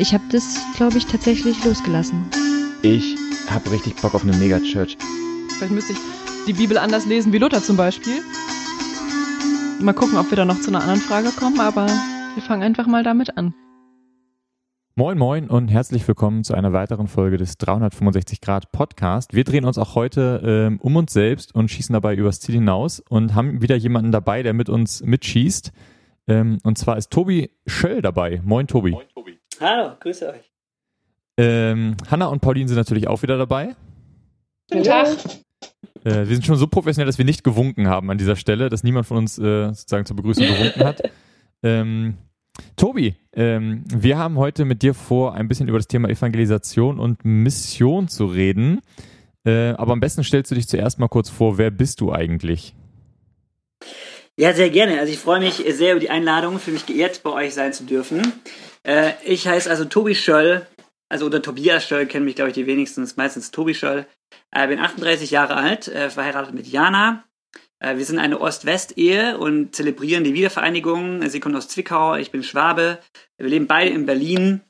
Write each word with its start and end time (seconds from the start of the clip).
Ich 0.00 0.14
habe 0.14 0.22
das, 0.30 0.64
glaube 0.76 0.96
ich, 0.96 1.06
tatsächlich 1.06 1.64
losgelassen. 1.64 2.24
Ich 2.82 3.16
habe 3.50 3.72
richtig 3.72 3.96
Bock 3.96 4.14
auf 4.14 4.22
eine 4.22 4.36
Megachurch. 4.36 4.96
Vielleicht 5.56 5.72
müsste 5.72 5.94
ich 5.94 5.98
die 6.46 6.52
Bibel 6.52 6.78
anders 6.78 7.04
lesen 7.04 7.32
wie 7.32 7.38
Luther 7.38 7.60
zum 7.60 7.76
Beispiel. 7.76 8.20
Mal 9.80 9.94
gucken, 9.94 10.16
ob 10.16 10.30
wir 10.30 10.36
da 10.36 10.44
noch 10.44 10.60
zu 10.60 10.70
einer 10.70 10.82
anderen 10.82 11.00
Frage 11.00 11.30
kommen, 11.30 11.58
aber 11.58 11.86
wir 11.86 12.42
fangen 12.44 12.62
einfach 12.62 12.86
mal 12.86 13.02
damit 13.02 13.36
an. 13.36 13.54
Moin 14.94 15.18
Moin 15.18 15.50
und 15.50 15.66
herzlich 15.66 16.06
willkommen 16.06 16.44
zu 16.44 16.54
einer 16.54 16.72
weiteren 16.72 17.08
Folge 17.08 17.36
des 17.36 17.58
365 17.58 18.40
Grad 18.40 18.70
Podcast. 18.70 19.34
Wir 19.34 19.42
drehen 19.42 19.64
uns 19.64 19.78
auch 19.78 19.96
heute 19.96 20.40
ähm, 20.44 20.78
um 20.80 20.94
uns 20.94 21.12
selbst 21.12 21.52
und 21.56 21.72
schießen 21.72 21.92
dabei 21.92 22.14
übers 22.14 22.38
Ziel 22.38 22.54
hinaus 22.54 23.00
und 23.00 23.34
haben 23.34 23.62
wieder 23.62 23.74
jemanden 23.74 24.12
dabei, 24.12 24.44
der 24.44 24.54
mit 24.54 24.68
uns 24.68 25.02
mitschießt. 25.02 25.72
Ähm, 26.28 26.58
und 26.62 26.78
zwar 26.78 26.98
ist 26.98 27.10
Tobi 27.10 27.50
Schöll 27.66 28.00
dabei. 28.00 28.40
Moin 28.44 28.68
Tobi. 28.68 28.92
Moin 28.92 29.06
Tobi. 29.12 29.37
Hallo, 29.60 29.92
grüße 29.98 30.28
euch. 30.28 30.52
Ähm, 31.36 31.96
Hanna 32.08 32.26
und 32.26 32.40
Pauline 32.40 32.68
sind 32.68 32.76
natürlich 32.76 33.08
auch 33.08 33.22
wieder 33.22 33.38
dabei. 33.38 33.74
Guten 34.70 34.84
Tag. 34.84 35.08
Äh, 36.04 36.26
wir 36.26 36.26
sind 36.26 36.46
schon 36.46 36.56
so 36.56 36.66
professionell, 36.66 37.06
dass 37.06 37.18
wir 37.18 37.24
nicht 37.24 37.42
gewunken 37.42 37.88
haben 37.88 38.10
an 38.10 38.18
dieser 38.18 38.36
Stelle, 38.36 38.68
dass 38.68 38.84
niemand 38.84 39.06
von 39.06 39.16
uns 39.16 39.38
äh, 39.38 39.68
sozusagen 39.68 40.06
zur 40.06 40.16
Begrüßung 40.16 40.46
gewunken 40.46 40.84
hat. 40.84 41.02
Ähm, 41.60 42.18
Tobi, 42.76 43.16
ähm, 43.34 43.82
wir 43.92 44.16
haben 44.16 44.38
heute 44.38 44.64
mit 44.64 44.82
dir 44.82 44.94
vor, 44.94 45.34
ein 45.34 45.48
bisschen 45.48 45.66
über 45.66 45.78
das 45.78 45.88
Thema 45.88 46.08
Evangelisation 46.08 47.00
und 47.00 47.24
Mission 47.24 48.06
zu 48.06 48.26
reden. 48.26 48.80
Äh, 49.44 49.70
aber 49.70 49.92
am 49.92 49.98
besten 49.98 50.22
stellst 50.22 50.52
du 50.52 50.54
dich 50.54 50.68
zuerst 50.68 51.00
mal 51.00 51.08
kurz 51.08 51.30
vor, 51.30 51.58
wer 51.58 51.72
bist 51.72 52.00
du 52.00 52.12
eigentlich? 52.12 52.76
Ja, 54.36 54.52
sehr 54.52 54.70
gerne. 54.70 55.00
Also 55.00 55.12
ich 55.12 55.18
freue 55.18 55.40
mich 55.40 55.64
sehr 55.68 55.92
über 55.92 56.00
die 56.00 56.10
Einladung, 56.10 56.60
für 56.60 56.70
mich 56.70 56.86
geehrt 56.86 57.24
bei 57.24 57.32
euch 57.32 57.54
sein 57.54 57.72
zu 57.72 57.82
dürfen. 57.82 58.22
Äh, 58.82 59.12
ich 59.24 59.46
heiße 59.46 59.68
also 59.68 59.84
Tobi 59.84 60.14
Schöll, 60.14 60.66
also 61.08 61.26
unter 61.26 61.42
Tobias 61.42 61.86
Schöll 61.86 62.06
kennen 62.06 62.24
mich, 62.24 62.36
glaube 62.36 62.50
ich, 62.50 62.54
die 62.54 62.66
wenigsten, 62.66 63.08
meistens 63.16 63.50
Tobi 63.50 63.74
Schöll. 63.74 64.06
Äh, 64.50 64.68
bin 64.68 64.78
38 64.78 65.30
Jahre 65.30 65.56
alt, 65.56 65.88
äh, 65.88 66.10
verheiratet 66.10 66.54
mit 66.54 66.66
Jana. 66.66 67.24
Äh, 67.80 67.96
wir 67.96 68.04
sind 68.04 68.18
eine 68.18 68.40
Ost-West-Ehe 68.40 69.38
und 69.38 69.74
zelebrieren 69.74 70.24
die 70.24 70.34
Wiedervereinigung. 70.34 71.26
Sie 71.28 71.40
kommt 71.40 71.56
aus 71.56 71.68
Zwickau, 71.68 72.16
ich 72.16 72.30
bin 72.30 72.42
Schwabe. 72.42 72.98
Wir 73.38 73.48
leben 73.48 73.66
beide 73.66 73.90
in 73.90 74.06
Berlin. 74.06 74.60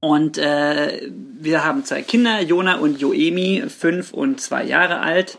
Und 0.00 0.38
äh, 0.38 1.10
wir 1.10 1.64
haben 1.64 1.84
zwei 1.84 2.02
Kinder, 2.02 2.40
Jona 2.42 2.76
und 2.76 3.00
Joemi, 3.00 3.64
fünf 3.68 4.12
und 4.12 4.40
zwei 4.40 4.64
Jahre 4.64 5.00
alt, 5.00 5.38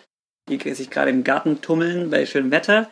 die 0.49 0.73
sich 0.73 0.89
gerade 0.89 1.11
im 1.11 1.23
Garten 1.23 1.61
tummeln 1.61 2.09
bei 2.09 2.25
schönem 2.25 2.51
Wetter. 2.51 2.89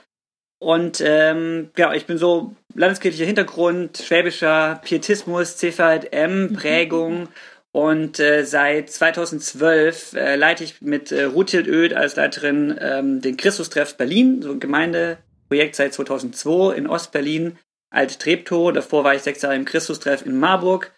Und 0.59 1.01
ähm, 1.05 1.69
ja, 1.77 1.93
ich 1.93 2.05
bin 2.05 2.17
so 2.17 2.55
landeskirchlicher 2.73 3.25
Hintergrund, 3.25 3.97
schwäbischer 3.97 4.79
Pietismus, 4.83 5.57
CVM, 5.57 6.49
mhm. 6.49 6.53
Prägung. 6.53 7.27
Und 7.71 8.19
äh, 8.21 8.45
seit 8.45 8.89
2012 8.89 10.13
äh, 10.13 10.35
leite 10.37 10.63
ich 10.63 10.81
mit 10.81 11.11
äh, 11.11 11.25
Ruth 11.25 11.53
Öd 11.53 11.93
als 11.93 12.15
Leiterin 12.15 12.77
ähm, 12.79 13.21
den 13.21 13.35
Christustreff 13.35 13.97
Berlin, 13.97 14.41
so 14.41 14.51
ein 14.51 14.61
Gemeindeprojekt 14.61 15.75
seit 15.75 15.93
2002 15.93 16.73
in 16.77 16.87
Ostberlin, 16.87 17.57
Alt 17.89 18.19
Treptow. 18.19 18.71
Davor 18.71 19.03
war 19.03 19.13
ich 19.13 19.23
sechs 19.23 19.41
Jahre 19.41 19.55
im 19.55 19.65
Christustreff 19.65 20.25
in 20.25 20.39
Marburg. 20.39 20.91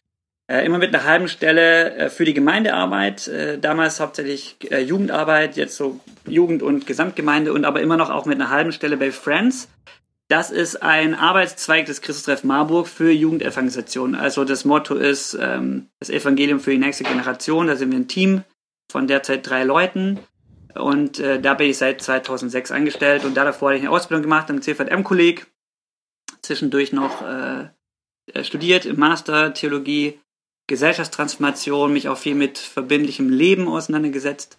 Äh, 0.50 0.66
immer 0.66 0.78
mit 0.78 0.95
einer 0.95 1.03
halben 1.03 1.28
Stelle 1.28 1.94
äh, 1.95 2.09
für 2.09 2.23
die 2.23 2.34
Gemeindearbeit. 2.34 3.28
Äh, 3.28 3.59
damals 3.59 4.00
hauptsächlich 4.00 4.58
Jugendarbeit, 4.86 5.58
jetzt 5.58 5.76
so 5.76 6.00
Jugend- 6.26 6.64
und 6.64 6.88
Gesamtgemeinde 6.88 7.52
und 7.52 7.66
aber 7.66 7.81
immer 7.81 7.98
noch 7.98 8.09
auch 8.09 8.26
mit 8.26 8.39
einer 8.39 8.50
halben 8.50 8.72
Stelle 8.72 8.95
bei 8.95 9.12
Friends. 9.12 9.67
Das 10.30 10.52
ist 10.52 10.81
ein 10.81 11.16
Arbeitszweig 11.16 11.86
des 11.86 12.02
Christustreff 12.02 12.44
Marburg 12.44 12.88
für 12.88 13.12
Jugendevangelisation. 13.12 14.16
Also 14.16 14.44
das 14.44 14.66
Motto 14.66 14.95
ist 14.95 15.38
ähm, 15.39 15.88
das 16.00 16.09
Evangelium 16.09 16.59
für 16.59 16.72
die 16.72 16.78
nächste 16.78 17.04
Generation. 17.04 17.67
Da 17.67 17.76
sind 17.76 17.92
wir 17.92 18.00
ein 18.00 18.09
Team 18.09 18.44
von 18.89 19.08
derzeit 19.08 19.50
drei 19.50 19.64
Leuten. 19.64 20.20
Und 20.76 21.20
äh, 21.20 21.42
da 21.42 21.54
bin 21.56 21.70
ich 21.70 21.78
seit 21.78 22.02
2006 22.02 22.71
angestellt 22.71 23.26
und 23.26 23.36
da 23.36 23.44
davor 23.44 23.70
habe 23.70 23.77
ich 23.77 23.83
eine 23.83 23.92
Ausbildung 23.92 24.21
gemacht 24.21 24.50
am 24.50 24.61
CVM-Kolleg. 24.61 25.48
Zwischendurch 26.42 26.94
noch 26.94 27.21
äh, 27.21 27.70
studiert 28.44 28.86
im 28.86 29.00
Master 29.00 29.54
Theologie 29.54 30.20
Gesellschaftstransformation, 30.67 31.94
mich 31.94 32.10
auch 32.10 32.17
viel 32.17 32.36
mit 32.36 32.58
verbindlichem 32.58 33.30
Leben 33.30 33.67
auseinandergesetzt 33.67 34.58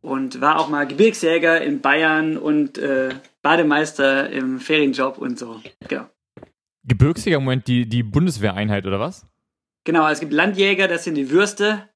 und 0.00 0.40
war 0.40 0.58
auch 0.60 0.68
mal 0.68 0.86
Gebirgsjäger 0.86 1.60
in 1.62 1.80
Bayern 1.80 2.36
und 2.36 2.78
äh, 2.78 3.10
Bademeister 3.42 4.30
im 4.30 4.60
Ferienjob 4.60 5.18
und 5.18 5.38
so. 5.38 5.60
Genau. 5.88 6.06
Gebirgsjäger, 6.84 7.40
Moment, 7.40 7.66
die, 7.66 7.88
die 7.88 8.02
Bundeswehreinheit 8.02 8.86
oder 8.86 9.00
was? 9.00 9.26
Genau, 9.84 10.08
es 10.08 10.20
gibt 10.20 10.32
Landjäger, 10.32 10.88
das 10.88 11.04
sind 11.04 11.14
die 11.14 11.30
Würste. 11.30 11.88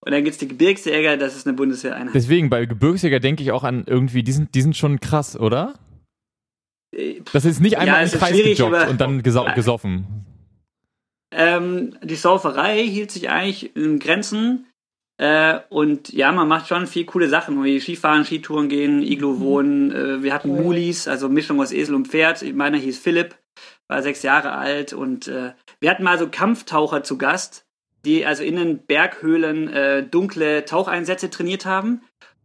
Und 0.00 0.12
dann 0.12 0.24
gibt 0.24 0.34
es 0.34 0.38
die 0.38 0.48
Gebirgsjäger, 0.48 1.16
das 1.16 1.36
ist 1.36 1.46
eine 1.46 1.56
Bundeswehreinheit. 1.56 2.14
Deswegen, 2.14 2.48
bei 2.48 2.64
Gebirgsjäger 2.64 3.20
denke 3.20 3.42
ich 3.42 3.52
auch 3.52 3.64
an 3.64 3.84
irgendwie, 3.86 4.22
die 4.22 4.32
sind, 4.32 4.54
die 4.54 4.62
sind 4.62 4.76
schon 4.76 4.98
krass, 4.98 5.38
oder? 5.38 5.74
Äh, 6.96 7.20
das 7.32 7.44
ist 7.44 7.60
nicht 7.60 7.78
einmal 7.78 8.06
ja, 8.06 8.12
im 8.12 8.18
Kreis 8.18 8.32
gejoggt 8.32 8.88
und 8.88 9.00
dann 9.00 9.22
gesoffen. 9.22 10.26
Ähm, 11.32 11.96
die 12.02 12.16
Sauferei 12.16 12.84
hielt 12.86 13.10
sich 13.10 13.30
eigentlich 13.30 13.74
in 13.76 13.98
Grenzen. 13.98 14.66
Äh, 15.18 15.60
und 15.68 16.12
ja, 16.12 16.32
man 16.32 16.48
macht 16.48 16.68
schon 16.68 16.86
viel 16.86 17.04
coole 17.04 17.28
Sachen, 17.28 17.62
wie 17.62 17.78
Skifahren, 17.78 18.24
Skitouren 18.24 18.68
gehen, 18.68 19.02
Iglo 19.02 19.32
mhm. 19.32 19.40
wohnen. 19.40 19.92
Äh, 19.92 20.22
wir 20.22 20.32
hatten 20.32 20.48
Mulis, 20.48 21.08
also 21.08 21.28
Mischung 21.28 21.60
aus 21.60 21.72
Esel 21.72 21.94
und 21.94 22.08
Pferd. 22.08 22.42
Meiner 22.54 22.78
hieß 22.78 22.98
Philipp, 22.98 23.36
war 23.86 24.02
sechs 24.02 24.22
Jahre 24.22 24.52
alt. 24.52 24.92
Und 24.92 25.28
äh, 25.28 25.52
wir 25.78 25.90
hatten 25.90 26.04
mal 26.04 26.18
so 26.18 26.28
Kampftaucher 26.28 27.02
zu 27.02 27.18
Gast, 27.18 27.66
die 28.04 28.24
also 28.24 28.42
in 28.42 28.56
den 28.56 28.78
Berghöhlen 28.86 29.68
äh, 29.68 30.02
dunkle 30.02 30.64
Taucheinsätze 30.64 31.28
trainiert 31.28 31.66
haben. 31.66 32.02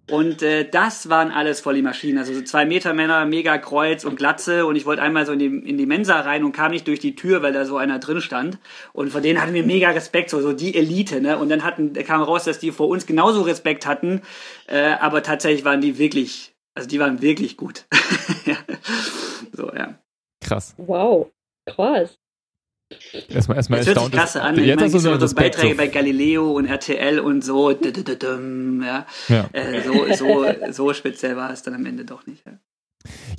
Und 0.10 0.44
äh, 0.44 0.70
das 0.70 1.10
waren 1.10 1.32
alles 1.32 1.62
voll 1.62 1.74
die 1.74 1.82
Maschinen. 1.82 2.20
Also 2.20 2.34
so 2.34 2.42
zwei 2.44 2.66
Meter 2.66 2.94
Männer, 2.94 3.26
mega 3.26 3.58
Kreuz 3.58 4.06
und 4.06 4.18
Glatze. 4.18 4.66
Und 4.68 4.76
ich 4.76 4.86
wollte 4.86 5.02
einmal 5.02 5.26
so 5.26 5.32
in 5.32 5.40
die, 5.40 5.46
in 5.46 5.78
die 5.78 5.88
Mensa 5.88 6.20
rein 6.20 6.44
und 6.44 6.52
kam 6.52 6.72
nicht 6.72 6.88
durch 6.88 7.00
die 7.00 7.16
Tür, 7.16 7.42
weil 7.42 7.54
da 7.54 7.66
so 7.66 7.78
einer 7.78 7.98
drin 7.98 8.22
stand. 8.22 8.60
Und 8.94 9.12
vor 9.12 9.22
denen 9.22 9.42
hatten 9.42 9.54
wir 9.54 9.66
mega 9.66 9.90
Respekt, 9.90 10.30
so, 10.30 10.42
so 10.42 10.54
die 10.54 10.76
Elite, 10.76 11.22
ne? 11.22 11.38
Und 11.40 11.50
dann 11.50 11.64
hatten, 11.64 11.94
kam 11.94 12.22
raus, 12.22 12.44
dass 12.44 12.60
die 12.60 12.72
vor 12.72 12.88
uns 12.88 13.08
genauso 13.08 13.42
Respekt 13.42 13.88
hatten. 13.88 14.22
Äh, 14.68 14.94
aber 15.00 15.24
tatsächlich 15.24 15.66
waren 15.66 15.82
die 15.82 15.98
wirklich, 15.98 16.54
also 16.76 16.88
die 16.88 17.00
waren 17.00 17.22
wirklich 17.22 17.58
gut. 17.58 17.86
ja. 18.46 18.58
So, 19.54 19.74
ja. 19.74 19.98
Krass. 20.42 20.76
Wow, 20.78 21.32
krass. 21.66 22.20
Erstmal, 23.30 23.58
erstmal 23.58 23.80
das 23.80 23.88
hört 23.88 24.00
sich 24.00 24.12
klasse 24.12 24.42
an. 24.42 24.58
Ich 24.58 24.76
meine, 24.76 24.90
so, 24.90 25.00
so 25.00 25.36
Beiträge 25.36 25.76
bei 25.76 25.88
Galileo 25.88 26.52
und 26.52 26.68
RTL 26.68 27.20
und 27.20 27.44
so. 27.44 27.72
Ja. 27.72 29.06
ja. 29.28 29.50
Äh, 29.54 29.82
so, 29.82 30.14
so, 30.14 30.46
so 30.72 30.94
speziell 30.94 31.36
war 31.36 31.52
es 31.52 31.64
dann 31.64 31.74
am 31.74 31.86
Ende 31.86 32.06
doch 32.06 32.26
nicht. 32.28 32.46
Ja. 32.46 32.54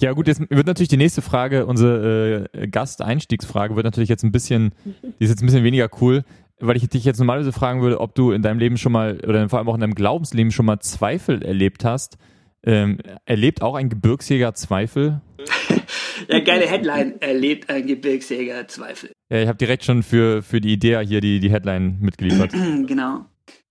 Ja 0.01 0.13
gut, 0.13 0.29
jetzt 0.29 0.41
wird 0.49 0.67
natürlich 0.67 0.89
die 0.89 0.97
nächste 0.97 1.23
Frage, 1.23 1.67
unsere 1.67 2.49
äh, 2.53 2.69
Gasteinstiegsfrage 2.69 3.75
wird 3.77 3.85
natürlich 3.85 4.09
jetzt 4.09 4.23
ein 4.23 4.33
bisschen, 4.33 4.73
die 4.85 5.25
ist 5.25 5.31
jetzt 5.31 5.43
ein 5.43 5.47
bisschen 5.47 5.65
weniger 5.65 5.89
cool, 6.01 6.25
weil 6.61 6.77
ich 6.77 6.89
dich 6.89 7.05
jetzt 7.05 7.19
normalerweise 7.19 7.53
fragen 7.53 7.83
würde, 7.83 8.01
ob 8.01 8.15
du 8.15 8.33
in 8.33 8.43
deinem 8.43 8.59
Leben 8.59 8.77
schon 8.77 8.93
mal 8.93 9.19
oder 9.27 9.49
vor 9.49 9.59
allem 9.59 9.69
auch 9.69 9.75
in 9.75 9.81
deinem 9.81 9.95
Glaubensleben 9.95 10.53
schon 10.53 10.67
mal 10.67 10.81
Zweifel 10.81 11.43
erlebt 11.43 11.85
hast. 11.85 12.17
Ähm, 12.63 12.99
erlebt 13.25 13.63
auch 13.63 13.75
ein 13.75 13.89
Gebirgsjäger 13.89 14.55
Zweifel? 14.55 15.21
ja, 16.29 16.41
geile 16.41 16.67
Headline. 16.67 17.21
Erlebt 17.21 17.71
ein 17.71 17.87
Gebirgsjäger 17.87 18.69
Zweifel. 18.69 19.13
Ja, 19.31 19.43
ich 19.43 19.49
habe 19.49 19.59
direkt 19.59 19.85
schon 19.85 20.03
für, 20.03 20.43
für 20.43 20.61
die 20.61 20.73
Idee 20.73 21.05
hier 21.05 21.21
die, 21.21 21.41
die 21.41 21.51
Headline 21.51 21.99
mitgeliefert. 22.01 22.53
genau. 22.87 23.27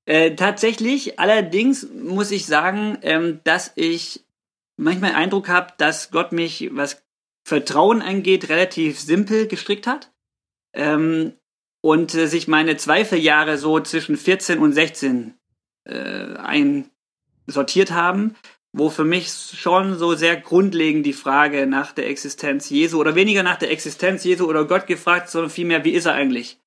Äh, 0.05 0.35
tatsächlich, 0.35 1.19
allerdings 1.19 1.87
muss 1.91 2.31
ich 2.31 2.45
sagen, 2.45 2.97
ähm, 3.01 3.39
dass 3.43 3.71
ich 3.75 4.23
manchmal 4.77 5.11
den 5.11 5.17
Eindruck 5.17 5.49
habe, 5.49 5.73
dass 5.77 6.11
Gott 6.11 6.31
mich, 6.31 6.69
was 6.73 7.03
Vertrauen 7.47 8.01
angeht, 8.01 8.49
relativ 8.49 8.99
simpel 8.99 9.47
gestrickt 9.47 9.87
hat. 9.87 10.11
Ähm, 10.73 11.33
und 11.81 12.13
äh, 12.15 12.27
sich 12.27 12.47
meine 12.47 12.77
Zweifeljahre 12.77 13.57
so 13.57 13.79
zwischen 13.79 14.17
14 14.17 14.59
und 14.59 14.73
16 14.73 15.35
äh, 15.85 16.35
einsortiert 17.47 17.91
haben 17.91 18.35
wo 18.77 18.89
für 18.89 19.05
mich 19.05 19.29
schon 19.31 19.97
so 19.97 20.15
sehr 20.15 20.35
grundlegend 20.35 21.05
die 21.05 21.13
Frage 21.13 21.65
nach 21.65 21.93
der 21.93 22.09
Existenz 22.09 22.69
Jesu 22.69 22.99
oder 22.99 23.15
weniger 23.15 23.41
nach 23.41 23.55
der 23.55 23.71
Existenz 23.71 24.25
Jesu 24.25 24.49
oder 24.49 24.65
Gott 24.65 24.85
gefragt, 24.85 25.29
sondern 25.29 25.49
vielmehr, 25.49 25.85
wie 25.85 25.93
ist 25.93 26.05
er 26.05 26.13
eigentlich? 26.13 26.59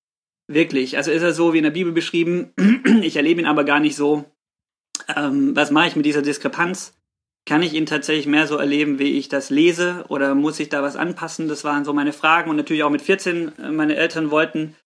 Wirklich. 0.46 0.96
Also 0.96 1.10
ist 1.10 1.20
er 1.20 1.34
so 1.34 1.52
wie 1.52 1.58
in 1.58 1.64
der 1.64 1.70
Bibel 1.70 1.93
beschrieben, 1.93 2.55
ich 3.02 3.16
erlebe 3.16 3.43
ihn 3.43 3.46
aber 3.46 3.64
gar 3.64 3.78
nicht 3.78 3.94
so. 3.94 4.25
Ähm, 5.14 5.55
was 5.55 5.70
mache 5.70 5.88
ich 5.88 5.96
mit 5.96 6.06
dieser 6.06 6.22
Diskrepanz? 6.22 6.94
Kann 7.44 7.62
ich 7.62 7.75
ihn 7.75 7.84
tatsächlich 7.84 8.26
mehr 8.26 8.46
so 8.46 8.56
erleben, 8.56 8.99
wie 8.99 9.19
ich 9.19 9.28
das 9.28 9.50
lese 9.50 10.06
oder 10.08 10.34
muss 10.34 10.61
ich 10.61 10.70
da 10.70 10.82
was 10.82 10.96
anpassen? 10.96 11.46
Das 11.46 11.62
waren 11.64 11.84
so 11.84 11.93
meine 11.93 12.14
Fragen 12.14 12.49
und 12.49 12.56
natürlich 12.56 12.84
auch 12.84 12.90
mit 12.90 13.02
14 13.02 13.58
äh, 13.58 13.70
meine 13.70 13.96
Eltern 13.96 14.31
wollten, 14.31 14.76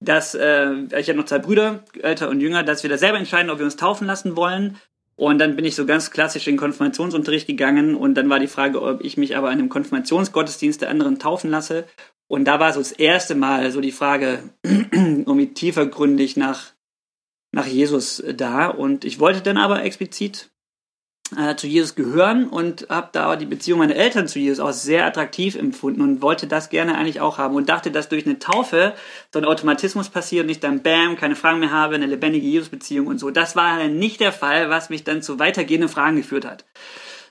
dass 0.00 0.34
äh, 0.34 0.72
ich 0.98 1.08
habe 1.08 1.18
noch 1.18 1.26
zwei 1.26 1.38
Brüder, 1.38 1.84
älter 2.00 2.28
und 2.28 2.40
jünger, 2.40 2.64
dass 2.64 2.82
wir 2.82 2.90
da 2.90 2.98
selber 2.98 3.18
entscheiden, 3.18 3.50
ob 3.50 3.58
wir 3.58 3.66
uns 3.66 3.76
taufen 3.76 4.08
lassen 4.08 4.34
wollen 4.34 4.80
und 5.16 5.38
dann 5.38 5.56
bin 5.56 5.64
ich 5.64 5.74
so 5.74 5.84
ganz 5.86 6.10
klassisch 6.10 6.46
in 6.46 6.54
den 6.54 6.58
Konfirmationsunterricht 6.60 7.46
gegangen 7.46 7.94
und 7.94 8.14
dann 8.14 8.30
war 8.30 8.38
die 8.38 8.46
Frage, 8.46 8.80
ob 8.80 9.04
ich 9.04 9.16
mich 9.16 9.36
aber 9.36 9.48
an 9.48 9.58
einem 9.58 9.68
Konfirmationsgottesdienst 9.68 10.80
der 10.80 10.90
anderen 10.90 11.18
taufen 11.18 11.50
lasse 11.50 11.86
Und 12.28 12.46
da 12.46 12.60
war 12.60 12.72
so 12.72 12.80
das 12.80 12.92
erste 12.92 13.34
Mal 13.34 13.70
so 13.72 13.80
die 13.80 13.92
Frage, 13.92 14.42
irgendwie 14.62 15.52
tiefergründig 15.52 16.36
nach, 16.36 16.72
nach 17.52 17.66
Jesus 17.66 18.22
da. 18.36 18.68
Und 18.68 19.04
ich 19.04 19.20
wollte 19.20 19.42
dann 19.42 19.58
aber 19.58 19.82
explizit 19.82 20.50
äh, 21.36 21.56
zu 21.56 21.66
Jesus 21.66 21.94
gehören 21.94 22.48
und 22.48 22.86
habe 22.88 23.08
da 23.12 23.36
die 23.36 23.46
Beziehung 23.46 23.78
meiner 23.78 23.96
Eltern 23.96 24.28
zu 24.28 24.38
Jesus 24.38 24.60
auch 24.60 24.72
sehr 24.72 25.06
attraktiv 25.06 25.54
empfunden 25.54 26.00
und 26.00 26.22
wollte 26.22 26.46
das 26.46 26.70
gerne 26.70 26.96
eigentlich 26.96 27.20
auch 27.20 27.38
haben 27.38 27.54
und 27.54 27.68
dachte, 27.68 27.90
dass 27.90 28.08
durch 28.08 28.26
eine 28.26 28.38
Taufe 28.38 28.94
so 29.32 29.38
ein 29.38 29.44
Automatismus 29.44 30.08
passiert 30.08 30.44
und 30.44 30.50
ich 30.50 30.60
dann 30.60 30.82
bam, 30.82 31.16
keine 31.16 31.36
Fragen 31.36 31.60
mehr 31.60 31.72
habe, 31.72 31.94
eine 31.94 32.06
lebendige 32.06 32.46
Jesus-Beziehung 32.46 33.06
und 33.06 33.18
so. 33.18 33.30
Das 33.30 33.56
war 33.56 33.86
nicht 33.88 34.20
der 34.20 34.32
Fall, 34.32 34.70
was 34.70 34.90
mich 34.90 35.04
dann 35.04 35.22
zu 35.22 35.38
weitergehenden 35.38 35.88
Fragen 35.88 36.16
geführt 36.16 36.44
hat. 36.44 36.64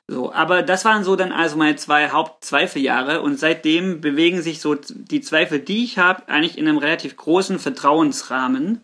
So, 0.07 0.33
aber 0.33 0.61
das 0.61 0.83
waren 0.83 1.03
so 1.03 1.15
dann 1.15 1.31
also 1.31 1.55
meine 1.55 1.77
zwei 1.77 2.09
Hauptzweifeljahre 2.09 3.21
und 3.21 3.39
seitdem 3.39 4.01
bewegen 4.01 4.41
sich 4.41 4.59
so 4.59 4.75
die 4.75 5.21
Zweifel, 5.21 5.59
die 5.59 5.85
ich 5.85 5.97
habe, 5.97 6.27
eigentlich 6.27 6.57
in 6.57 6.67
einem 6.67 6.79
relativ 6.79 7.15
großen 7.15 7.59
Vertrauensrahmen 7.59 8.83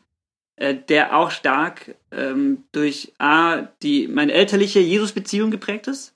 äh, 0.57 0.75
der 0.75 1.17
auch 1.17 1.31
stark 1.31 1.95
ähm, 2.11 2.65
durch 2.71 3.13
A, 3.17 3.67
die, 3.81 4.07
meine 4.07 4.33
elterliche 4.33 4.79
Jesus-Beziehung 4.79 5.51
geprägt 5.51 5.87
ist. 5.87 6.15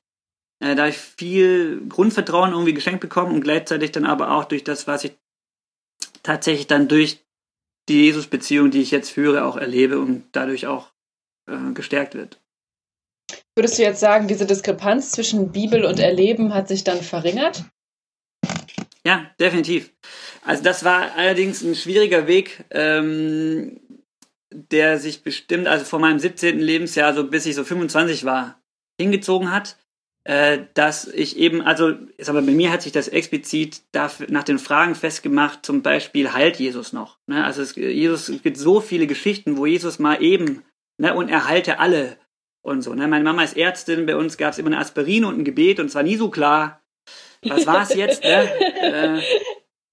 Äh, 0.59 0.75
da 0.75 0.87
ich 0.87 0.97
viel 0.97 1.81
Grundvertrauen 1.87 2.51
irgendwie 2.51 2.73
geschenkt 2.73 3.01
bekommen 3.01 3.33
und 3.33 3.41
gleichzeitig 3.41 3.91
dann 3.91 4.05
aber 4.05 4.31
auch 4.31 4.45
durch 4.45 4.63
das, 4.63 4.87
was 4.87 5.03
ich 5.03 5.13
tatsächlich 6.23 6.67
dann 6.67 6.87
durch 6.87 7.23
die 7.89 8.03
Jesus-Beziehung, 8.05 8.71
die 8.71 8.81
ich 8.81 8.91
jetzt 8.91 9.09
führe, 9.09 9.45
auch 9.45 9.57
erlebe 9.57 9.99
und 9.99 10.25
dadurch 10.31 10.67
auch 10.67 10.91
äh, 11.47 11.73
gestärkt 11.73 12.15
wird. 12.15 12.39
Würdest 13.55 13.77
du 13.77 13.83
jetzt 13.83 13.99
sagen, 13.99 14.27
diese 14.27 14.45
Diskrepanz 14.45 15.11
zwischen 15.11 15.51
Bibel 15.51 15.83
und 15.85 15.99
Erleben 15.99 16.53
hat 16.53 16.67
sich 16.67 16.83
dann 16.83 17.01
verringert? 17.01 17.65
Ja, 19.05 19.29
definitiv. 19.39 19.91
Also 20.45 20.63
das 20.63 20.83
war 20.83 21.15
allerdings 21.15 21.61
ein 21.61 21.75
schwieriger 21.75 22.27
Weg, 22.27 22.63
ähm, 22.69 23.80
der 24.51 24.99
sich 24.99 25.23
bestimmt, 25.23 25.67
also 25.67 25.85
vor 25.85 25.99
meinem 25.99 26.19
17. 26.19 26.59
Lebensjahr, 26.59 27.13
so 27.13 27.27
bis 27.27 27.45
ich 27.45 27.55
so 27.55 27.63
25 27.63 28.25
war, 28.25 28.61
hingezogen 28.99 29.51
hat, 29.51 29.77
äh, 30.23 30.65
dass 30.75 31.07
ich 31.07 31.37
eben, 31.37 31.61
also, 31.61 31.93
aber 32.27 32.41
bei 32.41 32.51
mir 32.51 32.71
hat 32.71 32.83
sich 32.83 32.91
das 32.91 33.07
explizit 33.07 33.81
dafür, 33.91 34.27
nach 34.29 34.43
den 34.43 34.59
Fragen 34.59 34.93
festgemacht, 34.93 35.65
zum 35.65 35.81
Beispiel 35.81 36.33
heilt 36.33 36.57
Jesus 36.57 36.93
noch. 36.93 37.17
Ne? 37.27 37.43
Also 37.43 37.61
es, 37.61 37.75
Jesus, 37.75 38.29
es 38.29 38.43
gibt 38.43 38.57
so 38.57 38.81
viele 38.81 39.07
Geschichten, 39.07 39.57
wo 39.57 39.65
Jesus 39.65 39.97
mal 39.97 40.21
eben, 40.21 40.63
ne, 40.97 41.15
und 41.15 41.29
er 41.29 41.47
heilte 41.47 41.79
alle 41.79 42.17
und 42.61 42.83
so. 42.83 42.93
Ne? 42.93 43.07
Meine 43.07 43.23
Mama 43.23 43.43
ist 43.43 43.57
Ärztin, 43.57 44.05
bei 44.05 44.15
uns 44.15 44.37
gab 44.37 44.51
es 44.51 44.59
immer 44.59 44.67
eine 44.67 44.77
Aspirin 44.77 45.25
und 45.25 45.39
ein 45.39 45.43
Gebet 45.43 45.79
und 45.79 45.89
zwar 45.89 46.03
nie 46.03 46.17
so 46.17 46.29
klar, 46.29 46.81
was 47.43 47.65
war 47.65 47.81
es 47.81 47.93
jetzt? 47.95 48.23
Ne? 48.23 48.49
Äh, 48.81 49.21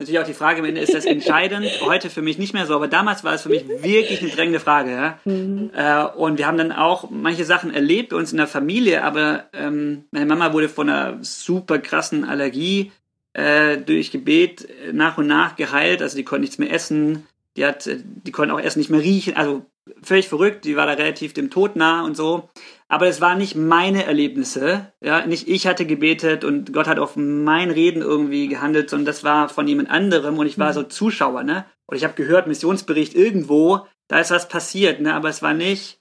Natürlich 0.00 0.20
auch 0.20 0.26
die 0.26 0.34
Frage, 0.34 0.64
ist 0.68 0.94
das 0.94 1.04
entscheidend? 1.04 1.66
Heute 1.80 2.08
für 2.08 2.22
mich 2.22 2.38
nicht 2.38 2.54
mehr 2.54 2.66
so, 2.66 2.74
aber 2.76 2.86
damals 2.86 3.24
war 3.24 3.34
es 3.34 3.42
für 3.42 3.48
mich 3.48 3.66
wirklich 3.68 4.22
eine 4.22 4.30
drängende 4.30 4.60
Frage. 4.60 4.92
Ja? 4.92 5.18
Mhm. 5.24 5.70
Äh, 5.74 6.04
und 6.04 6.38
wir 6.38 6.46
haben 6.46 6.56
dann 6.56 6.70
auch 6.70 7.10
manche 7.10 7.44
Sachen 7.44 7.74
erlebt 7.74 8.10
bei 8.10 8.16
uns 8.16 8.30
in 8.30 8.38
der 8.38 8.46
Familie, 8.46 9.02
aber 9.02 9.46
ähm, 9.52 10.04
meine 10.12 10.26
Mama 10.26 10.52
wurde 10.52 10.68
von 10.68 10.88
einer 10.88 11.18
super 11.22 11.80
krassen 11.80 12.24
Allergie 12.24 12.92
äh, 13.32 13.76
durch 13.76 14.12
Gebet 14.12 14.68
nach 14.92 15.18
und 15.18 15.26
nach 15.26 15.56
geheilt. 15.56 16.00
Also 16.00 16.16
die 16.16 16.24
konnte 16.24 16.42
nichts 16.42 16.58
mehr 16.58 16.72
essen, 16.72 17.26
die 17.56 17.64
hat, 17.64 17.90
die 17.92 18.30
konnte 18.30 18.54
auch 18.54 18.60
erst 18.60 18.76
nicht 18.76 18.90
mehr 18.90 19.00
riechen. 19.00 19.36
Also 19.36 19.66
völlig 20.02 20.28
verrückt, 20.28 20.64
die 20.64 20.76
war 20.76 20.86
da 20.86 20.92
relativ 20.92 21.34
dem 21.34 21.50
Tod 21.50 21.74
nah 21.74 22.04
und 22.04 22.16
so. 22.16 22.48
Aber 22.90 23.06
es 23.06 23.20
waren 23.20 23.38
nicht 23.38 23.54
meine 23.54 24.04
Erlebnisse, 24.04 24.92
ja, 25.02 25.26
nicht 25.26 25.46
ich 25.46 25.66
hatte 25.66 25.84
gebetet 25.84 26.42
und 26.42 26.72
Gott 26.72 26.86
hat 26.86 26.98
auf 26.98 27.16
mein 27.16 27.70
Reden 27.70 28.00
irgendwie 28.00 28.48
gehandelt, 28.48 28.88
sondern 28.88 29.06
das 29.06 29.24
war 29.24 29.50
von 29.50 29.68
jemand 29.68 29.90
anderem 29.90 30.38
und 30.38 30.46
ich 30.46 30.58
war 30.58 30.72
so 30.72 30.82
Zuschauer, 30.82 31.42
ne? 31.42 31.66
Und 31.86 31.98
ich 31.98 32.04
habe 32.04 32.14
gehört, 32.14 32.46
Missionsbericht 32.46 33.14
irgendwo, 33.14 33.86
da 34.08 34.18
ist 34.20 34.30
was 34.30 34.48
passiert, 34.48 35.00
ne? 35.00 35.14
Aber 35.14 35.28
es 35.28 35.42
war 35.42 35.52
nicht 35.52 36.00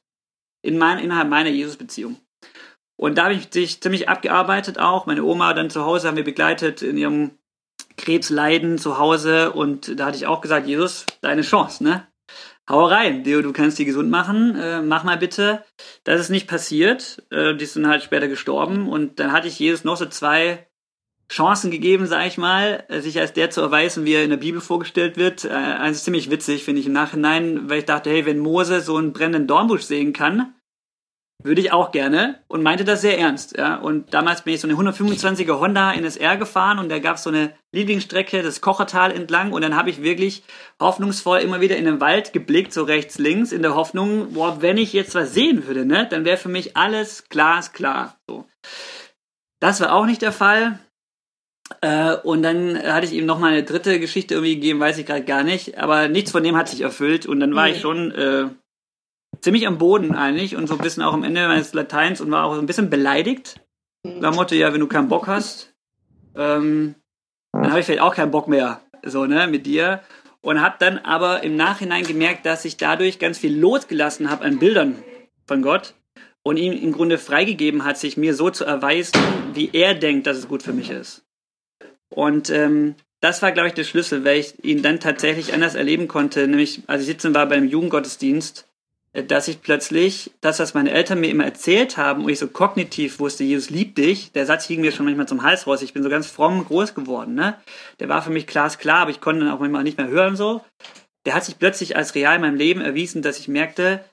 in 0.61 0.77
mein, 0.77 0.99
innerhalb 0.99 1.29
meiner 1.29 1.49
Jesus-Beziehung. 1.49 2.17
Und 2.97 3.17
da 3.17 3.25
habe 3.25 3.33
ich 3.33 3.49
sich 3.51 3.81
ziemlich 3.81 4.07
abgearbeitet 4.07 4.79
auch. 4.79 5.05
Meine 5.05 5.23
Oma 5.23 5.53
dann 5.53 5.69
zu 5.69 5.85
Hause 5.85 6.07
haben 6.07 6.17
wir 6.17 6.23
begleitet 6.23 6.81
in 6.81 6.97
ihrem 6.97 7.31
Krebsleiden 7.97 8.77
zu 8.77 8.97
Hause 8.97 9.51
und 9.51 9.99
da 9.99 10.05
hatte 10.05 10.17
ich 10.17 10.27
auch 10.27 10.41
gesagt, 10.41 10.67
Jesus, 10.67 11.05
deine 11.21 11.41
Chance, 11.41 11.83
ne? 11.83 12.07
Hau 12.69 12.85
rein, 12.85 13.23
Deo, 13.23 13.41
du 13.41 13.53
kannst 13.53 13.79
die 13.79 13.85
gesund 13.85 14.09
machen, 14.09 14.55
äh, 14.55 14.81
mach 14.81 15.03
mal 15.03 15.17
bitte. 15.17 15.63
Das 16.03 16.19
ist 16.19 16.29
nicht 16.29 16.47
passiert. 16.47 17.23
Äh, 17.31 17.55
die 17.55 17.65
sind 17.65 17.87
halt 17.87 18.03
später 18.03 18.27
gestorben 18.27 18.89
und 18.89 19.19
dann 19.19 19.31
hatte 19.31 19.47
ich 19.47 19.59
Jesus 19.59 19.83
noch 19.83 19.97
so 19.97 20.05
zwei 20.05 20.67
Chancen 21.29 21.71
gegeben, 21.71 22.05
sag 22.07 22.25
ich 22.25 22.37
mal, 22.37 22.85
äh, 22.87 23.01
sich 23.01 23.19
als 23.19 23.33
der 23.33 23.49
zu 23.49 23.61
erweisen, 23.61 24.05
wie 24.05 24.13
er 24.13 24.23
in 24.23 24.29
der 24.29 24.37
Bibel 24.37 24.61
vorgestellt 24.61 25.17
wird. 25.17 25.43
Äh, 25.43 25.89
ist 25.89 26.05
ziemlich 26.05 26.31
witzig, 26.31 26.63
finde 26.63 26.81
ich 26.81 26.87
im 26.87 26.93
Nachhinein, 26.93 27.69
weil 27.69 27.79
ich 27.79 27.85
dachte, 27.85 28.09
hey, 28.09 28.25
wenn 28.25 28.39
Mose 28.39 28.81
so 28.81 28.95
einen 28.97 29.13
brennenden 29.13 29.47
Dornbusch 29.47 29.81
sehen 29.81 30.13
kann, 30.13 30.53
würde 31.47 31.61
ich 31.61 31.71
auch 31.71 31.91
gerne 31.91 32.39
und 32.47 32.61
meinte 32.61 32.83
das 32.83 33.01
sehr 33.01 33.17
ernst. 33.17 33.57
Ja. 33.57 33.77
Und 33.77 34.13
damals 34.13 34.43
bin 34.43 34.53
ich 34.53 34.61
so 34.61 34.67
eine 34.67 34.77
125er 34.77 35.59
Honda 35.59 35.93
NSR 35.93 36.37
gefahren 36.37 36.77
und 36.77 36.89
da 36.89 36.99
gab 36.99 37.15
es 37.15 37.23
so 37.23 37.29
eine 37.29 37.53
Lieblingsstrecke, 37.71 38.43
das 38.43 38.61
Kochertal 38.61 39.11
entlang 39.11 39.53
und 39.53 39.61
dann 39.63 39.75
habe 39.75 39.89
ich 39.89 40.03
wirklich 40.03 40.43
hoffnungsvoll 40.79 41.39
immer 41.39 41.61
wieder 41.61 41.77
in 41.77 41.85
den 41.85 41.99
Wald 41.99 42.33
geblickt, 42.33 42.73
so 42.73 42.83
rechts, 42.83 43.17
links, 43.17 43.51
in 43.51 43.63
der 43.63 43.75
Hoffnung, 43.75 44.33
boah, 44.33 44.61
wenn 44.61 44.77
ich 44.77 44.93
jetzt 44.93 45.15
was 45.15 45.33
sehen 45.33 45.65
würde, 45.65 45.85
ne, 45.85 46.07
dann 46.09 46.25
wäre 46.25 46.37
für 46.37 46.49
mich 46.49 46.77
alles 46.77 47.29
glasklar. 47.29 48.17
So. 48.29 48.45
Das 49.59 49.81
war 49.81 49.93
auch 49.93 50.05
nicht 50.05 50.21
der 50.21 50.31
Fall. 50.31 50.79
Äh, 51.81 52.15
und 52.15 52.43
dann 52.43 52.81
hatte 52.81 53.07
ich 53.07 53.13
ihm 53.13 53.25
noch 53.25 53.39
mal 53.39 53.51
eine 53.51 53.63
dritte 53.63 53.99
Geschichte 53.99 54.35
irgendwie 54.35 54.55
gegeben, 54.55 54.79
weiß 54.79 54.97
ich 54.97 55.05
gerade 55.05 55.25
gar 55.25 55.43
nicht. 55.43 55.77
Aber 55.77 56.07
nichts 56.07 56.31
von 56.31 56.43
dem 56.43 56.55
hat 56.55 56.69
sich 56.69 56.81
erfüllt 56.81 57.25
und 57.25 57.39
dann 57.39 57.55
war 57.55 57.67
ich 57.67 57.81
schon 57.81 58.11
äh, 58.11 58.45
ziemlich 59.41 59.67
am 59.67 59.77
Boden 59.77 60.15
eigentlich 60.15 60.55
und 60.55 60.67
so 60.67 60.75
ein 60.75 60.81
bisschen 60.81 61.03
auch 61.03 61.13
am 61.13 61.23
Ende 61.23 61.47
meines 61.47 61.73
Lateins 61.73 62.21
und 62.21 62.31
war 62.31 62.45
auch 62.45 62.55
so 62.55 62.61
ein 62.61 62.65
bisschen 62.65 62.89
beleidigt. 62.89 63.61
Da 64.03 64.31
Motto, 64.31 64.55
ja, 64.55 64.73
wenn 64.73 64.79
du 64.79 64.87
keinen 64.87 65.09
Bock 65.09 65.27
hast, 65.27 65.73
ähm, 66.35 66.95
dann 67.51 67.69
habe 67.69 67.79
ich 67.79 67.85
vielleicht 67.85 68.01
auch 68.01 68.15
keinen 68.15 68.31
Bock 68.31 68.47
mehr, 68.47 68.81
so, 69.03 69.25
ne, 69.25 69.47
mit 69.47 69.65
dir. 69.65 70.01
Und 70.41 70.61
habe 70.61 70.75
dann 70.79 70.99
aber 70.99 71.43
im 71.43 71.55
Nachhinein 71.55 72.03
gemerkt, 72.03 72.45
dass 72.45 72.63
ich 72.63 72.77
dadurch 72.77 73.19
ganz 73.19 73.37
viel 73.37 73.57
losgelassen 73.57 74.29
habe 74.29 74.45
an 74.45 74.59
Bildern 74.59 75.03
von 75.45 75.61
Gott 75.61 75.93
und 76.43 76.57
ihm 76.57 76.71
im 76.71 76.93
Grunde 76.93 77.17
freigegeben 77.17 77.83
hat, 77.83 77.97
sich 77.97 78.15
mir 78.15 78.33
so 78.33 78.49
zu 78.49 78.63
erweisen, 78.63 79.19
wie 79.53 79.69
er 79.73 79.93
denkt, 79.93 80.27
dass 80.27 80.37
es 80.37 80.47
gut 80.47 80.63
für 80.63 80.73
mich 80.73 80.89
ist. 80.89 81.25
Und 82.09 82.49
ähm, 82.49 82.95
das 83.19 83.41
war, 83.41 83.51
glaube 83.51 83.69
ich, 83.69 83.73
der 83.73 83.83
Schlüssel, 83.83 84.23
weil 84.23 84.39
ich 84.39 84.63
ihn 84.63 84.83
dann 84.83 84.99
tatsächlich 84.99 85.53
anders 85.53 85.75
erleben 85.75 86.07
konnte. 86.07 86.47
Nämlich, 86.47 86.83
als 86.87 87.01
ich 87.01 87.07
sitzen 87.07 87.33
war 87.33 87.47
beim 87.47 87.67
Jugendgottesdienst 87.67 88.66
dass 89.23 89.47
ich 89.47 89.61
plötzlich 89.61 90.31
das, 90.41 90.59
was 90.59 90.73
meine 90.73 90.91
Eltern 90.91 91.19
mir 91.19 91.29
immer 91.29 91.45
erzählt 91.45 91.97
haben 91.97 92.23
und 92.23 92.29
ich 92.29 92.39
so 92.39 92.47
kognitiv 92.47 93.19
wusste, 93.19 93.43
Jesus 93.43 93.69
liebt 93.69 93.97
dich, 93.97 94.31
der 94.31 94.45
Satz 94.45 94.65
hing 94.65 94.81
mir 94.81 94.91
schon 94.91 95.05
manchmal 95.05 95.27
zum 95.27 95.43
Hals 95.43 95.65
raus. 95.65 95.81
Ich 95.81 95.93
bin 95.93 96.03
so 96.03 96.09
ganz 96.09 96.27
fromm 96.27 96.63
groß 96.63 96.93
geworden, 96.93 97.33
ne? 97.33 97.55
Der 97.99 98.09
war 98.09 98.21
für 98.21 98.29
mich 98.29 98.45
glasklar, 98.45 98.99
aber 98.99 99.11
ich 99.11 99.21
konnte 99.21 99.45
dann 99.45 99.53
auch 99.53 99.59
manchmal 99.59 99.83
nicht 99.83 99.97
mehr 99.97 100.07
hören 100.07 100.35
so. 100.35 100.63
Der 101.25 101.33
hat 101.33 101.45
sich 101.45 101.57
plötzlich 101.57 101.95
als 101.95 102.15
real 102.15 102.35
in 102.35 102.41
meinem 102.41 102.57
Leben 102.57 102.79
erwiesen, 102.81 103.21
dass 103.21 103.39
ich 103.39 103.47
merkte, 103.47 104.03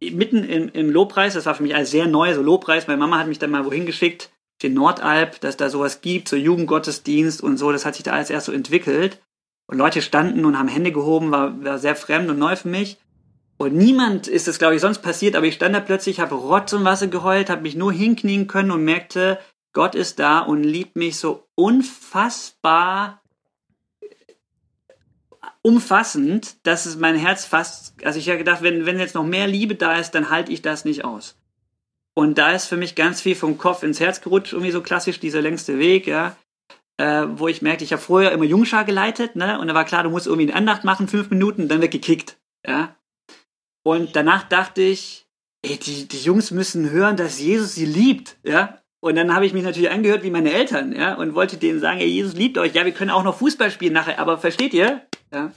mitten 0.00 0.42
im, 0.44 0.70
im 0.70 0.90
Lobpreis, 0.90 1.34
das 1.34 1.44
war 1.44 1.54
für 1.54 1.62
mich 1.62 1.74
alles 1.74 1.90
sehr 1.90 2.06
neu, 2.06 2.32
so 2.34 2.40
Lobpreis, 2.40 2.86
meine 2.86 2.98
Mama 2.98 3.18
hat 3.18 3.28
mich 3.28 3.38
dann 3.38 3.50
mal 3.50 3.66
wohin 3.66 3.84
geschickt, 3.84 4.30
den 4.62 4.74
Nordalp, 4.74 5.40
dass 5.40 5.58
da 5.58 5.68
sowas 5.68 6.00
gibt, 6.00 6.28
so 6.28 6.36
Jugendgottesdienst 6.36 7.42
und 7.42 7.58
so, 7.58 7.72
das 7.72 7.84
hat 7.84 7.94
sich 7.94 8.04
da 8.04 8.12
alles 8.12 8.30
erst 8.30 8.46
so 8.46 8.52
entwickelt. 8.52 9.20
Und 9.66 9.78
Leute 9.78 10.02
standen 10.02 10.44
und 10.44 10.58
haben 10.58 10.68
Hände 10.68 10.92
gehoben, 10.92 11.30
war, 11.30 11.62
war 11.62 11.78
sehr 11.78 11.94
fremd 11.94 12.28
und 12.30 12.38
neu 12.38 12.56
für 12.56 12.68
mich. 12.68 12.98
Und 13.60 13.74
niemand 13.74 14.26
ist 14.26 14.48
es, 14.48 14.58
glaube 14.58 14.76
ich, 14.76 14.80
sonst 14.80 15.02
passiert, 15.02 15.36
aber 15.36 15.44
ich 15.44 15.52
stand 15.52 15.74
da 15.74 15.80
plötzlich, 15.80 16.18
habe 16.18 16.34
Rotz 16.34 16.72
und 16.72 16.86
Wasser 16.86 17.08
geheult, 17.08 17.50
habe 17.50 17.60
mich 17.60 17.76
nur 17.76 17.92
hinknien 17.92 18.46
können 18.46 18.70
und 18.70 18.82
merkte, 18.86 19.38
Gott 19.74 19.94
ist 19.94 20.18
da 20.18 20.38
und 20.38 20.62
liebt 20.62 20.96
mich 20.96 21.18
so 21.18 21.46
unfassbar 21.56 23.20
umfassend, 25.60 26.56
dass 26.62 26.86
es 26.86 26.96
mein 26.96 27.16
Herz 27.16 27.44
fast, 27.44 28.02
also 28.02 28.18
ich 28.18 28.30
habe 28.30 28.38
gedacht, 28.38 28.62
wenn, 28.62 28.86
wenn 28.86 28.98
jetzt 28.98 29.14
noch 29.14 29.26
mehr 29.26 29.46
Liebe 29.46 29.74
da 29.74 29.96
ist, 29.96 30.12
dann 30.12 30.30
halte 30.30 30.52
ich 30.52 30.62
das 30.62 30.86
nicht 30.86 31.04
aus. 31.04 31.36
Und 32.14 32.38
da 32.38 32.52
ist 32.52 32.64
für 32.64 32.78
mich 32.78 32.94
ganz 32.94 33.20
viel 33.20 33.36
vom 33.36 33.58
Kopf 33.58 33.82
ins 33.82 34.00
Herz 34.00 34.22
gerutscht, 34.22 34.54
irgendwie 34.54 34.72
so 34.72 34.80
klassisch 34.80 35.20
dieser 35.20 35.42
längste 35.42 35.78
Weg, 35.78 36.06
ja. 36.06 36.34
Äh, 36.96 37.26
wo 37.34 37.46
ich 37.46 37.60
merkte, 37.60 37.84
ich 37.84 37.92
habe 37.92 38.00
vorher 38.00 38.32
immer 38.32 38.44
Jungschar 38.44 38.86
geleitet, 38.86 39.36
ne? 39.36 39.60
Und 39.60 39.68
da 39.68 39.74
war 39.74 39.84
klar, 39.84 40.02
du 40.02 40.08
musst 40.08 40.26
irgendwie 40.26 40.48
eine 40.48 40.56
Andacht 40.56 40.84
machen, 40.84 41.08
fünf 41.08 41.28
Minuten, 41.28 41.68
dann 41.68 41.82
wird 41.82 41.92
gekickt, 41.92 42.38
ja. 42.66 42.96
Und 43.82 44.14
danach 44.16 44.48
dachte 44.48 44.82
ich, 44.82 45.26
ey, 45.62 45.76
die, 45.76 46.06
die 46.06 46.20
Jungs 46.20 46.50
müssen 46.50 46.90
hören, 46.90 47.16
dass 47.16 47.40
Jesus 47.40 47.74
sie 47.74 47.86
liebt, 47.86 48.36
ja. 48.42 48.78
Und 49.02 49.16
dann 49.16 49.34
habe 49.34 49.46
ich 49.46 49.54
mich 49.54 49.64
natürlich 49.64 49.90
angehört 49.90 50.22
wie 50.22 50.30
meine 50.30 50.52
Eltern, 50.52 50.92
ja, 50.92 51.14
und 51.14 51.34
wollte 51.34 51.56
denen 51.56 51.80
sagen, 51.80 52.00
ey, 52.00 52.06
Jesus 52.06 52.34
liebt 52.34 52.58
euch, 52.58 52.74
ja, 52.74 52.84
wir 52.84 52.92
können 52.92 53.10
auch 53.10 53.24
noch 53.24 53.38
Fußball 53.38 53.70
spielen 53.70 53.94
nachher, 53.94 54.18
aber 54.18 54.36
versteht 54.36 54.74
ihr? 54.74 55.02
Ja. 55.32 55.52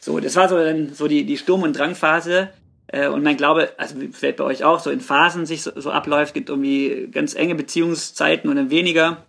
So, 0.00 0.18
das 0.18 0.34
war 0.34 0.48
so 0.48 0.56
dann 0.56 0.92
so 0.92 1.06
die, 1.06 1.24
die 1.24 1.38
Sturm- 1.38 1.62
und 1.62 1.78
Drangphase. 1.78 2.50
Äh, 2.88 3.08
und 3.08 3.22
mein 3.22 3.36
Glaube, 3.36 3.72
also 3.78 3.96
vielleicht 4.10 4.36
bei 4.36 4.44
euch 4.44 4.64
auch, 4.64 4.80
so 4.80 4.90
in 4.90 5.00
Phasen 5.00 5.46
sich 5.46 5.62
so, 5.62 5.70
so 5.80 5.92
abläuft, 5.92 6.34
gibt 6.34 6.48
irgendwie 6.50 7.08
ganz 7.12 7.34
enge 7.34 7.54
Beziehungszeiten 7.54 8.50
und 8.50 8.56
dann 8.56 8.70
weniger. 8.70 9.24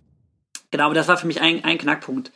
Genau, 0.71 0.85
aber 0.85 0.95
das 0.95 1.07
war 1.07 1.17
für 1.17 1.27
mich 1.27 1.41
ein, 1.41 1.63
ein 1.63 1.77
Knackpunkt. 1.77 2.31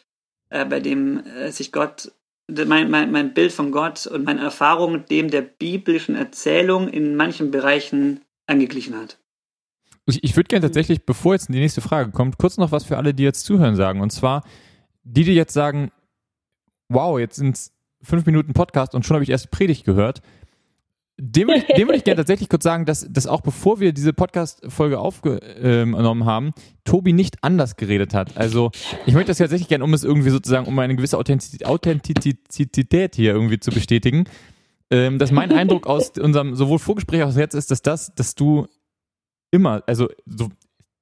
äh, 0.50 0.66
bei 0.66 0.80
dem 0.80 1.26
äh, 1.26 1.52
sich 1.52 1.72
Gott, 1.72 2.12
mein, 2.48 2.90
mein, 2.90 3.12
mein 3.12 3.34
Bild 3.34 3.52
von 3.52 3.72
Gott 3.72 4.08
und 4.08 4.26
meine 4.26 4.42
Erfahrung 4.42 5.06
dem 5.06 5.30
der 5.30 5.42
biblischen 5.42 6.16
Erzählung 6.16 6.88
in 6.88 7.16
manchen 7.16 7.52
Bereichen 7.52 8.22
angeglichen 8.46 8.96
hat. 8.96 9.18
Ich, 10.06 10.24
ich 10.24 10.36
würde 10.36 10.48
gerne 10.48 10.66
tatsächlich, 10.66 11.06
bevor 11.06 11.34
jetzt 11.34 11.50
die 11.50 11.60
nächste 11.60 11.82
Frage 11.82 12.12
kommt, 12.12 12.38
kurz 12.38 12.58
noch 12.58 12.72
was 12.72 12.86
für 12.86 12.98
alle, 12.98 13.14
die 13.14 13.24
jetzt 13.24 13.46
zuhören, 13.46 13.76
sagen. 13.76 14.00
Und 14.00 14.12
zwar, 14.12 14.44
die, 15.04 15.26
die 15.26 15.34
jetzt 15.34 15.54
sagen, 15.54 15.92
wow, 16.90 17.20
jetzt 17.20 17.36
sind 17.36 17.56
es 17.56 17.74
fünf 18.02 18.26
Minuten 18.26 18.54
Podcast 18.54 18.96
und 18.96 19.06
schon 19.06 19.16
habe 19.16 19.24
ich 19.24 19.30
erst 19.30 19.52
Predigt 19.52 19.84
gehört. 19.84 20.22
Dem 21.20 21.48
würde 21.48 21.62
ich, 21.62 21.66
dem 21.76 21.88
würde 21.88 21.98
ich 21.98 22.04
gerne 22.04 22.18
tatsächlich 22.18 22.48
kurz 22.48 22.64
sagen, 22.64 22.86
dass, 22.86 23.08
dass 23.10 23.26
auch 23.26 23.42
bevor 23.42 23.80
wir 23.80 23.92
diese 23.92 24.14
Podcast-Folge 24.14 25.00
aufgenommen 25.00 26.26
haben, 26.26 26.52
Tobi 26.84 27.12
nicht 27.12 27.44
anders 27.44 27.76
geredet 27.76 28.14
hat. 28.14 28.38
Also 28.38 28.70
ich 29.08 29.16
möchte 29.16 29.30
das 29.30 29.40
tatsächlich 29.40 29.68
gerne, 29.68 29.84
um 29.84 29.96
es 29.96 30.04
irgendwie 30.04 30.30
sozusagen, 30.30 30.68
um 30.68 30.78
eine 30.78 30.96
gewisse 30.96 31.18
Authentizität 31.18 33.16
hier 33.16 33.34
irgendwie 33.34 33.60
zu 33.60 33.72
bestätigen, 33.72 34.26
ähm, 34.92 35.18
dass 35.18 35.32
mein 35.32 35.52
Eindruck 35.52 35.88
aus 35.88 36.12
unserem 36.20 36.56
sowohl 36.56 36.78
Vorgespräch 36.78 37.24
als 37.24 37.36
auch 37.36 37.40
jetzt 37.40 37.56
ist, 37.56 37.72
dass 37.72 37.82
das, 37.82 38.14
dass 38.14 38.36
du 38.36 38.68
immer, 39.50 39.82
also 39.88 40.10
so, 40.28 40.50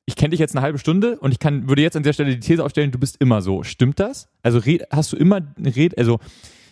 ich 0.06 0.16
kenne 0.16 0.30
dich 0.30 0.40
jetzt 0.40 0.56
eine 0.56 0.62
halbe 0.62 0.78
Stunde 0.80 1.20
und 1.20 1.34
ich 1.34 1.40
kann, 1.40 1.68
würde 1.68 1.82
jetzt 1.82 1.98
an 1.98 2.04
der 2.04 2.14
Stelle 2.14 2.32
die 2.32 2.40
These 2.40 2.64
aufstellen, 2.64 2.92
du 2.92 3.00
bist 3.00 3.18
immer 3.20 3.42
so. 3.42 3.64
Stimmt 3.64 4.00
das? 4.00 4.30
Also 4.44 4.60
red, 4.60 4.84
hast 4.92 5.12
du 5.12 5.18
immer 5.18 5.42
red, 5.60 5.98
also 5.98 6.20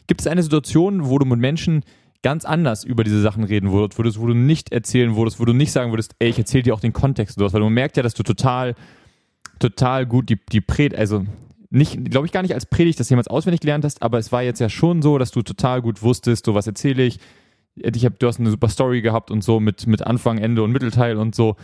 gibt 0.08 0.22
es 0.22 0.28
eine 0.28 0.44
Situation, 0.44 1.10
wo 1.10 1.20
du 1.20 1.26
mit 1.26 1.40
Menschen 1.40 1.84
ganz 2.24 2.46
anders 2.46 2.84
über 2.84 3.04
diese 3.04 3.22
Sachen 3.22 3.44
reden 3.44 3.72
würdest, 3.72 4.20
wo 4.20 4.26
du 4.26 4.34
nicht 4.34 4.72
erzählen 4.72 5.16
würdest, 5.16 5.40
wo 5.40 5.46
du 5.46 5.54
nicht 5.54 5.72
sagen 5.72 5.92
würdest, 5.92 6.16
ey, 6.20 6.30
ich 6.30 6.40
erzähle 6.40 6.64
dir 6.64 6.74
auch 6.74 6.80
den 6.80 6.94
Kontext 6.94 7.38
und 7.38 7.42
sowas, 7.42 7.54
weil 7.54 7.62
man 7.62 7.74
merkt 7.74 7.98
ja, 7.98 8.04
dass 8.04 8.16
du 8.16 8.24
total, 8.24 8.76
total 9.60 10.06
gut 10.06 10.30
die, 10.30 10.40
die 10.52 10.62
Predigt, 10.62 10.98
also 10.98 11.26
nicht, 11.70 12.10
glaube 12.10 12.26
ich, 12.26 12.32
gar 12.32 12.42
nicht 12.42 12.54
als 12.54 12.66
Predigt 12.66 13.00
das 13.00 13.10
jemals 13.10 13.28
auswendig 13.28 13.62
gelernt 13.62 13.84
hast, 13.84 14.02
aber 14.02 14.20
es 14.20 14.32
war 14.32 14.42
jetzt 14.42 14.60
ja 14.60 14.70
schon 14.70 15.02
so, 15.02 15.18
dass 15.18 15.32
du 15.32 15.42
total 15.42 15.82
gut 15.82 16.02
wusstest, 16.02 16.46
so 16.46 16.56
was 16.56 16.66
erzähle 16.66 17.04
ich. 17.04 17.20
ich 17.76 18.06
hab, 18.06 18.20
du 18.20 18.28
hast 18.28 18.40
eine 18.40 18.52
super 18.52 18.70
Story 18.70 19.02
gehabt 19.02 19.30
und 19.30 19.44
so 19.44 19.60
mit, 19.60 19.86
mit 19.86 20.02
Anfang, 20.02 20.38
Ende 20.38 20.64
und 20.64 20.72
Mittelteil 20.72 21.18
und 21.18 21.36
so. 21.36 21.58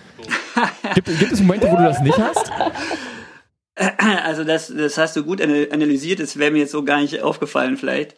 gibt, 0.96 1.08
gibt 1.20 1.32
es 1.32 1.42
Momente, 1.42 1.68
wo 1.72 1.78
du 1.78 1.84
das 1.84 2.02
nicht 2.02 2.18
hast? 2.18 2.52
Also 4.26 4.44
das, 4.44 4.68
das 4.68 4.98
hast 4.98 5.16
du 5.16 5.24
gut 5.24 5.42
analysiert, 5.42 6.20
das 6.20 6.36
wäre 6.36 6.52
mir 6.52 6.58
jetzt 6.58 6.74
so 6.74 6.84
gar 6.84 7.00
nicht 7.00 7.22
aufgefallen 7.22 7.78
vielleicht. 7.78 8.18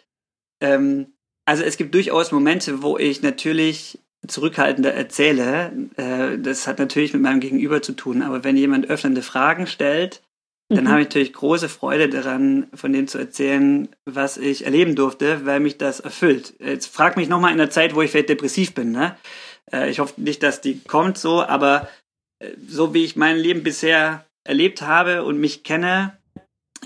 Ähm, 0.60 1.14
also 1.52 1.64
es 1.66 1.76
gibt 1.76 1.94
durchaus 1.94 2.32
Momente, 2.32 2.82
wo 2.82 2.98
ich 2.98 3.24
natürlich 3.24 4.00
zurückhaltender 4.26 4.94
erzähle. 4.94 5.74
Äh, 5.98 6.38
das 6.38 6.66
hat 6.66 6.80
natürlich 6.80 7.12
mit 7.12 7.22
meinem 7.22 7.42
Gegenüber 7.42 7.82
zu 7.82 7.92
tun. 7.92 8.22
Aber 8.22 8.46
wenn 8.46 8.56
jemand 8.56 8.90
öffnende 8.90 9.22
Fragen 9.22 9.68
stellt, 9.68 10.22
dann 10.70 10.86
mhm. 10.86 10.90
habe 10.90 11.02
ich 11.02 11.08
natürlich 11.08 11.34
große 11.34 11.68
Freude 11.68 12.08
daran, 12.08 12.68
von 12.74 12.94
dem 12.94 13.10
zu 13.10 13.18
erzählen, 13.18 13.90
was 14.06 14.38
ich 14.38 14.64
erleben 14.64 14.96
durfte, 14.96 15.46
weil 15.46 15.60
mich 15.60 15.78
das 15.78 16.00
erfüllt. 16.00 16.54
Jetzt 16.60 16.88
frag 16.88 17.18
mich 17.18 17.28
nochmal 17.28 17.52
in 17.52 17.58
der 17.58 17.70
Zeit, 17.70 17.96
wo 17.96 18.02
ich 18.02 18.12
vielleicht 18.12 18.30
depressiv 18.30 18.74
bin. 18.74 18.94
Ne? 18.94 19.18
Äh, 19.74 19.90
ich 19.90 20.00
hoffe 20.00 20.22
nicht, 20.22 20.44
dass 20.44 20.62
die 20.62 20.80
kommt 20.80 21.18
so, 21.18 21.44
aber 21.44 21.90
äh, 22.40 22.52
so 22.66 22.94
wie 22.94 23.04
ich 23.04 23.18
mein 23.18 23.36
Leben 23.36 23.62
bisher 23.62 24.24
erlebt 24.46 24.84
habe 24.84 25.26
und 25.26 25.38
mich 25.38 25.66
kenne, 25.66 26.18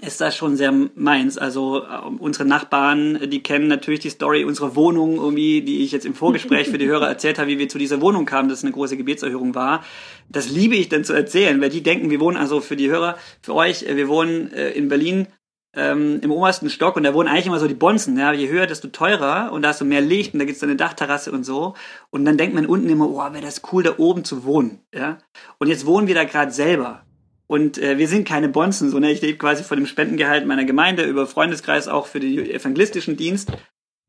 ist 0.02 0.20
das 0.20 0.36
schon 0.36 0.58
sehr 0.58 0.74
meins. 0.96 1.38
Also 1.38 1.84
äh, 1.84 2.00
unsere 2.20 2.46
Nachbarn, 2.46 3.30
die 3.30 3.42
kennen 3.42 3.68
natürlich 3.68 4.02
die 4.02 4.10
Story 4.10 4.44
unserer 4.44 4.76
Wohnung, 4.76 5.16
irgendwie, 5.16 5.62
die 5.62 5.84
ich 5.84 5.92
jetzt 5.92 6.06
im 6.06 6.14
Vorgespräch 6.14 6.70
für 6.70 6.78
die 6.78 6.88
Hörer 6.88 7.08
erzählt 7.08 7.40
habe, 7.40 7.50
wie 7.50 7.60
wir 7.60 7.70
zu 7.70 7.78
dieser 7.78 8.02
Wohnung 8.02 8.26
kamen, 8.26 8.50
dass 8.50 8.60
es 8.60 8.64
eine 8.64 8.74
große 8.74 8.98
Gebetserhörung 8.98 9.56
war. 9.56 9.84
Das 10.30 10.50
liebe 10.50 10.76
ich 10.76 10.90
dann 10.90 11.04
zu 11.04 11.14
erzählen, 11.14 11.62
weil 11.62 11.70
die 11.70 11.84
denken, 11.84 12.10
wir 12.10 12.20
wohnen 12.20 12.38
also 12.38 12.60
für 12.60 12.76
die 12.76 12.90
Hörer, 12.90 13.18
für 13.42 13.56
euch, 13.56 13.84
äh, 13.84 13.96
wir 13.96 14.08
wohnen 14.08 14.52
äh, 14.52 14.72
in 14.72 14.90
Berlin 14.90 15.28
ähm, 15.76 16.20
im 16.22 16.32
obersten 16.32 16.70
Stock 16.70 16.96
und 16.96 17.04
da 17.04 17.14
wohnen 17.14 17.30
eigentlich 17.30 17.48
immer 17.48 17.60
so 17.60 17.68
die 17.68 17.74
Bonzen. 17.74 18.18
Ja? 18.18 18.34
Je 18.34 18.50
höher, 18.50 18.68
desto 18.68 18.90
teurer 18.90 19.52
und 19.52 19.62
da 19.62 19.70
hast 19.70 19.82
du 19.82 19.86
mehr 19.86 20.02
Licht 20.02 20.34
und 20.34 20.40
da 20.40 20.46
gibt's 20.46 20.62
dann 20.62 20.70
eine 20.70 20.78
Dachterrasse 20.78 21.32
und 21.32 21.46
so. 21.46 21.74
Und 22.10 22.26
dann 22.26 22.38
denkt 22.38 22.56
man 22.56 22.66
unten 22.66 22.90
immer, 22.90 23.10
oh, 23.10 23.34
wäre 23.34 23.42
das 23.42 23.62
cool, 23.72 23.84
da 23.84 23.96
oben 23.98 24.24
zu 24.24 24.44
wohnen. 24.44 24.80
Ja? 24.94 25.20
Und 25.58 25.68
jetzt 25.68 25.86
wohnen 25.86 26.08
wir 26.08 26.16
da 26.16 26.26
gerade 26.26 26.52
selber. 26.52 27.06
Und 27.48 27.78
äh, 27.78 27.98
wir 27.98 28.08
sind 28.08 28.28
keine 28.28 28.50
Bonzen, 28.50 28.90
so 28.90 29.00
ne? 29.00 29.12
Ich 29.12 29.22
lebe 29.22 29.38
quasi 29.38 29.64
von 29.64 29.78
dem 29.78 29.86
Spendengehalt 29.86 30.48
meiner 30.48 30.66
Gemeinde 30.66 31.04
über 31.04 31.28
Freundeskreis 31.28 31.88
auch 31.88 32.08
für 32.08 32.20
den 32.20 32.50
evangelistischen 32.50 33.18
Dienst. 33.18 33.52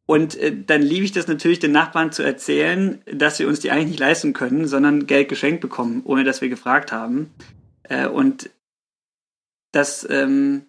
Und 0.07 0.37
äh, 0.37 0.57
dann 0.65 0.83
liebe 0.83 1.05
ich 1.05 1.13
das 1.13 1.27
natürlich, 1.27 1.59
den 1.59 1.73
Nachbarn 1.73 2.13
zu 2.13 2.23
erzählen, 2.23 3.03
dass 3.13 3.39
wir 3.39 3.49
uns 3.49 3.61
die 3.61 3.71
eigentlich 3.71 3.89
nicht 3.89 4.01
leisten 4.01 4.33
können, 4.33 4.67
sondern 4.67 5.07
Geld 5.07 5.29
geschenkt 5.29 5.61
bekommen, 5.61 6.03
ohne 6.05 6.25
dass 6.25 6.41
wir 6.41 6.49
gefragt 6.49 6.93
haben. 6.93 7.31
Äh, 7.83 8.07
und 8.07 8.51
das, 9.73 10.07
ähm, 10.09 10.67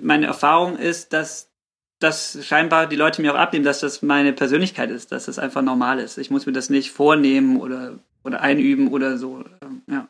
meine 0.00 0.26
Erfahrung 0.26 0.76
ist, 0.76 1.12
dass 1.12 1.50
das 1.98 2.38
scheinbar 2.46 2.86
die 2.86 2.96
Leute 2.96 3.22
mir 3.22 3.34
auch 3.34 3.38
abnehmen, 3.38 3.64
dass 3.64 3.80
das 3.80 4.02
meine 4.02 4.32
Persönlichkeit 4.32 4.90
ist, 4.90 5.10
dass 5.10 5.26
das 5.26 5.38
einfach 5.38 5.62
normal 5.62 5.98
ist. 5.98 6.18
Ich 6.18 6.30
muss 6.30 6.46
mir 6.46 6.52
das 6.52 6.70
nicht 6.70 6.92
vornehmen 6.92 7.58
oder, 7.58 7.98
oder 8.22 8.40
einüben 8.40 8.88
oder 8.88 9.18
so. 9.18 9.44
Ähm, 9.62 9.82
ja. 9.88 10.08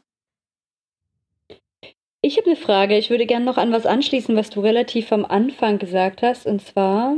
Ich 2.20 2.36
habe 2.36 2.46
eine 2.46 2.56
Frage. 2.56 2.98
Ich 2.98 3.10
würde 3.10 3.26
gerne 3.26 3.44
noch 3.44 3.58
an 3.58 3.70
was 3.70 3.86
anschließen, 3.86 4.34
was 4.34 4.50
du 4.50 4.60
relativ 4.60 5.12
am 5.12 5.24
Anfang 5.24 5.78
gesagt 5.78 6.20
hast. 6.22 6.46
Und 6.46 6.60
zwar, 6.60 7.14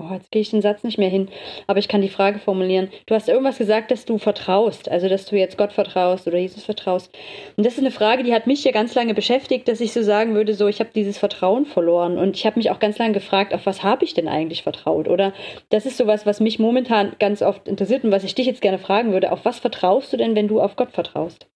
oh, 0.00 0.12
jetzt 0.12 0.30
gehe 0.30 0.42
ich 0.42 0.50
den 0.50 0.62
Satz 0.62 0.84
nicht 0.84 0.96
mehr 0.96 1.08
hin, 1.08 1.28
aber 1.66 1.80
ich 1.80 1.88
kann 1.88 2.02
die 2.02 2.08
Frage 2.08 2.38
formulieren. 2.38 2.88
Du 3.06 3.16
hast 3.16 3.28
irgendwas 3.28 3.58
gesagt, 3.58 3.90
dass 3.90 4.04
du 4.04 4.16
vertraust, 4.18 4.88
also 4.88 5.08
dass 5.08 5.26
du 5.26 5.36
jetzt 5.36 5.58
Gott 5.58 5.72
vertraust 5.72 6.28
oder 6.28 6.38
Jesus 6.38 6.62
vertraust. 6.62 7.12
Und 7.56 7.66
das 7.66 7.72
ist 7.72 7.80
eine 7.80 7.90
Frage, 7.90 8.22
die 8.22 8.32
hat 8.32 8.46
mich 8.46 8.62
ja 8.62 8.70
ganz 8.70 8.94
lange 8.94 9.12
beschäftigt, 9.12 9.66
dass 9.66 9.80
ich 9.80 9.92
so 9.92 10.02
sagen 10.04 10.36
würde, 10.36 10.54
so 10.54 10.68
ich 10.68 10.78
habe 10.78 10.90
dieses 10.94 11.18
Vertrauen 11.18 11.66
verloren. 11.66 12.16
Und 12.16 12.36
ich 12.36 12.46
habe 12.46 12.60
mich 12.60 12.70
auch 12.70 12.78
ganz 12.78 12.96
lange 12.96 13.14
gefragt, 13.14 13.54
auf 13.54 13.66
was 13.66 13.82
habe 13.82 14.04
ich 14.04 14.14
denn 14.14 14.28
eigentlich 14.28 14.62
vertraut? 14.62 15.08
Oder 15.08 15.32
das 15.70 15.84
ist 15.84 15.96
sowas, 15.96 16.26
was 16.26 16.38
mich 16.38 16.60
momentan 16.60 17.16
ganz 17.18 17.42
oft 17.42 17.66
interessiert 17.66 18.04
und 18.04 18.12
was 18.12 18.22
ich 18.22 18.36
dich 18.36 18.46
jetzt 18.46 18.62
gerne 18.62 18.78
fragen 18.78 19.10
würde. 19.10 19.32
Auf 19.32 19.44
was 19.44 19.58
vertraust 19.58 20.12
du 20.12 20.16
denn, 20.16 20.36
wenn 20.36 20.46
du 20.46 20.60
auf 20.60 20.76
Gott 20.76 20.92
vertraust? 20.92 21.48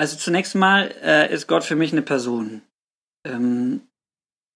Also 0.00 0.16
zunächst 0.16 0.54
mal 0.54 0.94
äh, 1.02 1.30
ist 1.30 1.46
Gott 1.46 1.62
für 1.62 1.76
mich 1.76 1.92
eine 1.92 2.00
Person. 2.00 2.62
Ähm, 3.28 3.82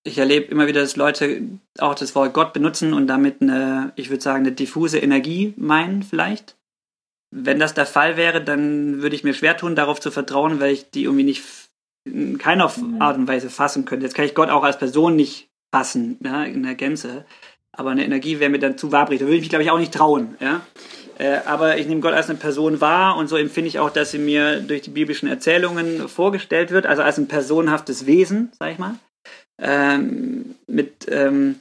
ich 0.02 0.16
erlebe 0.16 0.46
immer 0.46 0.66
wieder, 0.68 0.80
dass 0.80 0.96
Leute 0.96 1.42
auch 1.78 1.94
das 1.94 2.14
Wort 2.14 2.32
Gott 2.32 2.54
benutzen 2.54 2.94
und 2.94 3.08
damit 3.08 3.42
eine, 3.42 3.92
ich 3.94 4.08
würde 4.08 4.22
sagen, 4.22 4.46
eine 4.46 4.52
diffuse 4.52 4.98
Energie 4.98 5.52
meinen 5.58 6.02
vielleicht. 6.02 6.56
Wenn 7.30 7.58
das 7.58 7.74
der 7.74 7.84
Fall 7.84 8.16
wäre, 8.16 8.42
dann 8.42 9.02
würde 9.02 9.14
ich 9.14 9.22
mir 9.22 9.34
schwer 9.34 9.54
tun, 9.54 9.76
darauf 9.76 10.00
zu 10.00 10.10
vertrauen, 10.10 10.60
weil 10.60 10.72
ich 10.72 10.90
die 10.90 11.04
irgendwie 11.04 11.24
nicht 11.24 11.44
in 12.06 12.38
keiner. 12.38 12.72
Art 12.98 13.18
und 13.18 13.28
Weise 13.28 13.50
fassen 13.50 13.84
könnte. 13.84 14.06
Jetzt 14.06 14.14
kann 14.14 14.24
ich 14.24 14.34
Gott 14.34 14.48
auch 14.48 14.64
als 14.64 14.78
Person 14.78 15.14
nicht 15.14 15.50
fassen, 15.74 16.16
ja, 16.24 16.44
in 16.44 16.62
der 16.62 16.74
Gänze. 16.74 17.26
Aber 17.76 17.90
eine 17.90 18.04
Energie 18.04 18.40
wäre 18.40 18.50
mir 18.50 18.58
dann 18.58 18.78
zu 18.78 18.92
wabrig. 18.92 19.18
Da 19.18 19.26
würde 19.26 19.36
ich 19.36 19.42
mich, 19.42 19.50
glaube 19.50 19.64
ich, 19.64 19.70
auch 19.70 19.78
nicht 19.78 19.92
trauen. 19.92 20.36
Ja? 20.40 20.62
Äh, 21.18 21.40
aber 21.46 21.78
ich 21.78 21.86
nehme 21.86 22.00
Gott 22.00 22.14
als 22.14 22.28
eine 22.28 22.38
Person 22.38 22.80
wahr 22.80 23.16
und 23.16 23.28
so 23.28 23.36
empfinde 23.36 23.68
ich 23.68 23.78
auch, 23.78 23.90
dass 23.90 24.10
sie 24.10 24.18
mir 24.18 24.60
durch 24.60 24.82
die 24.82 24.90
biblischen 24.90 25.28
Erzählungen 25.28 26.08
vorgestellt 26.08 26.70
wird, 26.70 26.86
also 26.86 27.02
als 27.02 27.18
ein 27.18 27.28
personhaftes 27.28 28.06
Wesen, 28.06 28.50
sag 28.58 28.72
ich 28.72 28.78
mal, 28.78 28.96
ähm, 29.60 30.56
mit, 30.66 31.06
ähm, 31.08 31.60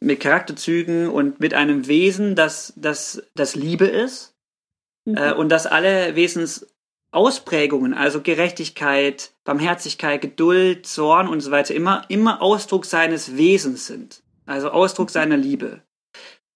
mit 0.00 0.20
Charakterzügen 0.20 1.08
und 1.08 1.40
mit 1.40 1.52
einem 1.52 1.86
Wesen, 1.88 2.36
das, 2.36 2.72
das, 2.76 3.22
das 3.34 3.54
Liebe 3.54 3.86
ist 3.86 4.34
mhm. 5.04 5.16
äh, 5.16 5.32
und 5.32 5.50
dass 5.50 5.66
alle 5.66 6.16
Wesensausprägungen, 6.16 7.92
also 7.92 8.22
Gerechtigkeit, 8.22 9.32
Barmherzigkeit, 9.44 10.22
Geduld, 10.22 10.86
Zorn 10.86 11.28
und 11.28 11.40
so 11.40 11.50
weiter, 11.50 11.74
immer, 11.74 12.04
immer 12.08 12.40
Ausdruck 12.40 12.86
seines 12.86 13.36
Wesens 13.36 13.86
sind, 13.86 14.22
also 14.46 14.70
Ausdruck 14.70 15.10
seiner 15.10 15.36
Liebe. 15.36 15.82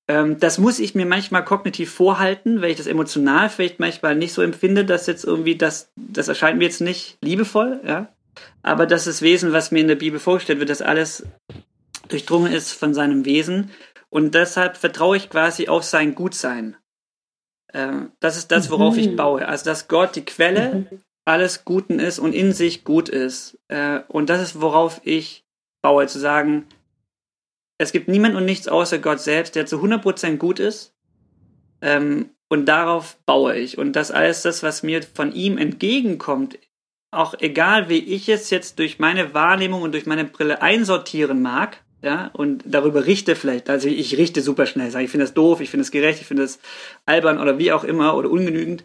Ähm, 0.09 0.41
das 0.41 0.59
muss 0.59 0.79
ich 0.79 0.95
mir 0.95 1.07
manchmal 1.07 1.45
kognitiv 1.45 1.93
vorhalten, 1.93 2.63
weil 2.63 2.71
ich 2.71 2.77
das 2.77 2.87
emotional 2.87 3.49
vielleicht 3.49 3.79
manchmal 3.79 4.17
nicht 4.17 4.33
so 4.33 4.43
empfinde, 4.43 4.85
dass 4.85 5.07
jetzt 5.07 5.25
irgendwie 5.25 5.57
das, 5.57 5.93
das 5.97 6.29
erscheint 6.29 6.59
mir 6.59 6.65
jetzt 6.65 6.81
nicht 6.81 7.19
liebevoll, 7.21 7.81
ja. 7.87 8.09
Aber 8.63 8.87
das 8.87 9.07
ist 9.07 9.23
Wesen, 9.23 9.53
was 9.53 9.71
mir 9.71 9.81
in 9.81 9.89
der 9.89 9.97
Bibel 9.97 10.19
vorgestellt 10.19 10.59
wird, 10.59 10.71
dass 10.71 10.83
alles 10.83 11.27
durchdrungen 12.09 12.53
ist 12.53 12.73
von 12.73 12.95
seinem 12.95 13.25
Wesen. 13.25 13.71
Und 14.09 14.35
deshalb 14.35 14.77
vertraue 14.77 15.17
ich 15.17 15.31
quasi 15.31 15.69
auf 15.69 15.85
sein 15.85 16.15
Gutsein. 16.15 16.77
Ähm, 17.73 18.11
das 18.19 18.37
ist 18.37 18.51
das, 18.51 18.71
worauf 18.71 18.97
ich 18.97 19.11
mhm. 19.11 19.17
baue. 19.17 19.47
Also, 19.47 19.65
dass 19.65 19.89
Gott 19.89 20.17
die 20.17 20.25
Quelle 20.25 20.75
mhm. 20.75 21.01
alles 21.25 21.65
Guten 21.65 22.01
ist 22.01 22.19
und 22.19 22.33
in 22.33 22.53
sich 22.53 22.85
gut 22.85 23.09
ist. 23.09 23.59
Äh, 23.69 24.01
und 24.09 24.29
das 24.29 24.43
ist, 24.43 24.61
worauf 24.61 25.01
ich 25.05 25.45
baue, 25.83 26.07
zu 26.09 26.19
sagen, 26.19 26.67
es 27.81 27.93
gibt 27.93 28.09
niemand 28.09 28.35
und 28.35 28.45
nichts 28.45 28.69
außer 28.69 28.99
Gott 28.99 29.21
selbst, 29.21 29.55
der 29.55 29.65
zu 29.65 29.83
100% 29.83 30.37
gut 30.37 30.61
ist. 30.61 30.95
Ähm, 31.81 32.29
und 32.51 32.67
darauf 32.67 33.17
baue 33.25 33.57
ich. 33.57 33.79
Und 33.79 33.97
das 33.97 34.11
alles, 34.11 34.43
das, 34.43 34.63
was 34.63 34.83
mir 34.83 35.03
von 35.03 35.33
ihm 35.33 35.57
entgegenkommt, 35.57 36.59
auch 37.11 37.33
egal 37.39 37.89
wie 37.89 38.01
ich 38.01 38.29
es 38.29 38.51
jetzt 38.51 38.79
durch 38.79 38.99
meine 38.99 39.33
Wahrnehmung 39.33 39.81
und 39.81 39.93
durch 39.93 40.05
meine 40.05 40.27
Brille 40.27 40.61
einsortieren 40.61 41.41
mag, 41.41 41.83
ja, 42.03 42.27
und 42.35 42.65
darüber 42.67 43.07
richte 43.07 43.35
vielleicht, 43.35 43.71
also 43.71 43.89
ich 43.89 44.17
richte 44.19 44.43
super 44.43 44.67
schnell, 44.67 44.91
sage 44.91 45.07
ich 45.07 45.11
finde 45.11 45.25
das 45.25 45.35
doof, 45.35 45.63
ich 45.63 45.71
finde 45.71 45.85
das 45.85 45.91
gerecht, 45.91 46.21
ich 46.21 46.27
finde 46.27 46.43
das 46.43 46.61
albern 47.07 47.39
oder 47.39 47.59
wie 47.59 47.73
auch 47.73 47.85
immer 47.85 48.15
oder 48.15 48.31
ungenügend, 48.31 48.85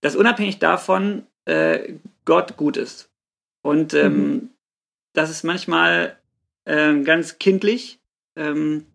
dass 0.00 0.14
unabhängig 0.14 0.60
davon 0.60 1.26
äh, 1.44 1.94
Gott 2.24 2.56
gut 2.56 2.76
ist. 2.76 3.10
Und 3.62 3.94
ähm, 3.94 4.50
das 5.12 5.28
ist 5.28 5.42
manchmal 5.42 6.16
äh, 6.66 7.00
ganz 7.02 7.40
kindlich. 7.40 7.97
Ähm, 8.38 8.86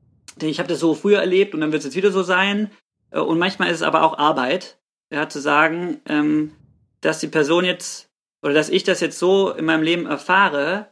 ich 0.42 0.60
habe 0.60 0.70
das 0.70 0.80
so 0.80 0.96
früher 0.96 1.20
erlebt 1.20 1.54
und 1.54 1.62
dann 1.62 1.72
wird 1.72 1.82
es 1.82 1.86
jetzt 1.86 1.96
wieder 1.96 2.12
so 2.12 2.24
sein. 2.24 2.72
Äh, 3.12 3.20
und 3.20 3.38
manchmal 3.38 3.70
ist 3.70 3.78
es 3.78 3.84
aber 3.84 4.04
auch 4.04 4.18
Arbeit, 4.18 4.80
ja, 5.12 5.30
zu 5.30 5.40
sagen, 5.40 6.02
ähm, 6.08 6.54
dass 7.02 7.20
die 7.20 7.28
Person 7.28 7.66
jetzt 7.66 8.10
oder 8.42 8.54
dass 8.54 8.70
ich 8.70 8.84
das 8.84 9.00
jetzt 9.00 9.20
so 9.20 9.52
in 9.52 9.66
meinem 9.66 9.84
Leben 9.84 10.06
erfahre, 10.06 10.90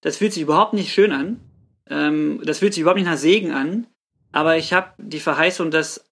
das 0.00 0.16
fühlt 0.16 0.32
sich 0.32 0.42
überhaupt 0.42 0.72
nicht 0.72 0.92
schön 0.92 1.12
an. 1.12 1.40
Ähm, 1.88 2.40
das 2.44 2.58
fühlt 2.58 2.72
sich 2.74 2.80
überhaupt 2.80 2.98
nicht 2.98 3.08
nach 3.08 3.18
Segen 3.18 3.52
an. 3.52 3.86
Aber 4.32 4.56
ich 4.56 4.72
habe 4.72 4.92
die 4.98 5.20
Verheißung, 5.20 5.70
dass 5.70 6.10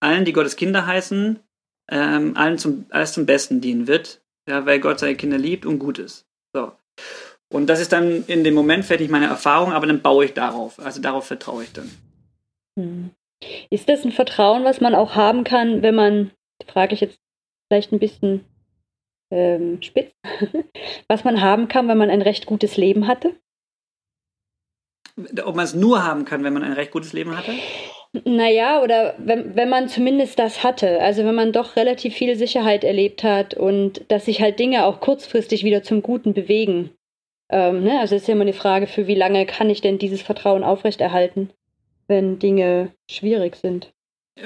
allen, 0.00 0.24
die 0.24 0.32
Gottes 0.32 0.56
Kinder 0.56 0.86
heißen, 0.86 1.40
ähm, 1.90 2.36
allen 2.36 2.58
zum, 2.58 2.86
alles 2.90 3.12
zum 3.12 3.26
Besten 3.26 3.60
dienen 3.60 3.86
wird, 3.88 4.22
ja, 4.48 4.64
weil 4.64 4.80
Gott 4.80 5.00
seine 5.00 5.16
Kinder 5.16 5.38
liebt 5.38 5.66
und 5.66 5.78
gut 5.78 5.98
ist. 5.98 6.26
So. 6.52 6.72
Und 7.50 7.66
das 7.68 7.80
ist 7.80 7.92
dann 7.92 8.24
in 8.26 8.44
dem 8.44 8.54
Moment 8.54 8.84
vielleicht 8.84 9.00
nicht 9.00 9.10
meine 9.10 9.26
Erfahrung, 9.26 9.72
aber 9.72 9.86
dann 9.86 10.02
baue 10.02 10.24
ich 10.24 10.34
darauf. 10.34 10.78
Also 10.78 11.00
darauf 11.00 11.26
vertraue 11.26 11.64
ich 11.64 11.72
dann. 11.72 11.90
Hm. 12.78 13.10
Ist 13.70 13.88
das 13.88 14.04
ein 14.04 14.12
Vertrauen, 14.12 14.64
was 14.64 14.80
man 14.80 14.94
auch 14.94 15.14
haben 15.14 15.44
kann, 15.44 15.82
wenn 15.82 15.94
man, 15.94 16.30
frage 16.66 16.94
ich 16.94 17.00
jetzt 17.00 17.18
vielleicht 17.68 17.92
ein 17.92 18.00
bisschen 18.00 18.44
ähm, 19.30 19.80
spitz, 19.82 20.12
was 21.08 21.24
man 21.24 21.40
haben 21.40 21.68
kann, 21.68 21.88
wenn 21.88 21.98
man 21.98 22.10
ein 22.10 22.22
recht 22.22 22.46
gutes 22.46 22.76
Leben 22.76 23.06
hatte? 23.06 23.34
Ob 25.44 25.56
man 25.56 25.64
es 25.64 25.74
nur 25.74 26.04
haben 26.04 26.24
kann, 26.24 26.44
wenn 26.44 26.52
man 26.52 26.62
ein 26.62 26.72
recht 26.72 26.92
gutes 26.92 27.12
Leben 27.12 27.36
hatte? 27.36 27.52
Naja, 28.24 28.82
oder 28.82 29.14
wenn, 29.18 29.54
wenn 29.54 29.68
man 29.68 29.88
zumindest 29.88 30.38
das 30.38 30.62
hatte. 30.62 31.00
Also 31.00 31.24
wenn 31.24 31.34
man 31.34 31.52
doch 31.52 31.76
relativ 31.76 32.14
viel 32.14 32.36
Sicherheit 32.36 32.84
erlebt 32.84 33.22
hat 33.22 33.54
und 33.54 34.04
dass 34.08 34.24
sich 34.24 34.40
halt 34.40 34.58
Dinge 34.58 34.86
auch 34.86 35.00
kurzfristig 35.00 35.64
wieder 35.64 35.82
zum 35.82 36.02
Guten 36.02 36.34
bewegen. 36.34 36.90
Ähm, 37.50 37.82
ne? 37.82 38.00
Also 38.00 38.14
es 38.14 38.22
ist 38.22 38.28
ja 38.28 38.34
immer 38.34 38.42
eine 38.42 38.52
Frage, 38.52 38.86
für 38.86 39.06
wie 39.06 39.14
lange 39.14 39.46
kann 39.46 39.70
ich 39.70 39.80
denn 39.80 39.98
dieses 39.98 40.22
Vertrauen 40.22 40.64
aufrechterhalten, 40.64 41.50
wenn 42.06 42.38
Dinge 42.38 42.92
schwierig 43.10 43.56
sind. 43.56 43.92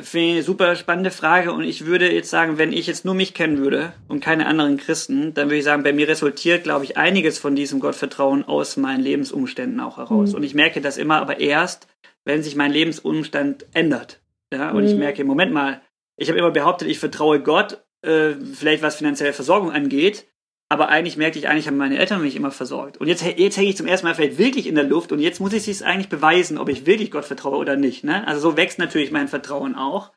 Finde 0.01 0.29
ich 0.29 0.33
eine 0.33 0.43
super 0.43 0.75
spannende 0.75 1.11
Frage 1.11 1.53
und 1.53 1.65
ich 1.65 1.85
würde 1.85 2.11
jetzt 2.11 2.31
sagen, 2.31 2.57
wenn 2.57 2.73
ich 2.73 2.87
jetzt 2.87 3.05
nur 3.05 3.13
mich 3.15 3.35
kennen 3.35 3.59
würde 3.59 3.93
und 4.09 4.21
keine 4.25 4.47
anderen 4.47 4.79
Christen, 4.79 5.35
dann 5.35 5.49
würde 5.49 5.59
ich 5.59 5.65
sagen, 5.65 5.83
bei 5.83 5.93
mir 5.93 6.09
resultiert, 6.09 6.65
glaube 6.65 6.87
ich, 6.87 6.97
einiges 6.97 7.39
von 7.39 7.55
diesem 7.55 7.79
Gottvertrauen 7.79 8.43
aus 8.45 8.79
meinen 8.79 9.03
Lebensumständen 9.03 9.81
auch 9.81 9.99
heraus. 9.99 10.31
Mhm. 10.31 10.37
Und 10.37 10.43
ich 10.45 10.55
merke 10.55 10.81
das 10.81 10.97
immer 10.97 11.21
aber 11.21 11.41
erst, 11.41 11.89
wenn 12.25 12.43
sich 12.43 12.57
mein 12.57 12.73
Lebensumstand 12.73 13.67
ändert. 13.75 14.23
Ja, 14.51 14.71
und 14.71 14.83
mhm. 14.83 14.89
ich 14.89 14.95
merke, 14.95 15.25
Moment 15.25 15.53
mal, 15.53 15.83
ich 16.17 16.29
habe 16.29 16.39
immer 16.39 16.51
behauptet, 16.53 16.89
ich 16.89 16.99
vertraue 16.99 17.41
Gott, 17.41 17.85
äh, 18.01 18.33
vielleicht 18.55 18.83
was 18.83 18.97
finanzielle 18.97 19.35
Versorgung 19.35 19.73
angeht, 19.73 20.27
aber 20.73 20.89
eigentlich 20.89 21.19
merkte 21.19 21.39
ich, 21.39 21.49
eigentlich 21.49 21.67
haben 21.67 21.77
meine 21.77 21.99
Eltern 21.99 22.23
mich 22.23 22.35
immer 22.35 22.51
versorgt. 22.51 22.97
Und 22.97 23.07
jetzt, 23.07 23.23
jetzt 23.23 23.59
hänge 23.59 23.69
ich 23.69 23.77
zum 23.77 23.87
ersten 23.87 24.07
Mal 24.07 24.15
vielleicht 24.15 24.39
wirklich 24.39 24.67
in 24.67 24.75
der 24.75 24.85
Luft 24.85 25.13
und 25.13 25.19
jetzt 25.19 25.39
muss 25.39 25.53
ich 25.53 25.69
es 25.69 25.83
eigentlich 25.83 26.09
beweisen, 26.09 26.57
ob 26.57 26.71
ich 26.71 26.87
wirklich 26.87 27.11
Gott 27.11 27.27
vertraue 27.27 27.59
oder 27.59 27.77
nicht. 27.77 28.05
Ne? 28.05 28.27
Also 28.27 28.41
so 28.41 28.57
wächst 28.57 28.79
natürlich 28.79 29.11
mein 29.11 29.29
Vertrauen 29.29 29.75
auch. 29.75 30.13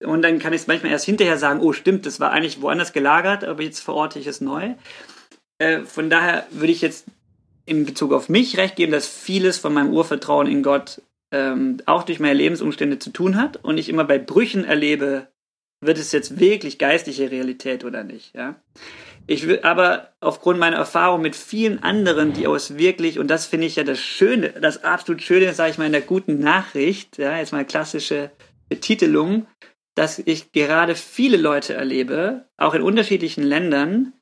Und 0.00 0.22
dann 0.22 0.38
kann 0.38 0.52
ich 0.52 0.60
es 0.60 0.66
manchmal 0.68 0.92
erst 0.92 1.06
hinterher 1.06 1.38
sagen, 1.38 1.58
oh 1.58 1.72
stimmt, 1.72 2.06
das 2.06 2.20
war 2.20 2.30
eigentlich 2.30 2.62
woanders 2.62 2.92
gelagert, 2.92 3.42
aber 3.42 3.64
jetzt 3.64 3.80
verorte 3.80 4.20
ich 4.20 4.28
es 4.28 4.40
neu. 4.40 4.74
Äh, 5.58 5.80
von 5.80 6.08
daher 6.08 6.46
würde 6.52 6.72
ich 6.72 6.82
jetzt 6.82 7.06
in 7.66 7.84
Bezug 7.84 8.12
auf 8.12 8.28
mich 8.28 8.58
recht 8.58 8.76
geben, 8.76 8.92
dass 8.92 9.08
vieles 9.08 9.58
von 9.58 9.74
meinem 9.74 9.92
Urvertrauen 9.92 10.46
in 10.46 10.62
Gott 10.62 11.02
ähm, 11.32 11.78
auch 11.86 12.04
durch 12.04 12.20
meine 12.20 12.34
Lebensumstände 12.34 13.00
zu 13.00 13.10
tun 13.10 13.36
hat 13.36 13.56
und 13.64 13.76
ich 13.76 13.88
immer 13.88 14.04
bei 14.04 14.18
Brüchen 14.20 14.64
erlebe, 14.64 15.26
wird 15.80 15.98
es 15.98 16.12
jetzt 16.12 16.38
wirklich 16.38 16.78
geistliche 16.78 17.32
Realität 17.32 17.84
oder 17.84 18.04
nicht. 18.04 18.36
Ja? 18.36 18.54
Ich 19.26 19.46
will 19.46 19.60
aber 19.62 20.12
aufgrund 20.20 20.58
meiner 20.58 20.76
Erfahrung 20.76 21.22
mit 21.22 21.36
vielen 21.36 21.82
anderen, 21.82 22.32
die 22.32 22.46
aus 22.46 22.76
wirklich, 22.76 23.18
und 23.18 23.28
das 23.28 23.46
finde 23.46 23.66
ich 23.66 23.76
ja 23.76 23.84
das 23.84 24.00
Schöne, 24.00 24.50
das 24.60 24.82
absolut 24.82 25.22
Schöne, 25.22 25.52
sage 25.54 25.70
ich 25.70 25.78
mal, 25.78 25.86
in 25.86 25.92
der 25.92 26.00
guten 26.00 26.40
Nachricht, 26.40 27.18
ja, 27.18 27.36
jetzt 27.36 27.52
mal 27.52 27.64
klassische 27.64 28.30
Betitelung, 28.68 29.46
dass 29.94 30.18
ich 30.18 30.52
gerade 30.52 30.94
viele 30.94 31.36
Leute 31.36 31.74
erlebe, 31.74 32.46
auch 32.56 32.74
in 32.74 32.82
unterschiedlichen 32.82 33.44
Ländern, 33.44 34.12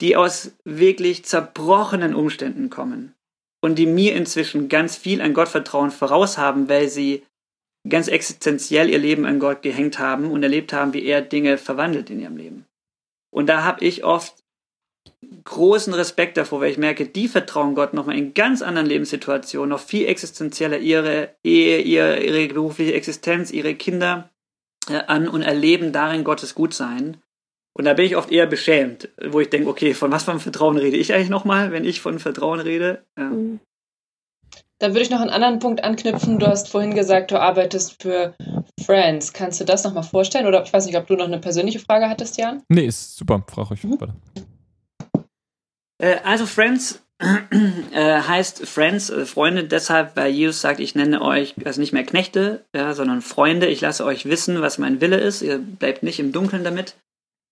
die 0.00 0.16
aus 0.16 0.52
wirklich 0.64 1.24
zerbrochenen 1.24 2.14
Umständen 2.14 2.70
kommen 2.70 3.14
und 3.62 3.76
die 3.76 3.86
mir 3.86 4.14
inzwischen 4.14 4.68
ganz 4.68 4.96
viel 4.96 5.20
an 5.20 5.34
Gottvertrauen 5.34 5.90
voraus 5.90 6.38
haben, 6.38 6.68
weil 6.68 6.88
sie 6.88 7.22
ganz 7.88 8.08
existenziell 8.08 8.90
ihr 8.90 8.98
Leben 8.98 9.24
an 9.26 9.38
Gott 9.38 9.62
gehängt 9.62 9.98
haben 9.98 10.30
und 10.30 10.42
erlebt 10.42 10.72
haben, 10.72 10.92
wie 10.92 11.04
er 11.04 11.22
Dinge 11.22 11.58
verwandelt 11.58 12.10
in 12.10 12.20
ihrem 12.20 12.36
Leben. 12.36 12.66
Und 13.32 13.48
da 13.48 13.64
habe 13.64 13.84
ich 13.84 14.04
oft 14.04 14.42
großen 15.44 15.94
Respekt 15.94 16.36
davor, 16.36 16.60
weil 16.60 16.70
ich 16.70 16.78
merke, 16.78 17.06
die 17.06 17.28
vertrauen 17.28 17.74
Gott 17.74 17.94
nochmal 17.94 18.18
in 18.18 18.34
ganz 18.34 18.62
anderen 18.62 18.86
Lebenssituationen, 18.86 19.70
noch 19.70 19.80
viel 19.80 20.06
existenzieller 20.06 20.78
ihre 20.78 21.30
Ehe, 21.42 21.80
ihre, 21.80 22.22
ihre 22.22 22.46
berufliche 22.52 22.94
Existenz, 22.94 23.50
ihre 23.50 23.74
Kinder 23.74 24.30
äh, 24.88 24.98
an 25.06 25.28
und 25.28 25.42
erleben 25.42 25.92
darin 25.92 26.24
Gottes 26.24 26.54
Gutsein. 26.54 27.16
Und 27.74 27.86
da 27.86 27.94
bin 27.94 28.04
ich 28.04 28.16
oft 28.16 28.30
eher 28.30 28.46
beschämt, 28.46 29.08
wo 29.30 29.40
ich 29.40 29.48
denke, 29.48 29.68
okay, 29.68 29.94
von 29.94 30.12
was 30.12 30.24
für 30.24 30.30
einem 30.32 30.40
Vertrauen 30.40 30.76
rede 30.76 30.98
ich 30.98 31.14
eigentlich 31.14 31.30
nochmal, 31.30 31.72
wenn 31.72 31.84
ich 31.84 32.02
von 32.02 32.18
Vertrauen 32.18 32.60
rede? 32.60 33.04
Ja. 33.16 33.30
Mhm. 33.30 33.60
Da 34.82 34.88
würde 34.88 35.02
ich 35.02 35.10
noch 35.10 35.20
einen 35.20 35.30
anderen 35.30 35.60
Punkt 35.60 35.84
anknüpfen. 35.84 36.40
Du 36.40 36.48
hast 36.48 36.68
vorhin 36.68 36.92
gesagt, 36.92 37.30
du 37.30 37.40
arbeitest 37.40 38.02
für 38.02 38.34
Friends. 38.84 39.32
Kannst 39.32 39.60
du 39.60 39.64
das 39.64 39.84
nochmal 39.84 40.02
vorstellen? 40.02 40.48
Oder 40.48 40.64
ich 40.64 40.72
weiß 40.72 40.86
nicht, 40.86 40.96
ob 40.96 41.06
du 41.06 41.14
noch 41.14 41.26
eine 41.26 41.38
persönliche 41.38 41.78
Frage 41.78 42.08
hattest, 42.08 42.36
Jan? 42.36 42.64
Nee, 42.68 42.86
ist 42.86 43.16
super. 43.16 43.44
Frag 43.48 43.70
euch 43.70 43.84
mhm. 43.84 43.96
Äh, 45.98 46.16
also 46.24 46.46
Friends 46.46 47.00
äh, 47.92 48.22
heißt 48.22 48.66
Friends, 48.66 49.08
äh, 49.10 49.24
Freunde, 49.24 49.62
deshalb, 49.62 50.16
weil 50.16 50.32
Jesus 50.32 50.60
sagt, 50.60 50.80
ich 50.80 50.96
nenne 50.96 51.22
euch 51.22 51.54
also 51.64 51.80
nicht 51.80 51.92
mehr 51.92 52.02
Knechte, 52.02 52.64
ja, 52.74 52.92
sondern 52.94 53.22
Freunde. 53.22 53.68
Ich 53.68 53.82
lasse 53.82 54.04
euch 54.04 54.24
wissen, 54.24 54.62
was 54.62 54.78
mein 54.78 55.00
Wille 55.00 55.18
ist. 55.18 55.42
Ihr 55.42 55.58
bleibt 55.58 56.02
nicht 56.02 56.18
im 56.18 56.32
Dunkeln 56.32 56.64
damit. 56.64 56.96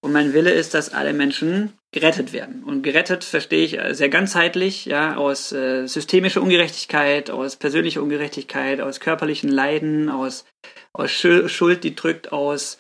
Und 0.01 0.11
mein 0.11 0.35
Wille 0.35 0.51
ist, 0.51 0.75
dass 0.75 0.93
alle 0.93 1.13
Menschen 1.13 1.75
gerettet 1.93 2.33
werden. 2.33 2.63
Und 2.63 2.83
gerettet 2.83 3.25
verstehe 3.25 3.65
ich 3.65 3.79
äh, 3.79 3.95
sehr 3.95 4.09
ganzheitlich, 4.09 4.87
ja, 4.87 5.17
aus 5.17 5.53
äh, 5.53 5.87
systemischer 5.87 6.43
Ungerechtigkeit, 6.43 7.31
aus 7.31 7.57
persönlicher 7.57 8.03
Ungerechtigkeit, 8.03 8.81
aus 8.81 9.01
körperlichen 9.01 9.51
Leiden, 9.51 10.09
aus, 10.09 10.45
aus 10.93 11.11
Schuld, 11.11 11.85
die 11.85 11.95
drückt, 11.95 12.33
aus 12.33 12.79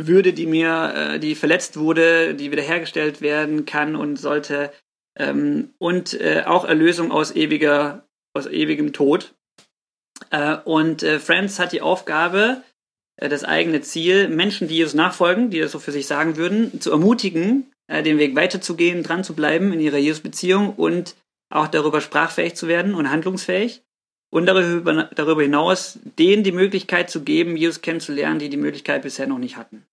Würde, 0.00 0.32
die 0.32 0.46
mir, 0.46 0.94
äh, 0.96 1.18
die 1.18 1.34
verletzt 1.34 1.76
wurde, 1.76 2.34
die 2.34 2.50
wiederhergestellt 2.50 3.20
werden 3.20 3.66
kann 3.66 3.96
und 3.96 4.16
sollte, 4.16 4.72
ähm, 5.18 5.74
und 5.78 6.18
äh, 6.18 6.44
auch 6.46 6.64
Erlösung 6.64 7.12
aus 7.12 7.34
ewiger, 7.36 8.06
aus 8.34 8.46
ewigem 8.46 8.94
Tod. 8.94 9.34
Äh, 10.30 10.56
und 10.64 11.02
äh, 11.02 11.18
Friends 11.18 11.58
hat 11.58 11.72
die 11.72 11.82
Aufgabe, 11.82 12.62
äh, 13.16 13.28
das 13.28 13.44
eigene 13.44 13.82
Ziel, 13.82 14.28
Menschen, 14.28 14.68
die 14.68 14.76
Jesus 14.76 14.94
nachfolgen, 14.94 15.50
die 15.50 15.60
das 15.60 15.72
so 15.72 15.78
für 15.78 15.92
sich 15.92 16.06
sagen 16.06 16.38
würden, 16.38 16.80
zu 16.80 16.90
ermutigen, 16.90 17.69
äh, 17.90 18.02
den 18.02 18.18
Weg 18.18 18.36
weiterzugehen, 18.36 19.02
dran 19.02 19.24
zu 19.24 19.34
bleiben 19.34 19.72
in 19.72 19.80
ihrer 19.80 19.98
Jesus-Beziehung 19.98 20.74
und 20.74 21.16
auch 21.50 21.66
darüber 21.66 22.00
sprachfähig 22.00 22.54
zu 22.54 22.68
werden 22.68 22.94
und 22.94 23.10
handlungsfähig. 23.10 23.82
Und 24.32 24.46
darüber, 24.46 25.10
darüber 25.12 25.42
hinaus 25.42 25.98
denen 26.16 26.44
die 26.44 26.52
Möglichkeit 26.52 27.10
zu 27.10 27.24
geben, 27.24 27.56
Jesus 27.56 27.82
kennenzulernen, 27.82 28.38
die 28.38 28.48
die 28.48 28.56
Möglichkeit 28.56 29.02
bisher 29.02 29.26
noch 29.26 29.38
nicht 29.38 29.56
hatten. 29.56 29.84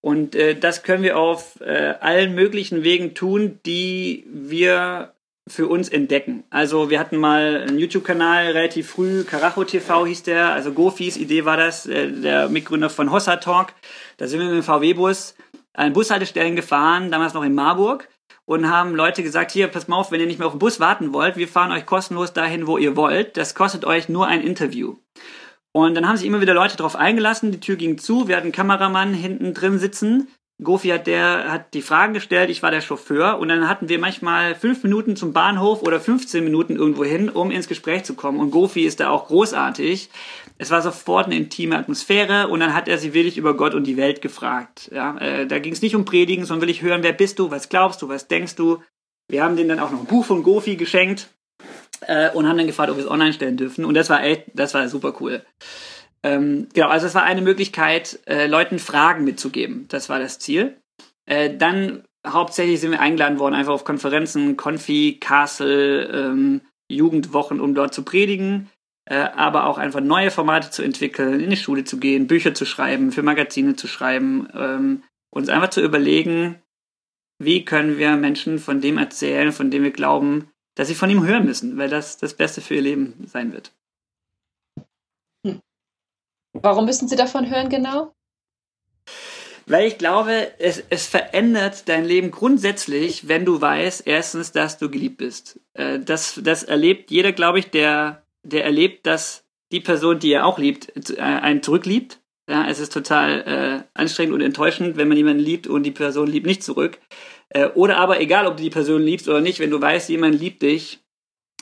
Und 0.00 0.34
äh, 0.34 0.58
das 0.58 0.82
können 0.82 1.04
wir 1.04 1.16
auf 1.16 1.60
äh, 1.60 1.94
allen 2.00 2.34
möglichen 2.34 2.82
Wegen 2.82 3.14
tun, 3.14 3.60
die 3.64 4.26
wir 4.26 5.14
für 5.46 5.68
uns 5.68 5.88
entdecken. 5.88 6.42
Also 6.50 6.90
wir 6.90 6.98
hatten 6.98 7.16
mal 7.16 7.64
einen 7.68 7.78
YouTube-Kanal 7.78 8.46
relativ 8.52 8.90
früh, 8.90 9.22
Karacho 9.22 9.62
TV 9.62 10.06
hieß 10.06 10.24
der, 10.24 10.52
also 10.52 10.72
Gofis 10.72 11.16
Idee 11.16 11.44
war 11.44 11.56
das, 11.56 11.86
äh, 11.86 12.10
der 12.10 12.48
Mitgründer 12.48 12.90
von 12.90 13.12
Hossa 13.12 13.36
Talk. 13.36 13.72
Da 14.16 14.26
sind 14.26 14.40
wir 14.40 14.46
mit 14.46 14.56
dem 14.56 14.62
VW-Bus 14.64 15.36
an 15.74 15.92
Bushaltestellen 15.92 16.56
gefahren, 16.56 17.10
damals 17.10 17.34
noch 17.34 17.44
in 17.44 17.54
Marburg 17.54 18.08
und 18.46 18.70
haben 18.70 18.94
Leute 18.94 19.22
gesagt, 19.22 19.50
hier, 19.50 19.68
pass 19.68 19.88
mal 19.88 19.96
auf, 19.96 20.10
wenn 20.10 20.20
ihr 20.20 20.26
nicht 20.26 20.38
mehr 20.38 20.46
auf 20.46 20.54
den 20.54 20.58
Bus 20.58 20.80
warten 20.80 21.12
wollt, 21.12 21.36
wir 21.36 21.48
fahren 21.48 21.72
euch 21.72 21.86
kostenlos 21.86 22.32
dahin, 22.32 22.66
wo 22.66 22.78
ihr 22.78 22.96
wollt. 22.96 23.36
Das 23.36 23.54
kostet 23.54 23.84
euch 23.84 24.08
nur 24.08 24.26
ein 24.26 24.40
Interview. 24.40 24.96
Und 25.72 25.94
dann 25.94 26.08
haben 26.08 26.16
sich 26.16 26.26
immer 26.26 26.40
wieder 26.40 26.54
Leute 26.54 26.76
darauf 26.76 26.96
eingelassen, 26.96 27.50
die 27.50 27.60
Tür 27.60 27.76
ging 27.76 27.98
zu, 27.98 28.28
wir 28.28 28.36
hatten 28.36 28.46
einen 28.46 28.52
Kameramann 28.52 29.12
hinten 29.12 29.54
drin 29.54 29.78
sitzen 29.78 30.28
Gofi 30.62 30.88
hat 30.88 31.08
der 31.08 31.50
hat 31.50 31.74
die 31.74 31.82
Fragen 31.82 32.14
gestellt, 32.14 32.48
ich 32.48 32.62
war 32.62 32.70
der 32.70 32.80
Chauffeur 32.80 33.38
und 33.38 33.48
dann 33.48 33.68
hatten 33.68 33.88
wir 33.88 33.98
manchmal 33.98 34.54
fünf 34.54 34.84
Minuten 34.84 35.16
zum 35.16 35.32
Bahnhof 35.32 35.82
oder 35.82 36.00
15 36.00 36.44
Minuten 36.44 36.76
irgendwo 36.76 37.04
hin, 37.04 37.28
um 37.28 37.50
ins 37.50 37.66
Gespräch 37.66 38.04
zu 38.04 38.14
kommen. 38.14 38.38
Und 38.38 38.52
Gofi 38.52 38.84
ist 38.84 39.00
da 39.00 39.10
auch 39.10 39.26
großartig. 39.26 40.10
Es 40.56 40.70
war 40.70 40.82
sofort 40.82 41.26
eine 41.26 41.36
intime 41.36 41.76
Atmosphäre 41.76 42.48
und 42.48 42.60
dann 42.60 42.74
hat 42.74 42.86
er 42.86 42.98
sie 42.98 43.12
wirklich 43.12 43.38
über 43.38 43.56
Gott 43.56 43.74
und 43.74 43.86
die 43.86 43.96
Welt 43.96 44.22
gefragt. 44.22 44.90
Ja, 44.94 45.16
äh, 45.18 45.46
da 45.46 45.58
ging 45.58 45.72
es 45.72 45.82
nicht 45.82 45.96
um 45.96 46.04
Predigen, 46.04 46.44
sondern 46.44 46.62
will 46.62 46.70
ich 46.70 46.82
hören, 46.82 47.02
wer 47.02 47.12
bist 47.12 47.38
du, 47.38 47.50
was 47.50 47.68
glaubst 47.68 48.02
du, 48.02 48.08
was 48.08 48.28
denkst 48.28 48.54
du. 48.54 48.82
Wir 49.28 49.42
haben 49.42 49.56
denen 49.56 49.70
dann 49.70 49.80
auch 49.80 49.90
noch 49.90 50.00
ein 50.00 50.06
Buch 50.06 50.24
von 50.24 50.42
Gofi 50.42 50.76
geschenkt 50.76 51.30
äh, 52.02 52.30
und 52.30 52.48
haben 52.48 52.56
dann 52.56 52.66
gefragt, 52.66 52.90
ob 52.90 52.96
wir 52.96 53.04
es 53.04 53.10
online 53.10 53.32
stellen 53.32 53.56
dürfen. 53.56 53.84
Und 53.84 53.94
das 53.94 54.10
war 54.10 54.22
echt, 54.22 54.44
das 54.54 54.74
war 54.74 54.88
super 54.88 55.14
cool. 55.20 55.42
Ähm, 56.22 56.68
genau, 56.72 56.88
also 56.88 57.06
es 57.06 57.14
war 57.14 57.24
eine 57.24 57.42
Möglichkeit, 57.42 58.20
äh, 58.26 58.46
Leuten 58.46 58.78
Fragen 58.78 59.24
mitzugeben. 59.24 59.86
Das 59.88 60.08
war 60.08 60.18
das 60.18 60.38
Ziel. 60.38 60.76
Äh, 61.26 61.56
dann 61.56 62.04
hauptsächlich 62.26 62.80
sind 62.80 62.92
wir 62.92 63.00
eingeladen 63.00 63.38
worden, 63.38 63.54
einfach 63.54 63.72
auf 63.72 63.84
Konferenzen, 63.84 64.56
Konfi, 64.56 65.18
Castle, 65.20 66.04
ähm, 66.06 66.60
Jugendwochen, 66.88 67.60
um 67.60 67.74
dort 67.74 67.94
zu 67.94 68.04
predigen, 68.04 68.70
aber 69.12 69.66
auch 69.66 69.78
einfach 69.78 70.00
neue 70.00 70.30
Formate 70.30 70.70
zu 70.70 70.82
entwickeln, 70.82 71.40
in 71.40 71.50
die 71.50 71.56
Schule 71.56 71.84
zu 71.84 71.98
gehen, 71.98 72.26
Bücher 72.26 72.54
zu 72.54 72.64
schreiben, 72.64 73.12
für 73.12 73.22
Magazine 73.22 73.76
zu 73.76 73.86
schreiben, 73.86 74.48
ähm, 74.54 75.02
uns 75.30 75.48
einfach 75.48 75.70
zu 75.70 75.82
überlegen, 75.82 76.62
wie 77.38 77.64
können 77.64 77.98
wir 77.98 78.16
Menschen 78.16 78.58
von 78.58 78.80
dem 78.80 78.96
erzählen, 78.96 79.52
von 79.52 79.70
dem 79.70 79.82
wir 79.82 79.90
glauben, 79.90 80.50
dass 80.74 80.88
sie 80.88 80.94
von 80.94 81.10
ihm 81.10 81.26
hören 81.26 81.44
müssen, 81.44 81.76
weil 81.76 81.88
das 81.88 82.16
das 82.16 82.34
Beste 82.34 82.60
für 82.60 82.76
ihr 82.76 82.82
Leben 82.82 83.26
sein 83.26 83.52
wird. 83.52 83.72
Warum 86.52 86.84
müssen 86.86 87.08
sie 87.08 87.16
davon 87.16 87.50
hören 87.50 87.68
genau? 87.68 88.14
Weil 89.66 89.86
ich 89.86 89.98
glaube, 89.98 90.52
es, 90.58 90.82
es 90.90 91.06
verändert 91.06 91.88
dein 91.88 92.04
Leben 92.04 92.30
grundsätzlich, 92.30 93.28
wenn 93.28 93.44
du 93.44 93.60
weißt, 93.60 94.06
erstens, 94.06 94.52
dass 94.52 94.78
du 94.78 94.90
geliebt 94.90 95.16
bist. 95.16 95.58
Äh, 95.72 96.00
das, 96.00 96.40
das 96.42 96.62
erlebt 96.62 97.10
jeder, 97.10 97.32
glaube 97.32 97.58
ich, 97.58 97.70
der, 97.70 98.23
der 98.44 98.64
erlebt, 98.64 99.06
dass 99.06 99.44
die 99.72 99.80
Person, 99.80 100.18
die 100.18 100.32
er 100.32 100.46
auch 100.46 100.58
liebt, 100.58 101.10
äh, 101.10 101.20
einen 101.20 101.62
zurückliebt. 101.62 102.20
Ja, 102.48 102.68
es 102.68 102.78
ist 102.78 102.92
total 102.92 103.40
äh, 103.40 103.98
anstrengend 103.98 104.34
und 104.34 104.42
enttäuschend, 104.42 104.96
wenn 104.96 105.08
man 105.08 105.16
jemanden 105.16 105.42
liebt 105.42 105.66
und 105.66 105.82
die 105.82 105.90
Person 105.90 106.26
liebt 106.26 106.46
nicht 106.46 106.62
zurück. 106.62 106.98
Äh, 107.48 107.68
oder 107.68 107.96
aber, 107.96 108.20
egal 108.20 108.46
ob 108.46 108.56
du 108.56 108.62
die 108.62 108.70
Person 108.70 109.02
liebst 109.02 109.28
oder 109.28 109.40
nicht, 109.40 109.60
wenn 109.60 109.70
du 109.70 109.80
weißt, 109.80 110.10
jemand 110.10 110.38
liebt 110.38 110.62
dich, 110.62 111.00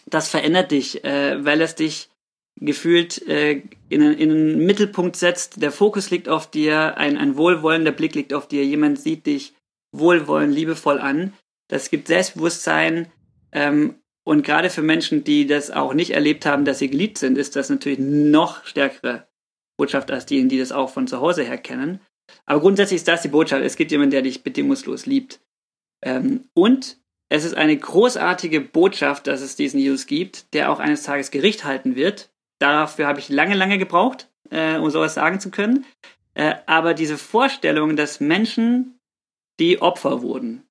das 0.07 0.29
verändert 0.29 0.73
dich, 0.73 1.05
äh, 1.05 1.45
weil 1.45 1.61
es 1.61 1.77
dich 1.77 2.11
gefühlt 2.57 3.27
äh, 3.29 3.63
in, 3.89 4.03
in 4.03 4.31
einen 4.31 4.67
Mittelpunkt 4.67 5.17
setzt. 5.17 5.63
Der 5.63 5.73
Fokus 5.73 6.11
liegt 6.11 6.29
auf 6.29 6.51
dir, 6.51 6.97
ein, 6.97 7.17
ein 7.17 7.37
wohlwollender 7.37 7.93
Blick 7.93 8.15
liegt 8.15 8.35
auf 8.35 8.49
dir. 8.49 8.65
Jemand 8.65 8.99
sieht 8.99 9.27
dich 9.27 9.55
wohlwollend, 9.93 10.55
liebevoll 10.55 10.99
an. 10.99 11.33
Das 11.69 11.91
gibt 11.91 12.09
Selbstbewusstsein. 12.09 13.11
Ähm, 13.53 13.97
und 14.25 14.45
gerade 14.45 14.71
für 14.71 14.83
Menschen, 14.83 15.25
die 15.25 15.47
das 15.47 15.71
auch 15.71 15.95
nicht 15.95 16.11
erlebt 16.11 16.47
haben, 16.47 16.65
dass 16.65 16.79
sie 16.79 16.91
geliebt 16.91 17.19
sind, 17.19 17.39
ist 17.39 17.57
das 17.57 17.71
natürlich 17.71 17.99
noch 17.99 18.65
stärkere 18.65 19.27
Botschaft 19.77 20.11
als 20.11 20.27
diejenigen, 20.27 20.51
die 20.51 20.59
das 20.59 20.73
auch 20.73 20.91
von 20.91 21.07
zu 21.07 21.21
Hause 21.21 21.43
her 21.43 21.59
kennen. 21.59 22.01
Aber 22.47 22.61
grundsätzlich 22.61 22.97
ist 22.99 23.09
das 23.09 23.23
die 23.23 23.29
Botschaft. 23.29 23.65
Es 23.65 23.77
gibt 23.77 23.91
jemanden, 23.91 24.13
der 24.13 24.23
dich 24.23 24.43
bedingungslos 24.43 25.07
liebt. 25.07 25.41
Ähm, 26.05 26.49
und 26.55 26.99
es 27.29 27.45
ist 27.45 27.57
eine 27.57 27.77
großartige 27.77 28.61
Botschaft, 28.61 29.27
dass 29.27 29.41
es 29.41 29.57
diesen 29.57 29.81
Jesus 29.81 30.07
gibt, 30.07 30.53
der 30.55 30.71
auch 30.71 30.79
eines 30.79 31.03
Tages 31.03 31.31
Gericht 31.31 31.65
halten 31.65 31.97
wird 31.97 32.33
Dafür 32.63 33.09
habe 33.09 33.19
ich 33.19 33.29
lange, 33.29 33.57
lange 33.57 33.77
gebraucht, 33.77 34.29
äh, 34.51 34.77
um 34.77 34.89
sowas 34.89 35.15
sagen 35.15 35.41
zu 35.41 35.51
können. 35.51 35.85
Äh, 36.35 36.55
aber 36.67 36.95
diese 36.95 37.19
Vorstellung, 37.19 37.97
dass 37.97 38.21
Menschen, 38.21 39.01
die 39.59 39.83
Opfer 39.83 40.23
wurden, 40.23 40.63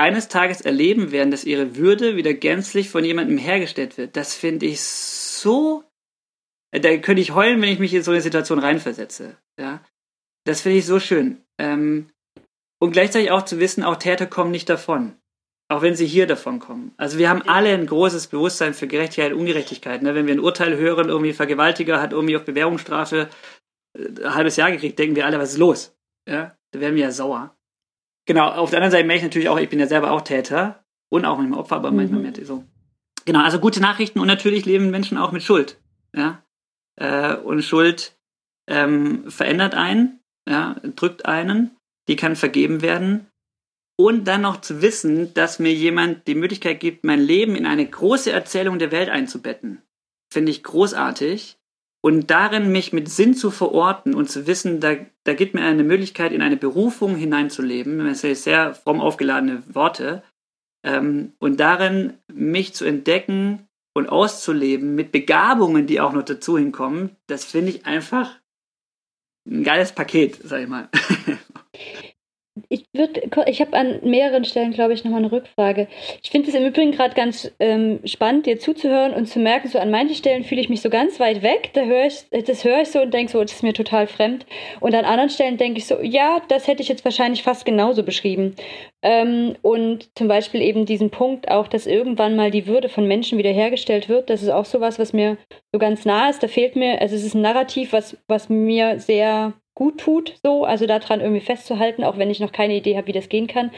eines 0.00 0.28
Tages 0.28 0.60
erleben 0.60 1.12
werden, 1.12 1.30
dass 1.30 1.44
ihre 1.44 1.76
Würde 1.76 2.16
wieder 2.16 2.34
gänzlich 2.34 2.90
von 2.90 3.04
jemandem 3.04 3.38
hergestellt 3.38 3.98
wird, 3.98 4.16
das 4.16 4.34
finde 4.34 4.66
ich 4.66 4.80
so. 4.80 5.84
Äh, 6.72 6.80
da 6.80 6.96
könnte 6.96 7.22
ich 7.22 7.34
heulen, 7.34 7.60
wenn 7.60 7.68
ich 7.68 7.78
mich 7.78 7.94
in 7.94 8.02
so 8.02 8.10
eine 8.10 8.20
Situation 8.20 8.58
reinversetze. 8.58 9.36
Ja, 9.58 9.84
das 10.44 10.62
finde 10.62 10.78
ich 10.78 10.86
so 10.86 11.00
schön. 11.00 11.42
Ähm, 11.58 12.10
und 12.80 12.92
gleichzeitig 12.92 13.30
auch 13.30 13.44
zu 13.44 13.60
wissen, 13.60 13.84
auch 13.84 13.96
Täter 13.96 14.26
kommen 14.26 14.50
nicht 14.50 14.68
davon. 14.68 15.16
Auch 15.68 15.82
wenn 15.82 15.94
sie 15.94 16.06
hier 16.06 16.26
davon 16.26 16.58
kommen. 16.58 16.92
Also 16.96 17.18
wir 17.18 17.28
haben 17.28 17.42
alle 17.42 17.72
ein 17.72 17.86
großes 17.86 18.26
Bewusstsein 18.26 18.74
für 18.74 18.88
Gerechtigkeit 18.88 19.32
und 19.32 19.38
Ungerechtigkeit. 19.38 20.02
Ne? 20.02 20.16
Wenn 20.16 20.26
wir 20.26 20.34
ein 20.34 20.40
Urteil 20.40 20.76
hören, 20.76 21.08
irgendwie 21.08 21.32
Vergewaltiger 21.32 22.00
hat 22.00 22.12
irgendwie 22.12 22.36
auf 22.36 22.44
Bewährungsstrafe 22.44 23.28
äh, 23.96 24.24
ein 24.24 24.34
halbes 24.34 24.56
Jahr 24.56 24.72
gekriegt, 24.72 24.98
denken 24.98 25.14
wir 25.14 25.26
alle, 25.26 25.38
was 25.38 25.52
ist 25.52 25.58
los? 25.58 25.96
Ja? 26.28 26.56
Da 26.72 26.80
werden 26.80 26.96
wir 26.96 27.04
ja 27.04 27.12
sauer. 27.12 27.56
Genau, 28.26 28.48
auf 28.48 28.70
der 28.70 28.78
anderen 28.78 28.92
Seite 28.92 29.06
merke 29.06 29.18
ich 29.18 29.24
natürlich 29.24 29.48
auch, 29.48 29.58
ich 29.58 29.68
bin 29.68 29.80
ja 29.80 29.86
selber 29.86 30.10
auch 30.12 30.20
Täter 30.22 30.84
und 31.10 31.24
auch 31.24 31.38
manchmal 31.38 31.60
Opfer, 31.60 31.76
aber 31.76 31.90
manchmal 31.90 32.20
mhm. 32.20 32.30
mehr 32.30 32.46
so. 32.46 32.64
Genau, 33.24 33.40
also 33.42 33.58
gute 33.58 33.80
Nachrichten 33.80 34.20
und 34.20 34.26
natürlich 34.26 34.64
leben 34.64 34.90
Menschen 34.90 35.18
auch 35.18 35.32
mit 35.32 35.42
Schuld. 35.42 35.80
Ja? 36.14 36.42
Äh, 36.96 37.36
und 37.36 37.62
Schuld 37.62 38.16
ähm, 38.68 39.30
verändert 39.30 39.74
einen, 39.74 40.20
ja, 40.48 40.76
drückt 40.96 41.26
einen, 41.26 41.76
die 42.08 42.16
kann 42.16 42.36
vergeben 42.36 42.82
werden 42.82 43.26
und 44.00 44.24
dann 44.24 44.40
noch 44.40 44.62
zu 44.62 44.80
wissen, 44.80 45.34
dass 45.34 45.58
mir 45.58 45.74
jemand 45.74 46.26
die 46.26 46.34
Möglichkeit 46.34 46.80
gibt, 46.80 47.04
mein 47.04 47.20
Leben 47.20 47.54
in 47.54 47.66
eine 47.66 47.86
große 47.86 48.32
Erzählung 48.32 48.78
der 48.78 48.92
Welt 48.92 49.10
einzubetten, 49.10 49.82
finde 50.32 50.50
ich 50.50 50.62
großartig. 50.62 51.58
Und 52.02 52.30
darin 52.30 52.72
mich 52.72 52.92
mit 52.92 53.10
Sinn 53.10 53.34
zu 53.34 53.50
verorten 53.50 54.14
und 54.14 54.30
zu 54.30 54.46
wissen, 54.46 54.80
da, 54.80 54.96
da 55.24 55.34
gibt 55.34 55.54
mir 55.54 55.62
eine 55.62 55.84
Möglichkeit, 55.84 56.32
in 56.32 56.40
eine 56.40 56.56
Berufung 56.56 57.14
hineinzuleben, 57.14 57.98
das 57.98 58.22
sind 58.22 58.36
sehr 58.36 58.74
fromm 58.74 59.00
aufgeladene 59.00 59.62
Worte, 59.68 60.22
ähm, 60.82 61.34
und 61.38 61.60
darin 61.60 62.14
mich 62.32 62.74
zu 62.74 62.84
entdecken 62.84 63.68
und 63.94 64.08
auszuleben 64.08 64.94
mit 64.94 65.12
Begabungen, 65.12 65.86
die 65.86 66.00
auch 66.00 66.12
noch 66.12 66.24
dazu 66.24 66.56
hinkommen, 66.56 67.16
das 67.26 67.44
finde 67.44 67.70
ich 67.70 67.86
einfach 67.86 68.38
ein 69.46 69.64
geiles 69.64 69.92
Paket, 69.92 70.40
sag 70.42 70.62
ich 70.62 70.68
mal. 70.68 70.88
Ich 72.72 72.84
würde, 72.92 73.22
ich 73.46 73.60
habe 73.60 73.76
an 73.76 73.98
mehreren 74.04 74.44
Stellen, 74.44 74.72
glaube 74.72 74.92
ich, 74.92 75.02
nochmal 75.02 75.18
eine 75.18 75.32
Rückfrage. 75.32 75.88
Ich 76.22 76.30
finde 76.30 76.50
es 76.50 76.54
im 76.54 76.64
Übrigen 76.64 76.92
gerade 76.92 77.16
ganz 77.16 77.50
ähm, 77.58 77.98
spannend, 78.04 78.46
dir 78.46 78.60
zuzuhören 78.60 79.12
und 79.12 79.26
zu 79.26 79.40
merken, 79.40 79.66
so 79.66 79.80
an 79.80 79.90
manchen 79.90 80.14
Stellen 80.14 80.44
fühle 80.44 80.60
ich 80.60 80.68
mich 80.68 80.80
so 80.80 80.88
ganz 80.88 81.18
weit 81.18 81.42
weg. 81.42 81.70
Da 81.72 81.82
höre 81.82 82.06
ich, 82.06 82.26
das 82.46 82.64
höre 82.64 82.82
ich 82.82 82.88
so 82.92 83.02
und 83.02 83.12
denke 83.12 83.32
so, 83.32 83.42
das 83.42 83.54
ist 83.54 83.64
mir 83.64 83.72
total 83.72 84.06
fremd. 84.06 84.46
Und 84.78 84.94
an 84.94 85.04
anderen 85.04 85.30
Stellen 85.30 85.56
denke 85.56 85.78
ich 85.78 85.86
so, 85.86 86.00
ja, 86.00 86.40
das 86.46 86.68
hätte 86.68 86.80
ich 86.80 86.88
jetzt 86.88 87.04
wahrscheinlich 87.04 87.42
fast 87.42 87.64
genauso 87.64 88.04
beschrieben. 88.04 88.54
Ähm, 89.02 89.56
und 89.62 90.08
zum 90.16 90.28
Beispiel 90.28 90.62
eben 90.62 90.86
diesen 90.86 91.10
Punkt 91.10 91.50
auch, 91.50 91.66
dass 91.66 91.88
irgendwann 91.88 92.36
mal 92.36 92.52
die 92.52 92.68
Würde 92.68 92.88
von 92.88 93.08
Menschen 93.08 93.36
wiederhergestellt 93.36 94.08
wird. 94.08 94.30
Das 94.30 94.44
ist 94.44 94.50
auch 94.50 94.64
sowas, 94.64 95.00
was 95.00 95.12
mir 95.12 95.38
so 95.72 95.80
ganz 95.80 96.04
nah 96.04 96.30
ist. 96.30 96.40
Da 96.40 96.46
fehlt 96.46 96.76
mir, 96.76 97.00
also 97.00 97.16
es 97.16 97.24
ist 97.24 97.34
ein 97.34 97.42
Narrativ, 97.42 97.92
was, 97.92 98.16
was 98.28 98.48
mir 98.48 99.00
sehr 99.00 99.54
gut 99.80 99.96
tut, 99.96 100.34
so, 100.44 100.64
also 100.64 100.84
daran 100.84 101.22
irgendwie 101.22 101.40
festzuhalten, 101.40 102.04
auch 102.04 102.18
wenn 102.18 102.28
ich 102.28 102.38
noch 102.38 102.52
keine 102.52 102.76
Idee 102.76 102.98
habe, 102.98 103.06
wie 103.06 103.12
das 103.12 103.30
gehen 103.30 103.46
kann. 103.46 103.70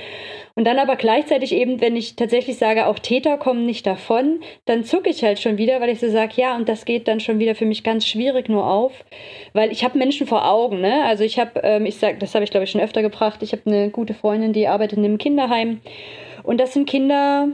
Und 0.57 0.65
dann 0.65 0.81
aber 0.81 0.97
gleichzeitig 0.97 1.53
eben, 1.53 1.81
wenn 1.81 1.95
ich 1.95 2.17
tatsächlich 2.17 2.59
sage, 2.59 2.89
auch 2.89 2.99
Täter 2.99 3.37
kommen 3.37 3.67
nicht 3.67 3.87
davon, 3.87 4.41
dann 4.65 4.83
zucke 4.83 5.11
ich 5.11 5.23
halt 5.23 5.39
schon 5.39 5.59
wieder, 5.59 5.81
weil 5.81 5.91
ich 5.91 6.01
so 6.01 6.11
sage, 6.11 6.33
ja, 6.35 6.57
und 6.57 6.69
das 6.69 6.87
geht 6.87 7.07
dann 7.07 7.21
schon 7.21 7.39
wieder 7.39 7.55
für 7.55 7.67
mich 7.67 7.85
ganz 7.85 8.05
schwierig 8.05 8.49
nur 8.49 8.67
auf, 8.67 9.05
weil 9.53 9.71
ich 9.71 9.85
habe 9.85 9.97
Menschen 9.97 10.27
vor 10.27 10.45
Augen, 10.45 10.81
ne? 10.81 11.05
Also 11.05 11.23
ich 11.23 11.39
habe, 11.39 11.61
ähm, 11.63 11.87
ich 11.87 11.99
sag, 11.99 12.19
das 12.19 12.35
habe 12.35 12.43
ich 12.43 12.51
glaube 12.51 12.65
ich 12.65 12.73
schon 12.73 12.81
öfter 12.81 13.03
gebracht, 13.03 13.41
ich 13.41 13.53
habe 13.53 13.63
eine 13.67 13.91
gute 13.91 14.15
Freundin, 14.15 14.53
die 14.53 14.67
arbeitet 14.67 14.99
in 14.99 15.05
einem 15.05 15.19
Kinderheim 15.19 15.83
und 16.43 16.59
das 16.59 16.73
sind 16.73 16.89
Kinder, 16.89 17.47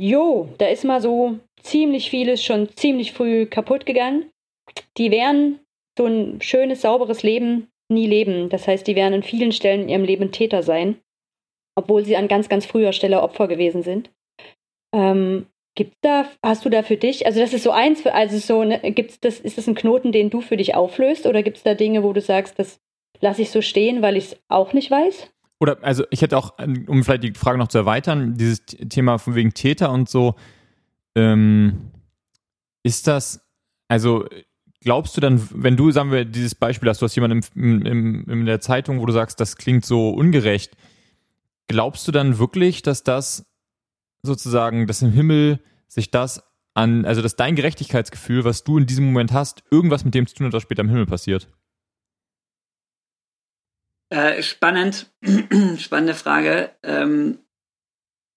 jo, 0.00 0.48
da 0.56 0.68
ist 0.68 0.84
mal 0.84 1.02
so 1.02 1.36
ziemlich 1.60 2.08
vieles 2.08 2.42
schon 2.42 2.74
ziemlich 2.76 3.12
früh 3.12 3.44
kaputt 3.44 3.84
gegangen. 3.84 4.30
Die 4.96 5.10
wären 5.10 5.60
so 5.98 6.06
ein 6.06 6.40
schönes, 6.40 6.80
sauberes 6.80 7.22
Leben 7.22 7.66
nie 7.90 8.06
leben. 8.06 8.48
Das 8.48 8.66
heißt, 8.66 8.86
die 8.86 8.96
werden 8.96 9.14
an 9.14 9.22
vielen 9.22 9.52
Stellen 9.52 9.82
in 9.82 9.88
ihrem 9.88 10.04
Leben 10.04 10.32
Täter 10.32 10.62
sein, 10.62 10.96
obwohl 11.76 12.04
sie 12.04 12.16
an 12.16 12.28
ganz, 12.28 12.48
ganz 12.48 12.66
früher 12.66 12.92
Stelle 12.92 13.22
Opfer 13.22 13.48
gewesen 13.48 13.82
sind. 13.82 14.10
Ähm, 14.94 15.46
gibt 15.74 15.96
da, 16.02 16.26
hast 16.42 16.64
du 16.64 16.68
da 16.68 16.82
für 16.82 16.96
dich, 16.96 17.26
also 17.26 17.40
das 17.40 17.52
ist 17.52 17.62
so 17.62 17.70
eins, 17.70 18.04
also 18.06 18.38
so, 18.38 18.64
ne, 18.64 18.80
gibt's 18.92 19.20
das, 19.20 19.38
ist 19.38 19.56
das 19.56 19.68
ein 19.68 19.74
Knoten, 19.74 20.12
den 20.12 20.30
du 20.30 20.40
für 20.40 20.56
dich 20.56 20.74
auflöst, 20.74 21.26
oder 21.26 21.42
gibt 21.42 21.58
es 21.58 21.62
da 21.62 21.74
Dinge, 21.74 22.02
wo 22.02 22.12
du 22.12 22.20
sagst, 22.20 22.58
das 22.58 22.80
lasse 23.20 23.42
ich 23.42 23.50
so 23.50 23.62
stehen, 23.62 24.02
weil 24.02 24.16
ich 24.16 24.32
es 24.32 24.36
auch 24.48 24.72
nicht 24.72 24.90
weiß? 24.90 25.30
Oder, 25.60 25.78
also 25.82 26.04
ich 26.10 26.22
hätte 26.22 26.38
auch, 26.38 26.58
um 26.58 27.04
vielleicht 27.04 27.22
die 27.22 27.34
Frage 27.34 27.58
noch 27.58 27.68
zu 27.68 27.78
erweitern, 27.78 28.34
dieses 28.36 28.64
Thema 28.64 29.18
von 29.18 29.34
wegen 29.34 29.52
Täter 29.52 29.92
und 29.92 30.08
so, 30.08 30.34
ähm, 31.14 31.90
ist 32.82 33.06
das, 33.06 33.46
also 33.88 34.26
glaubst 34.80 35.16
du 35.16 35.20
dann, 35.20 35.46
wenn 35.52 35.76
du, 35.76 35.90
sagen 35.90 36.10
wir, 36.10 36.24
dieses 36.24 36.54
Beispiel 36.54 36.88
hast, 36.88 37.00
du 37.00 37.04
hast 37.04 37.14
jemanden 37.14 37.44
im, 37.54 37.86
im, 37.86 38.28
in 38.28 38.46
der 38.46 38.60
Zeitung, 38.60 39.00
wo 39.00 39.06
du 39.06 39.12
sagst, 39.12 39.40
das 39.40 39.56
klingt 39.56 39.84
so 39.84 40.10
ungerecht, 40.10 40.76
glaubst 41.68 42.06
du 42.08 42.12
dann 42.12 42.38
wirklich, 42.38 42.82
dass 42.82 43.02
das 43.04 43.46
sozusagen, 44.22 44.86
dass 44.86 45.02
im 45.02 45.12
Himmel 45.12 45.60
sich 45.86 46.10
das 46.10 46.42
an, 46.74 47.04
also 47.04 47.22
dass 47.22 47.36
dein 47.36 47.56
Gerechtigkeitsgefühl, 47.56 48.44
was 48.44 48.64
du 48.64 48.78
in 48.78 48.86
diesem 48.86 49.06
Moment 49.06 49.32
hast, 49.32 49.62
irgendwas 49.70 50.04
mit 50.04 50.14
dem 50.14 50.26
zu 50.26 50.34
tun 50.34 50.46
hat, 50.46 50.52
was 50.52 50.62
später 50.62 50.82
im 50.82 50.88
Himmel 50.88 51.06
passiert? 51.06 51.48
Äh, 54.08 54.42
spannend, 54.42 55.10
spannende 55.78 56.14
Frage. 56.14 56.74
Ähm, 56.82 57.38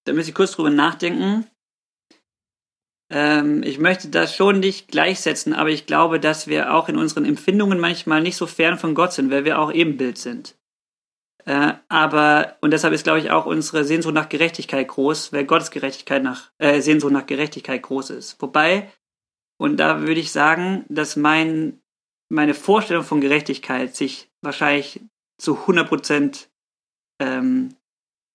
da 0.06 0.14
muss 0.14 0.28
ich 0.28 0.36
kurz 0.36 0.52
drüber 0.52 0.70
nachdenken. 0.70 1.46
Ähm, 3.14 3.62
ich 3.62 3.78
möchte 3.78 4.10
das 4.10 4.36
schon 4.36 4.60
nicht 4.60 4.88
gleichsetzen, 4.88 5.54
aber 5.54 5.70
ich 5.70 5.86
glaube, 5.86 6.20
dass 6.20 6.48
wir 6.48 6.74
auch 6.74 6.90
in 6.90 6.98
unseren 6.98 7.26
Empfindungen 7.26 7.80
manchmal 7.80 8.22
nicht 8.22 8.36
so 8.36 8.48
fern 8.48 8.80
von 8.80 8.96
Gott 8.96 9.14
sind, 9.14 9.30
weil 9.30 9.46
wir 9.46 9.60
auch 9.60 9.72
Ebenbild 9.72 10.18
sind. 10.18 10.58
Äh, 11.46 11.74
aber, 11.90 12.58
und 12.62 12.72
deshalb 12.72 12.92
ist, 12.92 13.04
glaube 13.04 13.20
ich, 13.20 13.30
auch 13.30 13.46
unsere 13.46 13.84
Sehnsucht 13.84 14.16
nach 14.16 14.30
Gerechtigkeit 14.30 14.88
groß, 14.88 15.32
weil 15.32 15.46
Gottes 15.46 15.70
Gerechtigkeit 15.70 16.24
nach, 16.24 16.52
äh, 16.58 16.82
Sehnsucht 16.82 17.14
nach 17.14 17.28
Gerechtigkeit 17.28 17.84
groß 17.84 18.10
ist. 18.10 18.42
Wobei, 18.42 18.92
und 19.58 19.78
da 19.78 20.02
würde 20.02 20.20
ich 20.20 20.32
sagen, 20.32 20.84
dass 20.90 21.16
mein, 21.16 21.82
meine 22.30 22.56
Vorstellung 22.56 23.04
von 23.04 23.22
Gerechtigkeit 23.22 23.96
sich 23.96 24.32
wahrscheinlich 24.42 25.02
zu 25.38 25.56
100 25.56 25.88
Prozent 25.88 26.50
ähm, 27.20 27.76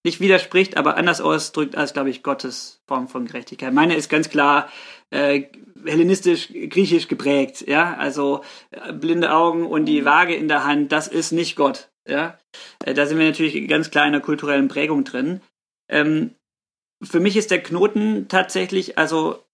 nicht 0.04 0.20
widerspricht, 0.20 0.76
aber 0.76 0.96
anders 0.96 1.20
ausdrückt 1.20 1.76
als, 1.76 1.92
glaube 1.92 2.10
ich, 2.10 2.22
Gottes 2.22 2.80
Form 2.86 3.08
von 3.08 3.26
Gerechtigkeit. 3.26 3.72
Meine 3.72 3.94
ist 3.94 4.08
ganz 4.08 4.30
klar 4.30 4.68
äh, 5.10 5.44
hellenistisch, 5.84 6.48
griechisch 6.48 7.08
geprägt, 7.08 7.64
ja, 7.66 7.94
also 7.96 8.42
äh, 8.70 8.92
blinde 8.92 9.32
Augen 9.32 9.66
und 9.66 9.86
die 9.86 10.04
Waage 10.04 10.34
in 10.34 10.48
der 10.48 10.64
Hand, 10.64 10.92
das 10.92 11.08
ist 11.08 11.32
nicht 11.32 11.56
Gott, 11.56 11.90
ja. 12.06 12.38
Äh, 12.84 12.94
da 12.94 13.06
sind 13.06 13.18
wir 13.18 13.26
natürlich 13.26 13.68
ganz 13.68 13.90
klar 13.90 14.06
in 14.06 14.12
der 14.12 14.20
kulturellen 14.20 14.68
Prägung 14.68 15.04
drin. 15.04 15.40
Ähm, 15.88 16.34
für 17.02 17.20
mich 17.20 17.36
ist 17.36 17.50
der 17.50 17.62
Knoten 17.62 18.28
tatsächlich, 18.28 18.98
also 18.98 19.44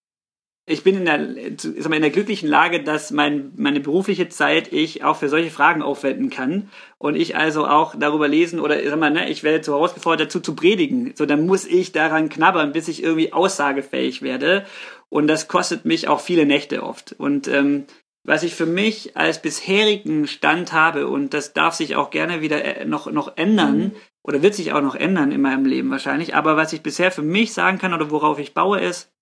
ich 0.67 0.83
bin 0.83 0.97
in 0.97 1.05
der, 1.05 1.19
in 1.19 2.03
der 2.03 2.11
glücklichen 2.11 2.49
Lage, 2.49 2.83
dass 2.83 3.11
mein, 3.11 3.53
meine 3.57 3.81
berufliche 3.81 4.31
Zeit 4.31 4.73
ich 4.73 5.05
auch 5.05 5.17
für 5.17 5.29
solche 5.29 5.51
Fragen 5.51 5.83
aufwenden 5.83 6.31
kann 6.31 6.71
und 6.97 7.17
ich 7.17 7.37
also 7.37 7.67
auch 7.67 7.95
darüber 7.99 8.29
lesen 8.29 8.61
oder 8.61 8.83
sag 8.89 8.99
mal, 8.99 9.11
ne, 9.11 9.29
ich 9.29 9.43
werde 9.43 9.61
zu 9.61 9.73
herausgefordert 9.73 10.29
dazu 10.29 10.41
zu 10.41 10.57
predigen. 10.57 11.13
So, 11.17 11.27
dann 11.27 11.45
muss 11.45 11.67
ich 11.67 11.93
daran 11.93 12.31
knabbern, 12.31 12.73
bis 12.73 12.89
ich 12.89 13.03
irgendwie 13.03 13.35
aussagefähig 13.35 14.23
werde 14.23 14.65
und 15.11 15.27
das 15.27 15.49
kostet 15.49 15.85
mich 15.85 16.09
auch 16.09 16.21
viele 16.21 16.47
Nächte 16.47 16.83
oft. 16.83 17.13
Und 17.13 17.47
ähm, 17.47 17.85
was 18.27 18.43
ich 18.43 18.55
für 18.55 18.65
mich 18.65 19.19
als 19.19 19.43
bisherigen 19.43 20.27
Stand 20.27 20.73
habe 20.73 21.09
und 21.09 21.35
das 21.35 21.53
darf 21.53 21.75
sich 21.75 21.95
auch 21.95 22.09
gerne 22.09 22.41
wieder 22.41 22.65
äh, 22.65 22.85
noch 22.87 23.13
noch 23.13 23.37
ändern 23.37 23.79
mhm. 23.79 23.93
oder 24.23 24.41
wird 24.41 24.55
sich 24.55 24.73
auch 24.73 24.81
noch 24.81 24.95
ändern 24.95 25.31
in 25.31 25.43
meinem 25.43 25.67
Leben 25.67 25.91
wahrscheinlich. 25.91 26.35
Aber 26.35 26.57
was 26.57 26.73
ich 26.73 26.83
bisher 26.83 27.13
für 27.13 27.21
mich 27.21 27.53
sagen 27.53 27.77
kann 27.77 27.93
oder 27.93 28.11
worauf 28.11 28.39
ich 28.39 28.55
baue 28.55 28.81
ist 28.81 29.14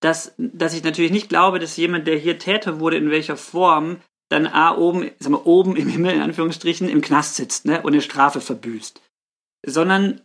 dass, 0.00 0.34
dass 0.38 0.74
ich 0.74 0.84
natürlich 0.84 1.10
nicht 1.10 1.28
glaube, 1.28 1.58
dass 1.58 1.76
jemand, 1.76 2.06
der 2.06 2.16
hier 2.16 2.38
Täter 2.38 2.80
wurde, 2.80 2.96
in 2.96 3.10
welcher 3.10 3.36
Form, 3.36 3.98
dann 4.28 4.46
A, 4.46 4.76
oben, 4.76 5.10
sagen 5.18 5.34
wir, 5.34 5.46
oben 5.46 5.76
im 5.76 5.88
Himmel, 5.88 6.14
in 6.14 6.22
Anführungsstrichen, 6.22 6.88
im 6.88 7.00
Knast 7.00 7.36
sitzt, 7.36 7.64
ne, 7.64 7.82
und 7.82 7.92
eine 7.92 8.02
Strafe 8.02 8.40
verbüßt. 8.40 9.00
Sondern, 9.64 10.20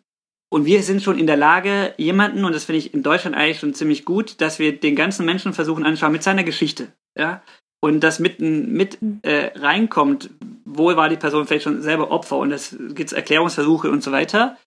und 0.52 0.66
wir 0.66 0.84
sind 0.84 1.04
schon 1.04 1.20
in 1.20 1.28
der 1.28 1.38
Lage, 1.38 1.94
jemanden, 1.98 2.44
und 2.44 2.54
das 2.54 2.66
finde 2.66 2.80
ich 2.80 2.94
in 2.94 3.04
Deutschland 3.04 3.36
eigentlich 3.36 3.60
schon 3.60 3.74
ziemlich 3.74 4.06
gut, 4.06 4.42
dass 4.42 4.60
wir 4.60 4.78
den 4.78 4.96
ganzen 4.96 5.26
Menschen 5.26 5.54
versuchen 5.54 5.86
anschauen 5.86 6.12
mit 6.12 6.24
seiner 6.24 6.44
Geschichte, 6.44 6.92
ja, 7.18 7.42
und 7.84 8.02
das 8.02 8.20
mit, 8.20 8.40
mit 8.40 9.00
äh, 9.24 9.52
reinkommt, 9.56 10.30
wo 10.66 10.96
war 10.96 11.10
die 11.10 11.18
Person 11.18 11.48
vielleicht 11.48 11.64
schon 11.64 11.82
selber 11.82 12.12
Opfer 12.12 12.38
und 12.38 12.52
es 12.52 12.76
gibt 12.94 13.12
Erklärungsversuche 13.12 13.90
und 13.90 14.04
so 14.04 14.12
weiter. 14.12 14.58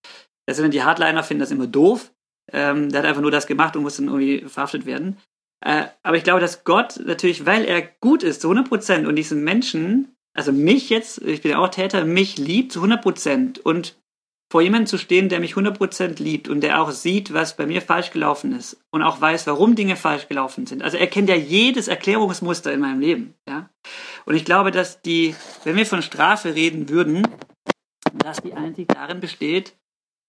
Das 0.47 0.57
sind 0.57 0.65
dann 0.65 0.73
die 0.73 0.83
Hardliner, 0.83 1.23
finden 1.23 1.41
das 1.41 1.53
immer 1.53 1.67
doof. 1.67 2.13
Ähm, 2.53 2.91
der 2.91 3.01
hat 3.01 3.09
einfach 3.09 3.23
nur 3.23 3.31
das 3.31 3.47
gemacht 3.47 3.77
und 3.77 3.83
muss 3.83 3.97
dann 3.97 4.07
irgendwie 4.07 4.41
verhaftet 4.49 4.87
werden. 4.87 5.19
Äh, 5.65 5.87
aber 6.03 6.17
ich 6.17 6.25
glaube, 6.25 6.41
dass 6.41 6.65
Gott 6.65 7.01
natürlich, 7.05 7.47
weil 7.47 7.65
er 7.65 7.83
gut 7.83 8.23
ist 8.23 8.43
zu 8.43 8.49
100 8.49 8.69
Prozent 8.69 9.07
und 9.07 9.17
diesen 9.17 9.45
Menschen, 9.45 10.15
also 10.35 10.53
mich 10.53 10.91
jetzt, 10.91 11.23
ich 11.23 11.43
bin 11.43 11.53
ja 11.53 11.59
auch 11.59 11.69
Täter, 11.69 12.05
mich 12.05 12.37
liebt 12.37 12.73
zu 12.73 12.81
100 12.81 13.03
Prozent 13.03 13.59
und 13.59 13.97
vor 14.53 14.61
jemandem 14.63 14.87
zu 14.87 14.99
stehen, 14.99 15.29
der 15.29 15.41
mich 15.41 15.53
100 15.53 15.77
Prozent 15.77 16.21
liebt 16.21 16.49
und 16.49 16.61
der 16.61 16.81
auch 16.81 16.91
sieht, 16.91 17.33
was 17.33 17.57
bei 17.57 17.67
mir 17.67 17.83
falsch 17.83 18.11
gelaufen 18.11 18.53
ist 18.53 18.77
und 18.91 19.03
auch 19.03 19.21
weiß, 19.21 19.47
warum 19.47 19.75
Dinge 19.75 19.97
falsch 19.97 20.29
gelaufen 20.29 20.67
sind. 20.67 20.83
Also 20.83 20.97
er 20.97 21.07
kennt 21.07 21.29
ja 21.29 21.35
jedes 21.35 21.89
Erklärungsmuster 21.89 22.73
in 22.73 22.81
meinem 22.81 23.01
Leben, 23.01 23.35
ja. 23.49 23.71
Und 24.27 24.35
ich 24.35 24.45
glaube, 24.45 24.71
dass 24.71 25.03
die, 25.03 25.35
wenn 25.65 25.77
wir 25.77 25.87
von 25.87 26.03
Strafe 26.03 26.55
reden 26.55 26.89
würden, 26.89 27.27
dass 28.13 28.43
die 28.43 28.55
einzig 28.55 28.89
darin 28.89 29.21
besteht, 29.21 29.77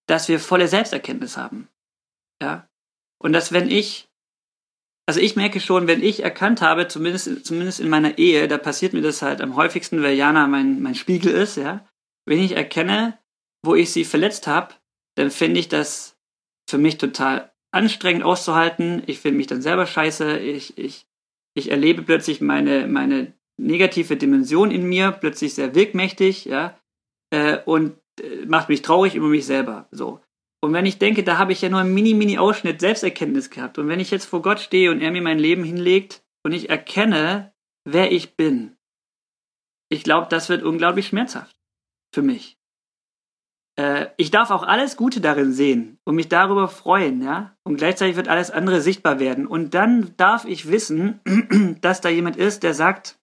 dass 0.06 0.28
wir 0.28 0.40
volle 0.40 0.66
Selbsterkenntnis 0.66 1.36
haben. 1.36 1.68
Ja. 2.42 2.68
Und 3.18 3.32
dass 3.32 3.52
wenn 3.52 3.70
ich, 3.70 4.08
also 5.06 5.20
ich 5.20 5.36
merke 5.36 5.60
schon, 5.60 5.86
wenn 5.86 6.02
ich 6.02 6.22
erkannt 6.22 6.60
habe, 6.62 6.88
zumindest, 6.88 7.46
zumindest 7.46 7.80
in 7.80 7.88
meiner 7.88 8.18
Ehe, 8.18 8.48
da 8.48 8.58
passiert 8.58 8.92
mir 8.92 9.02
das 9.02 9.22
halt 9.22 9.40
am 9.40 9.56
häufigsten, 9.56 10.02
weil 10.02 10.14
Jana 10.14 10.46
mein, 10.46 10.82
mein 10.82 10.94
Spiegel 10.94 11.32
ist, 11.32 11.56
ja. 11.56 11.88
Wenn 12.26 12.40
ich 12.40 12.56
erkenne, 12.56 13.18
wo 13.64 13.74
ich 13.74 13.92
sie 13.92 14.04
verletzt 14.04 14.46
habe, 14.46 14.74
dann 15.16 15.30
finde 15.30 15.60
ich 15.60 15.68
das 15.68 16.18
für 16.68 16.78
mich 16.78 16.98
total 16.98 17.52
anstrengend 17.72 18.24
auszuhalten. 18.24 19.02
Ich 19.06 19.20
finde 19.20 19.38
mich 19.38 19.46
dann 19.46 19.62
selber 19.62 19.86
scheiße. 19.86 20.38
Ich, 20.38 20.76
ich, 20.76 21.06
ich 21.54 21.70
erlebe 21.70 22.02
plötzlich 22.02 22.40
meine, 22.40 22.86
meine 22.86 23.32
negative 23.58 24.16
Dimension 24.16 24.70
in 24.70 24.84
mir, 24.84 25.12
plötzlich 25.12 25.54
sehr 25.54 25.74
wirkmächtig, 25.74 26.44
ja, 26.44 26.78
äh, 27.30 27.58
und 27.64 27.96
äh, 28.20 28.44
macht 28.46 28.68
mich 28.68 28.82
traurig 28.82 29.14
über 29.14 29.28
mich 29.28 29.46
selber. 29.46 29.88
So. 29.90 30.20
Und 30.66 30.72
wenn 30.72 30.84
ich 30.84 30.98
denke, 30.98 31.22
da 31.22 31.38
habe 31.38 31.52
ich 31.52 31.62
ja 31.62 31.68
nur 31.68 31.78
einen 31.78 31.94
mini-mini-Ausschnitt 31.94 32.80
Selbsterkenntnis 32.80 33.50
gehabt. 33.50 33.78
Und 33.78 33.86
wenn 33.86 34.00
ich 34.00 34.10
jetzt 34.10 34.24
vor 34.24 34.42
Gott 34.42 34.58
stehe 34.58 34.90
und 34.90 35.00
er 35.00 35.12
mir 35.12 35.22
mein 35.22 35.38
Leben 35.38 35.62
hinlegt 35.62 36.24
und 36.44 36.50
ich 36.50 36.70
erkenne, 36.70 37.54
wer 37.84 38.10
ich 38.10 38.34
bin, 38.34 38.76
ich 39.88 40.02
glaube, 40.02 40.26
das 40.28 40.48
wird 40.48 40.64
unglaublich 40.64 41.06
schmerzhaft 41.06 41.56
für 42.12 42.22
mich. 42.22 42.58
Äh, 43.78 44.08
ich 44.16 44.32
darf 44.32 44.50
auch 44.50 44.64
alles 44.64 44.96
Gute 44.96 45.20
darin 45.20 45.52
sehen 45.52 46.00
und 46.04 46.16
mich 46.16 46.28
darüber 46.28 46.66
freuen, 46.66 47.22
ja. 47.22 47.56
Und 47.62 47.76
gleichzeitig 47.76 48.16
wird 48.16 48.26
alles 48.26 48.50
andere 48.50 48.80
sichtbar 48.80 49.20
werden. 49.20 49.46
Und 49.46 49.72
dann 49.72 50.16
darf 50.16 50.46
ich 50.46 50.68
wissen, 50.68 51.20
dass 51.80 52.00
da 52.00 52.08
jemand 52.08 52.36
ist, 52.36 52.64
der 52.64 52.74
sagt, 52.74 53.20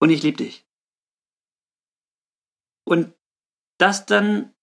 und 0.00 0.08
ich 0.08 0.22
liebe 0.22 0.38
dich. 0.38 0.66
Und 2.86 3.12
das 3.76 4.06
dann 4.06 4.54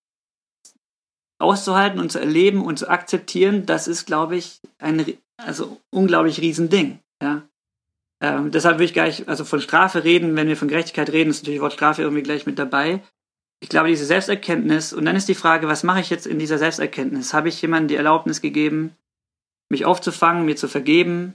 auszuhalten 1.43 1.99
und 1.99 2.11
zu 2.11 2.19
erleben 2.19 2.63
und 2.63 2.79
zu 2.79 2.89
akzeptieren, 2.89 3.65
das 3.65 3.87
ist, 3.87 4.05
glaube 4.05 4.35
ich, 4.35 4.59
ein 4.79 5.05
also 5.37 5.79
unglaublich 5.91 6.39
Riesending. 6.41 6.99
Ja? 7.21 7.43
Ähm, 8.21 8.51
deshalb 8.51 8.79
will 8.79 8.85
ich 8.85 8.93
gar 8.93 9.05
nicht 9.05 9.27
also 9.27 9.43
von 9.43 9.61
Strafe 9.61 10.03
reden, 10.03 10.35
wenn 10.35 10.47
wir 10.47 10.57
von 10.57 10.67
Gerechtigkeit 10.67 11.11
reden, 11.11 11.29
ist 11.29 11.43
natürlich 11.43 11.61
Wort 11.61 11.73
Strafe 11.73 12.01
irgendwie 12.01 12.23
gleich 12.23 12.45
mit 12.45 12.57
dabei. 12.57 13.01
Ich 13.59 13.69
glaube, 13.69 13.89
diese 13.89 14.05
Selbsterkenntnis, 14.05 14.93
und 14.93 15.05
dann 15.05 15.15
ist 15.15 15.29
die 15.29 15.35
Frage, 15.35 15.67
was 15.67 15.83
mache 15.83 16.01
ich 16.01 16.09
jetzt 16.09 16.27
in 16.27 16.39
dieser 16.39 16.57
Selbsterkenntnis? 16.57 17.33
Habe 17.33 17.49
ich 17.49 17.61
jemandem 17.61 17.89
die 17.89 17.95
Erlaubnis 17.95 18.41
gegeben, 18.41 18.95
mich 19.69 19.85
aufzufangen, 19.85 20.45
mir 20.45 20.55
zu 20.55 20.67
vergeben, 20.67 21.33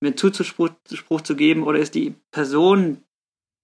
mir 0.00 0.16
Zuzuspruch 0.16 0.70
Spruch 0.92 1.20
zu 1.20 1.36
geben, 1.36 1.64
oder 1.64 1.78
ist 1.78 1.94
die 1.94 2.14
Person, 2.30 3.02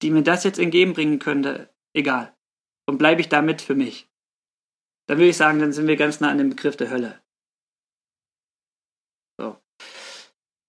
die 0.03 0.11
mir 0.11 0.23
das 0.23 0.45
jetzt 0.45 0.59
entgegenbringen 0.59 1.19
könnte, 1.19 1.69
egal? 1.93 2.33
Und 2.87 2.99
bleibe 2.99 3.21
ich 3.21 3.29
damit 3.29 3.63
für 3.63 3.75
mich? 3.75 4.10
Dann 5.11 5.19
würde 5.19 5.31
ich 5.31 5.37
sagen, 5.37 5.59
dann 5.59 5.73
sind 5.73 5.89
wir 5.89 5.97
ganz 5.97 6.21
nah 6.21 6.31
an 6.31 6.39
dem 6.39 6.51
Begriff 6.51 6.77
der 6.77 6.89
Hölle. 6.89 7.21
So. 9.41 9.57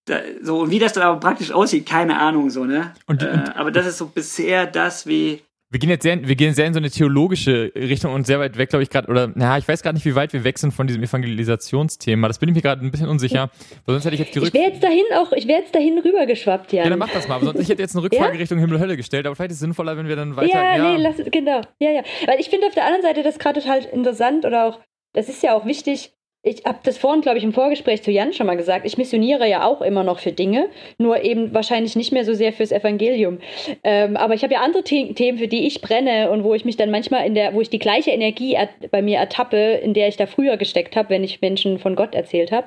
Da, 0.06 0.18
so, 0.40 0.62
und 0.62 0.70
wie 0.72 0.80
das 0.80 0.94
dann 0.94 1.04
aber 1.04 1.20
praktisch 1.20 1.52
aussieht, 1.52 1.86
keine 1.86 2.18
Ahnung, 2.18 2.50
so, 2.50 2.64
ne? 2.64 2.92
Und, 3.06 3.22
äh, 3.22 3.30
und, 3.30 3.56
aber 3.56 3.70
das 3.70 3.86
ist 3.86 3.98
so 3.98 4.06
bisher 4.06 4.66
das, 4.66 5.06
wie, 5.06 5.44
wir 5.72 5.78
gehen 5.78 5.88
jetzt 5.88 6.02
sehr, 6.02 6.28
wir 6.28 6.36
gehen 6.36 6.52
sehr 6.52 6.66
in 6.66 6.74
so 6.74 6.78
eine 6.78 6.90
theologische 6.90 7.72
Richtung 7.74 8.12
und 8.12 8.26
sehr 8.26 8.38
weit 8.38 8.58
weg, 8.58 8.68
glaube 8.68 8.82
ich, 8.82 8.90
gerade, 8.90 9.08
oder, 9.08 9.32
na, 9.34 9.56
ich 9.56 9.66
weiß 9.66 9.82
gerade 9.82 9.96
nicht, 9.96 10.04
wie 10.04 10.14
weit 10.14 10.34
wir 10.34 10.44
weg 10.44 10.58
sind 10.58 10.72
von 10.72 10.86
diesem 10.86 11.02
Evangelisationsthema. 11.02 12.28
Das 12.28 12.38
bin 12.38 12.50
ich 12.50 12.54
mir 12.54 12.60
gerade 12.60 12.84
ein 12.84 12.90
bisschen 12.90 13.08
unsicher. 13.08 13.50
Weil 13.86 13.94
sonst 13.94 14.04
hätte 14.04 14.14
ich 14.16 14.20
jetzt 14.20 14.34
gerückt. 14.34 14.54
Ich 14.54 14.60
wäre 14.60 14.70
jetzt 14.70 14.84
dahin 14.84 15.04
auch, 15.14 15.32
ich 15.32 15.48
wäre 15.48 15.60
jetzt 15.62 15.74
dahin 15.74 15.98
rübergeschwappt, 15.98 16.74
ja. 16.74 16.84
Ja, 16.84 16.90
dann 16.90 16.98
mach 16.98 17.08
das 17.08 17.26
mal. 17.26 17.36
Aber 17.36 17.46
sonst, 17.46 17.60
ich 17.60 17.70
hätte 17.70 17.80
jetzt 17.80 17.96
eine 17.96 18.04
Rückfrage 18.04 18.34
ja? 18.34 18.38
Richtung 18.38 18.58
Himmel 18.58 18.76
und 18.76 18.82
Hölle 18.82 18.98
gestellt, 18.98 19.24
aber 19.24 19.34
vielleicht 19.34 19.52
ist 19.52 19.56
es 19.56 19.60
sinnvoller, 19.60 19.96
wenn 19.96 20.08
wir 20.08 20.16
dann 20.16 20.36
weiter. 20.36 20.52
Ja, 20.52 20.76
ja. 20.76 20.92
nee, 20.92 21.02
lass, 21.02 21.16
genau. 21.30 21.62
Ja, 21.78 21.90
ja. 21.90 22.02
Weil 22.26 22.38
ich 22.38 22.50
finde 22.50 22.66
auf 22.66 22.74
der 22.74 22.84
anderen 22.84 23.02
Seite 23.02 23.22
das 23.22 23.38
gerade 23.38 23.60
total 23.60 23.82
interessant 23.86 24.44
oder 24.44 24.66
auch, 24.66 24.80
das 25.14 25.30
ist 25.30 25.42
ja 25.42 25.54
auch 25.54 25.64
wichtig, 25.64 26.12
ich 26.44 26.64
habe 26.64 26.78
das 26.82 26.98
vorhin, 26.98 27.20
glaube 27.20 27.38
ich, 27.38 27.44
im 27.44 27.52
Vorgespräch 27.52 28.02
zu 28.02 28.10
Jan 28.10 28.32
schon 28.32 28.46
mal 28.46 28.56
gesagt. 28.56 28.84
Ich 28.84 28.98
missioniere 28.98 29.48
ja 29.48 29.64
auch 29.64 29.80
immer 29.80 30.02
noch 30.02 30.18
für 30.18 30.32
Dinge, 30.32 30.68
nur 30.98 31.22
eben 31.22 31.54
wahrscheinlich 31.54 31.94
nicht 31.94 32.12
mehr 32.12 32.24
so 32.24 32.34
sehr 32.34 32.52
fürs 32.52 32.72
Evangelium. 32.72 33.38
Ähm, 33.84 34.16
aber 34.16 34.34
ich 34.34 34.42
habe 34.42 34.54
ja 34.54 34.60
andere 34.60 34.82
The 34.84 35.14
Themen, 35.14 35.38
für 35.38 35.46
die 35.46 35.66
ich 35.66 35.80
brenne 35.80 36.30
und 36.30 36.42
wo 36.42 36.54
ich 36.54 36.64
mich 36.64 36.76
dann 36.76 36.90
manchmal 36.90 37.26
in 37.26 37.34
der, 37.34 37.54
wo 37.54 37.60
ich 37.60 37.70
die 37.70 37.78
gleiche 37.78 38.10
Energie 38.10 38.56
bei 38.90 39.02
mir 39.02 39.18
ertappe, 39.18 39.56
in 39.56 39.94
der 39.94 40.08
ich 40.08 40.16
da 40.16 40.26
früher 40.26 40.56
gesteckt 40.56 40.96
habe, 40.96 41.10
wenn 41.10 41.22
ich 41.22 41.40
Menschen 41.40 41.78
von 41.78 41.94
Gott 41.94 42.14
erzählt 42.14 42.50
habe. 42.50 42.66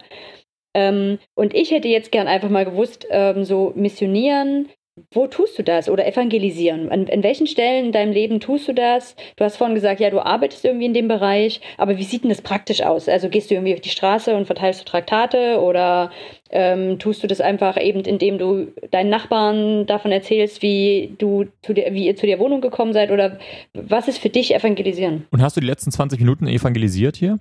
Ähm, 0.73 1.19
und 1.35 1.53
ich 1.53 1.71
hätte 1.71 1.89
jetzt 1.89 2.13
gern 2.13 2.27
einfach 2.27 2.49
mal 2.49 2.65
gewusst, 2.65 3.05
ähm, 3.09 3.43
so 3.43 3.73
missionieren, 3.75 4.69
wo 5.11 5.27
tust 5.27 5.59
du 5.59 5.63
das 5.63 5.89
oder 5.89 6.07
evangelisieren? 6.07 6.89
An, 6.89 7.07
an, 7.11 7.21
welchen 7.21 7.47
Stellen 7.47 7.87
in 7.87 7.91
deinem 7.91 8.13
Leben 8.13 8.39
tust 8.39 8.69
du 8.69 8.73
das? 8.73 9.15
Du 9.35 9.43
hast 9.43 9.57
vorhin 9.57 9.75
gesagt, 9.75 9.99
ja, 9.99 10.09
du 10.09 10.21
arbeitest 10.21 10.63
irgendwie 10.63 10.85
in 10.85 10.93
dem 10.93 11.09
Bereich, 11.09 11.59
aber 11.77 11.97
wie 11.97 12.03
sieht 12.03 12.23
denn 12.23 12.29
das 12.29 12.41
praktisch 12.41 12.81
aus? 12.81 13.09
Also 13.09 13.27
gehst 13.27 13.49
du 13.49 13.55
irgendwie 13.55 13.73
auf 13.73 13.81
die 13.81 13.89
Straße 13.89 14.33
und 14.33 14.45
verteilst 14.45 14.81
du 14.81 14.85
Traktate 14.85 15.59
oder 15.59 16.11
ähm, 16.49 16.97
tust 16.97 17.21
du 17.23 17.27
das 17.27 17.41
einfach 17.41 17.81
eben, 17.81 18.01
indem 18.01 18.37
du 18.37 18.71
deinen 18.91 19.09
Nachbarn 19.09 19.85
davon 19.85 20.13
erzählst, 20.13 20.61
wie 20.61 21.13
du 21.17 21.45
zu 21.61 21.73
dir, 21.73 21.93
wie 21.93 22.07
ihr 22.07 22.15
zu 22.15 22.25
der 22.25 22.39
Wohnung 22.39 22.61
gekommen 22.61 22.93
seid 22.93 23.11
oder 23.11 23.37
was 23.73 24.07
ist 24.07 24.19
für 24.19 24.29
dich 24.29 24.55
evangelisieren? 24.55 25.27
Und 25.31 25.41
hast 25.41 25.57
du 25.57 25.61
die 25.61 25.67
letzten 25.67 25.91
20 25.91 26.19
Minuten 26.19 26.47
evangelisiert 26.47 27.17
hier? 27.17 27.39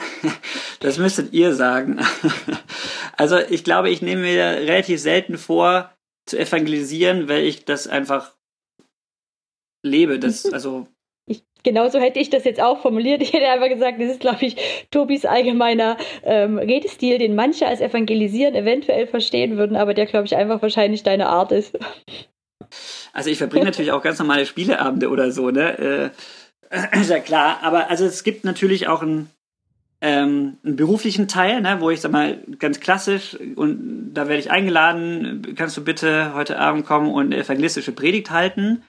Das 0.80 0.98
müsstet 0.98 1.32
ihr 1.32 1.54
sagen. 1.54 1.98
Also 3.16 3.38
ich 3.38 3.62
glaube, 3.62 3.90
ich 3.90 4.02
nehme 4.02 4.22
mir 4.22 4.44
relativ 4.44 5.00
selten 5.00 5.38
vor, 5.38 5.94
zu 6.26 6.38
evangelisieren, 6.38 7.28
weil 7.28 7.44
ich 7.44 7.64
das 7.64 7.86
einfach 7.86 8.32
lebe. 9.84 10.18
Das, 10.18 10.50
also. 10.52 10.86
Ich, 11.26 11.44
genauso 11.62 11.98
hätte 11.98 12.18
ich 12.18 12.30
das 12.30 12.44
jetzt 12.44 12.60
auch 12.60 12.80
formuliert. 12.80 13.22
Ich 13.22 13.32
hätte 13.32 13.48
einfach 13.48 13.68
gesagt, 13.68 14.00
das 14.00 14.10
ist, 14.10 14.20
glaube 14.20 14.44
ich, 14.44 14.56
Tobis 14.90 15.24
allgemeiner 15.24 15.96
ähm, 16.22 16.58
Redestil, 16.58 17.18
den 17.18 17.34
manche 17.34 17.66
als 17.66 17.80
evangelisieren 17.80 18.54
eventuell 18.54 19.06
verstehen 19.06 19.56
würden, 19.56 19.76
aber 19.76 19.94
der, 19.94 20.06
glaube 20.06 20.26
ich, 20.26 20.36
einfach 20.36 20.62
wahrscheinlich 20.62 21.02
deine 21.02 21.28
Art 21.28 21.52
ist. 21.52 21.78
Also 23.12 23.30
ich 23.30 23.38
verbringe 23.38 23.66
natürlich 23.66 23.92
auch 23.92 24.02
ganz 24.02 24.18
normale 24.18 24.46
Spieleabende 24.46 25.08
oder 25.08 25.30
so, 25.30 25.50
ne? 25.50 25.78
Äh, 25.78 26.10
ist 27.00 27.10
ja 27.10 27.20
klar. 27.20 27.58
Aber 27.62 27.90
also 27.90 28.04
es 28.04 28.24
gibt 28.24 28.44
natürlich 28.44 28.88
auch 28.88 29.02
einen, 29.02 29.30
ähm, 30.06 30.58
einen 30.62 30.76
beruflichen 30.76 31.28
Teil, 31.28 31.62
ne, 31.62 31.78
wo 31.80 31.88
ich 31.88 32.02
sag 32.02 32.12
mal 32.12 32.38
ganz 32.58 32.78
klassisch 32.78 33.38
und 33.56 34.12
da 34.12 34.28
werde 34.28 34.38
ich 34.38 34.50
eingeladen, 34.50 35.54
kannst 35.56 35.78
du 35.78 35.82
bitte 35.82 36.34
heute 36.34 36.58
Abend 36.58 36.84
kommen 36.84 37.10
und 37.10 37.32
eine 37.32 37.38
evangelistische 37.38 37.92
Predigt 37.92 38.30
halten. 38.30 38.82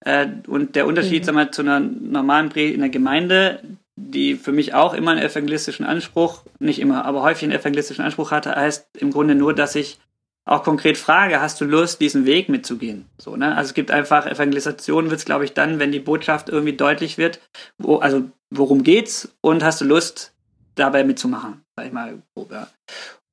Äh, 0.00 0.28
und 0.46 0.74
der 0.74 0.86
Unterschied, 0.86 1.22
Mhm. 1.22 1.26
sag 1.26 1.34
mal, 1.34 1.50
zu 1.50 1.60
einer 1.60 1.78
normalen 1.78 2.48
Predigt 2.48 2.74
in 2.74 2.80
der 2.80 2.88
Gemeinde, 2.88 3.60
die 3.96 4.34
für 4.34 4.52
mich 4.52 4.72
auch 4.72 4.94
immer 4.94 5.10
einen 5.10 5.20
evangelistischen 5.20 5.84
Anspruch, 5.84 6.42
nicht 6.58 6.80
immer, 6.80 7.04
aber 7.04 7.20
häufig 7.22 7.44
einen 7.44 7.52
evangelistischen 7.52 8.02
Anspruch 8.02 8.30
hatte, 8.30 8.56
heißt 8.56 8.86
im 8.98 9.12
Grunde 9.12 9.34
nur, 9.34 9.52
dass 9.54 9.74
ich 9.74 9.98
auch 10.46 10.64
konkret 10.64 10.96
frage, 10.96 11.42
hast 11.42 11.60
du 11.60 11.66
Lust, 11.66 12.00
diesen 12.00 12.24
Weg 12.24 12.48
mitzugehen? 12.48 13.04
So, 13.18 13.36
ne? 13.36 13.54
Also 13.54 13.68
es 13.68 13.74
gibt 13.74 13.90
einfach, 13.90 14.26
Evangelisation 14.26 15.10
wird 15.10 15.20
es, 15.20 15.26
glaube 15.26 15.44
ich, 15.44 15.52
dann, 15.52 15.78
wenn 15.78 15.92
die 15.92 16.00
Botschaft 16.00 16.48
irgendwie 16.48 16.72
deutlich 16.72 17.18
wird, 17.18 17.40
wo, 17.76 17.98
also 17.98 18.24
worum 18.48 18.82
geht's 18.82 19.36
und 19.42 19.62
hast 19.62 19.82
du 19.82 19.84
Lust, 19.84 20.32
dabei 20.74 21.04
mitzumachen, 21.04 21.64
sag 21.76 21.86
ich 21.86 21.92
mal. 21.92 22.22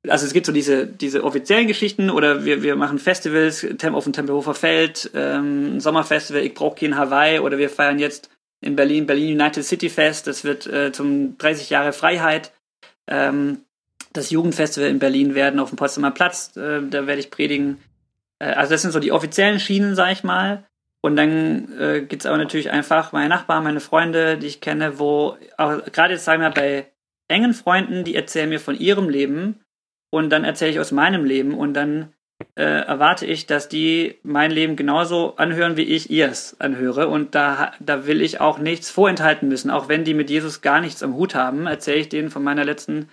Also 0.08 0.26
es 0.26 0.34
gibt 0.34 0.46
so 0.46 0.52
diese, 0.52 0.88
diese 0.88 1.24
offiziellen 1.24 1.68
Geschichten 1.68 2.10
oder 2.10 2.46
wir, 2.46 2.64
wir 2.64 2.76
machen 2.76 3.00
Festivals, 3.00 3.66
auf 3.92 4.04
dem 4.06 4.14
Tempelhofer 4.14 4.54
Feld, 4.54 5.12
ähm, 5.14 5.80
Sommerfestival, 5.80 6.42
ich 6.42 6.54
brauche 6.54 6.80
kein 6.80 6.98
Hawaii 6.98 7.40
oder 7.40 7.58
wir 7.58 7.70
feiern 7.70 8.00
jetzt 8.00 8.30
in 8.62 8.76
Berlin, 8.76 9.06
Berlin 9.06 9.40
United 9.40 9.64
City 9.64 9.90
Fest, 9.90 10.28
das 10.28 10.44
wird 10.44 10.68
äh, 10.68 10.92
zum 10.92 11.38
30 11.38 11.70
Jahre 11.70 11.94
Freiheit. 11.94 12.54
Ähm, 13.08 13.60
das 14.14 14.32
Jugendfestival 14.32 14.90
in 14.90 15.00
Berlin 15.00 15.36
werden 15.36 15.60
auf 15.60 15.70
dem 15.70 15.76
Potsdamer 15.76 16.12
Platz, 16.12 16.56
äh, 16.56 16.82
da 16.90 17.08
werde 17.08 17.20
ich 17.20 17.32
predigen. 17.32 17.80
Äh, 18.40 18.52
also 18.54 18.72
das 18.72 18.82
sind 18.82 18.92
so 18.92 19.00
die 19.00 19.12
offiziellen 19.12 19.60
Schienen, 19.60 19.96
sag 19.96 20.12
ich 20.12 20.24
mal. 20.24 20.66
Und 21.02 21.16
dann 21.16 21.78
äh, 21.80 22.02
gibt's 22.02 22.26
aber 22.26 22.38
natürlich 22.38 22.72
einfach 22.72 23.12
meine 23.14 23.30
Nachbarn, 23.30 23.64
meine 23.64 23.80
Freunde, 23.80 24.38
die 24.38 24.48
ich 24.48 24.62
kenne, 24.62 25.00
wo, 25.00 25.38
gerade 25.58 26.14
jetzt 26.14 26.26
sagen 26.26 26.42
wir 26.42 26.50
bei 26.50 26.88
engen 27.30 27.54
Freunden, 27.54 28.04
die 28.04 28.16
erzählen 28.16 28.50
mir 28.50 28.60
von 28.60 28.78
ihrem 28.78 29.10
Leben 29.10 29.60
und 30.12 30.30
dann 30.30 30.44
erzähle 30.44 30.72
ich 30.72 30.80
aus 30.80 30.92
meinem 30.92 31.24
Leben 31.24 31.54
und 31.54 31.74
dann 31.74 32.14
äh, 32.56 32.64
erwarte 32.64 33.26
ich, 33.26 33.46
dass 33.46 33.70
die 33.70 34.18
mein 34.24 34.52
Leben 34.52 34.76
genauso 34.76 35.36
anhören, 35.36 35.78
wie 35.78 35.84
ich 35.84 36.10
ihrs 36.10 36.60
anhöre. 36.60 37.08
Und 37.08 37.36
da, 37.36 37.74
da 37.80 38.08
will 38.08 38.22
ich 38.22 38.40
auch 38.40 38.60
nichts 38.60 38.90
vorenthalten 38.90 39.50
müssen. 39.50 39.70
Auch 39.70 39.90
wenn 39.90 40.04
die 40.04 40.14
mit 40.14 40.30
Jesus 40.30 40.62
gar 40.62 40.82
nichts 40.82 41.04
am 41.04 41.16
Hut 41.16 41.36
haben, 41.36 41.68
erzähle 41.68 42.00
ich 42.00 42.10
denen 42.10 42.30
von 42.30 42.44
meiner 42.44 42.66
letzten, 42.66 43.10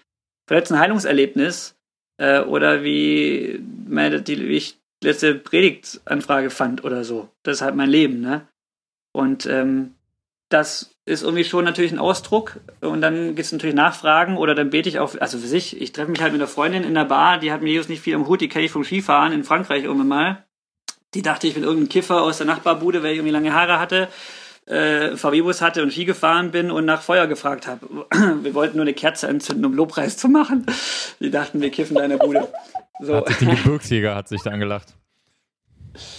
von 0.49 0.57
letzten 0.57 0.79
Heilungserlebnis 0.79 1.77
äh, 2.19 2.41
oder 2.41 2.83
wie, 2.85 3.61
meine, 3.87 4.23
die, 4.23 4.49
wie 4.49 4.57
ich 4.57 4.79
letzte 5.03 5.35
Predigtanfrage 5.35 6.51
fand 6.51 6.85
oder 6.85 7.05
so. 7.05 7.29
Das 7.43 7.57
ist 7.57 7.63
halt 7.63 7.75
mein 7.75 7.91
Leben, 7.91 8.21
ne? 8.21 8.47
Und 9.13 9.47
ähm, 9.47 9.96
das 10.49 10.97
ist 11.05 11.23
irgendwie 11.23 11.45
schon 11.45 11.65
natürlich 11.65 11.93
ein 11.93 11.99
Ausdruck. 11.99 12.61
Und 12.81 13.01
dann 13.01 13.29
gibt 13.29 13.41
es 13.41 13.53
natürlich 13.53 13.77
Nachfragen 13.77 14.37
oder 14.37 14.55
dann 14.55 14.71
bete 14.71 14.89
ich 14.89 14.99
auf, 14.99 15.21
also 15.21 15.39
für 15.39 15.47
sich, 15.47 15.81
ich 15.81 15.93
treffe 15.93 16.11
mich 16.11 16.21
halt 16.21 16.33
mit 16.33 16.41
einer 16.41 16.49
Freundin 16.49 16.85
in 16.85 16.95
der 16.95 17.05
Bar, 17.05 17.39
die 17.39 17.53
hat 17.53 17.63
mir 17.63 17.71
Jesus 17.71 17.89
nicht 17.89 18.03
viel 18.03 18.15
am 18.15 18.27
Hut, 18.27 18.41
die 18.41 18.49
kenne 18.49 18.65
ich 18.65 18.71
vom 18.71 18.85
Skifahren 18.85 19.33
in 19.33 19.45
Frankreich 19.45 19.85
irgendwann 19.85 20.09
mal. 20.09 20.45
Die 21.15 21.23
dachte, 21.23 21.47
ich 21.47 21.55
bin 21.55 21.63
irgendein 21.63 21.89
Kiffer 21.89 22.23
aus 22.23 22.39
der 22.39 22.47
Nachbarbude, 22.47 23.03
weil 23.03 23.13
ich 23.13 23.19
irgendwie 23.19 23.33
lange 23.33 23.55
Haare 23.55 23.79
hatte, 23.79 24.09
äh, 24.67 25.17
VW-Bus 25.17 25.63
hatte 25.63 25.83
und 25.83 25.93
Ski 25.93 26.05
gefahren 26.05 26.51
bin 26.51 26.71
und 26.71 26.85
nach 26.85 27.03
Feuer 27.03 27.27
gefragt 27.27 27.67
habe. 27.67 28.07
Wir 28.43 28.55
wollten 28.55 28.77
nur 28.77 28.85
eine 28.85 28.95
Kerze 28.95 29.29
entzünden, 29.29 29.65
um 29.65 29.75
Lobpreis 29.75 30.17
zu 30.17 30.29
machen. 30.29 30.67
Die 31.21 31.31
dachten, 31.31 31.61
wir 31.61 31.71
kiffen 31.71 31.95
da 31.97 32.03
in 32.03 32.11
der 32.11 32.19
Bude. 32.19 32.49
So. 33.01 33.17
Hat 33.17 33.29
sich 33.29 33.39
den 33.39 33.51
Gebirgsjäger 33.51 34.15
hat 34.15 34.29
sich 34.29 34.43
da 34.43 34.51
angelacht. 34.51 34.95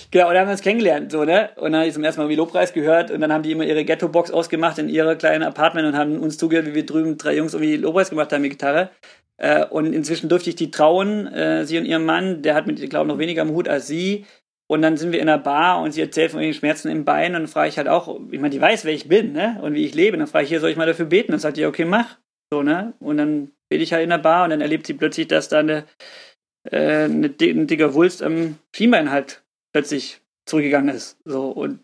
Genau, 0.09 0.27
und 0.27 0.33
dann 0.33 0.41
haben 0.41 0.47
wir 0.47 0.53
uns 0.53 0.61
kennengelernt, 0.61 1.11
so, 1.11 1.25
ne? 1.25 1.49
Und 1.57 1.73
dann 1.73 1.81
habe 1.81 1.87
ich 1.87 1.93
zum 1.93 2.03
ersten 2.03 2.21
Mal 2.21 2.29
wie 2.29 2.35
Lobpreis 2.35 2.71
gehört 2.71 3.11
und 3.11 3.19
dann 3.19 3.33
haben 3.33 3.43
die 3.43 3.51
immer 3.51 3.65
ihre 3.65 3.83
Ghetto-Box 3.83 4.31
ausgemacht 4.31 4.77
in 4.77 4.87
ihre 4.87 5.17
kleinen 5.17 5.43
Apartment 5.43 5.85
und 5.85 5.97
haben 5.97 6.19
uns 6.19 6.37
zugehört, 6.37 6.65
wie 6.65 6.75
wir 6.75 6.85
drüben 6.85 7.17
drei 7.17 7.35
Jungs 7.35 7.53
irgendwie 7.53 7.75
Lobpreis 7.75 8.09
gemacht 8.09 8.31
haben 8.31 8.41
mit 8.41 8.51
Gitarre. 8.51 8.89
Äh, 9.37 9.65
und 9.65 9.93
inzwischen 9.93 10.29
durfte 10.29 10.49
ich 10.49 10.55
die 10.55 10.71
trauen, 10.71 11.27
äh, 11.27 11.65
sie 11.65 11.77
und 11.77 11.85
ihrem 11.85 12.05
Mann, 12.05 12.41
der 12.41 12.55
hat 12.55 12.67
mit, 12.67 12.79
ich 12.79 12.89
glaube, 12.89 13.07
noch 13.07 13.19
weniger 13.19 13.41
am 13.41 13.51
Hut 13.51 13.67
als 13.67 13.87
sie. 13.87 14.25
Und 14.69 14.81
dann 14.81 14.97
sind 14.97 15.11
wir 15.11 15.19
in 15.19 15.27
der 15.27 15.37
Bar 15.37 15.81
und 15.81 15.91
sie 15.91 16.01
erzählt 16.01 16.31
von 16.31 16.41
ihren 16.41 16.53
Schmerzen 16.53 16.89
im 16.89 17.05
Bein 17.05 17.35
und 17.35 17.41
dann 17.41 17.47
frage 17.47 17.69
ich 17.69 17.77
halt 17.77 17.87
auch, 17.87 18.19
ich 18.31 18.39
meine, 18.39 18.49
die 18.49 18.59
weiß, 18.61 18.83
wer 18.85 18.93
ich 18.93 19.07
bin, 19.07 19.31
ne? 19.31 19.59
Und 19.61 19.73
wie 19.75 19.85
ich 19.85 19.95
lebe. 19.95 20.15
Und 20.15 20.19
dann 20.19 20.27
frage 20.27 20.43
ich 20.43 20.49
hier, 20.49 20.59
soll 20.59 20.69
ich 20.69 20.77
mal 20.77 20.87
dafür 20.87 21.05
beten? 21.05 21.27
Und 21.29 21.33
dann 21.33 21.39
sagt 21.39 21.57
die, 21.57 21.65
okay, 21.65 21.85
mach. 21.85 22.17
So, 22.51 22.63
ne? 22.63 22.93
Und 22.99 23.17
dann 23.17 23.51
bete 23.69 23.83
ich 23.83 23.93
halt 23.93 24.03
in 24.03 24.09
der 24.09 24.17
Bar 24.17 24.43
und 24.43 24.49
dann 24.49 24.61
erlebt 24.61 24.87
sie 24.87 24.93
plötzlich, 24.93 25.27
dass 25.27 25.49
da 25.49 25.59
eine, 25.59 25.85
äh, 26.69 27.05
eine, 27.05 27.33
ein 27.39 27.67
dicker 27.67 27.93
Wulst 27.93 28.23
am 28.23 28.57
Schienbein 28.75 29.11
halt 29.11 29.43
plötzlich 29.77 30.21
zurückgegangen 30.47 30.95
ist. 30.95 31.17
So 31.23 31.49
und 31.49 31.79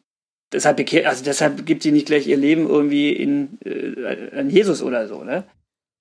deshalb 0.51 0.77
bekehrt, 0.77 1.05
also 1.05 1.23
deshalb 1.23 1.63
gibt 1.63 1.83
sie 1.83 1.91
nicht 1.91 2.07
gleich 2.07 2.25
ihr 2.25 2.37
Leben 2.37 2.67
irgendwie 2.67 3.11
in 3.11 3.59
äh, 3.63 4.35
an 4.35 4.49
Jesus 4.49 4.81
oder 4.81 5.07
so, 5.07 5.23
ne? 5.23 5.43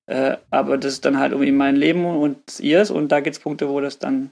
Äh, 0.06 0.38
aber 0.48 0.78
das 0.78 0.94
ist 0.94 1.04
dann 1.04 1.18
halt 1.18 1.32
irgendwie 1.32 1.52
mein 1.52 1.76
Leben 1.76 2.06
und 2.06 2.38
ihrs 2.60 2.90
und 2.90 3.12
da 3.12 3.20
gibt's 3.20 3.38
Punkte, 3.40 3.68
wo 3.68 3.80
das 3.80 3.98
dann 3.98 4.30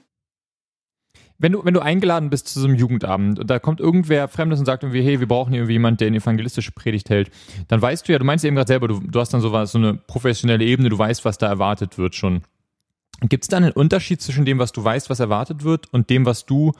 Wenn 1.37 1.51
du, 1.51 1.63
wenn 1.63 1.75
du 1.75 1.81
eingeladen 1.81 2.31
bist 2.31 2.47
zu 2.47 2.59
so 2.59 2.67
einem 2.67 2.75
Jugendabend 2.75 3.39
und 3.39 3.47
da 3.47 3.59
kommt 3.59 3.79
irgendwer 3.79 4.27
Fremdes 4.27 4.59
und 4.59 4.65
sagt 4.65 4.81
irgendwie, 4.81 5.03
hey, 5.03 5.19
wir 5.19 5.27
brauchen 5.27 5.53
irgendwie 5.53 5.73
jemanden, 5.73 5.97
der 5.97 6.07
eine 6.07 6.17
evangelistische 6.17 6.71
Predigt 6.71 7.11
hält, 7.11 7.29
dann 7.67 7.79
weißt 7.79 8.07
du 8.07 8.11
ja, 8.11 8.17
du 8.19 8.25
meinst 8.25 8.43
eben 8.43 8.55
gerade 8.55 8.67
selber, 8.67 8.87
du, 8.87 8.99
du 8.99 9.19
hast 9.19 9.33
dann 9.33 9.41
so, 9.41 9.65
so 9.65 9.77
eine 9.77 9.93
professionelle 9.93 10.65
Ebene, 10.65 10.89
du 10.89 10.97
weißt, 10.97 11.25
was 11.25 11.37
da 11.37 11.47
erwartet 11.47 11.99
wird 11.99 12.15
schon. 12.15 12.41
Gibt 13.29 13.43
es 13.43 13.49
da 13.49 13.57
einen 13.57 13.71
Unterschied 13.71 14.19
zwischen 14.19 14.45
dem, 14.45 14.57
was 14.57 14.71
du 14.71 14.83
weißt, 14.83 15.11
was 15.11 15.19
erwartet 15.19 15.63
wird 15.63 15.93
und 15.93 16.09
dem, 16.09 16.25
was 16.25 16.47
du, 16.47 16.73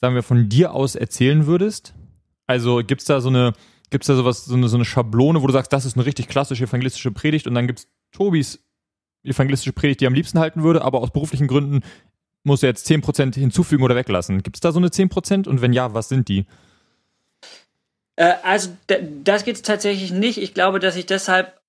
sagen 0.00 0.14
wir, 0.14 0.22
von 0.22 0.48
dir 0.48 0.72
aus 0.72 0.94
erzählen 0.94 1.46
würdest? 1.46 1.94
Also 2.46 2.78
gibt 2.78 3.00
es 3.00 3.06
da 3.06 3.20
so 3.20 3.28
eine, 3.28 3.52
gibt's 3.90 4.06
da 4.06 4.16
sowas, 4.16 4.44
so 4.44 4.54
eine, 4.54 4.68
so 4.68 4.76
eine 4.76 4.84
Schablone, 4.84 5.42
wo 5.42 5.46
du 5.46 5.52
sagst, 5.52 5.72
das 5.72 5.84
ist 5.84 5.96
eine 5.96 6.06
richtig 6.06 6.28
klassische 6.28 6.64
evangelistische 6.64 7.10
Predigt 7.10 7.46
und 7.46 7.54
dann 7.54 7.66
gibt 7.66 7.80
es 7.80 7.88
Tobis 8.12 8.64
evangelistische 9.24 9.72
Predigt, 9.72 10.00
die 10.00 10.06
er 10.06 10.08
am 10.08 10.14
liebsten 10.14 10.38
halten 10.38 10.62
würde, 10.62 10.82
aber 10.82 11.00
aus 11.00 11.10
beruflichen 11.10 11.46
Gründen 11.46 11.82
muss 12.44 12.62
er 12.62 12.70
jetzt 12.70 12.88
10% 12.88 13.34
hinzufügen 13.34 13.82
oder 13.82 13.96
weglassen. 13.96 14.42
Gibt 14.42 14.56
es 14.56 14.60
da 14.60 14.72
so 14.72 14.78
eine 14.78 14.88
10%? 14.88 15.48
Und 15.48 15.60
wenn 15.60 15.72
ja, 15.72 15.92
was 15.92 16.08
sind 16.08 16.28
die? 16.28 16.46
Äh, 18.16 18.34
also 18.42 18.70
das 19.24 19.44
gibt's 19.44 19.62
tatsächlich 19.62 20.12
nicht. 20.12 20.38
Ich 20.38 20.54
glaube, 20.54 20.78
dass 20.78 20.96
ich 20.96 21.06
deshalb 21.06 21.60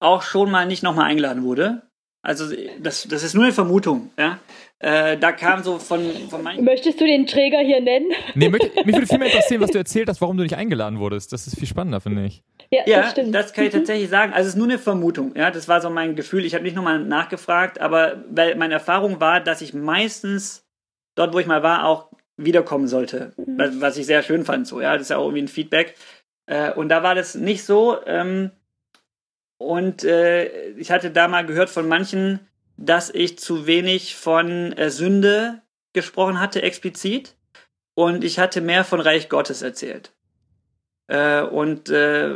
auch 0.00 0.22
schon 0.22 0.50
mal 0.50 0.66
nicht 0.66 0.82
nochmal 0.82 1.06
eingeladen 1.06 1.42
wurde. 1.42 1.82
Also 2.22 2.46
das, 2.80 3.06
das 3.08 3.22
ist 3.22 3.34
nur 3.34 3.44
eine 3.44 3.52
Vermutung. 3.52 4.10
Ja? 4.18 4.38
Äh, 4.80 5.16
da 5.16 5.32
kam 5.32 5.62
so 5.62 5.78
von, 5.78 6.02
von 6.28 6.42
manchen 6.42 6.64
Möchtest 6.64 7.00
du 7.00 7.06
den 7.06 7.26
Träger 7.26 7.60
hier 7.60 7.80
nennen? 7.80 8.10
Nee, 8.34 8.48
mich, 8.50 8.62
mich 8.84 8.94
würde 8.94 9.06
viel 9.06 9.18
mehr 9.18 9.28
interessieren, 9.28 9.60
was 9.62 9.70
du 9.70 9.78
erzählt 9.78 10.08
hast, 10.08 10.20
warum 10.20 10.36
du 10.36 10.42
nicht 10.42 10.56
eingeladen 10.56 10.98
wurdest. 10.98 11.32
Das 11.32 11.46
ist 11.46 11.56
viel 11.58 11.68
spannender, 11.68 12.00
finde 12.00 12.26
ich. 12.26 12.42
Ja, 12.70 12.82
Ja, 12.86 13.00
das 13.02 13.12
stimmt. 13.12 13.34
das 13.34 13.52
kann 13.52 13.64
ich 13.64 13.72
Mhm. 13.72 13.78
tatsächlich 13.78 14.10
sagen. 14.10 14.32
Also 14.32 14.48
es 14.48 14.54
ist 14.54 14.58
nur 14.58 14.66
eine 14.68 14.78
Vermutung. 14.78 15.34
Ja, 15.36 15.50
das 15.50 15.68
war 15.68 15.80
so 15.80 15.88
mein 15.90 16.16
Gefühl. 16.16 16.44
Ich 16.44 16.54
habe 16.54 16.64
nicht 16.64 16.74
nochmal 16.76 16.98
nachgefragt, 16.98 17.80
aber 17.80 18.24
weil 18.30 18.56
meine 18.56 18.74
Erfahrung 18.74 19.20
war, 19.20 19.40
dass 19.40 19.62
ich 19.62 19.72
meistens 19.74 20.66
dort, 21.14 21.32
wo 21.32 21.38
ich 21.38 21.46
mal 21.46 21.62
war, 21.62 21.86
auch 21.86 22.08
wiederkommen 22.36 22.88
sollte, 22.88 23.32
Mhm. 23.36 23.58
was, 23.58 23.80
was 23.80 23.96
ich 23.96 24.06
sehr 24.06 24.22
schön 24.22 24.44
fand. 24.44 24.66
So, 24.66 24.80
ja, 24.80 24.92
das 24.94 25.02
ist 25.02 25.08
ja 25.10 25.16
auch 25.18 25.24
irgendwie 25.26 25.42
ein 25.42 25.48
Feedback. 25.48 25.94
Äh, 26.46 26.72
und 26.72 26.88
da 26.90 27.02
war 27.02 27.14
das 27.14 27.36
nicht 27.36 27.64
so. 27.64 27.96
Ähm, 28.06 28.50
und 29.58 30.04
äh, 30.04 30.70
ich 30.72 30.90
hatte 30.90 31.10
da 31.10 31.28
mal 31.28 31.46
gehört 31.46 31.70
von 31.70 31.86
manchen, 31.88 32.40
dass 32.76 33.10
ich 33.10 33.38
zu 33.38 33.66
wenig 33.66 34.16
von 34.16 34.72
äh, 34.72 34.90
Sünde 34.90 35.62
gesprochen 35.92 36.40
hatte, 36.40 36.62
explizit. 36.62 37.36
Und 37.96 38.24
ich 38.24 38.38
hatte 38.38 38.60
mehr 38.60 38.84
von 38.84 39.00
Reich 39.00 39.28
Gottes 39.28 39.62
erzählt. 39.62 40.12
Äh, 41.06 41.42
und 41.42 41.88
äh, 41.90 42.34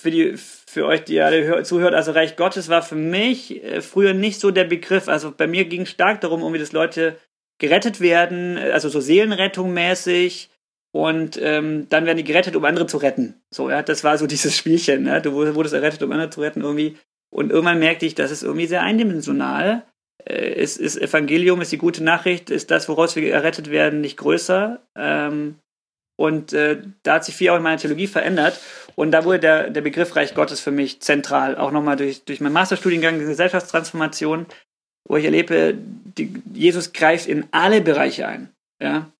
für, 0.00 0.10
die, 0.10 0.34
für 0.36 0.86
euch, 0.86 1.04
die 1.04 1.20
alle 1.20 1.44
hör- 1.44 1.62
zuhört, 1.64 1.94
also 1.94 2.12
Reich 2.12 2.36
Gottes 2.36 2.68
war 2.68 2.82
für 2.82 2.96
mich 2.96 3.62
äh, 3.62 3.80
früher 3.82 4.14
nicht 4.14 4.40
so 4.40 4.50
der 4.50 4.64
Begriff. 4.64 5.08
Also 5.08 5.30
bei 5.30 5.46
mir 5.46 5.66
ging 5.66 5.82
es 5.82 5.90
stark 5.90 6.20
darum, 6.20 6.40
irgendwie, 6.40 6.58
dass 6.58 6.72
Leute 6.72 7.16
gerettet 7.58 8.00
werden, 8.00 8.58
also 8.58 8.88
so 8.88 9.00
Seelenrettung 9.00 9.72
mäßig. 9.72 10.50
Und 10.92 11.38
ähm, 11.40 11.88
dann 11.88 12.04
werden 12.04 12.16
die 12.16 12.24
gerettet, 12.24 12.56
um 12.56 12.64
andere 12.64 12.86
zu 12.86 12.96
retten. 12.96 13.40
So, 13.50 13.70
ja, 13.70 13.82
das 13.82 14.02
war 14.02 14.18
so 14.18 14.26
dieses 14.26 14.56
Spielchen, 14.56 15.04
ne? 15.04 15.22
Du 15.22 15.32
wurdest 15.32 15.74
errettet, 15.74 16.02
um 16.02 16.10
andere 16.10 16.30
zu 16.30 16.40
retten 16.40 16.62
irgendwie. 16.62 16.96
Und 17.32 17.50
irgendwann 17.50 17.78
merkte 17.78 18.06
ich, 18.06 18.14
das 18.14 18.30
ist 18.30 18.42
irgendwie 18.42 18.66
sehr 18.66 18.82
eindimensional. 18.82 19.84
Äh, 20.24 20.60
ist, 20.60 20.78
ist 20.78 21.00
Evangelium, 21.00 21.60
ist 21.60 21.72
die 21.72 21.78
gute 21.78 22.02
Nachricht, 22.02 22.50
ist 22.50 22.70
das, 22.70 22.88
woraus 22.88 23.16
wir 23.16 23.32
errettet 23.32 23.70
werden, 23.70 24.00
nicht 24.00 24.16
größer. 24.16 24.80
Ähm, 24.96 25.56
und 26.18 26.52
äh, 26.52 26.82
da 27.02 27.14
hat 27.14 27.24
sich 27.24 27.34
viel 27.34 27.48
auch 27.48 27.56
in 27.56 27.62
meiner 27.62 27.78
Theologie 27.78 28.06
verändert. 28.06 28.60
Und 28.94 29.12
da 29.12 29.24
wurde 29.24 29.38
der, 29.38 29.70
der 29.70 29.80
Begriff 29.80 30.16
Reich 30.16 30.34
Gottes 30.34 30.60
für 30.60 30.70
mich 30.70 31.00
zentral. 31.00 31.56
Auch 31.56 31.70
nochmal 31.70 31.96
durch, 31.96 32.24
durch 32.24 32.40
meinen 32.40 32.52
Masterstudiengang 32.52 33.18
Gesellschaftstransformation, 33.18 34.44
wo 35.08 35.16
ich 35.16 35.24
erlebe, 35.24 35.74
die, 35.76 36.42
Jesus 36.52 36.92
greift 36.92 37.26
in 37.26 37.46
alle 37.52 37.80
Bereiche 37.80 38.28
ein. 38.28 38.50
Ja? 38.82 39.10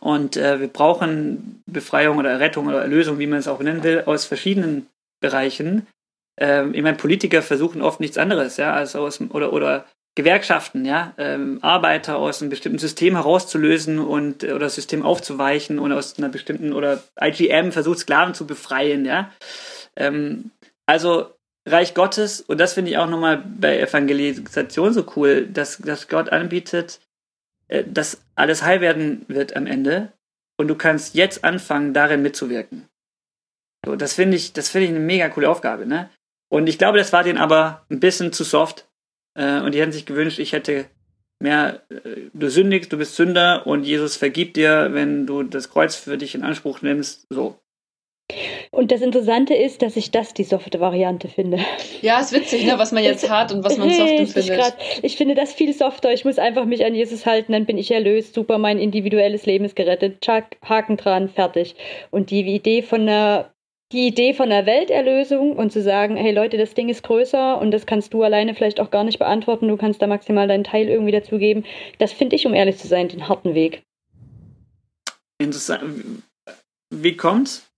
Und 0.00 0.36
äh, 0.36 0.60
wir 0.60 0.68
brauchen 0.68 1.62
Befreiung 1.66 2.18
oder 2.18 2.40
Rettung 2.40 2.66
oder 2.66 2.82
Erlösung, 2.82 3.20
wie 3.20 3.28
man 3.28 3.38
es 3.38 3.46
auch 3.46 3.60
nennen 3.60 3.84
will, 3.84 4.02
aus 4.06 4.24
verschiedenen 4.24 4.88
Bereichen. 5.20 5.86
Ähm, 6.38 6.74
ich 6.74 6.82
meine, 6.82 6.96
Politiker 6.96 7.42
versuchen 7.42 7.82
oft 7.82 8.00
nichts 8.00 8.18
anderes, 8.18 8.56
ja, 8.56 8.72
als 8.72 8.96
aus 8.96 9.20
oder 9.20 9.52
oder 9.52 9.86
Gewerkschaften, 10.16 10.84
ja, 10.84 11.12
ähm, 11.18 11.58
Arbeiter 11.62 12.18
aus 12.18 12.40
einem 12.40 12.50
bestimmten 12.50 12.78
System 12.78 13.14
herauszulösen 13.14 13.98
und 13.98 14.44
äh, 14.44 14.52
oder 14.52 14.66
das 14.66 14.76
System 14.76 15.02
aufzuweichen 15.02 15.78
und 15.78 15.92
aus 15.92 16.18
einer 16.18 16.28
bestimmten 16.28 16.72
oder 16.72 17.02
IGM 17.20 17.72
versucht 17.72 17.98
Sklaven 17.98 18.34
zu 18.34 18.46
befreien, 18.46 19.04
ja. 19.04 19.32
Ähm, 19.96 20.50
also 20.86 21.34
Reich 21.66 21.94
Gottes, 21.94 22.42
und 22.42 22.58
das 22.58 22.74
finde 22.74 22.90
ich 22.90 22.98
auch 22.98 23.08
nochmal 23.08 23.38
bei 23.38 23.80
Evangelisation 23.80 24.92
so 24.92 25.04
cool, 25.16 25.46
dass, 25.46 25.78
dass 25.78 26.08
Gott 26.08 26.28
anbietet, 26.28 27.00
äh, 27.68 27.84
dass 27.84 28.20
alles 28.36 28.62
heil 28.62 28.80
werden 28.80 29.24
wird 29.28 29.56
am 29.56 29.66
Ende 29.66 30.12
und 30.58 30.68
du 30.68 30.76
kannst 30.76 31.14
jetzt 31.14 31.42
anfangen, 31.42 31.92
darin 31.92 32.22
mitzuwirken. 32.22 32.88
So, 33.84 33.96
das 33.96 34.14
finde 34.14 34.36
ich, 34.36 34.52
das 34.52 34.68
finde 34.68 34.86
ich 34.86 34.90
eine 34.90 35.00
mega 35.00 35.28
coole 35.28 35.48
Aufgabe, 35.48 35.86
ne? 35.86 36.08
Und 36.54 36.68
ich 36.68 36.78
glaube, 36.78 36.98
das 36.98 37.12
war 37.12 37.24
denen 37.24 37.38
aber 37.38 37.84
ein 37.90 37.98
bisschen 37.98 38.32
zu 38.32 38.44
soft. 38.44 38.86
Äh, 39.36 39.58
und 39.62 39.74
die 39.74 39.80
hätten 39.80 39.90
sich 39.90 40.06
gewünscht, 40.06 40.38
ich 40.38 40.52
hätte 40.52 40.84
mehr, 41.40 41.82
äh, 41.90 42.30
du 42.32 42.48
sündigst, 42.48 42.92
du 42.92 42.96
bist 42.96 43.16
Sünder 43.16 43.66
und 43.66 43.82
Jesus 43.82 44.16
vergibt 44.16 44.56
dir, 44.56 44.90
wenn 44.92 45.26
du 45.26 45.42
das 45.42 45.68
Kreuz 45.68 45.96
für 45.96 46.16
dich 46.16 46.36
in 46.36 46.44
Anspruch 46.44 46.80
nimmst. 46.80 47.26
So. 47.28 47.58
Und 48.70 48.92
das 48.92 49.00
Interessante 49.00 49.54
ist, 49.54 49.82
dass 49.82 49.96
ich 49.96 50.12
das 50.12 50.32
die 50.32 50.44
softe 50.44 50.78
Variante 50.78 51.26
finde. 51.26 51.58
Ja, 52.02 52.20
ist 52.20 52.32
witzig, 52.32 52.64
ne, 52.66 52.78
was 52.78 52.92
man 52.92 53.02
jetzt 53.02 53.28
hat 53.28 53.52
und 53.52 53.64
was 53.64 53.76
man 53.76 53.90
soft 53.90 54.12
empfindet. 54.12 54.56
grad. 54.56 54.76
Ich 55.02 55.16
finde 55.16 55.34
das 55.34 55.52
viel 55.52 55.72
softer. 55.72 56.12
Ich 56.12 56.24
muss 56.24 56.38
einfach 56.38 56.66
mich 56.66 56.84
an 56.84 56.94
Jesus 56.94 57.26
halten, 57.26 57.50
dann 57.50 57.66
bin 57.66 57.78
ich 57.78 57.90
erlöst. 57.90 58.32
Super, 58.32 58.58
mein 58.58 58.78
individuelles 58.78 59.44
Leben 59.44 59.64
ist 59.64 59.74
gerettet. 59.74 60.20
Tschack, 60.20 60.56
Haken 60.62 60.98
dran, 60.98 61.28
fertig. 61.28 61.74
Und 62.12 62.30
die 62.30 62.42
Idee 62.42 62.82
von 62.82 63.00
einer 63.02 63.53
die 63.94 64.08
Idee 64.08 64.34
von 64.34 64.50
der 64.50 64.66
Welterlösung 64.66 65.56
und 65.56 65.72
zu 65.72 65.80
sagen, 65.80 66.16
hey 66.16 66.32
Leute, 66.32 66.58
das 66.58 66.74
Ding 66.74 66.88
ist 66.88 67.04
größer 67.04 67.60
und 67.60 67.70
das 67.70 67.86
kannst 67.86 68.12
du 68.12 68.24
alleine 68.24 68.54
vielleicht 68.54 68.80
auch 68.80 68.90
gar 68.90 69.04
nicht 69.04 69.20
beantworten, 69.20 69.68
du 69.68 69.76
kannst 69.76 70.02
da 70.02 70.08
maximal 70.08 70.48
deinen 70.48 70.64
Teil 70.64 70.88
irgendwie 70.88 71.12
dazugeben, 71.12 71.64
das 71.98 72.12
finde 72.12 72.34
ich, 72.34 72.44
um 72.44 72.54
ehrlich 72.54 72.76
zu 72.76 72.88
sein, 72.88 73.08
den 73.08 73.28
harten 73.28 73.54
Weg. 73.54 73.84
Interessant. 75.38 76.22
Wie 76.90 77.16
kommt's? 77.16 77.70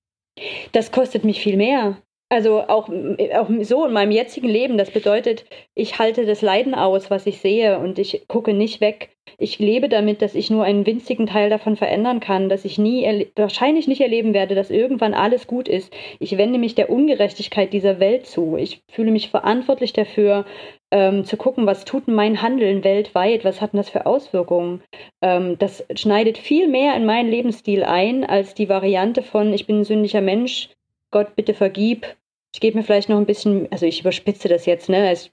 Das 0.73 0.91
kostet 0.91 1.23
mich 1.23 1.41
viel 1.41 1.57
mehr. 1.57 1.99
Also 2.29 2.63
auch, 2.63 2.89
auch 2.89 3.49
so 3.61 3.87
in 3.87 3.93
meinem 3.93 4.11
jetzigen 4.11 4.49
Leben, 4.49 4.79
das 4.79 4.91
bedeutet, 4.91 5.45
ich 5.75 6.01
halte 6.01 6.27
das 6.27 6.43
Leiden 6.43 6.75
aus, 6.75 7.09
was 7.09 7.25
ich 7.27 7.39
sehe 7.39 7.79
und 7.79 8.01
ich 8.01 8.27
gucke 8.27 8.53
nicht 8.53 8.81
weg. 8.81 9.11
Ich 9.39 9.61
lebe 9.61 9.89
damit, 9.89 10.23
dass 10.23 10.35
ich 10.35 10.51
nur 10.51 10.65
einen 10.65 10.87
winzigen 10.87 11.27
Teil 11.27 11.51
davon 11.51 11.77
verändern 11.77 12.19
kann, 12.19 12.49
dass 12.49 12.65
ich 12.65 12.79
nie, 12.79 13.29
wahrscheinlich 13.37 13.87
nicht 13.87 14.01
erleben 14.01 14.35
werde, 14.35 14.57
dass 14.57 14.71
irgendwann 14.71 15.15
alles 15.15 15.47
gut 15.47 15.69
ist. 15.69 15.93
Ich 16.19 16.37
wende 16.37 16.59
mich 16.59 16.75
der 16.75 16.91
Ungerechtigkeit 16.91 17.73
dieser 17.73 18.01
Welt 18.01 18.27
zu. 18.27 18.57
Ich 18.57 18.83
fühle 18.91 19.13
mich 19.13 19.31
verantwortlich 19.31 19.93
dafür, 19.93 20.47
ähm, 20.91 21.25
zu 21.25 21.37
gucken, 21.37 21.67
was 21.67 21.85
tut 21.85 22.09
mein 22.09 22.43
Handeln 22.43 22.83
weltweit, 22.83 23.45
was 23.45 23.61
hat 23.61 23.73
denn 23.73 23.79
das 23.79 23.91
für 23.91 24.07
Auswirkungen. 24.07 24.83
Ähm, 25.23 25.59
das 25.59 25.85
schneidet 25.95 26.39
viel 26.39 26.67
mehr 26.67 26.97
in 26.97 27.05
meinen 27.07 27.31
Lebensstil 27.31 27.85
ein, 27.85 28.25
als 28.25 28.55
die 28.55 28.69
Variante 28.69 29.23
von, 29.23 29.53
ich 29.53 29.67
bin 29.67 29.81
ein 29.81 29.85
sündiger 29.85 30.21
Mensch, 30.21 30.71
Gott, 31.17 31.35
bitte 31.35 31.55
vergib. 31.55 32.15
Ich 32.55 32.61
gebe 32.61 32.77
mir 32.77 32.85
vielleicht 32.85 33.09
noch 33.09 33.17
ein 33.17 33.25
bisschen, 33.25 33.73
also 33.73 33.87
ich 33.87 34.01
überspitze 34.01 34.49
das 34.49 34.67
jetzt, 34.67 34.91
ne? 34.91 35.11
Es, 35.11 35.31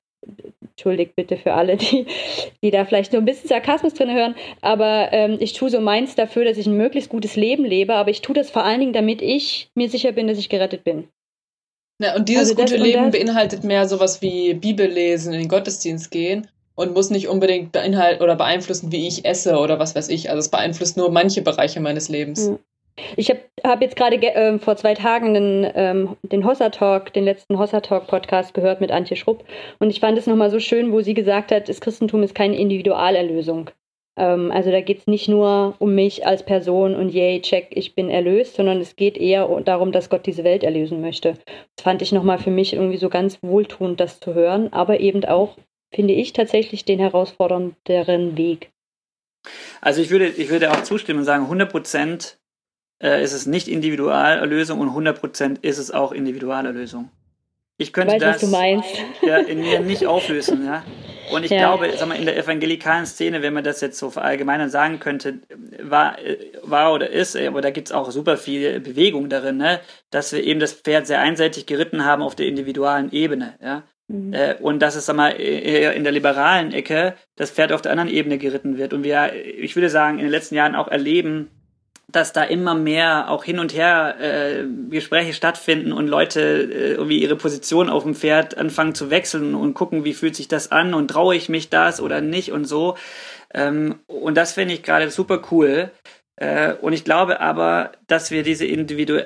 entschuldigt 0.61 1.13
bitte 1.17 1.35
für 1.35 1.55
alle, 1.55 1.75
die, 1.75 2.05
die 2.63 2.71
da 2.71 2.85
vielleicht 2.85 3.11
nur 3.11 3.21
ein 3.21 3.25
bisschen 3.25 3.49
Sarkasmus 3.49 3.93
drin 3.93 4.09
hören, 4.09 4.33
aber 4.61 5.09
ähm, 5.11 5.35
ich 5.41 5.51
tue 5.51 5.69
so 5.69 5.81
meins 5.81 6.15
dafür, 6.15 6.45
dass 6.45 6.57
ich 6.57 6.67
ein 6.67 6.77
möglichst 6.77 7.09
gutes 7.09 7.35
Leben 7.35 7.65
lebe, 7.65 7.95
aber 7.95 8.11
ich 8.11 8.21
tue 8.21 8.33
das 8.33 8.49
vor 8.49 8.63
allen 8.63 8.79
Dingen, 8.79 8.93
damit 8.93 9.21
ich 9.21 9.71
mir 9.75 9.89
sicher 9.89 10.13
bin, 10.13 10.29
dass 10.29 10.37
ich 10.37 10.47
gerettet 10.47 10.85
bin. 10.85 11.09
Ja, 12.01 12.15
und 12.15 12.29
dieses 12.29 12.51
Also 12.51 12.55
gute 12.55 12.77
Leben 12.77 13.11
beinhaltet 13.11 13.65
mehr 13.65 13.85
sowas 13.85 14.21
wie 14.21 14.53
Bibel 14.53 14.87
lesen, 14.87 15.33
in 15.33 15.41
den 15.41 15.49
Gottesdienst 15.49 16.11
gehen 16.11 16.47
und 16.75 16.93
muss 16.93 17.09
nicht 17.09 17.27
unbedingt 17.27 17.73
beinhalten 17.73 18.23
oder 18.23 18.37
beeinflussen, 18.37 18.93
wie 18.93 19.05
ich 19.05 19.25
esse 19.25 19.57
oder 19.57 19.79
was 19.79 19.95
weiß 19.95 20.07
ich. 20.07 20.29
Also 20.29 20.39
es 20.39 20.49
beeinflusst 20.49 20.95
nur 20.95 21.11
manche 21.11 21.41
Bereiche 21.41 21.81
meines 21.81 22.07
Lebens. 22.07 22.47
Mhm. 22.47 22.59
Ich 23.15 23.29
habe 23.29 23.39
hab 23.63 23.81
jetzt 23.81 23.95
gerade 23.95 24.17
ge- 24.17 24.33
ähm, 24.35 24.59
vor 24.59 24.75
zwei 24.75 24.93
Tagen 24.93 25.33
den, 25.33 25.71
ähm, 25.75 26.15
den 26.21 26.45
Hossa 26.45 26.69
Talk, 26.69 27.11
den 27.13 27.23
letzten 27.23 27.57
Hossa 27.57 27.81
Talk 27.81 28.07
Podcast 28.07 28.53
gehört 28.53 28.81
mit 28.81 28.91
Antje 28.91 29.17
Schrupp 29.17 29.43
und 29.79 29.89
ich 29.89 29.99
fand 29.99 30.17
es 30.17 30.27
nochmal 30.27 30.51
so 30.51 30.59
schön, 30.59 30.91
wo 30.91 31.01
sie 31.01 31.13
gesagt 31.13 31.51
hat, 31.51 31.69
das 31.69 31.81
Christentum 31.81 32.21
ist 32.23 32.35
keine 32.35 32.57
Individualerlösung. 32.57 33.69
Ähm, 34.15 34.51
also 34.51 34.69
da 34.69 34.81
geht 34.81 34.99
es 34.99 35.07
nicht 35.07 35.27
nur 35.27 35.73
um 35.79 35.95
mich 35.95 36.27
als 36.27 36.43
Person 36.43 36.93
und 36.95 37.09
yay, 37.09 37.41
check, 37.41 37.67
ich 37.71 37.95
bin 37.95 38.09
erlöst, 38.09 38.55
sondern 38.55 38.79
es 38.79 38.95
geht 38.95 39.17
eher 39.17 39.47
darum, 39.65 39.91
dass 39.91 40.09
Gott 40.09 40.25
diese 40.27 40.43
Welt 40.43 40.63
erlösen 40.63 41.01
möchte. 41.01 41.33
Das 41.75 41.83
fand 41.83 42.01
ich 42.03 42.11
nochmal 42.11 42.37
für 42.37 42.51
mich 42.51 42.73
irgendwie 42.73 42.97
so 42.97 43.09
ganz 43.09 43.39
wohltuend, 43.41 43.99
das 43.99 44.19
zu 44.19 44.35
hören, 44.35 44.71
aber 44.71 44.99
eben 44.99 45.25
auch, 45.25 45.57
finde 45.91 46.13
ich, 46.13 46.33
tatsächlich 46.33 46.85
den 46.85 46.99
herausfordernderen 46.99 48.37
Weg. 48.37 48.69
Also 49.81 50.01
ich 50.01 50.09
würde, 50.11 50.27
ich 50.27 50.49
würde 50.49 50.71
auch 50.71 50.83
zustimmen 50.83 51.19
und 51.19 51.25
sagen, 51.25 51.47
100% 51.51 52.37
äh, 53.03 53.21
ist 53.23 53.33
es 53.33 53.45
nicht 53.45 53.67
Individualerlösung 53.67 54.79
und 54.79 54.89
100% 54.89 55.57
ist 55.61 55.77
es 55.77 55.91
auch 55.91 56.11
Individualerlösung. 56.11 57.09
Ich 57.77 57.87
Ich 57.87 57.93
könnte 57.93 58.13
weiß, 58.13 58.21
was 58.21 58.31
das 58.33 58.41
du 58.41 58.47
meinst. 58.55 58.89
ja, 59.21 59.37
in 59.37 59.59
mir 59.61 59.79
nicht 59.81 60.05
auflösen, 60.05 60.65
ja. 60.65 60.83
Und 61.33 61.43
ich 61.43 61.51
Ja. 61.51 61.57
glaube, 61.75 61.91
sag 61.97 62.07
mal, 62.07 62.15
in 62.17 62.25
der 62.25 62.37
evangelikalen 62.37 63.05
Szene, 63.05 63.41
wenn 63.41 63.53
man 63.53 63.63
das 63.63 63.81
jetzt 63.81 63.97
so 63.97 64.09
verallgemeinern 64.11 64.69
sagen 64.69 64.99
könnte, 64.99 65.39
war, 65.81 66.19
äh, 66.19 66.37
war 66.61 66.93
oder 66.93 67.09
ist, 67.09 67.35
äh, 67.35 67.47
aber 67.47 67.61
da 67.61 67.71
gibt's 67.71 67.91
auch 67.91 68.11
super 68.11 68.37
viel 68.37 68.79
Bewegung 68.79 69.29
darin, 69.29 69.57
ne, 69.57 69.79
dass 70.11 70.31
wir 70.31 70.43
eben 70.43 70.59
das 70.59 70.73
Pferd 70.73 71.07
sehr 71.07 71.19
einseitig 71.19 71.65
geritten 71.65 72.05
haben 72.05 72.21
auf 72.21 72.35
der 72.35 72.45
individualen 72.45 73.11
Ebene, 73.11 73.55
ja. 73.61 73.83
Mhm. 74.07 74.33
Äh, 74.33 74.55
und 74.59 74.79
dass 74.81 74.95
es 74.95 75.05
sag 75.07 75.15
mal, 75.15 75.29
eher 75.31 75.93
in 75.93 76.03
der 76.03 76.11
liberalen 76.13 76.71
Ecke 76.73 77.15
das 77.35 77.49
Pferd 77.51 77.71
auf 77.71 77.81
der 77.81 77.91
anderen 77.93 78.09
Ebene 78.09 78.37
geritten 78.37 78.77
wird. 78.77 78.93
Und 78.93 79.03
wir, 79.03 79.31
ich 79.33 79.75
würde 79.75 79.89
sagen, 79.89 80.19
in 80.19 80.25
den 80.25 80.31
letzten 80.31 80.55
Jahren 80.55 80.75
auch 80.75 80.89
erleben, 80.89 81.49
dass 82.13 82.31
da 82.31 82.43
immer 82.43 82.75
mehr 82.75 83.29
auch 83.29 83.43
hin 83.43 83.59
und 83.59 83.73
her 83.73 84.15
äh, 84.19 84.63
Gespräche 84.89 85.33
stattfinden 85.33 85.91
und 85.91 86.07
Leute 86.07 86.39
äh, 86.41 86.91
irgendwie 86.93 87.21
ihre 87.21 87.35
Position 87.35 87.89
auf 87.89 88.03
dem 88.03 88.15
Pferd 88.15 88.57
anfangen 88.57 88.95
zu 88.95 89.09
wechseln 89.09 89.55
und 89.55 89.73
gucken, 89.73 90.05
wie 90.05 90.13
fühlt 90.13 90.35
sich 90.35 90.47
das 90.47 90.71
an 90.71 90.93
und 90.93 91.09
traue 91.09 91.35
ich 91.35 91.49
mich 91.49 91.69
das 91.69 91.99
oder 91.99 92.21
nicht 92.21 92.51
und 92.51 92.65
so. 92.65 92.95
Ähm, 93.53 93.99
und 94.07 94.35
das 94.35 94.53
finde 94.53 94.75
ich 94.75 94.83
gerade 94.83 95.09
super 95.09 95.41
cool. 95.51 95.91
Äh, 96.35 96.73
und 96.75 96.93
ich 96.93 97.03
glaube 97.03 97.41
aber, 97.41 97.91
dass 98.07 98.31
wir 98.31 98.43
diese 98.43 98.65
individu 98.65 99.19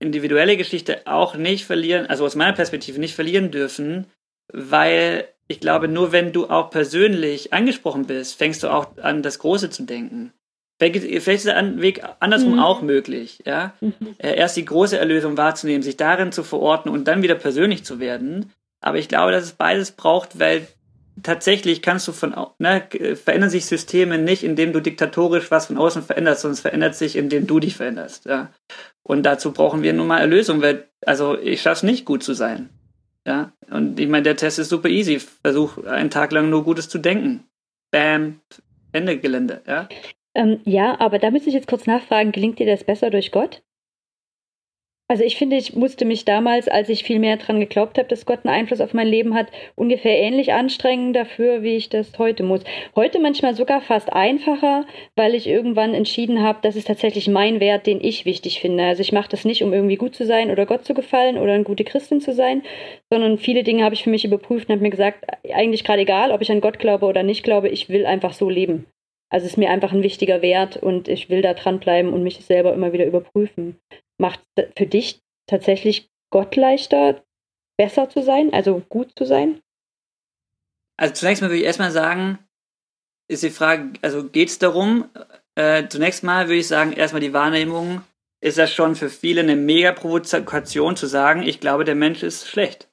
individuelle 0.00 0.56
Geschichte 0.56 1.06
auch 1.06 1.34
nicht 1.34 1.64
verlieren, 1.66 2.06
also 2.06 2.24
aus 2.24 2.36
meiner 2.36 2.52
Perspektive 2.52 3.00
nicht 3.00 3.16
verlieren 3.16 3.50
dürfen, 3.50 4.06
weil 4.52 5.26
ich 5.48 5.58
glaube, 5.58 5.88
nur 5.88 6.12
wenn 6.12 6.32
du 6.32 6.48
auch 6.48 6.70
persönlich 6.70 7.52
angesprochen 7.52 8.06
bist, 8.06 8.38
fängst 8.38 8.62
du 8.62 8.68
auch 8.68 8.96
an, 8.98 9.22
das 9.22 9.40
Große 9.40 9.70
zu 9.70 9.82
denken. 9.82 10.32
Vielleicht 10.78 10.96
ist 11.26 11.46
der 11.46 11.80
Weg 11.80 12.02
andersrum 12.20 12.54
Mhm. 12.54 12.58
auch 12.60 12.82
möglich, 12.82 13.42
ja. 13.44 13.74
Äh, 14.18 14.36
Erst 14.36 14.56
die 14.56 14.64
große 14.64 14.98
Erlösung 14.98 15.36
wahrzunehmen, 15.36 15.82
sich 15.82 15.96
darin 15.96 16.30
zu 16.32 16.44
verorten 16.44 16.90
und 16.90 17.08
dann 17.08 17.22
wieder 17.22 17.34
persönlich 17.34 17.84
zu 17.84 17.98
werden. 17.98 18.52
Aber 18.80 18.98
ich 18.98 19.08
glaube, 19.08 19.32
dass 19.32 19.44
es 19.44 19.52
beides 19.52 19.90
braucht, 19.92 20.38
weil 20.38 20.68
tatsächlich 21.20 21.82
kannst 21.82 22.06
du 22.06 22.12
von, 22.12 22.32
ne, 22.58 22.84
verändern 23.16 23.50
sich 23.50 23.66
Systeme 23.66 24.18
nicht, 24.18 24.44
indem 24.44 24.72
du 24.72 24.80
diktatorisch 24.80 25.50
was 25.50 25.66
von 25.66 25.76
außen 25.78 26.02
veränderst, 26.04 26.42
sondern 26.42 26.54
es 26.54 26.60
verändert 26.60 26.94
sich, 26.94 27.16
indem 27.16 27.48
du 27.48 27.58
dich 27.58 27.76
veränderst, 27.76 28.26
ja. 28.26 28.52
Und 29.02 29.24
dazu 29.24 29.52
brauchen 29.52 29.82
wir 29.82 29.92
nun 29.94 30.06
mal 30.06 30.20
Erlösung, 30.20 30.62
weil, 30.62 30.86
also 31.04 31.36
ich 31.36 31.60
schaff's 31.60 31.82
nicht, 31.82 32.04
gut 32.04 32.22
zu 32.22 32.34
sein. 32.34 32.68
Ja. 33.26 33.52
Und 33.70 33.98
ich 33.98 34.06
meine, 34.08 34.22
der 34.22 34.36
Test 34.36 34.58
ist 34.58 34.68
super 34.68 34.88
easy. 34.88 35.18
Versuch 35.18 35.84
einen 35.84 36.10
Tag 36.10 36.30
lang 36.30 36.50
nur 36.50 36.62
Gutes 36.62 36.88
zu 36.88 36.98
denken. 36.98 37.44
Bam, 37.90 38.40
Ende 38.92 39.18
Gelände, 39.18 39.60
ja. 39.66 39.88
Ähm, 40.38 40.60
ja, 40.64 41.00
aber 41.00 41.18
da 41.18 41.32
müsste 41.32 41.48
ich 41.48 41.54
jetzt 41.56 41.66
kurz 41.66 41.86
nachfragen, 41.86 42.30
gelingt 42.30 42.60
dir 42.60 42.66
das 42.66 42.84
besser 42.84 43.10
durch 43.10 43.32
Gott? 43.32 43.60
Also 45.10 45.24
ich 45.24 45.36
finde, 45.36 45.56
ich 45.56 45.74
musste 45.74 46.04
mich 46.04 46.26
damals, 46.26 46.68
als 46.68 46.90
ich 46.90 47.02
viel 47.02 47.18
mehr 47.18 47.38
dran 47.38 47.58
geglaubt 47.58 47.98
habe, 47.98 48.08
dass 48.08 48.24
Gott 48.24 48.44
einen 48.44 48.54
Einfluss 48.54 48.80
auf 48.80 48.94
mein 48.94 49.08
Leben 49.08 49.34
hat, 49.34 49.48
ungefähr 49.74 50.16
ähnlich 50.16 50.52
anstrengen 50.52 51.12
dafür, 51.12 51.62
wie 51.62 51.74
ich 51.74 51.88
das 51.88 52.16
heute 52.18 52.44
muss. 52.44 52.60
Heute 52.94 53.18
manchmal 53.18 53.56
sogar 53.56 53.80
fast 53.80 54.12
einfacher, 54.12 54.86
weil 55.16 55.34
ich 55.34 55.48
irgendwann 55.48 55.92
entschieden 55.92 56.42
habe, 56.42 56.60
das 56.62 56.76
ist 56.76 56.86
tatsächlich 56.86 57.26
mein 57.26 57.58
Wert, 57.58 57.86
den 57.86 58.00
ich 58.00 58.24
wichtig 58.24 58.60
finde. 58.60 58.84
Also 58.84 59.00
ich 59.00 59.10
mache 59.10 59.30
das 59.30 59.44
nicht, 59.44 59.64
um 59.64 59.72
irgendwie 59.72 59.96
gut 59.96 60.14
zu 60.14 60.24
sein 60.24 60.52
oder 60.52 60.66
Gott 60.66 60.84
zu 60.84 60.94
gefallen 60.94 61.38
oder 61.38 61.54
eine 61.54 61.64
gute 61.64 61.84
Christin 61.84 62.20
zu 62.20 62.32
sein, 62.32 62.62
sondern 63.10 63.38
viele 63.38 63.64
Dinge 63.64 63.82
habe 63.82 63.94
ich 63.96 64.04
für 64.04 64.10
mich 64.10 64.26
überprüft 64.26 64.68
und 64.68 64.74
habe 64.74 64.82
mir 64.82 64.90
gesagt, 64.90 65.24
eigentlich 65.52 65.82
gerade 65.82 66.02
egal, 66.02 66.30
ob 66.30 66.42
ich 66.42 66.52
an 66.52 66.60
Gott 66.60 66.78
glaube 66.78 67.06
oder 67.06 67.24
nicht 67.24 67.42
glaube, 67.42 67.70
ich 67.70 67.88
will 67.88 68.06
einfach 68.06 68.34
so 68.34 68.48
leben. 68.48 68.86
Also 69.30 69.46
es 69.46 69.52
ist 69.52 69.58
mir 69.58 69.70
einfach 69.70 69.92
ein 69.92 70.02
wichtiger 70.02 70.42
Wert 70.42 70.76
und 70.76 71.08
ich 71.08 71.28
will 71.28 71.42
da 71.42 71.54
dranbleiben 71.54 72.12
und 72.12 72.22
mich 72.22 72.44
selber 72.44 72.72
immer 72.72 72.92
wieder 72.92 73.06
überprüfen. 73.06 73.78
Macht 74.18 74.40
für 74.76 74.86
dich 74.86 75.20
tatsächlich 75.46 76.08
Gott 76.30 76.56
leichter, 76.56 77.22
besser 77.78 78.08
zu 78.08 78.22
sein, 78.22 78.52
also 78.52 78.82
gut 78.88 79.12
zu 79.16 79.24
sein? 79.24 79.60
Also 80.96 81.14
zunächst 81.14 81.42
mal 81.42 81.48
würde 81.48 81.60
ich 81.60 81.66
erstmal 81.66 81.90
sagen, 81.90 82.38
ist 83.30 83.42
die 83.42 83.50
Frage, 83.50 83.92
also 84.02 84.28
geht 84.28 84.48
es 84.48 84.58
darum, 84.58 85.08
äh, 85.54 85.86
zunächst 85.88 86.24
mal 86.24 86.48
würde 86.48 86.60
ich 86.60 86.66
sagen, 86.66 86.92
erstmal 86.92 87.20
die 87.20 87.32
Wahrnehmung, 87.32 88.02
ist 88.40 88.58
das 88.58 88.72
schon 88.72 88.94
für 88.94 89.10
viele 89.10 89.40
eine 89.42 89.56
mega 89.56 89.92
Provokation 89.92 90.96
zu 90.96 91.06
sagen, 91.06 91.42
ich 91.42 91.60
glaube, 91.60 91.84
der 91.84 91.94
Mensch 91.94 92.22
ist 92.22 92.48
schlecht. 92.48 92.88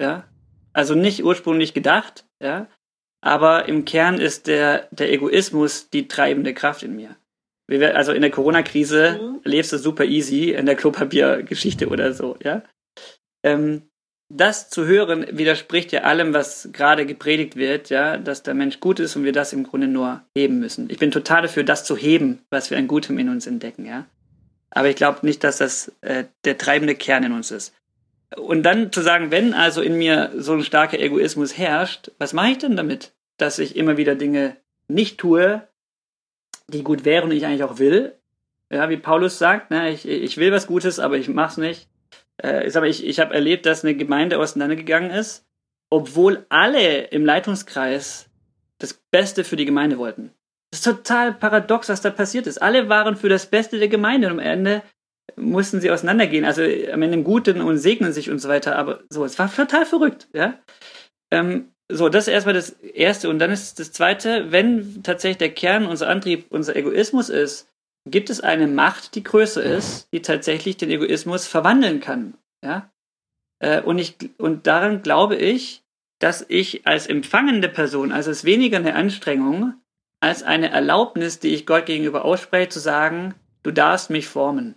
Ja? 0.00 0.28
Also 0.72 0.94
nicht 0.94 1.24
ursprünglich 1.24 1.74
gedacht, 1.74 2.24
ja, 2.42 2.68
aber 3.20 3.68
im 3.68 3.84
Kern 3.84 4.20
ist 4.20 4.46
der, 4.46 4.88
der 4.90 5.12
Egoismus 5.12 5.90
die 5.90 6.08
treibende 6.08 6.54
Kraft 6.54 6.82
in 6.82 6.96
mir. 6.96 7.16
Also 7.94 8.12
in 8.12 8.22
der 8.22 8.30
Corona-Krise 8.30 9.40
lebst 9.44 9.72
du 9.72 9.78
super 9.78 10.04
easy 10.04 10.52
in 10.52 10.66
der 10.66 10.76
Klopapiergeschichte 10.76 11.88
oder 11.88 12.12
so, 12.12 12.36
ja. 12.42 12.62
ähm, 13.44 13.82
das 14.28 14.70
zu 14.70 14.86
hören 14.86 15.26
widerspricht 15.30 15.92
ja 15.92 16.02
allem, 16.02 16.34
was 16.34 16.70
gerade 16.72 17.06
gepredigt 17.06 17.56
wird, 17.56 17.90
ja, 17.90 18.16
dass 18.16 18.42
der 18.42 18.54
Mensch 18.54 18.80
gut 18.80 18.98
ist 18.98 19.14
und 19.14 19.24
wir 19.24 19.32
das 19.32 19.52
im 19.52 19.62
Grunde 19.62 19.86
nur 19.86 20.22
heben 20.36 20.58
müssen. 20.58 20.90
Ich 20.90 20.98
bin 20.98 21.12
total 21.12 21.42
dafür, 21.42 21.62
das 21.62 21.84
zu 21.84 21.96
heben, 21.96 22.40
was 22.50 22.70
wir 22.70 22.78
an 22.78 22.88
Gutem 22.88 23.18
in 23.18 23.28
uns 23.28 23.46
entdecken, 23.46 23.86
ja. 23.86 24.06
Aber 24.70 24.88
ich 24.88 24.96
glaube 24.96 25.24
nicht, 25.24 25.44
dass 25.44 25.58
das 25.58 25.92
äh, 26.00 26.24
der 26.44 26.58
treibende 26.58 26.96
Kern 26.96 27.24
in 27.24 27.32
uns 27.32 27.50
ist. 27.50 27.72
Und 28.34 28.64
dann 28.64 28.90
zu 28.90 29.02
sagen, 29.02 29.30
wenn 29.30 29.54
also 29.54 29.82
in 29.82 29.96
mir 29.96 30.32
so 30.36 30.54
ein 30.54 30.64
starker 30.64 30.98
Egoismus 30.98 31.56
herrscht, 31.56 32.10
was 32.18 32.32
mache 32.32 32.50
ich 32.50 32.58
denn 32.58 32.76
damit? 32.76 33.14
Dass 33.36 33.58
ich 33.58 33.76
immer 33.76 33.96
wieder 33.96 34.14
Dinge 34.14 34.56
nicht 34.88 35.18
tue, 35.18 35.66
die 36.68 36.82
gut 36.82 37.04
wären 37.04 37.30
und 37.30 37.36
ich 37.36 37.46
eigentlich 37.46 37.62
auch 37.62 37.78
will. 37.78 38.18
Ja, 38.70 38.88
wie 38.88 38.96
Paulus 38.96 39.38
sagt, 39.38 39.70
ne, 39.70 39.92
ich, 39.92 40.08
ich 40.08 40.36
will 40.38 40.50
was 40.50 40.66
Gutes, 40.66 40.98
aber 40.98 41.16
ich 41.16 41.28
mach's 41.28 41.56
nicht. 41.56 41.88
Äh, 42.42 42.66
ich 42.66 42.74
ich, 42.74 43.06
ich 43.06 43.20
habe 43.20 43.34
erlebt, 43.34 43.64
dass 43.66 43.84
eine 43.84 43.94
Gemeinde 43.94 44.38
auseinandergegangen 44.38 45.10
ist, 45.10 45.46
obwohl 45.90 46.46
alle 46.48 47.04
im 47.04 47.24
Leitungskreis 47.24 48.28
das 48.78 48.94
Beste 49.12 49.44
für 49.44 49.56
die 49.56 49.64
Gemeinde 49.64 49.98
wollten. 49.98 50.32
Das 50.70 50.80
ist 50.80 50.84
total 50.84 51.32
paradox, 51.32 51.88
was 51.88 52.00
da 52.00 52.10
passiert 52.10 52.46
ist. 52.48 52.60
Alle 52.60 52.88
waren 52.88 53.16
für 53.16 53.28
das 53.28 53.46
Beste 53.46 53.78
der 53.78 53.88
Gemeinde 53.88 54.26
und 54.26 54.34
am 54.34 54.38
Ende 54.40 54.82
mussten 55.34 55.80
sie 55.80 55.90
auseinandergehen. 55.90 56.44
Also 56.44 56.62
am 56.62 57.02
Ende 57.02 57.18
im 57.18 57.24
Guten 57.24 57.60
und 57.60 57.78
segnen 57.78 58.12
sich 58.12 58.30
und 58.30 58.38
so 58.38 58.48
weiter. 58.48 58.76
Aber 58.76 59.00
so, 59.10 59.24
es 59.24 59.38
war 59.38 59.52
total 59.52 59.86
verrückt, 59.86 60.28
ja. 60.32 60.58
Ähm, 61.30 61.72
so, 61.88 62.08
das 62.08 62.26
ist 62.26 62.32
erstmal 62.32 62.54
das 62.54 62.70
Erste. 62.70 63.28
Und 63.28 63.38
dann 63.38 63.50
ist 63.50 63.78
das 63.78 63.92
Zweite, 63.92 64.50
wenn 64.50 65.02
tatsächlich 65.02 65.38
der 65.38 65.54
Kern, 65.54 65.86
unser 65.86 66.08
Antrieb, 66.08 66.46
unser 66.50 66.74
Egoismus 66.76 67.28
ist, 67.28 67.68
gibt 68.08 68.30
es 68.30 68.40
eine 68.40 68.68
Macht, 68.68 69.14
die 69.14 69.22
größer 69.22 69.62
ist, 69.62 70.08
die 70.12 70.22
tatsächlich 70.22 70.76
den 70.76 70.90
Egoismus 70.90 71.46
verwandeln 71.46 72.00
kann. 72.00 72.34
Ja? 72.64 72.90
Äh, 73.58 73.82
und, 73.82 73.98
ich, 73.98 74.16
und 74.38 74.66
daran 74.66 75.02
glaube 75.02 75.36
ich, 75.36 75.82
dass 76.18 76.46
ich 76.48 76.86
als 76.86 77.06
empfangende 77.06 77.68
Person, 77.68 78.12
also 78.12 78.30
es 78.30 78.38
ist 78.38 78.44
weniger 78.44 78.78
eine 78.78 78.94
Anstrengung, 78.94 79.74
als 80.20 80.42
eine 80.42 80.70
Erlaubnis, 80.70 81.40
die 81.40 81.54
ich 81.54 81.66
Gott 81.66 81.86
gegenüber 81.86 82.24
ausspreche, 82.24 82.70
zu 82.70 82.80
sagen, 82.80 83.34
du 83.62 83.70
darfst 83.70 84.08
mich 84.10 84.28
formen. 84.28 84.76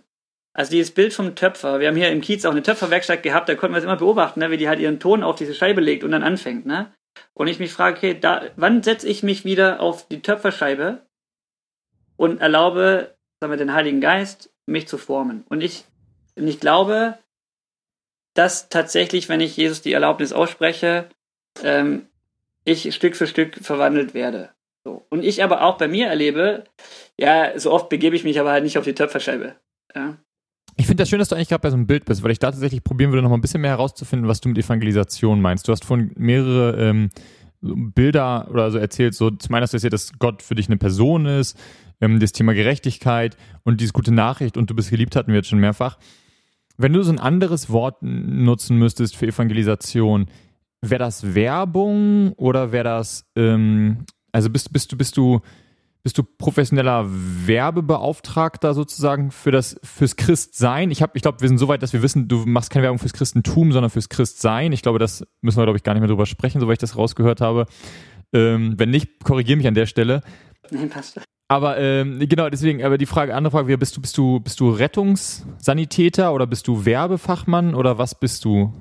Also 0.52 0.72
dieses 0.72 0.90
Bild 0.90 1.12
vom 1.12 1.34
Töpfer, 1.36 1.78
wir 1.80 1.88
haben 1.88 1.96
hier 1.96 2.10
im 2.10 2.20
Kiez 2.20 2.44
auch 2.44 2.50
eine 2.50 2.62
Töpferwerkstatt 2.62 3.22
gehabt, 3.22 3.48
da 3.48 3.54
konnten 3.54 3.74
wir 3.74 3.78
es 3.78 3.84
immer 3.84 3.96
beobachten, 3.96 4.40
ne, 4.40 4.50
wie 4.50 4.56
die 4.56 4.68
halt 4.68 4.80
ihren 4.80 4.98
Ton 4.98 5.22
auf 5.22 5.36
diese 5.36 5.54
Scheibe 5.54 5.80
legt 5.80 6.02
und 6.02 6.10
dann 6.10 6.24
anfängt. 6.24 6.66
Ne? 6.66 6.92
Und 7.34 7.46
ich 7.46 7.60
mich 7.60 7.72
frage, 7.72 7.96
okay, 7.96 8.18
da, 8.18 8.50
wann 8.56 8.82
setze 8.82 9.08
ich 9.08 9.22
mich 9.22 9.44
wieder 9.44 9.80
auf 9.80 10.08
die 10.08 10.22
Töpferscheibe 10.22 11.06
und 12.16 12.40
erlaube 12.40 13.14
sagen 13.40 13.52
wir, 13.52 13.56
den 13.56 13.72
Heiligen 13.72 14.00
Geist, 14.00 14.52
mich 14.66 14.86
zu 14.86 14.98
formen. 14.98 15.44
Und 15.48 15.62
ich, 15.62 15.84
und 16.36 16.46
ich 16.46 16.60
glaube, 16.60 17.18
dass 18.34 18.68
tatsächlich, 18.68 19.28
wenn 19.28 19.40
ich 19.40 19.56
Jesus 19.56 19.82
die 19.82 19.92
Erlaubnis 19.92 20.32
ausspreche, 20.32 21.08
ähm, 21.62 22.06
ich 22.64 22.94
Stück 22.94 23.16
für 23.16 23.26
Stück 23.26 23.56
verwandelt 23.56 24.14
werde. 24.14 24.50
So. 24.84 25.06
Und 25.10 25.24
ich 25.24 25.42
aber 25.42 25.62
auch 25.62 25.78
bei 25.78 25.88
mir 25.88 26.06
erlebe, 26.06 26.64
ja, 27.18 27.58
so 27.58 27.72
oft 27.72 27.88
begebe 27.88 28.16
ich 28.16 28.24
mich 28.24 28.38
aber 28.38 28.52
halt 28.52 28.64
nicht 28.64 28.78
auf 28.78 28.84
die 28.84 28.94
Töpferscheibe. 28.94 29.56
Ja. 29.94 30.18
Ich 30.80 30.86
finde 30.86 31.02
das 31.02 31.10
schön, 31.10 31.18
dass 31.18 31.28
du 31.28 31.34
eigentlich 31.34 31.50
gerade 31.50 31.60
bei 31.60 31.68
so 31.68 31.76
einem 31.76 31.86
Bild 31.86 32.06
bist, 32.06 32.22
weil 32.22 32.30
ich 32.30 32.38
da 32.38 32.50
tatsächlich 32.50 32.82
probieren 32.82 33.10
würde, 33.10 33.20
noch 33.20 33.28
mal 33.28 33.36
ein 33.36 33.42
bisschen 33.42 33.60
mehr 33.60 33.72
herauszufinden, 33.72 34.28
was 34.28 34.40
du 34.40 34.48
mit 34.48 34.56
Evangelisation 34.56 35.42
meinst. 35.42 35.68
Du 35.68 35.72
hast 35.72 35.84
von 35.84 36.10
mehrere 36.16 36.74
ähm, 36.80 37.10
Bilder 37.60 38.48
oder 38.50 38.70
so 38.70 38.78
erzählt, 38.78 39.14
so 39.14 39.30
zum 39.30 39.54
einen 39.54 39.62
hast 39.62 39.74
du 39.74 39.76
erzählt, 39.76 39.92
dass 39.92 40.18
Gott 40.18 40.40
für 40.40 40.54
dich 40.54 40.68
eine 40.68 40.78
Person 40.78 41.26
ist, 41.26 41.58
ähm, 42.00 42.18
das 42.18 42.32
Thema 42.32 42.54
Gerechtigkeit 42.54 43.36
und 43.62 43.82
diese 43.82 43.92
gute 43.92 44.10
Nachricht 44.10 44.56
und 44.56 44.70
du 44.70 44.74
bist 44.74 44.88
geliebt 44.88 45.16
hatten 45.16 45.28
wir 45.28 45.36
jetzt 45.36 45.50
schon 45.50 45.60
mehrfach. 45.60 45.98
Wenn 46.78 46.94
du 46.94 47.02
so 47.02 47.12
ein 47.12 47.18
anderes 47.18 47.68
Wort 47.68 47.98
nutzen 48.00 48.78
müsstest 48.78 49.18
für 49.18 49.26
Evangelisation, 49.26 50.28
wäre 50.80 51.00
das 51.00 51.34
Werbung 51.34 52.32
oder 52.38 52.72
wäre 52.72 52.84
das, 52.84 53.26
ähm, 53.36 54.06
also 54.32 54.48
bist, 54.48 54.72
bist 54.72 54.90
du, 54.90 54.96
bist 54.96 55.18
du, 55.18 55.42
bist 56.02 56.16
du 56.16 56.22
professioneller 56.22 57.06
Werbebeauftragter 57.08 58.74
sozusagen 58.74 59.30
für 59.30 59.50
das 59.50 59.78
fürs 59.82 60.16
Christsein? 60.16 60.90
Ich 60.90 61.02
habe, 61.02 61.12
ich 61.14 61.22
glaube, 61.22 61.40
wir 61.40 61.48
sind 61.48 61.58
so 61.58 61.68
weit, 61.68 61.82
dass 61.82 61.92
wir 61.92 62.02
wissen, 62.02 62.28
du 62.28 62.44
machst 62.46 62.70
keine 62.70 62.84
Werbung 62.84 62.98
fürs 62.98 63.12
Christentum, 63.12 63.72
sondern 63.72 63.90
fürs 63.90 64.08
Christsein. 64.08 64.72
Ich 64.72 64.82
glaube, 64.82 64.98
das 64.98 65.24
müssen 65.42 65.58
wir, 65.58 65.64
glaube 65.64 65.76
ich, 65.76 65.82
gar 65.82 65.94
nicht 65.94 66.00
mehr 66.00 66.08
drüber 66.08 66.26
sprechen, 66.26 66.60
soweit 66.60 66.74
ich 66.74 66.78
das 66.78 66.96
rausgehört 66.96 67.40
habe. 67.40 67.66
Ähm, 68.32 68.74
wenn 68.78 68.90
nicht, 68.90 69.24
korrigiere 69.24 69.56
mich 69.58 69.66
an 69.66 69.74
der 69.74 69.86
Stelle. 69.86 70.22
Nein, 70.70 70.88
passt. 70.88 71.20
Aber 71.48 71.78
ähm, 71.78 72.20
genau, 72.28 72.48
deswegen, 72.48 72.84
aber 72.84 72.96
die 72.96 73.06
Frage, 73.06 73.34
andere 73.34 73.50
Frage, 73.50 73.76
bist 73.76 73.96
du, 73.96 74.00
bist 74.00 74.16
du, 74.16 74.38
bist 74.38 74.60
du 74.60 74.70
Rettungssanitäter 74.70 76.32
oder 76.32 76.46
bist 76.46 76.68
du 76.68 76.84
Werbefachmann 76.84 77.74
oder 77.74 77.98
was 77.98 78.18
bist 78.18 78.44
du? 78.44 78.72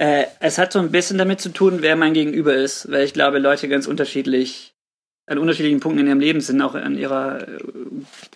Äh, 0.00 0.28
es 0.40 0.56
hat 0.56 0.72
so 0.72 0.78
ein 0.78 0.90
bisschen 0.90 1.18
damit 1.18 1.42
zu 1.42 1.50
tun, 1.50 1.82
wer 1.82 1.94
mein 1.94 2.14
Gegenüber 2.14 2.54
ist, 2.54 2.90
weil 2.90 3.04
ich 3.04 3.12
glaube, 3.12 3.38
Leute 3.38 3.68
ganz 3.68 3.86
unterschiedlich 3.86 4.74
an 5.26 5.36
unterschiedlichen 5.36 5.80
Punkten 5.80 6.00
in 6.00 6.06
ihrem 6.06 6.20
Leben 6.20 6.40
sind, 6.40 6.62
auch 6.62 6.74
an 6.74 6.96
ihrer, 6.96 7.46
äh, 7.46 7.58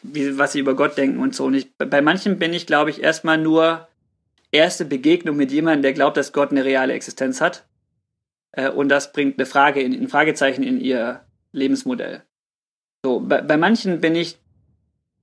wie, 0.03 0.37
was 0.37 0.53
sie 0.53 0.59
über 0.59 0.77
Gott 0.77 0.99
denken 0.99 1.21
und 1.21 1.35
so. 1.35 1.47
Und 1.47 1.55
ich, 1.55 1.75
bei 1.79 2.03
manchen 2.03 2.39
bin 2.39 2.53
ich, 2.53 2.67
glaube 2.67 2.91
ich, 2.91 3.03
erstmal 3.03 3.39
nur 3.39 3.89
erste 4.53 4.85
Begegnung 4.85 5.37
mit 5.37 5.53
jemandem, 5.53 5.81
der 5.81 5.95
glaubt, 5.95 6.19
dass 6.19 6.35
Gott 6.35 6.51
eine 6.51 6.67
reale 6.67 6.93
Existenz 6.93 7.41
hat. 7.41 7.65
Äh, 8.53 8.69
und 8.69 8.91
das 8.91 9.15
bringt 9.15 9.39
eine 9.39 9.47
Frage, 9.47 9.81
in, 9.81 9.95
ein 9.95 10.09
Fragezeichen 10.09 10.65
in 10.65 10.79
ihr 10.79 11.25
Lebensmodell. 11.53 12.25
So, 13.03 13.21
bei, 13.21 13.41
bei 13.41 13.57
manchen 13.57 14.03
bin 14.03 14.17
ich 14.17 14.37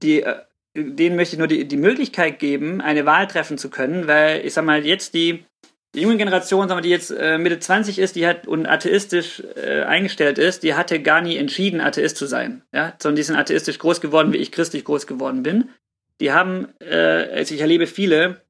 die, 0.02 0.24
äh, 0.24 0.42
denen 0.74 1.18
möchte 1.18 1.36
ich 1.36 1.40
nur 1.40 1.48
die, 1.48 1.68
die 1.68 1.78
Möglichkeit 1.78 2.40
geben, 2.40 2.82
eine 2.82 3.06
Wahl 3.06 3.28
treffen 3.28 3.60
zu 3.60 3.70
können, 3.70 4.08
weil 4.08 4.44
ich 4.44 4.56
sag 4.56 4.66
mal, 4.66 4.84
jetzt 4.84 5.14
die, 5.14 5.46
die 5.94 6.02
junge 6.02 6.18
Generation, 6.18 6.68
sagen 6.68 6.78
wir, 6.78 6.84
die 6.84 6.90
jetzt 6.90 7.12
äh, 7.12 7.38
Mitte 7.38 7.60
20 7.60 8.00
ist, 8.00 8.16
die 8.16 8.26
hat 8.26 8.48
und 8.48 8.66
atheistisch 8.66 9.44
äh, 9.56 9.84
eingestellt 9.84 10.38
ist, 10.38 10.64
die 10.64 10.74
hatte 10.74 11.02
gar 11.02 11.22
nie 11.22 11.38
entschieden, 11.38 11.82
Atheist 11.82 12.18
zu 12.18 12.26
sein. 12.26 12.64
Ja? 12.72 12.94
Sondern 13.02 13.18
die 13.18 13.24
sind 13.24 13.36
atheistisch 13.36 13.78
groß 13.78 14.00
geworden, 14.00 14.32
wie 14.32 14.38
ich 14.38 14.52
christlich 14.52 14.86
groß 14.86 15.06
geworden 15.06 15.44
bin. 15.44 15.70
Die 16.22 16.32
haben, 16.32 16.70
äh, 16.80 17.28
also 17.34 17.54
ich 17.54 17.62
erlebe 17.62 17.88
viele, 17.88 18.42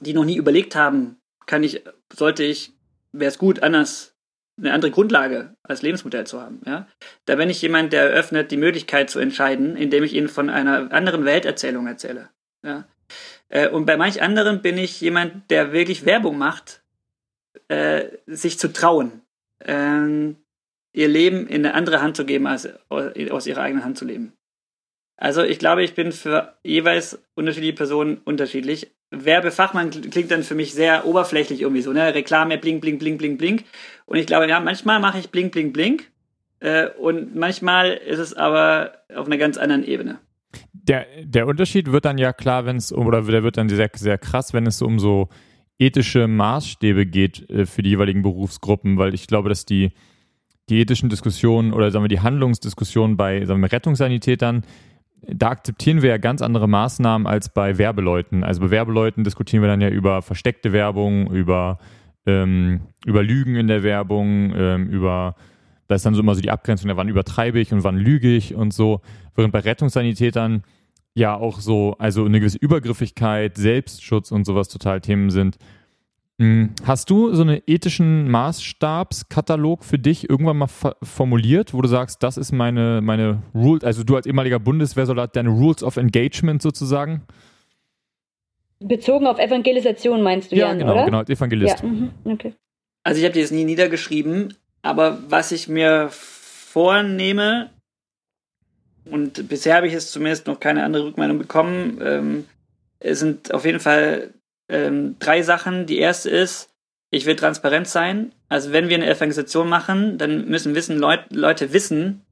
die 0.00 0.14
noch 0.14 0.24
nie 0.24 0.36
überlegt 0.36 0.76
haben, 0.76 1.16
kann 1.46 1.64
ich, 1.64 1.82
sollte 2.12 2.44
ich, 2.44 2.72
wäre 3.12 3.30
es 3.30 3.38
gut, 3.38 3.62
anders 3.62 4.14
eine 4.58 4.72
andere 4.72 4.90
Grundlage 4.90 5.54
als 5.62 5.82
Lebensmodell 5.82 6.26
zu 6.26 6.40
haben. 6.40 6.60
Ja? 6.66 6.86
Da 7.24 7.34
bin 7.34 7.50
ich 7.50 7.60
jemand, 7.62 7.92
der 7.92 8.10
eröffnet, 8.10 8.50
die 8.50 8.56
Möglichkeit 8.56 9.10
zu 9.10 9.18
entscheiden, 9.18 9.76
indem 9.76 10.04
ich 10.04 10.14
ihnen 10.14 10.28
von 10.28 10.50
einer 10.50 10.92
anderen 10.92 11.24
Welterzählung 11.24 11.86
erzähle. 11.86 12.30
Ja? 12.62 12.84
Äh, 13.48 13.68
und 13.68 13.86
bei 13.86 13.96
manch 13.96 14.22
anderen 14.22 14.62
bin 14.62 14.78
ich 14.78 15.00
jemand, 15.00 15.50
der 15.50 15.72
wirklich 15.72 16.04
Werbung 16.04 16.38
macht, 16.38 16.82
äh, 17.68 18.04
sich 18.26 18.58
zu 18.58 18.72
trauen, 18.72 19.22
äh, 19.60 20.34
ihr 20.92 21.08
Leben 21.08 21.46
in 21.46 21.64
eine 21.64 21.74
andere 21.74 22.00
Hand 22.00 22.16
zu 22.16 22.24
geben, 22.24 22.46
als 22.46 22.68
aus 22.88 23.46
ihrer 23.46 23.62
eigenen 23.62 23.84
Hand 23.84 23.98
zu 23.98 24.04
leben. 24.04 24.32
Also 25.16 25.42
ich 25.42 25.58
glaube, 25.58 25.82
ich 25.82 25.94
bin 25.94 26.12
für 26.12 26.54
jeweils 26.62 27.18
unterschiedliche 27.34 27.74
Personen 27.74 28.18
unterschiedlich. 28.24 28.90
Werbefachmann 29.10 29.90
klingt 29.90 30.30
dann 30.30 30.42
für 30.42 30.54
mich 30.54 30.74
sehr 30.74 31.06
oberflächlich 31.06 31.62
irgendwie 31.62 31.82
so, 31.82 31.92
ne? 31.92 32.14
Reklame, 32.14 32.58
blink, 32.58 32.80
blink, 32.80 32.98
blink, 32.98 33.18
blink, 33.18 33.38
blink. 33.38 33.64
Und 34.04 34.18
ich 34.18 34.26
glaube, 34.26 34.48
ja, 34.48 34.60
manchmal 34.60 35.00
mache 35.00 35.18
ich 35.18 35.30
blink, 35.30 35.52
blink, 35.52 35.72
blink. 35.72 36.10
Äh, 36.60 36.88
und 36.90 37.34
manchmal 37.34 37.92
ist 37.92 38.18
es 38.18 38.34
aber 38.34 39.04
auf 39.14 39.26
einer 39.26 39.38
ganz 39.38 39.56
anderen 39.58 39.84
Ebene. 39.84 40.18
Der, 40.72 41.06
der 41.22 41.46
Unterschied 41.46 41.90
wird 41.92 42.04
dann 42.04 42.18
ja 42.18 42.32
klar, 42.32 42.64
wenn 42.66 42.76
es 42.76 42.92
um, 42.92 43.06
oder 43.06 43.22
der 43.22 43.42
wird 43.42 43.56
dann 43.56 43.68
sehr, 43.68 43.90
sehr 43.94 44.18
krass, 44.18 44.52
wenn 44.52 44.66
es 44.66 44.82
um 44.82 44.98
so 44.98 45.28
ethische 45.78 46.28
Maßstäbe 46.28 47.06
geht 47.06 47.48
äh, 47.50 47.66
für 47.66 47.82
die 47.82 47.90
jeweiligen 47.90 48.22
Berufsgruppen, 48.22 48.96
weil 48.96 49.14
ich 49.14 49.26
glaube, 49.26 49.48
dass 49.48 49.64
die, 49.64 49.92
die 50.68 50.80
ethischen 50.80 51.08
Diskussionen 51.08 51.72
oder 51.72 51.90
sagen 51.90 52.04
wir 52.04 52.08
die 52.08 52.20
Handlungsdiskussionen 52.20 53.16
bei 53.16 53.44
sagen 53.44 53.60
wir, 53.60 53.70
Rettungssanitätern 53.70 54.62
da 55.28 55.48
akzeptieren 55.48 56.02
wir 56.02 56.10
ja 56.10 56.18
ganz 56.18 56.42
andere 56.42 56.68
Maßnahmen 56.68 57.26
als 57.26 57.48
bei 57.48 57.78
Werbeleuten. 57.78 58.44
Also 58.44 58.60
bei 58.60 58.70
Werbeleuten 58.70 59.24
diskutieren 59.24 59.62
wir 59.62 59.68
dann 59.68 59.80
ja 59.80 59.88
über 59.88 60.22
versteckte 60.22 60.72
Werbung, 60.72 61.30
über, 61.30 61.78
ähm, 62.26 62.80
über 63.04 63.22
Lügen 63.22 63.56
in 63.56 63.66
der 63.66 63.82
Werbung, 63.82 64.52
ähm, 64.54 64.88
über, 64.88 65.34
da 65.88 65.94
ist 65.94 66.04
dann 66.04 66.14
so 66.14 66.20
immer 66.20 66.34
so 66.34 66.40
die 66.40 66.50
Abgrenzung, 66.50 66.90
wann 66.94 67.08
übertreibe 67.08 67.60
ich 67.60 67.72
und 67.72 67.84
wann 67.84 67.96
lüge 67.96 68.34
ich 68.34 68.54
und 68.54 68.72
so. 68.72 69.00
Während 69.34 69.52
bei 69.52 69.60
Rettungssanitätern 69.60 70.62
ja 71.14 71.34
auch 71.34 71.60
so, 71.60 71.96
also 71.98 72.24
eine 72.24 72.40
gewisse 72.40 72.58
Übergriffigkeit, 72.58 73.56
Selbstschutz 73.56 74.30
und 74.30 74.44
sowas 74.44 74.68
total 74.68 75.00
Themen 75.00 75.30
sind. 75.30 75.56
Hm, 76.38 76.74
hast 76.84 77.08
du 77.08 77.32
so 77.32 77.42
einen 77.42 77.62
ethischen 77.66 78.30
Maßstabskatalog 78.30 79.84
für 79.84 79.98
dich 79.98 80.28
irgendwann 80.28 80.58
mal 80.58 80.68
formuliert, 81.02 81.72
wo 81.72 81.80
du 81.80 81.88
sagst, 81.88 82.22
das 82.22 82.36
ist 82.36 82.52
meine, 82.52 83.00
meine 83.00 83.42
Rules, 83.54 83.84
also 83.84 84.04
du 84.04 84.16
als 84.16 84.26
ehemaliger 84.26 84.58
Bundeswehrsoldat, 84.58 85.34
deine 85.34 85.48
Rules 85.48 85.82
of 85.82 85.96
Engagement 85.96 86.60
sozusagen? 86.60 87.22
Bezogen 88.80 89.26
auf 89.26 89.38
Evangelisation 89.38 90.22
meinst 90.22 90.52
du, 90.52 90.56
ja, 90.56 90.68
Jan, 90.68 90.78
genau, 90.80 90.92
oder? 90.92 91.04
genau, 91.06 91.18
als 91.18 91.30
Evangelist. 91.30 91.82
Ja, 91.82 91.88
mhm, 91.88 92.10
okay. 92.24 92.52
Also 93.02 93.18
ich 93.18 93.24
habe 93.24 93.32
die 93.32 93.40
jetzt 93.40 93.52
nie 93.52 93.64
niedergeschrieben, 93.64 94.52
aber 94.86 95.18
was 95.28 95.52
ich 95.52 95.68
mir 95.68 96.08
vornehme, 96.10 97.70
und 99.04 99.48
bisher 99.48 99.76
habe 99.76 99.88
ich 99.88 99.94
es 99.94 100.10
zumindest 100.10 100.46
noch 100.46 100.60
keine 100.60 100.84
andere 100.84 101.04
Rückmeldung 101.04 101.38
bekommen, 101.38 102.00
ähm, 102.02 102.44
es 102.98 103.18
sind 103.18 103.52
auf 103.52 103.64
jeden 103.64 103.80
Fall 103.80 104.32
ähm, 104.68 105.16
drei 105.18 105.42
Sachen. 105.42 105.86
Die 105.86 105.98
erste 105.98 106.30
ist, 106.30 106.70
ich 107.10 107.26
will 107.26 107.36
transparent 107.36 107.88
sein. 107.88 108.32
Also 108.48 108.72
wenn 108.72 108.88
wir 108.88 108.96
eine 108.96 109.08
Evangelisation 109.08 109.68
machen, 109.68 110.18
dann 110.18 110.48
müssen 110.48 110.74
wissen, 110.74 110.98
Leut, 110.98 111.24
Leute 111.30 111.72
wissen, 111.72 112.22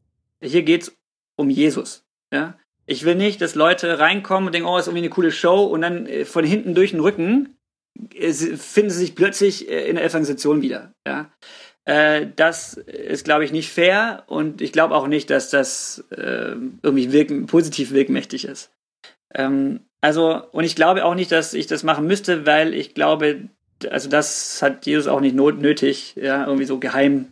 hier 0.41 0.63
geht's 0.63 0.93
um 1.37 1.51
Jesus. 1.51 2.05
Ja? 2.33 2.59
Ich 2.87 3.05
will 3.05 3.15
nicht, 3.17 3.41
dass 3.41 3.55
Leute 3.55 3.99
reinkommen 3.99 4.47
und 4.47 4.53
denken, 4.55 4.69
oh, 4.69 4.79
ist 4.79 4.87
irgendwie 4.87 5.05
eine 5.05 5.11
coole 5.11 5.33
Show 5.33 5.65
und 5.65 5.83
dann 5.83 6.07
äh, 6.07 6.25
von 6.25 6.45
hinten 6.45 6.75
durch 6.75 6.91
den 6.91 7.01
Rücken 7.01 7.57
äh, 8.15 8.33
finden 8.33 8.91
sie 8.91 8.99
sich 8.99 9.15
plötzlich 9.15 9.69
äh, 9.69 9.89
in 9.89 9.97
der 9.97 10.05
Evangelisation 10.05 10.63
wieder. 10.63 10.93
Ja? 11.07 11.31
Äh, 11.85 12.29
das 12.37 12.75
ist, 12.75 13.25
glaube 13.25 13.45
ich, 13.45 13.53
nicht 13.53 13.71
fair 13.71 14.25
und 14.27 14.61
ich 14.61 14.73
glaube 14.73 14.95
auch 14.95 15.07
nicht, 15.07 15.31
dass 15.31 15.51
das 15.51 16.05
äh, 16.11 16.55
irgendwie 16.83 17.13
wirken, 17.13 17.47
positiv 17.47 17.93
wirkmächtig 17.93 18.47
ist. 18.47 18.71
Ähm, 19.35 19.81
also, 20.01 20.43
und 20.53 20.65
ich 20.65 20.77
glaube 20.77 21.05
auch 21.05 21.15
nicht, 21.15 21.33
dass 21.33 21.55
ich 21.55 21.67
das 21.67 21.83
machen 21.83 22.07
müsste, 22.07 22.47
weil 22.47 22.75
ich 22.75 22.95
glaube, 22.95 23.49
also 23.91 24.09
das 24.09 24.63
hat 24.63 24.87
Jesus 24.87 25.07
auch 25.07 25.21
nicht 25.21 25.35
not 25.35 25.61
nötig, 25.61 26.15
ja, 26.17 26.47
irgendwie 26.47 26.67
so 26.67 26.79
geheim 26.79 27.27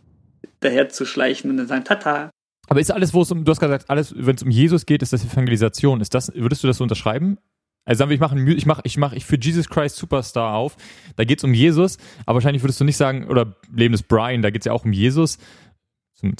daher 0.60 0.88
zu 0.88 1.04
schleichen 1.04 1.50
und 1.50 1.56
dann 1.56 1.66
sagen, 1.66 1.84
tata. 1.84 2.30
Aber 2.68 2.80
ist 2.80 2.90
alles, 2.90 3.12
wo 3.12 3.22
es 3.22 3.30
um, 3.30 3.44
du 3.44 3.50
hast 3.50 3.60
gesagt, 3.60 3.90
alles, 3.90 4.14
wenn 4.16 4.36
es 4.36 4.42
um 4.42 4.50
Jesus 4.50 4.86
geht, 4.86 5.02
ist 5.02 5.12
das 5.12 5.24
Evangelisation. 5.24 6.00
Ist 6.00 6.14
das, 6.14 6.32
würdest 6.34 6.62
du 6.62 6.66
das 6.66 6.76
so 6.76 6.84
unterschreiben? 6.84 7.38
Also 7.84 7.98
sagen 7.98 8.10
wir, 8.10 8.14
ich 8.14 8.20
mache 8.20 8.38
ich 8.38 8.66
mache 8.66 8.82
ich 8.84 8.96
mache 8.96 9.16
ich 9.16 9.24
für 9.24 9.38
Jesus 9.40 9.68
Christ 9.68 9.96
Superstar 9.96 10.54
auf. 10.54 10.76
Da 11.16 11.24
geht 11.24 11.38
es 11.38 11.44
um 11.44 11.52
Jesus, 11.54 11.98
aber 12.26 12.36
wahrscheinlich 12.36 12.62
würdest 12.62 12.80
du 12.80 12.84
nicht 12.84 12.96
sagen 12.96 13.26
oder 13.26 13.56
Leben 13.74 13.92
des 13.92 14.02
Brian, 14.02 14.42
da 14.42 14.50
geht 14.50 14.62
es 14.62 14.66
ja 14.66 14.72
auch 14.72 14.84
um 14.84 14.92
Jesus. 14.92 15.38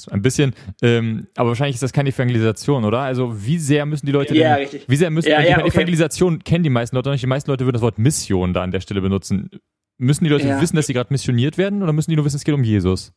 Ein 0.09 0.21
bisschen, 0.21 0.53
ähm, 0.81 1.27
aber 1.35 1.49
wahrscheinlich 1.49 1.75
ist 1.75 1.83
das 1.83 1.91
keine 1.91 2.07
Evangelisation, 2.09 2.85
oder? 2.85 3.01
Also 3.01 3.45
wie 3.45 3.57
sehr 3.57 3.85
müssen 3.85 4.05
die 4.05 4.13
Leute 4.13 4.33
Ja, 4.33 4.53
denn, 4.55 4.63
richtig. 4.63 4.85
wie 4.87 4.95
sehr 4.95 5.09
müssen 5.09 5.27
Ja, 5.29 5.41
ja, 5.41 5.57
okay. 5.59 5.67
Evangelisation 5.75 6.39
kennen 6.45 6.63
die 6.63 6.69
meisten 6.69 6.95
Leute 6.95 7.09
nicht. 7.09 7.21
Die 7.21 7.27
meisten 7.27 7.51
Leute 7.51 7.65
würden 7.65 7.73
das 7.73 7.81
Wort 7.81 7.99
Mission 7.99 8.53
da 8.53 8.63
an 8.63 8.71
der 8.71 8.79
Stelle 8.79 9.01
benutzen. 9.01 9.49
Müssen 9.97 10.23
die 10.23 10.29
Leute 10.29 10.47
Ja. 10.47 10.61
wissen, 10.61 10.77
dass 10.77 10.87
sie 10.87 10.93
gerade 10.93 11.11
missioniert 11.11 11.57
werden 11.57 11.83
oder 11.83 11.91
müssen 11.91 12.11
die 12.11 12.15
nur 12.15 12.23
wissen, 12.23 12.37
es 12.37 12.45
geht 12.45 12.55
um 12.55 12.63
Jesus? 12.63 13.11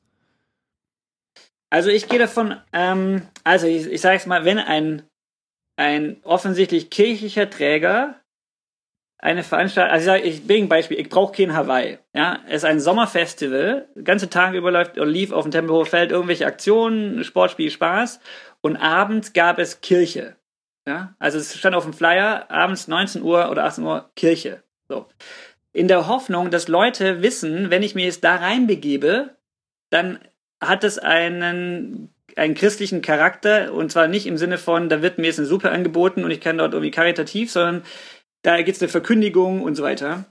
Also 1.71 1.91
ich 1.91 2.09
gehe 2.09 2.19
davon, 2.19 2.57
ähm, 2.73 3.23
also 3.45 3.69
ich, 3.69 3.87
ich 3.87 4.01
sage 4.01 4.17
es 4.17 4.27
mal, 4.27 4.45
wenn 4.45 4.59
ein, 4.59 5.03
ein 5.77 6.17
offensichtlich 6.25 6.91
kirchlicher 6.91 7.49
Träger 7.49 8.21
eine 9.19 9.43
Veranstaltung, 9.43 9.93
also 9.93 10.13
ich, 10.13 10.23
sag, 10.23 10.25
ich 10.25 10.47
bringe 10.47 10.69
Beispiel, 10.69 11.01
ich 11.01 11.09
brauche 11.09 11.33
kein 11.33 11.57
Hawaii. 11.57 11.99
Ja, 12.15 12.41
es 12.47 12.57
ist 12.57 12.65
ein 12.65 12.81
Sommerfestival, 12.81 13.89
ganze 14.05 14.29
Tage 14.29 14.59
über 14.59 14.71
läuft 14.71 14.99
oder 14.99 15.07
lief 15.07 15.33
auf 15.33 15.45
dem 15.45 15.53
Tempelhofer 15.53 15.91
Feld 15.91 16.13
irgendwelche 16.13 16.47
Aktionen, 16.47 17.25
Sportspiel, 17.25 17.71
Spaß 17.71 18.21
und 18.61 18.77
abends 18.77 19.33
gab 19.33 19.59
es 19.59 19.81
Kirche. 19.81 20.37
Ja, 20.87 21.15
also 21.19 21.39
es 21.39 21.57
stand 21.59 21.75
auf 21.75 21.85
dem 21.85 21.95
Flyer, 21.95 22.51
abends 22.51 22.89
19 22.89 23.23
Uhr 23.23 23.51
oder 23.51 23.65
18 23.65 23.85
Uhr 23.85 24.11
Kirche. 24.15 24.63
So. 24.89 25.07
In 25.73 25.89
der 25.89 26.07
Hoffnung, 26.07 26.51
dass 26.51 26.69
Leute 26.69 27.23
wissen, 27.23 27.71
wenn 27.71 27.83
ich 27.83 27.95
mich 27.95 28.05
jetzt 28.05 28.23
da 28.23 28.37
reinbegebe, 28.37 29.37
dann 29.91 30.21
hat 30.61 30.85
es 30.85 30.99
einen, 30.99 32.15
einen 32.37 32.55
christlichen 32.55 33.03
Charakter 33.03 33.73
und 33.73 33.91
zwar 33.91 34.09
nicht 34.09 34.27
im 34.27 34.37
Sinne 34.39 34.59
von, 34.59 34.89
da 34.89 35.03
wird 35.03 35.19
mir 35.19 35.27
jetzt 35.27 35.39
eine 35.39 35.49
Suppe 35.49 35.71
angeboten 35.71 36.25
und 36.25 36.31
ich 36.31 36.41
kann 36.41 36.59
dort 36.59 36.75
irgendwie 36.75 36.91
karitativ, 36.91 37.51
sondern 37.51 37.83
da 38.43 38.57
gibt 38.63 38.77
es 38.77 38.83
eine 38.83 38.91
Verkündigung 38.91 39.63
und 39.63 39.75
so 39.75 39.83
weiter. 39.83 40.27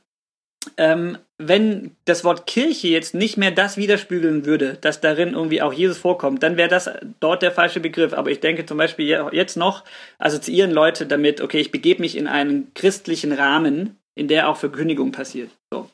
Ähm, 0.77 1.17
wenn 1.37 1.95
das 2.05 2.23
Wort 2.23 2.47
Kirche 2.47 2.87
jetzt 2.87 3.13
nicht 3.13 3.37
mehr 3.37 3.51
das 3.51 3.77
widerspiegeln 3.77 4.45
würde, 4.45 4.77
dass 4.81 5.01
darin 5.01 5.33
irgendwie 5.33 5.61
auch 5.61 5.73
Jesus 5.73 5.97
vorkommt, 5.97 6.41
dann 6.41 6.57
wäre 6.57 6.69
das 6.69 6.89
dort 7.19 7.43
der 7.43 7.51
falsche 7.51 7.79
Begriff. 7.79 8.13
Aber 8.13 8.31
ich 8.31 8.39
denke 8.39 8.65
zum 8.65 8.77
Beispiel 8.77 9.05
je- 9.05 9.29
jetzt 9.31 9.57
noch 9.57 9.83
assoziieren 10.17 10.71
Leute 10.71 11.05
damit, 11.05 11.41
okay, 11.41 11.59
ich 11.59 11.71
begebe 11.71 12.01
mich 12.01 12.17
in 12.17 12.27
einen 12.27 12.73
christlichen 12.73 13.31
Rahmen, 13.31 13.97
in 14.15 14.27
der 14.27 14.49
auch 14.49 14.57
Verkündigung 14.57 15.11
passiert. 15.11 15.51
So. 15.71 15.89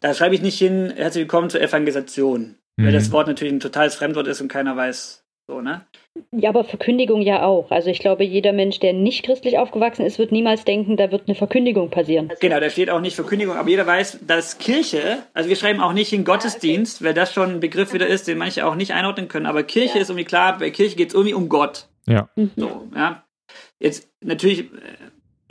Da 0.00 0.14
schreibe 0.14 0.34
ich 0.34 0.42
nicht 0.42 0.58
hin, 0.58 0.92
herzlich 0.94 1.22
willkommen 1.22 1.50
zur 1.50 1.60
Evangelisation, 1.60 2.56
weil 2.76 2.90
Mhm. 2.90 2.94
das 2.94 3.10
Wort 3.12 3.26
natürlich 3.26 3.54
ein 3.54 3.60
totales 3.60 3.94
Fremdwort 3.96 4.28
ist 4.28 4.40
und 4.40 4.48
keiner 4.48 4.76
weiß, 4.76 5.21
so, 5.48 5.60
ne? 5.60 5.84
Ja, 6.30 6.50
aber 6.50 6.64
Verkündigung 6.64 7.20
ja 7.20 7.42
auch. 7.42 7.70
Also 7.70 7.90
ich 7.90 7.98
glaube, 7.98 8.24
jeder 8.24 8.52
Mensch, 8.52 8.78
der 8.78 8.92
nicht 8.92 9.24
christlich 9.24 9.58
aufgewachsen 9.58 10.06
ist, 10.06 10.18
wird 10.18 10.30
niemals 10.30 10.64
denken, 10.64 10.96
da 10.96 11.10
wird 11.10 11.26
eine 11.26 11.34
Verkündigung 11.34 11.90
passieren. 11.90 12.32
Genau, 12.40 12.60
da 12.60 12.70
steht 12.70 12.90
auch 12.90 13.00
nicht 13.00 13.16
Verkündigung, 13.16 13.56
aber 13.56 13.68
jeder 13.68 13.86
weiß, 13.86 14.20
dass 14.26 14.58
Kirche, 14.58 15.18
also 15.34 15.48
wir 15.48 15.56
schreiben 15.56 15.80
auch 15.80 15.92
nicht 15.92 16.12
in 16.12 16.24
Gottesdienst, 16.24 17.02
weil 17.02 17.14
das 17.14 17.32
schon 17.32 17.50
ein 17.50 17.60
Begriff 17.60 17.92
wieder 17.92 18.06
ist, 18.06 18.28
den 18.28 18.38
manche 18.38 18.66
auch 18.66 18.74
nicht 18.76 18.92
einordnen 18.92 19.28
können, 19.28 19.46
aber 19.46 19.62
Kirche 19.62 19.98
ist 19.98 20.10
irgendwie 20.10 20.24
klar, 20.24 20.58
bei 20.58 20.70
Kirche 20.70 20.96
geht 20.96 21.08
es 21.08 21.14
irgendwie 21.14 21.34
um 21.34 21.48
Gott. 21.48 21.88
Ja. 22.06 22.28
So, 22.56 22.88
ja. 22.94 23.24
Jetzt 23.78 24.08
natürlich, 24.20 24.60
äh, 24.60 24.66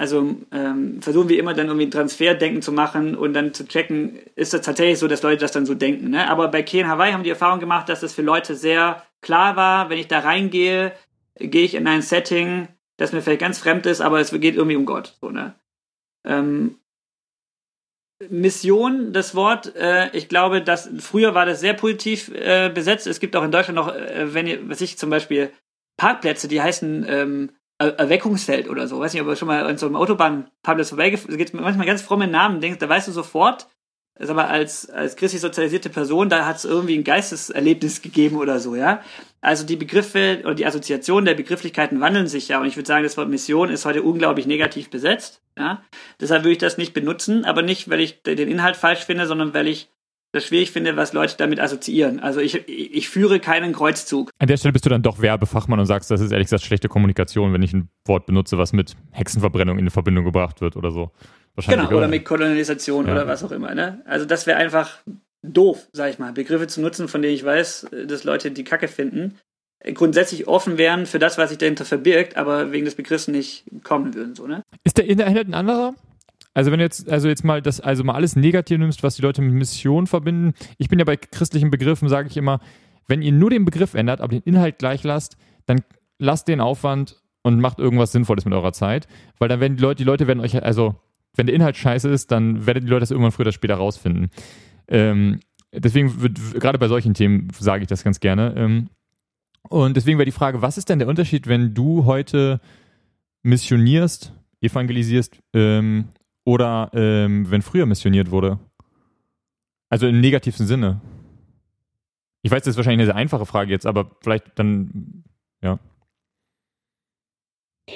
also 0.02 0.36
ähm, 0.52 1.00
versuchen 1.00 1.30
wir 1.30 1.38
immer 1.38 1.54
dann 1.54 1.68
irgendwie 1.68 1.92
Transferdenken 1.92 2.64
zu 2.64 2.72
machen 2.72 3.16
und 3.16 3.34
dann 3.34 3.54
zu 3.54 3.68
checken, 3.68 4.18
ist 4.36 4.52
das 4.52 4.62
tatsächlich 4.62 4.98
so, 4.98 5.08
dass 5.08 5.22
Leute 5.22 5.42
das 5.42 5.52
dann 5.52 5.68
so 5.68 5.76
denken. 5.76 6.10
Ne? 6.10 6.28
Aber 6.28 6.48
bei 6.48 6.64
Keen 6.64 6.88
Hawaii 6.88 7.12
haben 7.12 7.22
die 7.22 7.30
Erfahrung 7.30 7.60
gemacht, 7.60 7.88
dass 7.88 8.00
das 8.00 8.16
für 8.16 8.24
Leute 8.24 8.56
sehr 8.56 9.04
klar 9.22 9.56
war, 9.58 9.92
wenn 9.92 10.00
ich 10.00 10.08
da 10.08 10.18
reingehe, 10.18 10.94
gehe 11.36 11.66
ich 11.66 11.76
in 11.76 11.86
ein 11.86 12.02
Setting, 12.02 12.68
das 12.98 13.14
mir 13.14 13.22
vielleicht 13.22 13.42
ganz 13.42 13.60
fremd 13.60 13.86
ist, 13.86 14.02
aber 14.02 14.20
es 14.20 14.32
geht 14.32 14.56
irgendwie 14.56 14.76
um 14.76 14.88
Gott. 14.88 15.16
So, 15.22 15.30
ne? 15.30 15.54
ähm, 16.26 16.80
Mission, 18.28 19.14
das 19.14 19.36
Wort, 19.36 19.76
äh, 19.76 20.10
ich 20.18 20.30
glaube, 20.30 20.64
dass 20.64 20.90
früher 20.98 21.36
war 21.36 21.46
das 21.46 21.60
sehr 21.60 21.76
positiv 21.76 22.30
äh, 22.34 22.72
besetzt. 22.74 23.06
Es 23.06 23.20
gibt 23.20 23.36
auch 23.36 23.44
in 23.44 23.52
Deutschland 23.52 23.76
noch, 23.76 23.96
äh, 23.96 24.34
wenn 24.34 24.48
ihr, 24.48 24.68
was 24.68 24.82
ich 24.82 24.98
zum 24.98 25.12
Beispiel, 25.12 25.52
Parkplätze, 25.96 26.48
die 26.48 26.60
heißen 26.60 27.06
ähm, 27.08 27.52
Erweckungsfeld 27.90 28.70
oder 28.70 28.88
so. 28.88 29.00
Weiß 29.00 29.14
nicht, 29.14 29.22
ob 29.22 29.28
du 29.28 29.36
schon 29.36 29.48
mal 29.48 29.66
an 29.66 29.78
so 29.78 29.86
einem 29.86 29.96
Autobahnparkplatz 29.96 30.90
vorbeigefahren 30.90 31.38
gibt 31.38 31.54
manchmal 31.54 31.88
ganz 31.88 32.02
fromme 32.02 32.28
Namen, 32.28 32.62
denkst, 32.62 32.80
da 32.80 32.90
weißt 32.90 33.08
du 33.08 33.12
sofort, 33.12 33.68
ist 34.20 34.30
aber 34.30 34.50
als, 34.50 34.90
als 34.90 35.16
christlich 35.16 35.42
sozialisierte 35.42 35.90
Person, 35.90 36.30
da 36.30 36.46
hat 36.46 36.58
es 36.58 36.66
irgendwie 36.66 36.98
ein 36.98 37.04
Geisteserlebnis 37.04 38.02
gegeben 38.02 38.38
oder 38.38 38.60
so, 38.60 38.76
ja. 38.76 39.02
Also 39.40 39.66
die 39.66 39.76
Begriffe 39.76 40.42
oder 40.44 40.54
die 40.54 40.66
Assoziationen 40.66 41.26
der 41.26 41.34
Begrifflichkeiten 41.34 42.00
wandeln 42.02 42.28
sich 42.28 42.48
ja 42.48 42.60
und 42.60 42.68
ich 42.68 42.76
würde 42.76 42.88
sagen, 42.88 43.04
das 43.04 43.18
Wort 43.18 43.30
Mission 43.30 43.70
ist 43.70 43.86
heute 43.86 44.04
unglaublich 44.04 44.46
negativ 44.46 44.90
besetzt, 44.90 45.42
ja. 45.58 45.82
Deshalb 46.20 46.44
würde 46.44 46.54
ich 46.54 46.58
das 46.60 46.78
nicht 46.78 46.94
benutzen, 46.94 47.46
aber 47.46 47.64
nicht, 47.64 47.90
weil 47.90 48.02
ich 48.02 48.22
den 48.22 48.38
Inhalt 48.38 48.76
falsch 48.76 49.06
finde, 49.06 49.26
sondern 49.26 49.54
weil 49.54 49.68
ich 49.68 49.90
das 50.34 50.46
schwierig 50.46 50.72
finde, 50.72 50.96
was 50.96 51.14
Leute 51.14 51.36
damit 51.38 51.60
assoziieren. 51.60 52.20
Also 52.20 52.40
ich, 52.40 52.68
ich 52.68 53.10
führe 53.10 53.40
keinen 53.40 53.74
Kreuzzug. 53.74 54.30
An 54.40 54.48
der 54.48 54.58
Stelle 54.58 54.72
bist 54.72 54.86
du 54.86 54.90
dann 54.90 55.02
doch 55.02 55.22
Werbefachmann 55.22 55.80
und 55.80 55.86
sagst, 55.86 56.10
das 56.10 56.22
ist 56.22 56.32
ehrlich 56.32 56.46
gesagt 56.46 56.64
schlechte 56.64 56.88
Kommunikation, 56.88 57.54
wenn 57.54 57.62
ich 57.62 57.74
ein 57.74 57.90
Wort 58.06 58.26
benutze, 58.26 58.58
was 58.58 58.72
mit 58.74 58.96
Hexenverbrennung 59.12 59.78
in 59.78 59.90
Verbindung 59.90 60.24
gebracht 60.26 60.62
wird 60.62 60.78
oder 60.78 60.92
so. 60.92 61.12
Wahrscheinlich. 61.56 61.88
Genau, 61.90 61.98
oder 61.98 62.08
mit 62.08 62.24
Kolonialisation 62.24 63.08
Ja. 63.08 63.12
oder 63.14 63.28
was 63.28 63.44
auch 63.44 63.52
immer. 63.52 63.76
Ne? 63.76 64.02
Also 64.06 64.26
das 64.26 64.48
wäre 64.48 64.58
einfach 64.58 65.00
doof, 65.44 65.88
sag 65.92 66.10
ich 66.12 66.20
mal, 66.20 66.32
Begriffe 66.32 66.68
zu 66.68 66.82
nutzen, 66.82 67.08
von 67.08 67.22
denen 67.22 67.34
ich 67.34 67.44
weiß, 67.44 67.88
dass 68.08 68.24
Leute 68.24 68.52
die 68.52 68.64
Kacke 68.64 68.88
finden, 68.88 69.38
grundsätzlich 69.94 70.48
offen 70.48 70.78
wären 70.78 71.06
für 71.08 71.20
das, 71.20 71.38
was 71.38 71.50
sich 71.50 71.58
dahinter 71.58 71.86
verbirgt, 71.86 72.38
aber 72.38 72.72
wegen 72.72 72.86
des 72.86 72.96
Begriffs 72.96 73.28
nicht 73.28 73.66
kommen 73.84 74.14
würden. 74.14 74.36
So, 74.36 74.48
ne? 74.48 74.62
Ist 74.84 74.98
der 74.98 75.08
Inhalt 75.08 75.48
ein 75.48 75.54
anderer? 75.56 75.96
Also 76.54 76.72
wenn 76.72 76.80
du 76.80 76.86
jetzt, 76.86 77.10
also 77.10 77.28
jetzt 77.28 77.44
mal 77.44 77.62
das, 77.62 77.80
also 77.80 78.04
mal 78.04 78.14
alles 78.14 78.36
negativ 78.36 78.78
nimmst, 78.78 79.04
was 79.04 79.16
die 79.16 79.22
Leute 79.22 79.42
mit 79.42 79.54
Mission 79.54 80.08
verbinden. 80.08 80.54
Ich 80.78 80.90
bin 80.90 81.00
ja 81.00 81.06
bei 81.06 81.16
christlichen 81.16 81.72
Begriffen, 81.72 82.10
sage 82.10 82.28
ich 82.28 82.38
immer, 82.38 82.60
wenn 83.08 83.22
ihr 83.22 83.32
nur 83.32 83.50
den 83.50 83.66
Begriff 83.66 83.94
ändert, 83.94 84.22
aber 84.22 84.32
den 84.32 84.44
Inhalt 84.44 84.80
gleich 84.80 85.04
lasst, 85.04 85.38
dann 85.66 85.82
lasst 86.20 86.48
den 86.48 86.62
Aufwand 86.62 87.22
und 87.44 87.60
macht 87.60 87.80
irgendwas 87.80 88.12
Sinnvolles 88.12 88.46
mit 88.46 88.54
eurer 88.54 88.74
Zeit. 88.74 89.08
Weil 89.40 89.50
dann 89.50 89.60
werden 89.60 89.78
die 89.78 89.82
Leute, 89.82 89.98
die 89.98 90.04
Leute 90.04 90.28
werden 90.28 90.40
euch, 90.40 90.62
also 90.62 90.96
wenn 91.36 91.48
der 91.48 91.56
Inhalt 91.56 91.78
scheiße 91.78 92.10
ist, 92.10 92.32
dann 92.32 92.66
werden 92.66 92.84
die 92.84 92.90
Leute 92.90 93.02
das 93.02 93.12
irgendwann 93.12 93.32
früher 93.32 93.46
oder 93.46 93.54
später 93.54 93.76
rausfinden. 93.76 94.30
Ähm, 94.88 95.40
deswegen 95.74 96.22
wird, 96.22 96.38
gerade 96.60 96.78
bei 96.78 96.88
solchen 96.88 97.14
Themen 97.14 97.48
sage 97.58 97.84
ich 97.84 97.88
das 97.88 98.04
ganz 98.04 98.20
gerne. 98.20 98.54
Ähm, 98.58 98.90
und 99.70 99.96
deswegen 99.96 100.18
wäre 100.18 100.26
die 100.26 100.32
Frage, 100.32 100.62
was 100.62 100.78
ist 100.78 100.90
denn 100.90 101.00
der 101.00 101.08
Unterschied, 101.08 101.48
wenn 101.48 101.74
du 101.74 102.06
heute 102.06 102.60
missionierst, 103.44 104.34
evangelisierst 104.62 105.40
ähm, 105.54 106.10
oder 106.46 106.90
ähm, 106.94 107.50
wenn 107.50 107.62
früher 107.62 107.86
missioniert 107.86 108.32
wurde? 108.32 108.60
Also 109.90 110.08
im 110.08 110.22
negativsten 110.22 110.66
Sinne. 110.66 111.02
Ich 112.44 112.52
weiß, 112.52 112.64
das 112.64 112.72
ist 112.72 112.78
wahrscheinlich 112.78 113.02
eine 113.02 113.06
sehr 113.06 113.16
einfache 113.16 113.46
Frage 113.46 113.72
jetzt, 113.72 113.86
aber 113.86 114.12
vielleicht 114.22 114.46
dann, 114.56 115.24
ja. 115.62 115.80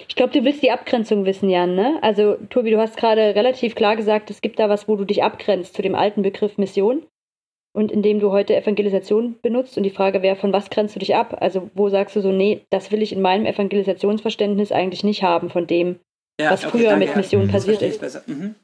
Ich 0.07 0.15
glaube, 0.15 0.33
du 0.33 0.43
willst 0.43 0.61
die 0.61 0.71
Abgrenzung 0.71 1.25
wissen, 1.25 1.49
Jan, 1.49 1.75
ne? 1.75 1.99
Also, 2.01 2.35
Tobi, 2.49 2.71
du 2.71 2.79
hast 2.79 2.97
gerade 2.97 3.33
relativ 3.35 3.75
klar 3.75 3.95
gesagt, 3.95 4.29
es 4.29 4.41
gibt 4.41 4.59
da 4.59 4.69
was, 4.69 4.87
wo 4.87 4.95
du 4.95 5.05
dich 5.05 5.23
abgrenzt 5.23 5.73
zu 5.73 5.81
dem 5.81 5.95
alten 5.95 6.21
Begriff 6.21 6.57
Mission. 6.57 7.05
Und 7.73 7.91
indem 7.91 8.19
du 8.19 8.31
heute 8.31 8.55
Evangelisation 8.55 9.35
benutzt 9.41 9.75
und 9.75 9.83
die 9.83 9.89
Frage 9.89 10.21
wäre, 10.21 10.37
von 10.37 10.53
was 10.53 10.69
grenzt 10.69 10.95
du 10.95 10.99
dich 10.99 11.15
ab? 11.15 11.37
Also, 11.41 11.69
wo 11.73 11.89
sagst 11.89 12.15
du 12.15 12.21
so, 12.21 12.31
nee, 12.31 12.65
das 12.69 12.91
will 12.91 13.01
ich 13.01 13.11
in 13.11 13.21
meinem 13.21 13.45
Evangelisationsverständnis 13.45 14.71
eigentlich 14.71 15.03
nicht 15.03 15.23
haben 15.23 15.49
von 15.49 15.67
dem, 15.67 15.99
Ja, 16.39 16.51
was 16.51 16.63
früher 16.63 16.97
mit 16.97 17.15
Mission 17.15 17.43
Jetzt 17.43 17.51
passiert 17.51 17.79
verstehe 17.79 17.87
ich's 17.87 17.95
ist. 17.95 18.01
besser. 18.01 18.23
Mhm. 18.27 18.55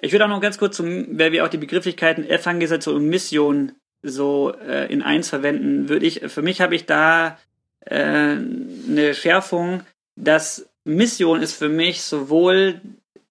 Ich 0.00 0.12
würde 0.12 0.24
auch 0.24 0.28
noch 0.28 0.40
ganz 0.40 0.58
kurz, 0.58 0.76
zum, 0.76 1.18
weil 1.18 1.30
wir 1.32 1.44
auch 1.44 1.48
die 1.48 1.58
Begrifflichkeiten 1.58 2.28
Evangelisation 2.28 2.96
und 2.96 3.08
Mission 3.08 3.72
so 4.02 4.52
äh, 4.66 4.92
in 4.92 5.02
eins 5.02 5.28
verwenden, 5.28 5.88
würde 5.88 6.06
ich, 6.06 6.20
für 6.26 6.42
mich 6.42 6.60
habe 6.60 6.74
ich 6.74 6.86
da 6.86 7.38
äh, 7.86 7.94
eine 7.96 9.14
Schärfung, 9.14 9.82
dass 10.16 10.68
Mission 10.84 11.42
ist 11.42 11.54
für 11.54 11.68
mich 11.68 12.02
sowohl 12.02 12.80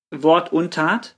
Wort 0.09 0.53
und 0.53 0.73
Tat. 0.73 1.17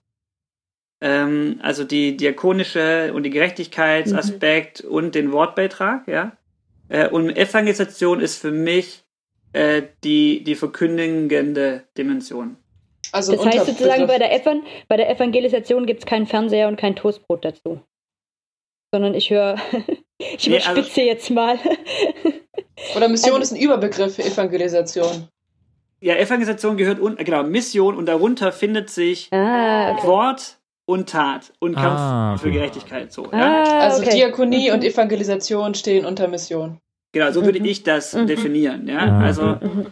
Ähm, 1.02 1.60
also 1.62 1.84
die 1.84 2.18
diakonische 2.18 3.14
und 3.14 3.24
die 3.24 3.30
Gerechtigkeitsaspekt 3.30 4.82
und 4.82 5.14
den 5.14 5.32
Wortbeitrag, 5.32 6.08
ja. 6.08 6.36
Äh, 6.90 7.10
und 7.10 7.36
Evangelisation 7.36 8.20
ist 8.20 8.40
für 8.40 8.52
mich 8.52 9.04
äh, 9.52 9.84
die, 10.04 10.44
die 10.44 10.56
verkündigende 10.56 11.84
Dimension. 11.98 12.58
Also 13.14 13.36
Das 13.36 13.46
heißt 13.46 13.66
sozusagen, 13.68 14.08
bei 14.08 14.18
der, 14.18 14.34
Evan 14.36 14.64
bei 14.88 14.98
der 14.98 15.10
Evangelisation 15.10 15.86
gibt 15.86 16.00
es 16.02 16.06
keinen 16.06 16.26
Fernseher 16.28 16.68
und 16.68 16.78
kein 16.78 16.96
Toastbrot 16.96 17.46
dazu. 17.46 17.80
Sondern 18.92 19.14
ich 19.14 19.30
höre, 19.30 19.56
ich 20.18 20.48
Nee, 20.48 20.56
also- 20.58 20.72
überspitze 20.72 21.02
jetzt 21.02 21.30
mal. 21.30 21.58
Oder 22.98 23.08
Mission 23.08 23.34
Also- 23.36 23.44
ist 23.44 23.52
ein 23.54 23.62
Überbegriff 23.62 24.16
für 24.16 24.24
Evangelisation. 24.24 25.28
Ja, 26.02 26.16
Evangelisation 26.16 26.76
gehört 26.76 27.00
unten, 27.00 27.24
genau, 27.24 27.44
Mission 27.44 27.96
und 27.96 28.08
darunter 28.08 28.52
findet 28.52 28.90
sich 28.90 29.30
ah, 29.32 29.92
okay. 29.94 30.06
Wort 30.08 30.58
und 30.86 31.08
Tat 31.10 31.54
und 31.60 31.76
Kampf 31.76 31.98
Ah, 32.00 32.36
für 32.38 32.48
okay. 32.48 32.58
Gerechtigkeit. 32.58 33.14
So, 33.14 33.24
ja? 33.32 33.64
Ah, 33.64 33.80
Also 33.86 34.02
okay. 34.02 34.16
Diakonie 34.16 34.68
Mhm. 34.70 34.74
und 34.76 34.84
Evangelisation 34.84 35.76
stehen 35.76 36.06
unter 36.06 36.28
Mission. 36.28 36.80
Genau, 37.14 37.32
so 37.32 37.46
würde 37.46 37.60
Mhm. 37.60 37.66
ich 37.66 37.84
das 37.84 38.14
Mhm. 38.14 38.28
definieren. 38.28 38.88
Ja, 38.90 38.98
Ah, 39.00 39.20
also 39.22 39.44
Mhm. 39.46 39.86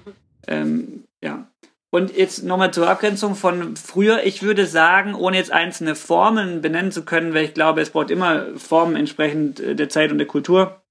ähm, 0.49 1.03
ja. 1.23 1.47
Und 1.91 2.15
jetzt 2.15 2.43
nochmal 2.43 2.73
zur 2.73 2.89
Abgrenzung 2.89 3.35
von 3.35 3.75
früher. 3.75 4.23
Ich 4.23 4.41
würde 4.41 4.65
sagen, 4.65 5.13
ohne 5.13 5.37
jetzt 5.37 5.51
einzelne 5.51 5.95
Formen 5.95 6.61
benennen 6.61 6.91
zu 6.91 7.03
können, 7.03 7.33
weil 7.33 7.43
ich 7.43 7.53
glaube, 7.53 7.81
es 7.81 7.89
braucht 7.89 8.11
immer 8.11 8.57
Formen 8.57 8.95
entsprechend 8.95 9.59
äh, 9.59 9.75
der 9.75 9.89
Zeit 9.89 10.11
und 10.11 10.17
der 10.17 10.27
Kultur, 10.27 10.81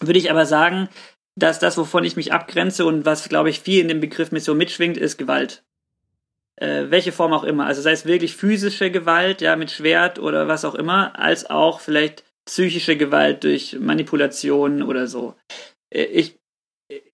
würde 0.00 0.18
ich 0.18 0.30
aber 0.30 0.46
sagen, 0.46 0.88
dass 1.36 1.58
das, 1.58 1.76
wovon 1.76 2.04
ich 2.04 2.16
mich 2.16 2.32
abgrenze 2.32 2.86
und 2.86 3.04
was, 3.04 3.28
glaube 3.28 3.50
ich, 3.50 3.60
viel 3.60 3.82
in 3.82 3.88
dem 3.88 4.00
Begriff 4.00 4.32
Mission 4.32 4.56
mitschwingt, 4.56 4.96
ist 4.96 5.18
Gewalt. 5.18 5.62
Äh, 6.56 6.86
welche 6.88 7.12
Form 7.12 7.34
auch 7.34 7.44
immer. 7.44 7.66
Also 7.66 7.82
sei 7.82 7.92
es 7.92 8.06
wirklich 8.06 8.34
physische 8.34 8.90
Gewalt, 8.90 9.42
ja, 9.42 9.56
mit 9.56 9.70
Schwert 9.70 10.18
oder 10.18 10.48
was 10.48 10.64
auch 10.64 10.74
immer, 10.74 11.18
als 11.18 11.50
auch 11.50 11.80
vielleicht 11.80 12.24
psychische 12.46 12.96
Gewalt 12.96 13.44
durch 13.44 13.76
Manipulation 13.78 14.82
oder 14.82 15.06
so. 15.06 15.34
Äh, 15.90 16.04
ich, 16.04 16.38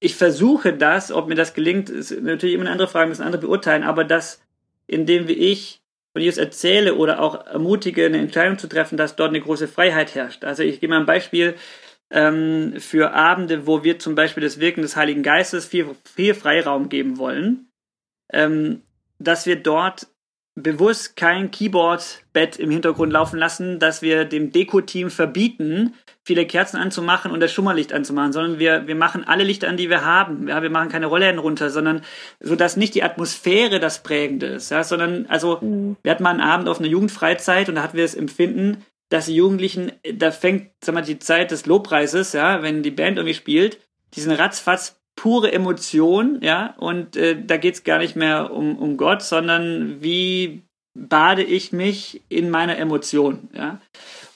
ich 0.01 0.16
versuche 0.16 0.73
das, 0.73 1.12
ob 1.12 1.29
mir 1.29 1.35
das 1.35 1.55
gelingt, 1.55 1.89
ist 1.89 2.11
natürlich 2.20 2.55
immer 2.55 2.64
eine 2.64 2.73
andere 2.73 2.89
Frage, 2.89 3.09
müssen 3.09 3.23
andere 3.23 3.41
beurteilen, 3.41 3.83
aber 3.83 4.05
das, 4.05 4.43
indem 4.87 5.29
ich 5.29 5.81
von 6.12 6.23
Jesus 6.23 6.39
erzähle 6.39 6.95
oder 6.95 7.20
auch 7.20 7.47
ermutige, 7.47 8.05
eine 8.05 8.18
Entscheidung 8.18 8.59
zu 8.59 8.68
treffen, 8.68 8.99
dass 8.99 9.16
dort 9.16 9.31
eine 9.31 9.41
große 9.41 9.68
Freiheit 9.68 10.14
herrscht. 10.14 10.45
Also 10.45 10.62
ich 10.62 10.81
gebe 10.81 10.93
mal 10.93 11.01
ein 11.01 11.07
Beispiel 11.07 11.55
ähm, 12.11 12.75
für 12.79 13.12
Abende, 13.12 13.66
wo 13.66 13.83
wir 13.83 13.99
zum 13.99 14.14
Beispiel 14.14 14.43
das 14.43 14.61
Wirken 14.61 14.83
des 14.83 14.97
Heiligen 14.97 15.23
Geistes 15.23 15.64
viel, 15.64 15.87
viel 16.05 16.35
Freiraum 16.35 16.91
geben 16.91 17.16
wollen, 17.16 17.70
ähm, 18.31 18.83
dass 19.18 19.47
wir 19.47 19.57
dort 19.57 20.09
bewusst 20.55 21.16
kein 21.16 21.50
Keyboard-Bett 21.50 22.59
im 22.59 22.70
Hintergrund 22.70 23.12
laufen 23.12 23.38
lassen, 23.38 23.78
dass 23.78 24.03
wir 24.03 24.24
dem 24.26 24.53
Deko-Team 24.53 25.11
verbieten, 25.11 25.94
viele 26.24 26.46
Kerzen 26.46 26.76
anzumachen 26.76 27.32
und 27.32 27.40
das 27.40 27.53
Schummerlicht 27.53 27.92
anzumachen, 27.92 28.32
sondern 28.32 28.59
wir, 28.59 28.86
wir 28.86 28.94
machen 28.94 29.24
alle 29.24 29.44
Lichter 29.44 29.68
an, 29.68 29.76
die 29.76 29.88
wir 29.88 30.05
haben. 30.05 30.48
Ja, 30.48 30.62
wir 30.62 30.70
machen 30.70 30.90
keine 30.90 31.07
Rollläden 31.07 31.38
runter, 31.38 31.70
sondern 31.70 32.03
so, 32.40 32.55
dass 32.55 32.76
nicht 32.76 32.94
die 32.94 33.03
Atmosphäre 33.03 33.80
das 33.80 34.03
Prägende 34.03 34.46
ist, 34.46 34.70
ja, 34.70 34.84
sondern, 34.84 35.26
also, 35.26 35.59
Mhm. 35.62 35.96
wir 36.03 36.11
hatten 36.11 36.22
mal 36.22 36.30
einen 36.30 36.40
Abend 36.40 36.68
auf 36.68 36.78
einer 36.78 36.88
Jugendfreizeit 36.88 37.68
und 37.68 37.76
da 37.76 37.82
hatten 37.82 37.96
wir 37.96 38.05
das 38.05 38.14
Empfinden, 38.14 38.84
dass 39.09 39.26
die 39.26 39.34
Jugendlichen, 39.36 39.92
da 40.14 40.30
fängt, 40.30 40.70
sag 40.82 40.94
mal, 40.94 41.03
die 41.03 41.18
Zeit 41.18 41.50
des 41.50 41.66
Lobpreises, 41.66 42.32
ja, 42.34 42.62
wenn 42.62 42.82
die 42.82 42.90
Band 42.90 43.18
irgendwie 43.18 43.34
spielt, 43.34 43.78
diesen 44.14 44.32
ratzfatz 44.32 45.01
pure 45.16 45.52
Emotion, 45.52 46.40
ja, 46.42 46.74
und 46.78 47.16
äh, 47.16 47.36
da 47.40 47.56
geht's 47.56 47.84
gar 47.84 47.98
nicht 47.98 48.16
mehr 48.16 48.52
um, 48.52 48.76
um 48.78 48.96
Gott, 48.96 49.22
sondern 49.22 50.02
wie 50.02 50.62
bade 50.94 51.42
ich 51.42 51.72
mich 51.72 52.22
in 52.28 52.50
meiner 52.50 52.76
Emotion, 52.78 53.48
ja. 53.54 53.80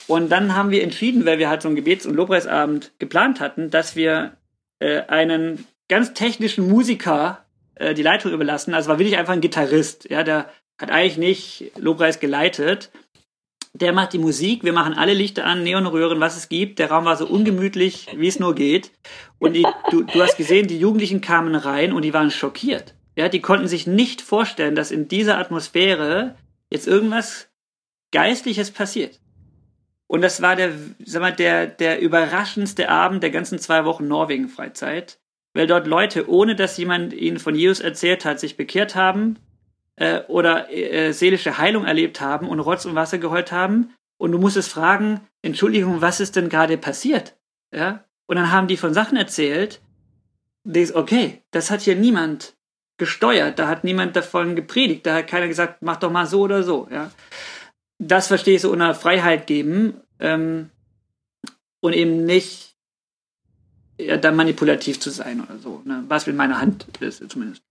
Und 0.06 0.30
dann 0.30 0.54
haben 0.54 0.70
wir 0.70 0.82
entschieden, 0.82 1.26
weil 1.26 1.38
wir 1.38 1.48
halt 1.48 1.62
so 1.62 1.68
einen 1.68 1.76
Gebets- 1.76 2.06
und 2.06 2.14
Lobpreisabend 2.14 2.92
geplant 2.98 3.40
hatten, 3.40 3.70
dass 3.70 3.96
wir 3.96 4.36
äh, 4.78 5.02
einen 5.02 5.66
ganz 5.88 6.14
technischen 6.14 6.68
Musiker 6.68 7.44
äh, 7.74 7.94
die 7.94 8.02
Leitung 8.02 8.32
überlassen. 8.32 8.74
Also 8.74 8.88
war 8.88 8.98
wirklich 8.98 9.18
einfach 9.18 9.32
ein 9.32 9.40
Gitarrist, 9.40 10.08
ja, 10.10 10.22
der 10.22 10.48
hat 10.80 10.90
eigentlich 10.90 11.18
nicht 11.18 11.72
Lobpreis 11.76 12.20
geleitet. 12.20 12.90
Der 13.80 13.92
macht 13.92 14.14
die 14.14 14.18
Musik, 14.18 14.64
wir 14.64 14.72
machen 14.72 14.94
alle 14.94 15.12
Lichter 15.12 15.44
an, 15.44 15.62
Neonröhren, 15.62 16.18
was 16.18 16.36
es 16.36 16.48
gibt. 16.48 16.78
Der 16.78 16.90
Raum 16.90 17.04
war 17.04 17.16
so 17.16 17.26
ungemütlich, 17.26 18.08
wie 18.16 18.26
es 18.26 18.38
nur 18.38 18.54
geht. 18.54 18.90
Und 19.38 19.52
die, 19.52 19.66
du, 19.90 20.02
du 20.02 20.22
hast 20.22 20.38
gesehen, 20.38 20.66
die 20.66 20.78
Jugendlichen 20.78 21.20
kamen 21.20 21.54
rein 21.54 21.92
und 21.92 22.02
die 22.02 22.14
waren 22.14 22.30
schockiert. 22.30 22.94
Ja, 23.16 23.28
die 23.28 23.42
konnten 23.42 23.68
sich 23.68 23.86
nicht 23.86 24.22
vorstellen, 24.22 24.76
dass 24.76 24.90
in 24.90 25.08
dieser 25.08 25.36
Atmosphäre 25.36 26.36
jetzt 26.70 26.86
irgendwas 26.86 27.50
Geistliches 28.12 28.70
passiert. 28.70 29.20
Und 30.06 30.22
das 30.22 30.40
war 30.40 30.56
der, 30.56 30.72
sag 31.04 31.20
mal, 31.20 31.32
der, 31.32 31.66
der 31.66 32.00
überraschendste 32.00 32.88
Abend 32.88 33.22
der 33.22 33.30
ganzen 33.30 33.58
zwei 33.58 33.84
Wochen 33.84 34.08
Norwegen-Freizeit, 34.08 35.18
weil 35.52 35.66
dort 35.66 35.86
Leute, 35.86 36.30
ohne 36.30 36.56
dass 36.56 36.78
jemand 36.78 37.12
ihnen 37.12 37.38
von 37.38 37.54
Jesus 37.54 37.80
erzählt 37.80 38.24
hat, 38.24 38.40
sich 38.40 38.56
bekehrt 38.56 38.94
haben 38.94 39.38
äh, 39.96 40.20
oder 40.28 40.70
äh, 40.70 41.12
seelische 41.12 41.58
Heilung 41.58 41.84
erlebt 41.84 42.20
haben 42.20 42.48
und 42.48 42.60
Rotz 42.60 42.84
und 42.84 42.94
Wasser 42.94 43.18
geheult 43.18 43.52
haben. 43.52 43.94
Und 44.18 44.32
du 44.32 44.38
musstest 44.38 44.70
fragen, 44.70 45.20
Entschuldigung, 45.42 46.00
was 46.00 46.20
ist 46.20 46.36
denn 46.36 46.48
gerade 46.48 46.78
passiert? 46.78 47.36
Ja? 47.74 48.04
Und 48.26 48.36
dann 48.36 48.50
haben 48.52 48.68
die 48.68 48.76
von 48.76 48.94
Sachen 48.94 49.16
erzählt, 49.16 49.80
denkst, 50.64 50.92
okay, 50.94 51.42
das 51.50 51.70
hat 51.70 51.82
hier 51.82 51.96
niemand 51.96 52.56
gesteuert, 52.98 53.58
da 53.58 53.68
hat 53.68 53.84
niemand 53.84 54.16
davon 54.16 54.56
gepredigt, 54.56 55.06
da 55.06 55.16
hat 55.16 55.26
keiner 55.28 55.48
gesagt, 55.48 55.82
mach 55.82 55.96
doch 55.96 56.10
mal 56.10 56.26
so 56.26 56.42
oder 56.42 56.62
so, 56.62 56.88
ja. 56.90 57.10
Das 57.98 58.26
verstehe 58.26 58.56
ich 58.56 58.62
so 58.62 58.70
unter 58.70 58.94
Freiheit 58.94 59.46
geben 59.46 60.00
ähm, 60.18 60.70
und 61.80 61.94
eben 61.94 62.24
nicht 62.24 62.76
ja, 63.98 64.16
dann 64.16 64.36
manipulativ 64.36 65.00
zu 65.00 65.10
sein 65.10 65.40
oder 65.40 65.58
so, 65.58 65.82
ne? 65.84 66.04
was 66.08 66.26
in 66.26 66.36
meiner 66.36 66.60
Hand 66.60 66.86
ist 67.00 67.28
zumindest. 67.30 67.62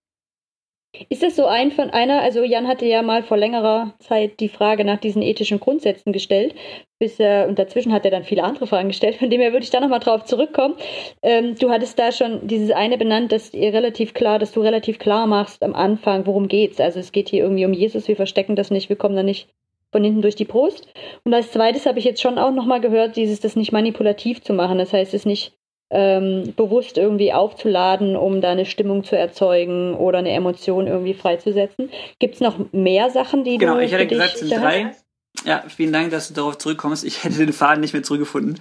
Ist 1.10 1.24
das 1.24 1.36
so 1.36 1.46
ein 1.46 1.72
von 1.72 1.90
einer, 1.90 2.22
also 2.22 2.44
Jan 2.44 2.68
hatte 2.68 2.86
ja 2.86 3.02
mal 3.02 3.24
vor 3.24 3.38
längerer 3.38 3.94
Zeit 4.00 4.40
die 4.40 4.50
Frage 4.50 4.86
nach 4.86 5.00
diesen 5.00 5.22
ethischen 5.22 5.60
Grundsätzen 5.60 6.14
gestellt, 6.14 6.56
bis 7.00 7.20
er, 7.20 7.48
und 7.48 7.60
dazwischen 7.60 7.92
hat 7.92 8.06
er 8.06 8.12
dann 8.12 8.24
viele 8.24 8.44
andere 8.44 8.68
Fragen 8.68 8.88
gestellt, 8.88 9.16
von 9.16 9.30
dem 9.30 9.42
her 9.42 9.52
würde 9.52 9.64
ich 9.64 9.70
da 9.70 9.80
nochmal 9.80 10.00
drauf 10.00 10.24
zurückkommen. 10.26 10.76
Ähm, 11.22 11.56
du 11.56 11.70
hattest 11.70 12.00
da 12.00 12.12
schon 12.12 12.48
dieses 12.48 12.72
eine 12.72 12.98
benannt, 12.98 13.32
dass 13.32 13.54
ihr 13.54 13.74
relativ 13.74 14.14
klar, 14.14 14.40
dass 14.40 14.52
du 14.52 14.62
relativ 14.62 15.00
klar 15.00 15.28
machst 15.28 15.64
am 15.64 15.76
Anfang, 15.76 16.26
worum 16.26 16.48
geht's. 16.48 16.80
Also 16.80 17.00
es 17.00 17.12
geht 17.12 17.30
hier 17.30 17.44
irgendwie 17.44 17.66
um 17.66 17.74
Jesus, 17.74 18.08
wir 18.08 18.16
verstecken 18.16 18.56
das 18.56 18.72
nicht, 18.72 18.90
wir 18.90 18.96
kommen 18.96 19.16
da 19.16 19.24
nicht 19.24 19.50
von 19.92 20.04
hinten 20.04 20.22
durch 20.22 20.36
die 20.36 20.46
Brust. 20.46 20.88
Und 21.24 21.34
als 21.34 21.52
zweites 21.52 21.86
habe 21.86 22.00
ich 22.00 22.06
jetzt 22.06 22.22
schon 22.22 22.38
auch 22.38 22.52
nochmal 22.52 22.82
gehört, 22.82 23.16
dieses, 23.16 23.40
das 23.40 23.56
nicht 23.56 23.72
manipulativ 23.72 24.42
zu 24.42 24.54
machen. 24.54 24.78
Das 24.78 24.92
heißt, 24.92 25.14
es 25.14 25.26
nicht 25.26 25.55
ähm, 25.92 26.54
bewusst 26.56 26.98
irgendwie 26.98 27.32
aufzuladen, 27.34 28.16
um 28.16 28.42
da 28.42 28.52
eine 28.52 28.66
Stimmung 28.66 29.04
zu 29.04 29.18
erzeugen 29.18 29.94
oder 29.96 30.20
eine 30.20 30.32
Emotion 30.32 30.88
irgendwie 30.88 31.14
freizusetzen. 31.14 31.90
Gibt 32.20 32.36
es 32.36 32.42
noch 32.42 32.72
mehr 32.72 33.10
Sachen, 33.12 33.44
die 33.44 33.58
Genau, 33.58 33.76
du 33.76 33.84
ich 33.84 33.94
hatte 33.94 34.04
für 34.04 34.08
dich 34.10 34.18
gesagt, 34.18 34.34
es 34.36 34.40
sind 34.42 34.62
drei. 34.62 34.86
hast? 34.86 35.06
Ja, 35.46 35.64
vielen 35.68 35.94
Dank, 35.94 36.12
dass 36.12 36.30
du 36.30 36.34
darauf 36.34 36.58
zurückkommst. 36.58 37.04
Ich 37.04 37.24
hätte 37.24 37.38
den 37.38 37.54
Faden 37.54 37.82
nicht 37.82 37.94
mehr 37.94 38.04
zurückgefunden. 38.04 38.60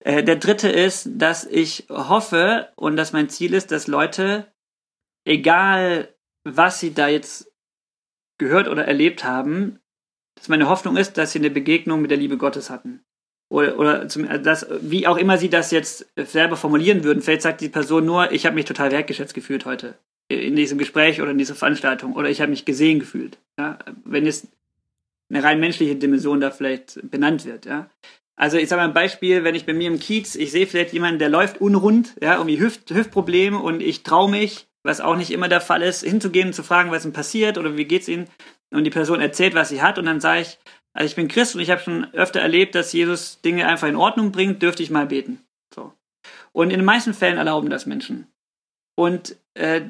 Äh, 0.00 0.22
der 0.24 0.36
dritte 0.36 0.68
ist, 0.68 1.08
dass 1.12 1.44
ich 1.46 1.86
hoffe 1.88 2.68
und 2.76 2.96
dass 2.96 3.12
mein 3.12 3.28
Ziel 3.28 3.54
ist, 3.54 3.70
dass 3.70 3.86
Leute, 3.86 4.52
egal 5.24 6.14
was 6.44 6.80
sie 6.80 6.92
da 6.92 7.08
jetzt 7.08 7.52
gehört 8.38 8.68
oder 8.68 8.84
erlebt 8.86 9.24
haben, 9.24 9.80
dass 10.36 10.48
meine 10.48 10.68
Hoffnung 10.68 10.96
ist, 10.96 11.18
dass 11.18 11.32
sie 11.32 11.38
eine 11.38 11.50
Begegnung 11.50 12.00
mit 12.00 12.10
der 12.10 12.18
Liebe 12.18 12.36
Gottes 12.36 12.70
hatten. 12.70 13.04
Oder, 13.50 13.78
oder 13.78 14.08
zum, 14.08 14.28
also 14.28 14.42
das, 14.42 14.66
wie 14.82 15.06
auch 15.06 15.16
immer 15.16 15.38
sie 15.38 15.48
das 15.48 15.70
jetzt 15.70 16.06
selber 16.16 16.56
formulieren 16.56 17.02
würden. 17.04 17.22
Vielleicht 17.22 17.42
sagt 17.42 17.60
die 17.60 17.70
Person 17.70 18.04
nur, 18.04 18.30
ich 18.30 18.44
habe 18.44 18.54
mich 18.54 18.66
total 18.66 18.90
wertgeschätzt 18.90 19.34
gefühlt 19.34 19.64
heute 19.64 19.94
in 20.28 20.56
diesem 20.56 20.76
Gespräch 20.76 21.22
oder 21.22 21.30
in 21.30 21.38
dieser 21.38 21.54
Veranstaltung 21.54 22.12
oder 22.12 22.28
ich 22.28 22.40
habe 22.40 22.50
mich 22.50 22.66
gesehen 22.66 23.00
gefühlt. 23.00 23.38
Ja? 23.58 23.78
Wenn 24.04 24.26
jetzt 24.26 24.48
eine 25.30 25.42
rein 25.42 25.60
menschliche 25.60 25.96
Dimension 25.96 26.40
da 26.40 26.50
vielleicht 26.50 27.00
benannt 27.10 27.46
wird. 27.46 27.64
Ja? 27.64 27.88
Also 28.36 28.56
ich 28.58 28.68
sage 28.68 28.82
mal 28.82 28.88
ein 28.88 28.94
Beispiel, 28.94 29.44
wenn 29.44 29.54
ich 29.54 29.66
bei 29.66 29.72
mir 29.72 29.88
im 29.88 29.98
Kiez, 29.98 30.34
ich 30.34 30.52
sehe 30.52 30.66
vielleicht 30.66 30.92
jemanden, 30.92 31.18
der 31.18 31.28
läuft 31.28 31.60
unrund, 31.60 32.14
ja, 32.22 32.34
irgendwie 32.34 32.60
Hüft, 32.60 32.90
Hüftprobleme 32.90 33.58
und 33.58 33.82
ich 33.82 34.04
traue 34.04 34.30
mich, 34.30 34.68
was 34.82 35.00
auch 35.00 35.16
nicht 35.16 35.32
immer 35.32 35.48
der 35.48 35.60
Fall 35.60 35.82
ist, 35.82 36.04
hinzugehen 36.04 36.48
und 36.48 36.52
zu 36.52 36.62
fragen, 36.62 36.90
was 36.90 37.04
ihm 37.04 37.12
passiert 37.12 37.58
oder 37.58 37.76
wie 37.76 37.84
geht's 37.84 38.08
ihnen 38.08 38.28
und 38.70 38.84
die 38.84 38.90
Person 38.90 39.20
erzählt, 39.20 39.54
was 39.54 39.70
sie 39.70 39.82
hat 39.82 39.98
und 39.98 40.06
dann 40.06 40.20
sage 40.20 40.42
ich, 40.42 40.58
also 40.94 41.06
ich 41.06 41.16
bin 41.16 41.28
Christ 41.28 41.54
und 41.54 41.60
ich 41.60 41.70
habe 41.70 41.80
schon 41.80 42.12
öfter 42.14 42.40
erlebt, 42.40 42.74
dass 42.74 42.92
Jesus 42.92 43.40
Dinge 43.40 43.66
einfach 43.66 43.88
in 43.88 43.96
Ordnung 43.96 44.32
bringt, 44.32 44.62
dürfte 44.62 44.82
ich 44.82 44.90
mal 44.90 45.06
beten. 45.06 45.44
So. 45.74 45.92
Und 46.52 46.70
in 46.70 46.78
den 46.78 46.84
meisten 46.84 47.14
Fällen 47.14 47.38
erlauben 47.38 47.70
das 47.70 47.86
Menschen. 47.86 48.26
Und 48.96 49.36
äh, 49.54 49.82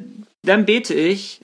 dann 0.43 0.67
bete 0.67 0.95
ich 0.95 1.41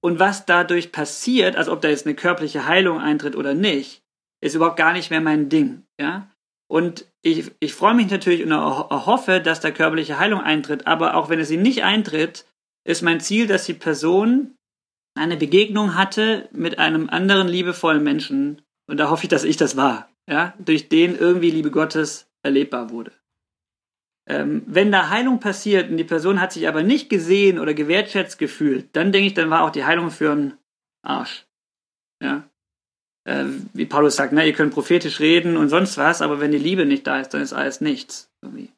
und 0.00 0.18
was 0.18 0.46
dadurch 0.46 0.92
passiert, 0.92 1.56
also 1.56 1.72
ob 1.72 1.82
da 1.82 1.88
jetzt 1.88 2.06
eine 2.06 2.14
körperliche 2.14 2.66
Heilung 2.66 3.00
eintritt 3.00 3.36
oder 3.36 3.54
nicht, 3.54 4.02
ist 4.40 4.54
überhaupt 4.54 4.76
gar 4.76 4.92
nicht 4.92 5.10
mehr 5.10 5.20
mein 5.20 5.48
Ding. 5.48 5.82
Ja? 6.00 6.30
Und 6.70 7.04
ich, 7.22 7.50
ich 7.60 7.74
freue 7.74 7.94
mich 7.94 8.10
natürlich 8.10 8.44
und 8.44 8.54
hoffe, 8.54 9.40
dass 9.40 9.60
da 9.60 9.70
körperliche 9.70 10.18
Heilung 10.18 10.40
eintritt, 10.40 10.86
aber 10.86 11.14
auch 11.14 11.28
wenn 11.28 11.40
es 11.40 11.48
sie 11.48 11.56
nicht 11.56 11.82
eintritt, 11.82 12.46
ist 12.86 13.02
mein 13.02 13.20
Ziel, 13.20 13.46
dass 13.46 13.66
die 13.66 13.74
Person 13.74 14.54
eine 15.18 15.36
Begegnung 15.36 15.96
hatte 15.96 16.48
mit 16.52 16.78
einem 16.78 17.10
anderen 17.10 17.48
liebevollen 17.48 18.02
Menschen, 18.02 18.62
und 18.90 18.96
da 18.96 19.08
hoffe 19.08 19.24
ich, 19.24 19.28
dass 19.28 19.44
ich 19.44 19.56
das 19.56 19.76
war, 19.76 20.10
ja, 20.28 20.52
durch 20.58 20.88
den 20.88 21.16
irgendwie 21.16 21.50
Liebe 21.50 21.70
Gottes 21.70 22.28
erlebbar 22.42 22.90
wurde. 22.90 23.12
Ähm, 24.28 24.62
wenn 24.66 24.90
da 24.90 25.10
Heilung 25.10 25.38
passiert 25.40 25.90
und 25.90 25.96
die 25.96 26.04
Person 26.04 26.40
hat 26.40 26.52
sich 26.52 26.66
aber 26.66 26.82
nicht 26.82 27.08
gesehen 27.08 27.58
oder 27.58 27.72
gewertschätzt 27.72 28.38
gefühlt, 28.38 28.88
dann 28.92 29.12
denke 29.12 29.28
ich, 29.28 29.34
dann 29.34 29.50
war 29.50 29.62
auch 29.62 29.70
die 29.70 29.84
Heilung 29.84 30.10
für 30.10 30.32
einen 30.32 30.58
Arsch. 31.02 31.46
Ja. 32.22 32.48
Äh, 33.24 33.44
wie 33.74 33.86
Paulus 33.86 34.16
sagt, 34.16 34.32
ne, 34.32 34.46
ihr 34.46 34.52
könnt 34.52 34.74
prophetisch 34.74 35.20
reden 35.20 35.56
und 35.56 35.68
sonst 35.68 35.96
was, 35.96 36.20
aber 36.20 36.40
wenn 36.40 36.50
die 36.50 36.58
Liebe 36.58 36.84
nicht 36.84 37.06
da 37.06 37.20
ist, 37.20 37.32
dann 37.32 37.42
ist 37.42 37.52
alles 37.52 37.80
nichts. 37.80 38.28
Irgendwie. 38.42 38.70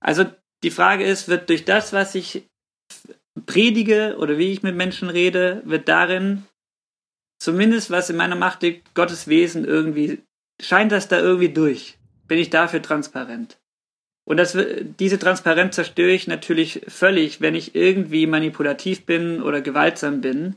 Also 0.00 0.26
die 0.62 0.70
Frage 0.70 1.04
ist, 1.04 1.28
wird 1.28 1.48
durch 1.48 1.64
das, 1.64 1.92
was 1.92 2.14
ich 2.14 2.48
predige 3.46 4.16
oder 4.18 4.38
wie 4.38 4.52
ich 4.52 4.62
mit 4.62 4.76
Menschen 4.76 5.08
rede, 5.08 5.62
wird 5.64 5.88
darin 5.88 6.46
zumindest 7.40 7.90
was 7.90 8.10
in 8.10 8.16
meiner 8.16 8.36
Macht 8.36 8.62
liegt, 8.62 8.94
Gottes 8.94 9.26
Wesen 9.26 9.64
irgendwie, 9.64 10.22
scheint 10.60 10.92
das 10.92 11.08
da 11.08 11.18
irgendwie 11.18 11.48
durch? 11.48 11.98
Bin 12.28 12.38
ich 12.38 12.50
dafür 12.50 12.80
transparent? 12.80 13.58
Und 14.24 14.36
das, 14.36 14.56
diese 15.00 15.18
Transparenz 15.18 15.74
zerstöre 15.74 16.12
ich 16.12 16.28
natürlich 16.28 16.82
völlig, 16.86 17.40
wenn 17.40 17.56
ich 17.56 17.74
irgendwie 17.74 18.28
manipulativ 18.28 19.04
bin 19.04 19.42
oder 19.42 19.60
gewaltsam 19.60 20.20
bin. 20.20 20.54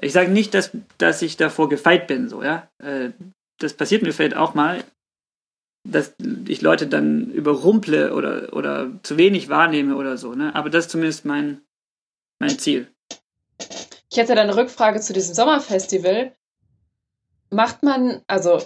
Ich 0.00 0.12
sage 0.12 0.30
nicht, 0.30 0.52
dass, 0.52 0.72
dass 0.98 1.22
ich 1.22 1.38
davor 1.38 1.70
gefeit 1.70 2.06
bin, 2.06 2.28
so, 2.28 2.42
ja. 2.42 2.68
Äh, 2.78 3.10
das 3.58 3.72
passiert 3.72 4.02
mir 4.02 4.12
vielleicht 4.12 4.36
auch 4.36 4.54
mal, 4.54 4.84
dass 5.84 6.14
ich 6.46 6.60
Leute 6.60 6.86
dann 6.86 7.30
überrumple 7.30 8.14
oder, 8.14 8.52
oder 8.52 8.90
zu 9.02 9.16
wenig 9.16 9.48
wahrnehme 9.48 9.96
oder 9.96 10.18
so, 10.18 10.34
ne? 10.34 10.54
Aber 10.54 10.68
das 10.68 10.86
ist 10.86 10.90
zumindest 10.90 11.24
mein, 11.24 11.62
mein 12.38 12.58
Ziel. 12.58 12.88
Ich 14.10 14.18
hätte 14.18 14.34
da 14.34 14.42
eine 14.42 14.56
Rückfrage 14.56 15.00
zu 15.00 15.12
diesem 15.12 15.34
Sommerfestival. 15.34 16.34
Macht 17.50 17.82
man, 17.82 18.22
also, 18.26 18.60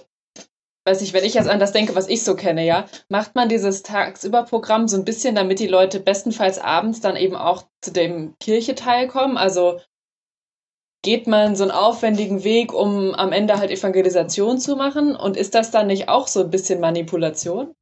weiß 0.84 1.02
ich, 1.02 1.12
wenn 1.12 1.24
ich 1.24 1.34
jetzt 1.34 1.48
an 1.48 1.60
das 1.60 1.72
denke, 1.72 1.94
was 1.94 2.08
ich 2.08 2.22
so 2.24 2.34
kenne, 2.34 2.64
ja, 2.64 2.86
macht 3.08 3.34
man 3.34 3.48
dieses 3.48 3.82
Tagsüberprogramm 3.82 4.88
so 4.88 4.96
ein 4.96 5.04
bisschen, 5.04 5.34
damit 5.34 5.58
die 5.58 5.66
Leute 5.66 6.00
bestenfalls 6.00 6.58
abends 6.58 7.00
dann 7.00 7.16
eben 7.16 7.36
auch 7.36 7.64
zu 7.80 7.92
dem 7.92 8.36
Kircheteil 8.38 9.08
kommen? 9.08 9.36
Also 9.36 9.80
geht 11.02 11.26
man 11.26 11.56
so 11.56 11.64
einen 11.64 11.72
aufwendigen 11.72 12.44
Weg, 12.44 12.72
um 12.72 13.14
am 13.14 13.32
Ende 13.32 13.58
halt 13.58 13.70
Evangelisation 13.70 14.58
zu 14.58 14.76
machen? 14.76 15.16
Und 15.16 15.36
ist 15.36 15.54
das 15.54 15.72
dann 15.72 15.88
nicht 15.88 16.08
auch 16.08 16.28
so 16.28 16.40
ein 16.40 16.50
bisschen 16.50 16.80
Manipulation? 16.80 17.74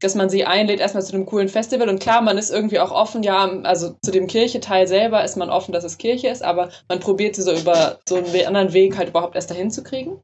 Dass 0.00 0.14
man 0.14 0.28
sie 0.28 0.44
einlädt, 0.44 0.80
erstmal 0.80 1.04
zu 1.04 1.14
einem 1.14 1.26
coolen 1.26 1.48
Festival. 1.48 1.88
Und 1.88 2.00
klar, 2.00 2.20
man 2.22 2.38
ist 2.38 2.50
irgendwie 2.50 2.80
auch 2.80 2.90
offen, 2.90 3.22
ja, 3.22 3.46
also 3.62 3.96
zu 4.02 4.10
dem 4.10 4.26
Kircheteil 4.26 4.86
selber 4.86 5.24
ist 5.24 5.36
man 5.36 5.50
offen, 5.50 5.72
dass 5.72 5.84
es 5.84 5.98
Kirche 5.98 6.28
ist, 6.28 6.42
aber 6.42 6.70
man 6.88 7.00
probiert 7.00 7.34
sie 7.34 7.42
so 7.42 7.52
über 7.52 7.98
so 8.08 8.16
einen 8.16 8.46
anderen 8.46 8.72
Weg 8.72 8.96
halt 8.96 9.08
überhaupt 9.08 9.34
erst 9.34 9.50
dahin 9.50 9.70
zu 9.70 9.82
kriegen. 9.82 10.20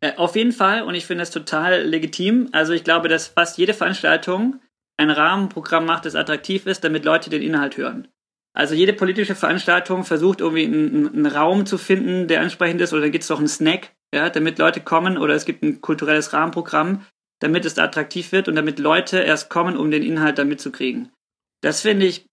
Äh, 0.00 0.12
auf 0.16 0.36
jeden 0.36 0.52
Fall, 0.52 0.82
und 0.82 0.94
ich 0.94 1.06
finde 1.06 1.22
das 1.22 1.30
total 1.30 1.82
legitim. 1.82 2.48
Also 2.52 2.72
ich 2.72 2.84
glaube, 2.84 3.08
dass 3.08 3.28
fast 3.28 3.58
jede 3.58 3.74
Veranstaltung 3.74 4.60
ein 4.96 5.10
Rahmenprogramm 5.10 5.86
macht, 5.86 6.04
das 6.04 6.14
attraktiv 6.14 6.66
ist, 6.66 6.84
damit 6.84 7.04
Leute 7.04 7.30
den 7.30 7.42
Inhalt 7.42 7.76
hören. 7.76 8.08
Also 8.52 8.74
jede 8.74 8.92
politische 8.92 9.34
Veranstaltung 9.34 10.04
versucht 10.04 10.40
irgendwie 10.40 10.64
einen, 10.64 11.08
einen 11.08 11.26
Raum 11.26 11.66
zu 11.66 11.78
finden, 11.78 12.28
der 12.28 12.40
ansprechend 12.40 12.80
ist, 12.80 12.92
oder 12.92 13.02
dann 13.02 13.12
gibt 13.12 13.22
es 13.22 13.28
doch 13.28 13.38
einen 13.38 13.48
Snack, 13.48 13.92
ja, 14.12 14.28
damit 14.28 14.58
Leute 14.58 14.80
kommen, 14.80 15.18
oder 15.18 15.34
es 15.34 15.44
gibt 15.44 15.62
ein 15.62 15.80
kulturelles 15.80 16.32
Rahmenprogramm 16.32 17.06
damit 17.40 17.64
es 17.64 17.78
attraktiv 17.78 18.32
wird 18.32 18.48
und 18.48 18.54
damit 18.54 18.78
Leute 18.78 19.18
erst 19.18 19.50
kommen, 19.50 19.76
um 19.76 19.90
den 19.90 20.02
Inhalt 20.02 20.38
da 20.38 20.44
mitzukriegen. 20.44 21.10
Das 21.62 21.80
finde 21.80 22.06
ich 22.06 22.26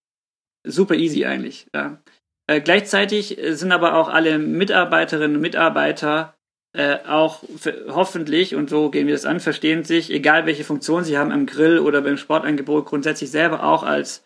super 0.65 0.95
easy 0.95 1.25
eigentlich. 1.25 1.67
Ja. 1.73 2.01
Äh, 2.47 2.61
gleichzeitig 2.61 3.37
sind 3.41 3.71
aber 3.71 3.95
auch 3.95 4.09
alle 4.09 4.37
Mitarbeiterinnen 4.37 5.35
und 5.35 5.41
Mitarbeiter 5.41 6.37
äh, 6.73 6.99
auch 7.07 7.43
hoffentlich, 7.87 8.53
und 8.53 8.69
so 8.69 8.91
gehen 8.91 9.07
wir 9.07 9.15
das 9.15 9.25
an, 9.25 9.39
verstehen 9.39 9.83
sich, 9.83 10.11
egal 10.11 10.45
welche 10.45 10.63
Funktion 10.63 11.03
sie 11.03 11.17
haben 11.17 11.31
am 11.31 11.45
Grill 11.45 11.79
oder 11.79 12.01
beim 12.01 12.17
Sportangebot, 12.17 12.85
grundsätzlich 12.85 13.31
selber 13.31 13.63
auch 13.63 13.83
als, 13.83 14.25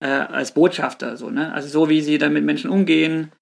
äh, 0.00 0.08
als 0.08 0.52
Botschafter. 0.52 1.16
So, 1.16 1.30
ne? 1.30 1.52
Also 1.52 1.68
so 1.68 1.88
wie 1.88 2.02
sie 2.02 2.18
dann 2.18 2.32
mit 2.32 2.44
Menschen 2.44 2.70
umgehen, 2.70 3.32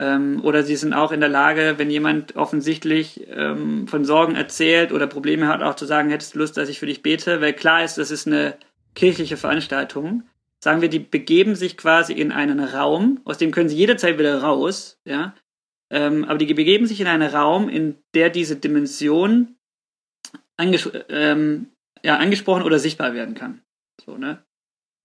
ähm, 0.00 0.40
oder 0.42 0.62
sie 0.62 0.76
sind 0.76 0.92
auch 0.92 1.12
in 1.12 1.20
der 1.20 1.28
Lage, 1.28 1.74
wenn 1.76 1.90
jemand 1.90 2.36
offensichtlich 2.36 3.26
ähm, 3.28 3.86
von 3.86 4.04
Sorgen 4.04 4.34
erzählt 4.34 4.92
oder 4.92 5.06
Probleme 5.06 5.46
hat, 5.46 5.62
auch 5.62 5.76
zu 5.76 5.86
sagen, 5.86 6.10
hättest 6.10 6.34
du 6.34 6.40
Lust, 6.40 6.56
dass 6.56 6.68
ich 6.68 6.80
für 6.80 6.86
dich 6.86 7.02
bete, 7.02 7.40
weil 7.40 7.52
klar 7.52 7.84
ist, 7.84 7.96
das 7.98 8.10
ist 8.10 8.26
eine 8.26 8.56
kirchliche 8.94 9.36
Veranstaltung. 9.36 10.24
Sagen 10.62 10.80
wir, 10.80 10.88
die 10.88 10.98
begeben 10.98 11.54
sich 11.54 11.76
quasi 11.76 12.14
in 12.14 12.32
einen 12.32 12.60
Raum, 12.60 13.20
aus 13.24 13.38
dem 13.38 13.50
können 13.50 13.68
sie 13.68 13.76
jederzeit 13.76 14.18
wieder 14.18 14.42
raus, 14.42 14.98
ja. 15.04 15.34
Ähm, 15.90 16.24
aber 16.24 16.38
die 16.38 16.52
begeben 16.54 16.86
sich 16.86 17.00
in 17.00 17.06
einen 17.06 17.30
Raum, 17.30 17.68
in 17.68 17.96
der 18.14 18.30
diese 18.30 18.56
Dimension 18.56 19.56
anges 20.56 20.90
ähm, 21.08 21.70
ja, 22.02 22.16
angesprochen 22.16 22.62
oder 22.62 22.78
sichtbar 22.78 23.14
werden 23.14 23.34
kann. 23.34 23.62
So, 24.04 24.16
ne? 24.16 24.44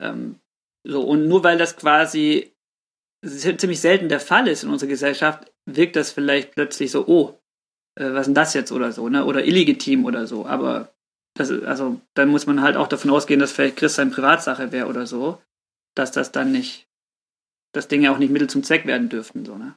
Ähm, 0.02 0.40
so, 0.84 1.02
und 1.02 1.28
nur 1.28 1.44
weil 1.44 1.58
das 1.58 1.76
quasi 1.76 2.54
ziemlich 3.26 3.82
selten 3.82 4.10
der 4.10 4.20
Fall 4.20 4.48
ist 4.48 4.64
in 4.64 4.70
unserer 4.70 4.90
Gesellschaft, 4.90 5.52
wirkt 5.66 5.96
das 5.96 6.12
vielleicht 6.12 6.52
plötzlich 6.52 6.92
so, 6.92 7.06
oh, 7.08 7.40
äh, 7.96 8.14
was 8.14 8.22
ist 8.22 8.28
denn 8.28 8.36
das 8.36 8.54
jetzt 8.54 8.72
oder 8.72 8.92
so, 8.92 9.10
ne? 9.10 9.26
Oder 9.26 9.46
illegitim 9.46 10.06
oder 10.06 10.28
so. 10.28 10.46
Aber 10.46 10.94
das 11.36 11.52
also 11.52 12.00
dann 12.16 12.30
muss 12.30 12.48
man 12.48 12.62
halt 12.62 12.76
auch 12.76 12.88
davon 12.88 13.12
ausgehen, 13.12 13.40
dass 13.40 13.52
vielleicht 13.52 13.78
Christ 13.78 13.96
seine 13.96 14.12
Privatsache 14.12 14.72
wäre 14.72 14.88
oder 14.88 15.06
so, 15.06 15.42
dass 15.96 16.12
das 16.12 16.32
dann 16.32 16.52
nicht, 16.52 16.88
dass 17.74 17.88
Dinge 17.88 18.12
auch 18.12 18.18
nicht 18.18 18.32
Mittel 18.32 18.50
zum 18.50 18.64
Zweck 18.64 18.86
werden 18.86 19.10
dürften, 19.10 19.46
so, 19.46 19.56
ne? 19.56 19.76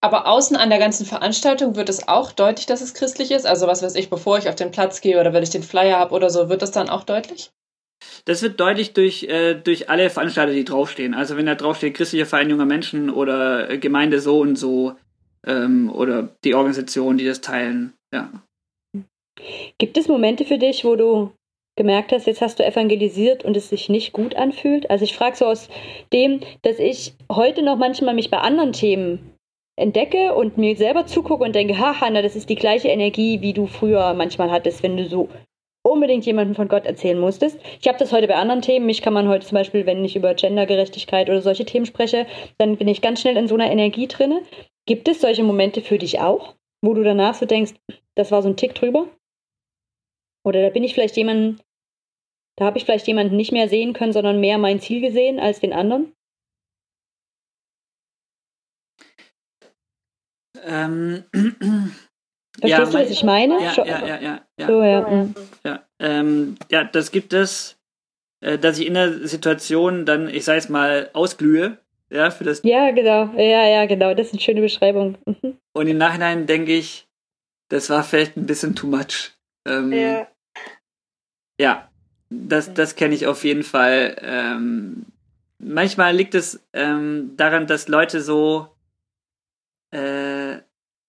Aber 0.00 0.26
außen 0.26 0.54
an 0.56 0.68
der 0.68 0.78
ganzen 0.78 1.06
Veranstaltung 1.06 1.76
wird 1.76 1.88
es 1.88 2.08
auch 2.08 2.32
deutlich, 2.32 2.66
dass 2.66 2.82
es 2.82 2.92
christlich 2.92 3.30
ist. 3.30 3.46
Also 3.46 3.66
was 3.66 3.82
weiß 3.82 3.94
ich, 3.94 4.10
bevor 4.10 4.36
ich 4.36 4.50
auf 4.50 4.54
den 4.54 4.70
Platz 4.70 5.00
gehe 5.00 5.18
oder 5.18 5.32
wenn 5.32 5.42
ich 5.42 5.48
den 5.48 5.62
Flyer 5.62 5.98
habe 5.98 6.14
oder 6.14 6.28
so, 6.28 6.50
wird 6.50 6.60
das 6.60 6.72
dann 6.72 6.90
auch 6.90 7.04
deutlich? 7.04 7.52
Das 8.24 8.42
wird 8.42 8.60
deutlich 8.60 8.92
durch, 8.92 9.24
äh, 9.24 9.54
durch 9.54 9.90
alle 9.90 10.10
Veranstalter, 10.10 10.52
die 10.52 10.64
draufstehen. 10.64 11.14
Also 11.14 11.36
wenn 11.36 11.46
da 11.46 11.54
draufsteht, 11.54 11.94
christliche 11.94 12.26
Verein 12.26 12.50
junger 12.50 12.66
Menschen 12.66 13.10
oder 13.10 13.76
Gemeinde 13.78 14.20
so 14.20 14.40
und 14.40 14.56
so 14.56 14.94
ähm, 15.46 15.90
oder 15.90 16.34
die 16.44 16.54
Organisation, 16.54 17.18
die 17.18 17.26
das 17.26 17.40
teilen, 17.40 17.92
ja. 18.12 18.30
Gibt 19.78 19.96
es 19.98 20.08
Momente 20.08 20.44
für 20.44 20.58
dich, 20.58 20.84
wo 20.84 20.96
du 20.96 21.32
gemerkt 21.76 22.12
hast, 22.12 22.26
jetzt 22.26 22.40
hast 22.40 22.58
du 22.58 22.64
evangelisiert 22.64 23.44
und 23.44 23.56
es 23.56 23.68
sich 23.68 23.88
nicht 23.88 24.12
gut 24.12 24.36
anfühlt? 24.36 24.88
Also 24.90 25.04
ich 25.04 25.16
frage 25.16 25.36
so 25.36 25.46
aus 25.46 25.68
dem, 26.12 26.40
dass 26.62 26.78
ich 26.78 27.14
heute 27.30 27.62
noch 27.62 27.76
manchmal 27.76 28.14
mich 28.14 28.30
bei 28.30 28.38
anderen 28.38 28.72
Themen 28.72 29.34
entdecke 29.76 30.34
und 30.34 30.56
mir 30.56 30.76
selber 30.76 31.06
zugucke 31.06 31.42
und 31.42 31.54
denke, 31.54 31.78
ha, 31.78 32.00
Hanna, 32.00 32.22
das 32.22 32.36
ist 32.36 32.48
die 32.48 32.54
gleiche 32.54 32.88
Energie, 32.88 33.40
wie 33.40 33.52
du 33.52 33.66
früher 33.66 34.14
manchmal 34.14 34.50
hattest, 34.50 34.82
wenn 34.84 34.96
du 34.96 35.08
so 35.08 35.28
unbedingt 35.84 36.24
jemandem 36.26 36.56
von 36.56 36.68
Gott 36.68 36.86
erzählen 36.86 37.18
musstest. 37.18 37.58
Ich 37.80 37.86
habe 37.86 37.98
das 37.98 38.10
heute 38.10 38.26
bei 38.26 38.36
anderen 38.36 38.62
Themen. 38.62 38.86
Mich 38.86 39.02
kann 39.02 39.12
man 39.12 39.28
heute 39.28 39.46
zum 39.46 39.56
Beispiel, 39.56 39.86
wenn 39.86 40.04
ich 40.04 40.16
über 40.16 40.34
Gendergerechtigkeit 40.34 41.28
oder 41.28 41.42
solche 41.42 41.64
Themen 41.64 41.86
spreche, 41.86 42.26
dann 42.58 42.76
bin 42.76 42.88
ich 42.88 43.02
ganz 43.02 43.20
schnell 43.20 43.36
in 43.36 43.46
so 43.46 43.54
einer 43.54 43.70
Energie 43.70 44.08
drinne. 44.08 44.42
Gibt 44.86 45.08
es 45.08 45.20
solche 45.20 45.44
Momente 45.44 45.82
für 45.82 45.98
dich 45.98 46.20
auch, 46.20 46.54
wo 46.82 46.94
du 46.94 47.02
danach 47.04 47.34
so 47.34 47.46
denkst, 47.46 47.74
das 48.14 48.30
war 48.30 48.42
so 48.42 48.48
ein 48.48 48.56
Tick 48.56 48.74
drüber? 48.74 49.08
Oder 50.44 50.62
da 50.62 50.70
bin 50.70 50.84
ich 50.84 50.94
vielleicht 50.94 51.16
jemanden, 51.16 51.60
da 52.56 52.64
habe 52.64 52.78
ich 52.78 52.84
vielleicht 52.84 53.06
jemanden 53.06 53.36
nicht 53.36 53.52
mehr 53.52 53.68
sehen 53.68 53.92
können, 53.92 54.12
sondern 54.12 54.40
mehr 54.40 54.58
mein 54.58 54.80
Ziel 54.80 55.00
gesehen 55.00 55.38
als 55.38 55.60
den 55.60 55.72
anderen? 55.72 56.14
Ähm, 60.62 61.24
Verstehst 62.60 62.78
ja, 62.78 62.84
du, 62.84 63.04
was 63.04 63.10
ich 63.10 63.22
meine? 63.24 63.62
Ja, 63.62 63.72
ja, 63.84 64.06
ja, 64.06 64.20
ja. 64.20 64.40
Ja, 64.56 64.66
so, 64.66 64.82
ja. 64.82 65.00
Mhm. 65.08 65.34
ja, 65.64 65.82
ähm, 65.98 66.56
ja 66.70 66.84
das 66.84 67.10
gibt 67.10 67.32
es, 67.32 67.76
äh, 68.40 68.58
dass 68.58 68.78
ich 68.78 68.86
in 68.86 68.94
der 68.94 69.26
Situation 69.26 70.06
dann, 70.06 70.28
ich 70.28 70.44
sage 70.44 70.58
es 70.58 70.68
mal, 70.68 71.10
ausglühe. 71.12 71.78
Ja, 72.10 72.30
für 72.30 72.44
das. 72.44 72.62
Ja, 72.62 72.92
genau. 72.92 73.32
Ja, 73.36 73.66
ja, 73.66 73.86
genau. 73.86 74.14
Das 74.14 74.28
ist 74.28 74.34
eine 74.34 74.40
schöne 74.40 74.60
Beschreibung. 74.60 75.16
Mhm. 75.26 75.58
Und 75.72 75.88
im 75.88 75.98
Nachhinein 75.98 76.46
denke 76.46 76.72
ich, 76.72 77.08
das 77.68 77.90
war 77.90 78.04
vielleicht 78.04 78.36
ein 78.36 78.46
bisschen 78.46 78.76
too 78.76 78.86
much. 78.86 79.32
Ähm, 79.66 79.92
ja. 79.92 80.28
Ja, 81.60 81.88
das, 82.30 82.72
das 82.72 82.94
kenne 82.94 83.14
ich 83.14 83.26
auf 83.26 83.42
jeden 83.44 83.64
Fall. 83.64 84.16
Ähm, 84.20 85.06
manchmal 85.58 86.14
liegt 86.14 86.34
es 86.34 86.60
ähm, 86.72 87.32
daran, 87.36 87.66
dass 87.66 87.88
Leute 87.88 88.20
so 88.20 88.68
äh, 89.90 90.58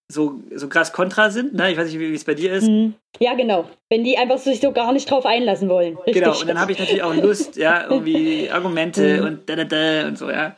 so, 0.08 0.40
so 0.54 0.68
krass 0.70 0.94
kontra 0.94 1.32
sind, 1.32 1.56
ne? 1.56 1.72
Ich 1.72 1.78
weiß 1.78 1.88
nicht, 1.88 2.00
wie 2.00 2.14
es 2.14 2.24
bei 2.24 2.36
dir 2.36 2.54
ist. 2.54 2.68
Mhm. 2.68 2.94
Ja, 3.20 3.34
genau. 3.34 3.68
Wenn 3.90 4.04
die 4.04 4.18
einfach 4.18 4.38
sich 4.38 4.60
so 4.60 4.72
gar 4.72 4.94
nicht 4.94 5.10
drauf 5.10 5.26
einlassen 5.26 5.68
wollen. 5.68 5.96
Richtig. 5.98 6.16
Genau, 6.16 6.40
und 6.40 6.48
dann 6.48 6.60
habe 6.60 6.74
ich 6.74 6.80
natürlich 6.80 7.02
auch 7.02 7.16
Lust, 7.16 7.56
ja, 7.56 7.86
irgendwie 7.90 8.50
Argumente 8.52 9.22
mhm. 9.22 9.26
und 9.26 9.50
da, 9.50 9.56
da, 9.56 9.64
da 9.64 10.08
und 10.08 10.18
so, 10.18 10.30
ja. 10.30 10.56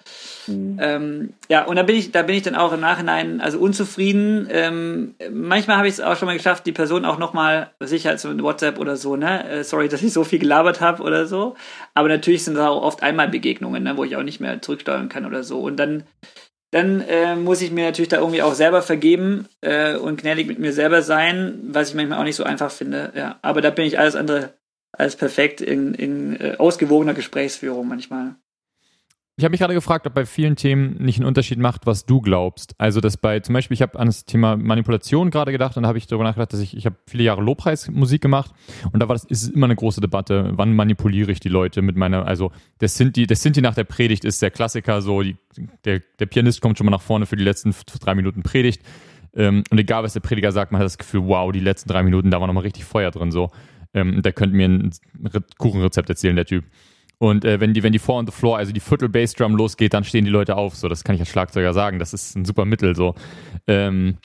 Mhm. 0.48 0.78
Ähm, 0.82 1.34
ja, 1.50 1.64
und 1.64 1.78
da 1.78 1.84
bin 1.84 1.96
ich, 1.96 2.12
da 2.12 2.24
bin 2.24 2.36
ich 2.36 2.44
dann 2.44 2.56
auch 2.56 2.74
im 2.74 2.82
Nachhinein 2.82 3.40
also 3.40 3.60
unzufrieden. 3.60 4.50
Ähm, 4.52 5.16
manchmal 5.32 5.78
habe 5.78 5.88
ich 5.88 5.94
es 5.94 6.02
auch 6.02 6.18
schon 6.18 6.26
mal 6.26 6.36
geschafft, 6.36 6.66
die 6.66 6.74
Person 6.74 7.06
auch 7.06 7.18
nochmal, 7.18 7.72
sicher 7.80 8.10
als 8.10 8.26
in 8.26 8.44
WhatsApp 8.44 8.80
oder 8.80 8.98
so, 8.98 9.16
ne? 9.16 9.50
Äh, 9.50 9.64
sorry, 9.64 9.88
dass 9.88 10.02
ich 10.02 10.12
so 10.12 10.26
viel 10.26 10.40
gelabert 10.40 10.82
habe 10.82 11.04
oder 11.04 11.26
so. 11.26 11.56
Aber 11.94 12.10
natürlich 12.10 12.44
sind 12.44 12.56
da 12.56 12.68
auch 12.68 12.82
oft 12.82 13.02
Einmalbegegnungen, 13.02 13.84
ne, 13.84 13.96
wo 13.96 14.04
ich 14.04 14.18
auch 14.18 14.24
nicht 14.24 14.42
mehr 14.42 14.62
zurücksteuern 14.62 15.08
kann 15.08 15.26
oder 15.26 15.44
so. 15.44 15.60
Und 15.60 15.78
dann 15.78 16.04
dann 16.72 17.02
äh, 17.02 17.36
muss 17.36 17.62
ich 17.62 17.72
mir 17.72 17.86
natürlich 17.86 18.10
da 18.10 18.18
irgendwie 18.18 18.42
auch 18.42 18.54
selber 18.54 18.82
vergeben 18.82 19.48
äh, 19.62 19.96
und 19.96 20.22
gnädig 20.22 20.48
mit 20.48 20.60
mir 20.60 20.74
selber 20.74 21.02
sein, 21.02 21.60
was 21.64 21.90
ich 21.90 21.96
manchmal 21.96 22.20
auch 22.20 22.24
nicht 22.24 22.36
so 22.36 22.44
einfach 22.44 22.72
finde. 22.72 23.14
Ja, 23.16 23.40
aber 23.42 23.62
da 23.62 23.70
bin 23.70 23.86
ich 23.86 24.00
alles 24.00 24.16
andere 24.16 24.54
als 24.92 25.16
perfekt 25.16 25.62
in, 25.62 25.94
in 25.94 26.40
äh, 26.40 26.56
ausgewogener 26.58 27.14
Gesprächsführung 27.14 27.88
manchmal. 27.88 28.36
Ich 29.40 29.44
habe 29.44 29.52
mich 29.52 29.60
gerade 29.60 29.76
gefragt, 29.76 30.08
ob 30.08 30.16
bei 30.16 30.26
vielen 30.26 30.56
Themen 30.56 30.96
nicht 30.98 31.20
einen 31.20 31.28
Unterschied 31.28 31.60
macht, 31.60 31.86
was 31.86 32.08
du 32.08 32.22
glaubst. 32.22 32.74
Also, 32.80 33.02
dass 33.02 33.18
bei, 33.18 33.40
zum 33.40 33.54
Beispiel, 33.54 33.76
ich 33.76 33.84
habe 33.84 34.00
an 34.00 34.08
das 34.08 34.26
Thema 34.26 34.58
Manipulation 34.58 35.30
gerade 35.30 35.52
gedacht 35.52 35.78
und 35.78 35.84
da 35.84 35.90
habe 35.90 36.00
ich 36.00 36.08
darüber 36.08 36.24
nachgedacht, 36.24 36.54
dass 36.54 36.60
ich, 36.60 36.76
ich 36.76 36.88
habe 36.88 36.96
viele 37.06 37.24
Jahre 37.24 37.44
Lobpreismusik 37.44 38.20
gemacht 38.20 38.50
und 38.92 39.00
da 39.00 39.08
war 39.08 39.14
das, 39.14 39.26
ist 39.26 39.50
immer 39.50 39.68
eine 39.68 39.76
große 39.76 40.02
Debatte, 40.02 40.54
wann 40.56 40.76
manipuliere 40.76 41.32
ich 41.32 41.40
die 41.40 41.50
Leute 41.50 41.84
mit 41.84 41.96
meiner, 41.96 42.26
also, 42.26 42.52
der 42.82 42.90
Sinti, 42.90 43.28
der 43.28 43.38
Sinti 43.38 43.62
nach 43.62 43.76
der 43.76 43.84
Predigt 43.84 44.26
ist 44.26 44.42
der 44.42 44.50
Klassiker, 44.50 45.04
so, 45.04 45.22
die, 45.22 45.38
der, 45.86 46.02
der 46.18 46.26
Pianist 46.26 46.60
kommt 46.62 46.80
schon 46.80 46.86
mal 46.86 46.92
nach 46.92 47.02
vorne 47.02 47.28
für 47.28 47.36
die 47.36 47.44
letzten 47.44 47.76
drei 48.00 48.16
Minuten 48.16 48.42
Predigt 48.42 48.82
ähm, 49.36 49.64
und 49.70 49.78
egal, 49.78 50.02
was 50.02 50.14
der 50.14 50.22
Prediger 50.22 50.52
sagt, 50.52 50.72
man 50.72 50.80
hat 50.80 50.86
das 50.86 50.98
Gefühl, 50.98 51.26
wow, 51.26 51.52
die 51.52 51.60
letzten 51.60 51.90
drei 51.90 52.02
Minuten, 52.02 52.32
da 52.32 52.40
war 52.40 52.48
nochmal 52.48 52.64
richtig 52.64 52.86
Feuer 52.86 53.12
drin, 53.12 53.30
so. 53.30 53.52
Ähm, 53.94 54.24
der 54.24 54.34
könnte 54.34 54.56
mir 54.56 54.68
ein 54.68 54.92
Kuchenrezept 55.60 56.10
erzählen, 56.10 56.36
der 56.36 56.46
Typ. 56.46 56.66
Und 57.20 57.46
äh, 57.46 57.60
wenn 57.60 57.74
die, 57.74 57.84
wenn 57.84 57.94
die 57.94 58.00
Four 58.00 58.18
on 58.18 58.28
the 58.28 58.32
Floor, 58.32 58.58
also 58.58 58.72
die 58.72 58.80
Viertel 58.80 59.10
Bassdrum 59.10 59.56
losgeht, 59.56 59.94
dann 59.94 60.04
stehen 60.04 60.26
die 60.26 60.32
Leute 60.32 60.56
auf. 60.56 60.76
So, 60.76 60.88
das 60.88 61.04
kann 61.04 61.16
ich 61.16 61.22
als 61.22 61.30
Schlagzeuger 61.30 61.74
sagen. 61.74 62.00
Das 62.00 62.14
ist 62.14 62.36
ein 62.36 62.46
super 62.46 62.66
Mittel. 62.66 62.96
So. 62.96 63.16
Ähm, 63.66 64.18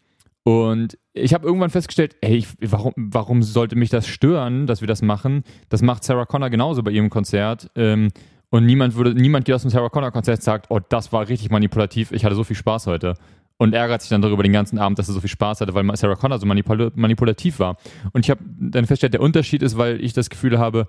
und 0.44 0.98
ich 1.12 1.34
habe 1.34 1.46
irgendwann 1.46 1.70
festgestellt, 1.70 2.16
ey, 2.20 2.36
ich, 2.36 2.48
warum, 2.60 2.92
warum 2.96 3.42
sollte 3.42 3.76
mich 3.76 3.90
das 3.90 4.06
stören, 4.06 4.66
dass 4.66 4.80
wir 4.80 4.88
das 4.88 5.02
machen? 5.02 5.44
Das 5.68 5.82
macht 5.82 6.04
Sarah 6.04 6.26
Connor 6.26 6.50
genauso 6.50 6.82
bei 6.82 6.90
ihrem 6.90 7.10
Konzert. 7.10 7.70
Ähm, 7.76 8.08
und 8.50 8.66
niemand 8.66 8.96
würde, 8.96 9.14
niemand 9.14 9.44
geht 9.44 9.54
aus 9.54 9.62
dem 9.62 9.70
Sarah 9.70 9.88
Connor 9.88 10.10
Konzert 10.10 10.42
sagt, 10.42 10.66
oh, 10.68 10.80
das 10.88 11.12
war 11.12 11.28
richtig 11.28 11.50
manipulativ, 11.50 12.12
ich 12.12 12.24
hatte 12.24 12.34
so 12.34 12.44
viel 12.44 12.56
Spaß 12.56 12.86
heute. 12.86 13.14
Und 13.56 13.74
ärgert 13.74 14.02
sich 14.02 14.10
dann 14.10 14.20
darüber 14.20 14.42
den 14.42 14.52
ganzen 14.52 14.78
Abend, 14.78 14.98
dass 14.98 15.08
er 15.08 15.14
so 15.14 15.20
viel 15.20 15.30
Spaß 15.30 15.60
hatte, 15.60 15.72
weil 15.74 15.96
Sarah 15.96 16.16
Connor 16.16 16.38
so 16.38 16.46
manipul 16.46 16.90
manipulativ 16.96 17.60
war. 17.60 17.76
Und 18.12 18.26
ich 18.26 18.30
habe 18.30 18.40
dann 18.58 18.84
festgestellt, 18.84 19.14
der 19.14 19.20
Unterschied 19.20 19.62
ist, 19.62 19.78
weil 19.78 20.02
ich 20.02 20.12
das 20.12 20.28
Gefühl 20.28 20.58
habe, 20.58 20.88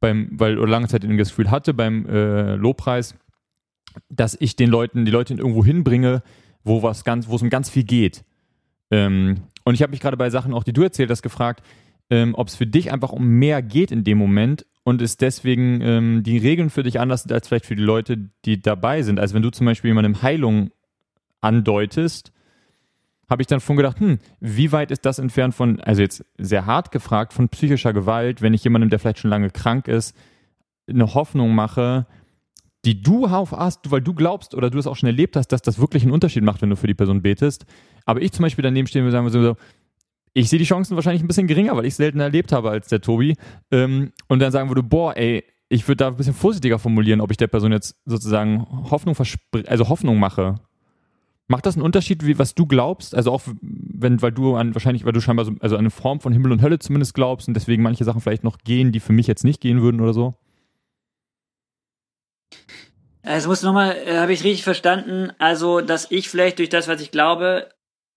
beim, 0.00 0.28
weil 0.32 0.58
oder 0.58 0.70
lange 0.70 0.88
Zeit 0.88 1.04
das 1.04 1.28
Gefühl 1.28 1.50
hatte 1.50 1.74
beim 1.74 2.06
äh, 2.06 2.54
Lobpreis, 2.56 3.14
dass 4.08 4.36
ich 4.38 4.56
den 4.56 4.70
Leuten, 4.70 5.04
die 5.04 5.10
Leute 5.10 5.34
irgendwo 5.34 5.64
hinbringe, 5.64 6.22
wo 6.64 6.82
was 6.82 7.04
ganz, 7.04 7.28
wo 7.28 7.36
es 7.36 7.42
um 7.42 7.50
ganz 7.50 7.70
viel 7.70 7.84
geht. 7.84 8.24
Ähm, 8.90 9.42
und 9.64 9.74
ich 9.74 9.82
habe 9.82 9.90
mich 9.90 10.00
gerade 10.00 10.16
bei 10.16 10.30
Sachen, 10.30 10.54
auch 10.54 10.64
die 10.64 10.72
du 10.72 10.82
erzählt 10.82 11.10
hast, 11.10 11.22
gefragt, 11.22 11.62
ähm, 12.08 12.34
ob 12.34 12.48
es 12.48 12.56
für 12.56 12.66
dich 12.66 12.92
einfach 12.92 13.12
um 13.12 13.26
mehr 13.26 13.62
geht 13.62 13.92
in 13.92 14.04
dem 14.04 14.18
Moment 14.18 14.66
und 14.82 15.02
es 15.02 15.16
deswegen 15.16 15.80
ähm, 15.82 16.22
die 16.22 16.38
Regeln 16.38 16.70
für 16.70 16.82
dich 16.82 16.98
anders 16.98 17.22
sind 17.22 17.32
als 17.32 17.48
vielleicht 17.48 17.66
für 17.66 17.76
die 17.76 17.82
Leute, 17.82 18.30
die 18.44 18.60
dabei 18.60 19.02
sind. 19.02 19.20
Also 19.20 19.34
wenn 19.34 19.42
du 19.42 19.50
zum 19.50 19.66
Beispiel 19.66 19.90
jemandem 19.90 20.22
Heilung 20.22 20.70
andeutest, 21.40 22.32
habe 23.30 23.42
ich 23.42 23.46
dann 23.46 23.60
von 23.60 23.76
gedacht, 23.76 24.00
hm, 24.00 24.18
wie 24.40 24.72
weit 24.72 24.90
ist 24.90 25.06
das 25.06 25.20
entfernt 25.20 25.54
von, 25.54 25.80
also 25.80 26.02
jetzt 26.02 26.24
sehr 26.36 26.66
hart 26.66 26.90
gefragt, 26.90 27.32
von 27.32 27.48
psychischer 27.48 27.92
Gewalt, 27.92 28.42
wenn 28.42 28.52
ich 28.52 28.64
jemandem, 28.64 28.90
der 28.90 28.98
vielleicht 28.98 29.20
schon 29.20 29.30
lange 29.30 29.50
krank 29.50 29.86
ist, 29.86 30.16
eine 30.88 31.14
Hoffnung 31.14 31.54
mache, 31.54 32.06
die 32.84 33.02
du 33.02 33.26
auf 33.26 33.52
hast, 33.52 33.90
weil 33.90 34.00
du 34.00 34.14
glaubst 34.14 34.54
oder 34.54 34.70
du 34.70 34.78
es 34.78 34.86
auch 34.86 34.96
schon 34.96 35.06
erlebt 35.06 35.36
hast, 35.36 35.48
dass 35.48 35.62
das 35.62 35.78
wirklich 35.78 36.02
einen 36.02 36.12
Unterschied 36.12 36.42
macht, 36.42 36.60
wenn 36.60 36.70
du 36.70 36.76
für 36.76 36.86
die 36.86 36.94
Person 36.94 37.22
betest. 37.22 37.66
Aber 38.04 38.20
ich 38.20 38.32
zum 38.32 38.42
Beispiel 38.42 38.62
daneben 38.62 38.88
stehen 38.88 39.04
würde 39.04 39.12
sagen 39.12 39.30
so, 39.30 39.56
ich 40.32 40.48
sehe 40.48 40.58
die 40.58 40.64
Chancen 40.64 40.96
wahrscheinlich 40.96 41.22
ein 41.22 41.28
bisschen 41.28 41.46
geringer, 41.46 41.76
weil 41.76 41.84
ich 41.84 41.92
es 41.92 41.98
seltener 41.98 42.24
erlebt 42.24 42.52
habe 42.52 42.70
als 42.70 42.88
der 42.88 43.00
Tobi. 43.00 43.36
Ähm, 43.70 44.12
und 44.28 44.40
dann 44.40 44.52
sagen 44.52 44.68
würde, 44.68 44.82
boah, 44.82 45.16
ey, 45.16 45.44
ich 45.68 45.86
würde 45.86 45.96
da 45.96 46.08
ein 46.08 46.16
bisschen 46.16 46.34
vorsichtiger 46.34 46.78
formulieren, 46.78 47.20
ob 47.20 47.30
ich 47.30 47.36
der 47.36 47.46
Person 47.46 47.72
jetzt 47.72 47.96
sozusagen 48.04 48.66
Hoffnung 48.90 49.16
also 49.66 49.88
Hoffnung 49.88 50.18
mache. 50.18 50.60
Macht 51.50 51.66
das 51.66 51.74
einen 51.74 51.82
Unterschied, 51.82 52.24
wie, 52.24 52.38
was 52.38 52.54
du 52.54 52.64
glaubst? 52.64 53.12
Also 53.12 53.32
auch 53.32 53.42
wenn, 53.60 54.22
weil 54.22 54.30
du 54.30 54.54
an, 54.54 54.72
wahrscheinlich, 54.72 55.04
weil 55.04 55.12
du 55.12 55.20
scheinbar 55.20 55.44
so, 55.44 55.52
also 55.58 55.76
eine 55.76 55.90
Form 55.90 56.20
von 56.20 56.32
Himmel 56.32 56.52
und 56.52 56.62
Hölle 56.62 56.78
zumindest 56.78 57.12
glaubst 57.12 57.48
und 57.48 57.54
deswegen 57.54 57.82
manche 57.82 58.04
Sachen 58.04 58.20
vielleicht 58.20 58.44
noch 58.44 58.58
gehen, 58.58 58.92
die 58.92 59.00
für 59.00 59.12
mich 59.12 59.26
jetzt 59.26 59.42
nicht 59.42 59.60
gehen 59.60 59.82
würden 59.82 60.00
oder 60.00 60.12
so? 60.12 60.34
Also 63.24 63.48
muss 63.48 63.64
nochmal, 63.64 63.96
äh, 63.96 64.18
habe 64.18 64.32
ich 64.32 64.44
richtig 64.44 64.62
verstanden, 64.62 65.32
also 65.38 65.80
dass 65.80 66.08
ich 66.12 66.28
vielleicht 66.28 66.60
durch 66.60 66.68
das, 66.68 66.86
was 66.86 67.00
ich 67.00 67.10
glaube, 67.10 67.68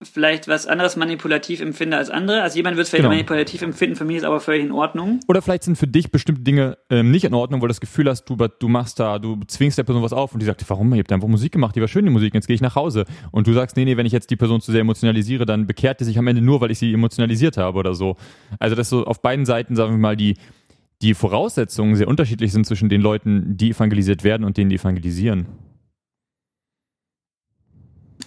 vielleicht 0.08 0.48
was 0.48 0.68
anderes 0.68 0.96
manipulativ 0.96 1.62
empfinde 1.62 1.98
als 1.98 2.10
andere. 2.10 2.42
Also 2.42 2.58
jemand 2.58 2.78
wird 2.78 2.86
es 2.86 2.90
vielleicht 2.90 3.04
genau. 3.04 3.14
manipulativ 3.14 3.62
empfinden, 3.62 3.96
für 3.96 4.06
mich 4.06 4.18
ist 4.18 4.24
aber 4.24 4.40
völlig 4.40 4.64
in 4.64 4.72
Ordnung. 4.72 5.20
Oder 5.28 5.42
vielleicht 5.42 5.64
sind 5.64 5.78
für 5.78 5.88
dich 5.88 6.12
bestimmte 6.12 6.42
Dinge 6.42 6.78
ähm, 6.90 7.12
nicht 7.12 7.26
in 7.26 7.34
Ordnung, 7.34 7.62
weil 7.62 7.68
du 7.68 7.72
das 7.72 7.82
Gefühl 7.82 8.10
hast, 8.10 8.26
du, 8.26 8.36
du 8.36 8.68
machst 8.68 9.00
da, 9.00 9.20
du 9.20 9.40
zwingst 9.48 9.78
der 9.78 9.84
Person 9.84 10.04
was 10.04 10.14
auf 10.14 10.34
und 10.34 10.40
die 10.40 10.46
sagt, 10.46 10.64
warum? 10.70 10.94
Ihr 10.94 11.00
habt 11.00 11.12
einfach 11.12 11.28
Musik 11.28 11.52
gemacht, 11.52 11.76
die 11.76 11.82
war 11.82 11.88
schön, 11.88 12.06
die 12.06 12.12
Musik, 12.12 12.34
jetzt 12.34 12.48
gehe 12.48 12.56
ich 12.56 12.62
nach 12.62 12.76
Hause. 12.76 13.06
Und 13.32 13.48
du 13.48 13.54
sagst, 13.54 13.76
nee, 13.78 13.86
nee, 13.86 13.98
wenn 13.98 14.06
ich 14.06 14.14
jetzt 14.14 14.30
die 14.30 14.36
Person 14.36 14.62
zu 14.62 14.72
sehr 14.72 14.82
emotionalisiere, 14.82 15.46
dann 15.46 15.68
bekehrt 15.68 16.00
die 16.00 16.06
sich 16.06 16.18
am 16.18 16.28
Ende 16.28 16.42
nur, 16.42 16.62
weil 16.62 16.72
ich 16.72 16.80
sie 16.80 16.94
emotionalisiert 16.94 17.58
habe 17.58 17.78
oder 17.78 17.94
so. 17.94 18.16
Also 18.60 18.76
dass 18.76 18.90
so 18.90 19.06
auf 19.06 19.22
beiden 19.22 19.46
Seiten, 19.46 19.76
sagen 19.76 19.94
wir 19.94 20.00
mal, 20.00 20.16
die, 20.16 20.36
die 21.02 21.14
Voraussetzungen 21.14 21.96
sehr 21.96 22.08
unterschiedlich 22.08 22.52
sind 22.52 22.66
zwischen 22.66 22.90
den 22.90 23.02
Leuten, 23.02 23.58
die 23.58 23.72
evangelisiert 23.72 24.24
werden 24.24 24.46
und 24.46 24.58
denen, 24.58 24.70
die 24.70 24.78
evangelisieren. 24.78 25.48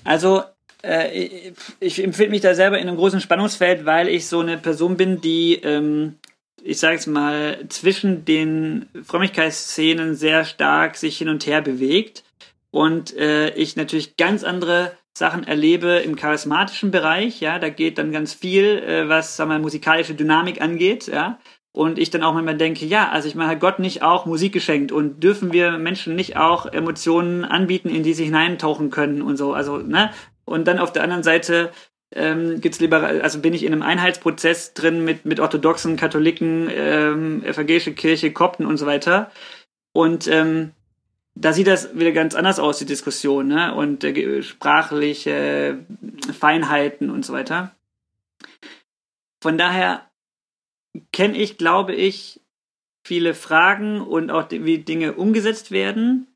Also 0.05 0.43
äh, 0.83 1.53
ich 1.81 2.03
empfinde 2.03 2.31
mich 2.31 2.41
da 2.41 2.55
selber 2.55 2.79
in 2.79 2.89
einem 2.89 2.97
großen 2.97 3.21
Spannungsfeld, 3.21 3.85
weil 3.85 4.09
ich 4.09 4.27
so 4.27 4.41
eine 4.41 4.59
Person 4.59 4.97
bin, 4.97 5.21
die, 5.21 5.55
ähm, 5.63 6.17
ich 6.63 6.79
sage 6.79 6.97
es 6.97 7.07
mal, 7.07 7.65
zwischen 7.69 8.25
den 8.25 8.87
Frömmigkeitsszenen 9.05 10.15
sehr 10.15 10.45
stark 10.45 10.97
sich 10.97 11.19
hin 11.19 11.29
und 11.29 11.47
her 11.47 11.63
bewegt 11.63 12.25
und 12.71 13.17
äh, 13.17 13.51
ich 13.55 13.77
natürlich 13.77 14.17
ganz 14.17 14.45
andere 14.45 14.93
Sachen 15.17 15.45
erlebe 15.45 16.03
im 16.05 16.15
charismatischen 16.15 16.91
Bereich, 16.91 17.41
ja, 17.41 17.59
da 17.59 17.71
geht 17.71 17.97
dann 17.97 18.13
ganz 18.13 18.35
viel, 18.35 18.79
äh, 18.79 19.09
was, 19.09 19.37
sagen 19.37 19.51
wir, 19.51 19.59
musikalische 19.59 20.15
Dynamik 20.15 20.61
angeht, 20.61 21.07
ja, 21.07 21.39
und 21.73 21.99
ich 21.99 22.11
dann 22.11 22.23
auch 22.23 22.35
manchmal 22.35 22.57
denke, 22.57 22.85
ja, 22.85 23.09
also 23.11 23.29
ich 23.29 23.35
meine, 23.35 23.51
hat 23.51 23.61
Gott 23.61 23.79
nicht 23.79 24.03
auch 24.03 24.27
Musik 24.27 24.53
geschenkt 24.53 24.93
und 24.93 25.23
dürfen 25.23 25.53
wir 25.53 25.73
Menschen 25.79 26.17
nicht 26.17 26.37
auch 26.37 26.67
Emotionen 26.67 27.45
anbieten, 27.45 27.89
in 27.89 28.03
die 28.03 28.15
sie 28.15 28.25
hineintauchen 28.25 28.91
können 28.91 29.23
und 29.23 29.37
so, 29.37 29.55
also, 29.55 29.79
ne, 29.79 30.11
und 30.47 30.67
dann 30.67 30.79
auf 30.79 30.93
der 30.93 31.03
anderen 31.03 31.23
Seite 31.23 31.73
ähm, 32.13 32.61
gibt's 32.61 32.81
liberal, 32.81 33.21
also 33.21 33.41
bin 33.41 33.53
ich 33.53 33.65
in 33.65 33.73
einem 33.73 33.83
Einheitsprozess 33.83 34.75
drin 34.75 35.05
mit, 35.05 35.27
mit 35.27 35.41
orthodoxen, 35.41 35.97
Katholiken, 35.97 36.71
ähm, 36.71 37.45
evangelische 37.45 37.93
Kirche, 37.93 38.33
Kopten 38.33 38.65
und 38.65 38.79
so 38.79 38.87
weiter. 38.87 39.31
Und 39.93 40.29
ähm, 40.29 40.73
da 41.35 41.53
sieht 41.53 41.67
das 41.67 41.99
wieder 41.99 42.13
ganz 42.13 42.35
anders 42.35 42.59
aus, 42.59 42.79
die 42.79 42.87
Diskussion, 42.87 43.49
ne? 43.49 43.75
Und 43.75 44.05
äh, 44.05 44.43
sprachliche 44.43 45.85
Feinheiten 46.39 47.11
und 47.11 47.25
so 47.27 47.33
weiter. 47.33 47.75
Von 49.43 49.59
daher 49.59 50.09
kenne 51.13 51.37
ich, 51.37 51.59
glaube 51.59 51.95
ich, 51.95 52.41
viele 53.05 53.35
Fragen 53.35 54.01
und 54.01 54.31
auch 54.31 54.51
wie 54.51 54.79
Dinge 54.79 55.13
umgesetzt 55.15 55.71
werden 55.71 56.29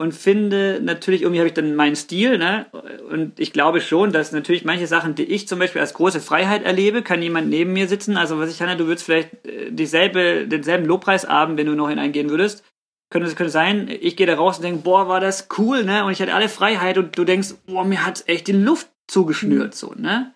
und 0.00 0.12
finde 0.12 0.80
natürlich, 0.80 1.22
irgendwie 1.22 1.40
habe 1.40 1.48
ich 1.48 1.54
dann 1.54 1.74
meinen 1.74 1.96
Stil, 1.96 2.38
ne? 2.38 2.66
Und 3.10 3.38
ich 3.40 3.52
glaube 3.52 3.80
schon, 3.80 4.12
dass 4.12 4.30
natürlich 4.30 4.64
manche 4.64 4.86
Sachen, 4.86 5.16
die 5.16 5.24
ich 5.24 5.48
zum 5.48 5.58
Beispiel 5.58 5.80
als 5.80 5.94
große 5.94 6.20
Freiheit 6.20 6.62
erlebe, 6.62 7.02
kann 7.02 7.20
jemand 7.20 7.48
neben 7.48 7.72
mir 7.72 7.88
sitzen. 7.88 8.16
Also 8.16 8.38
was 8.38 8.50
ich, 8.50 8.62
Hanna, 8.62 8.76
du 8.76 8.86
würdest 8.86 9.04
vielleicht 9.04 9.44
äh, 9.44 9.72
dieselbe, 9.72 10.46
denselben 10.46 10.86
Lobpreisabend, 10.86 11.58
wenn 11.58 11.66
du 11.66 11.74
noch 11.74 11.88
hineingehen 11.88 12.30
würdest, 12.30 12.64
könnte 13.10 13.26
es 13.26 13.34
könnte 13.34 13.50
sein, 13.50 13.88
ich 13.88 14.16
gehe 14.16 14.26
da 14.26 14.36
raus 14.36 14.58
und 14.58 14.64
denke, 14.64 14.82
boah, 14.82 15.08
war 15.08 15.20
das 15.20 15.48
cool, 15.58 15.82
ne? 15.84 16.04
Und 16.04 16.12
ich 16.12 16.22
hatte 16.22 16.34
alle 16.34 16.48
Freiheit 16.48 16.96
und 16.96 17.18
du 17.18 17.24
denkst, 17.24 17.54
boah, 17.66 17.84
mir 17.84 18.06
hat 18.06 18.22
echt 18.28 18.46
die 18.46 18.52
Luft 18.52 18.88
zugeschnürt, 19.08 19.68
mhm. 19.68 19.76
so, 19.76 19.94
ne? 19.96 20.32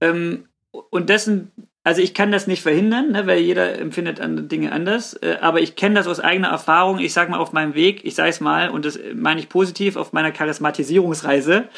Ähm, 0.00 0.48
und 0.90 1.10
dessen 1.10 1.52
also 1.86 2.02
ich 2.02 2.14
kann 2.14 2.32
das 2.32 2.48
nicht 2.48 2.62
verhindern, 2.62 3.12
ne, 3.12 3.28
weil 3.28 3.38
jeder 3.38 3.78
empfindet 3.78 4.18
Dinge 4.50 4.72
anders, 4.72 5.14
äh, 5.22 5.36
aber 5.40 5.60
ich 5.60 5.76
kenne 5.76 5.94
das 5.94 6.08
aus 6.08 6.18
eigener 6.18 6.48
Erfahrung. 6.48 6.98
Ich 6.98 7.12
sage 7.12 7.30
mal 7.30 7.38
auf 7.38 7.52
meinem 7.52 7.76
Weg, 7.76 8.04
ich 8.04 8.16
sage 8.16 8.30
es 8.30 8.40
mal, 8.40 8.70
und 8.70 8.84
das 8.84 8.98
meine 9.14 9.38
ich 9.38 9.48
positiv 9.48 9.94
auf 9.94 10.12
meiner 10.12 10.32
Charismatisierungsreise, 10.32 11.68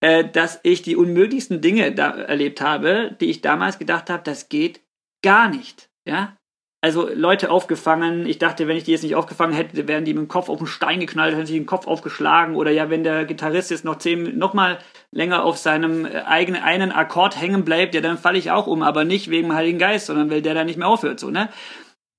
äh, 0.00 0.24
dass 0.30 0.60
ich 0.62 0.82
die 0.82 0.94
unmöglichsten 0.94 1.60
Dinge 1.60 1.90
da 1.90 2.10
erlebt 2.10 2.60
habe, 2.60 3.16
die 3.20 3.30
ich 3.30 3.40
damals 3.40 3.80
gedacht 3.80 4.10
habe, 4.10 4.22
das 4.22 4.48
geht 4.48 4.80
gar 5.24 5.48
nicht. 5.48 5.90
Ja, 6.06 6.36
also 6.84 7.08
Leute 7.08 7.50
aufgefangen. 7.50 8.26
Ich 8.26 8.38
dachte, 8.38 8.66
wenn 8.66 8.76
ich 8.76 8.82
die 8.82 8.90
jetzt 8.90 9.04
nicht 9.04 9.14
aufgefangen 9.14 9.54
hätte, 9.54 9.86
wären 9.86 10.04
die 10.04 10.14
mit 10.14 10.22
dem 10.22 10.28
Kopf 10.28 10.48
auf 10.48 10.58
den 10.58 10.66
Stein 10.66 10.98
geknallt, 10.98 11.34
hätten 11.34 11.46
sich 11.46 11.56
den 11.56 11.64
Kopf 11.64 11.86
aufgeschlagen. 11.86 12.56
Oder 12.56 12.72
ja, 12.72 12.90
wenn 12.90 13.04
der 13.04 13.24
Gitarrist 13.24 13.70
jetzt 13.70 13.84
noch 13.84 13.98
zehn, 13.98 14.36
noch 14.36 14.52
mal 14.52 14.78
länger 15.12 15.44
auf 15.44 15.58
seinem 15.58 16.04
äh, 16.04 16.22
eigenen 16.22 16.60
einen 16.60 16.90
Akkord 16.90 17.40
hängen 17.40 17.64
bleibt, 17.64 17.94
ja, 17.94 18.00
dann 18.00 18.18
falle 18.18 18.38
ich 18.38 18.50
auch 18.50 18.66
um, 18.66 18.82
aber 18.82 19.04
nicht 19.04 19.30
wegen 19.30 19.48
dem 19.48 19.54
Heiligen 19.54 19.78
Geist, 19.78 20.06
sondern 20.06 20.28
weil 20.28 20.42
der 20.42 20.54
da 20.54 20.64
nicht 20.64 20.76
mehr 20.76 20.88
aufhört, 20.88 21.20
so, 21.20 21.30
ne? 21.30 21.50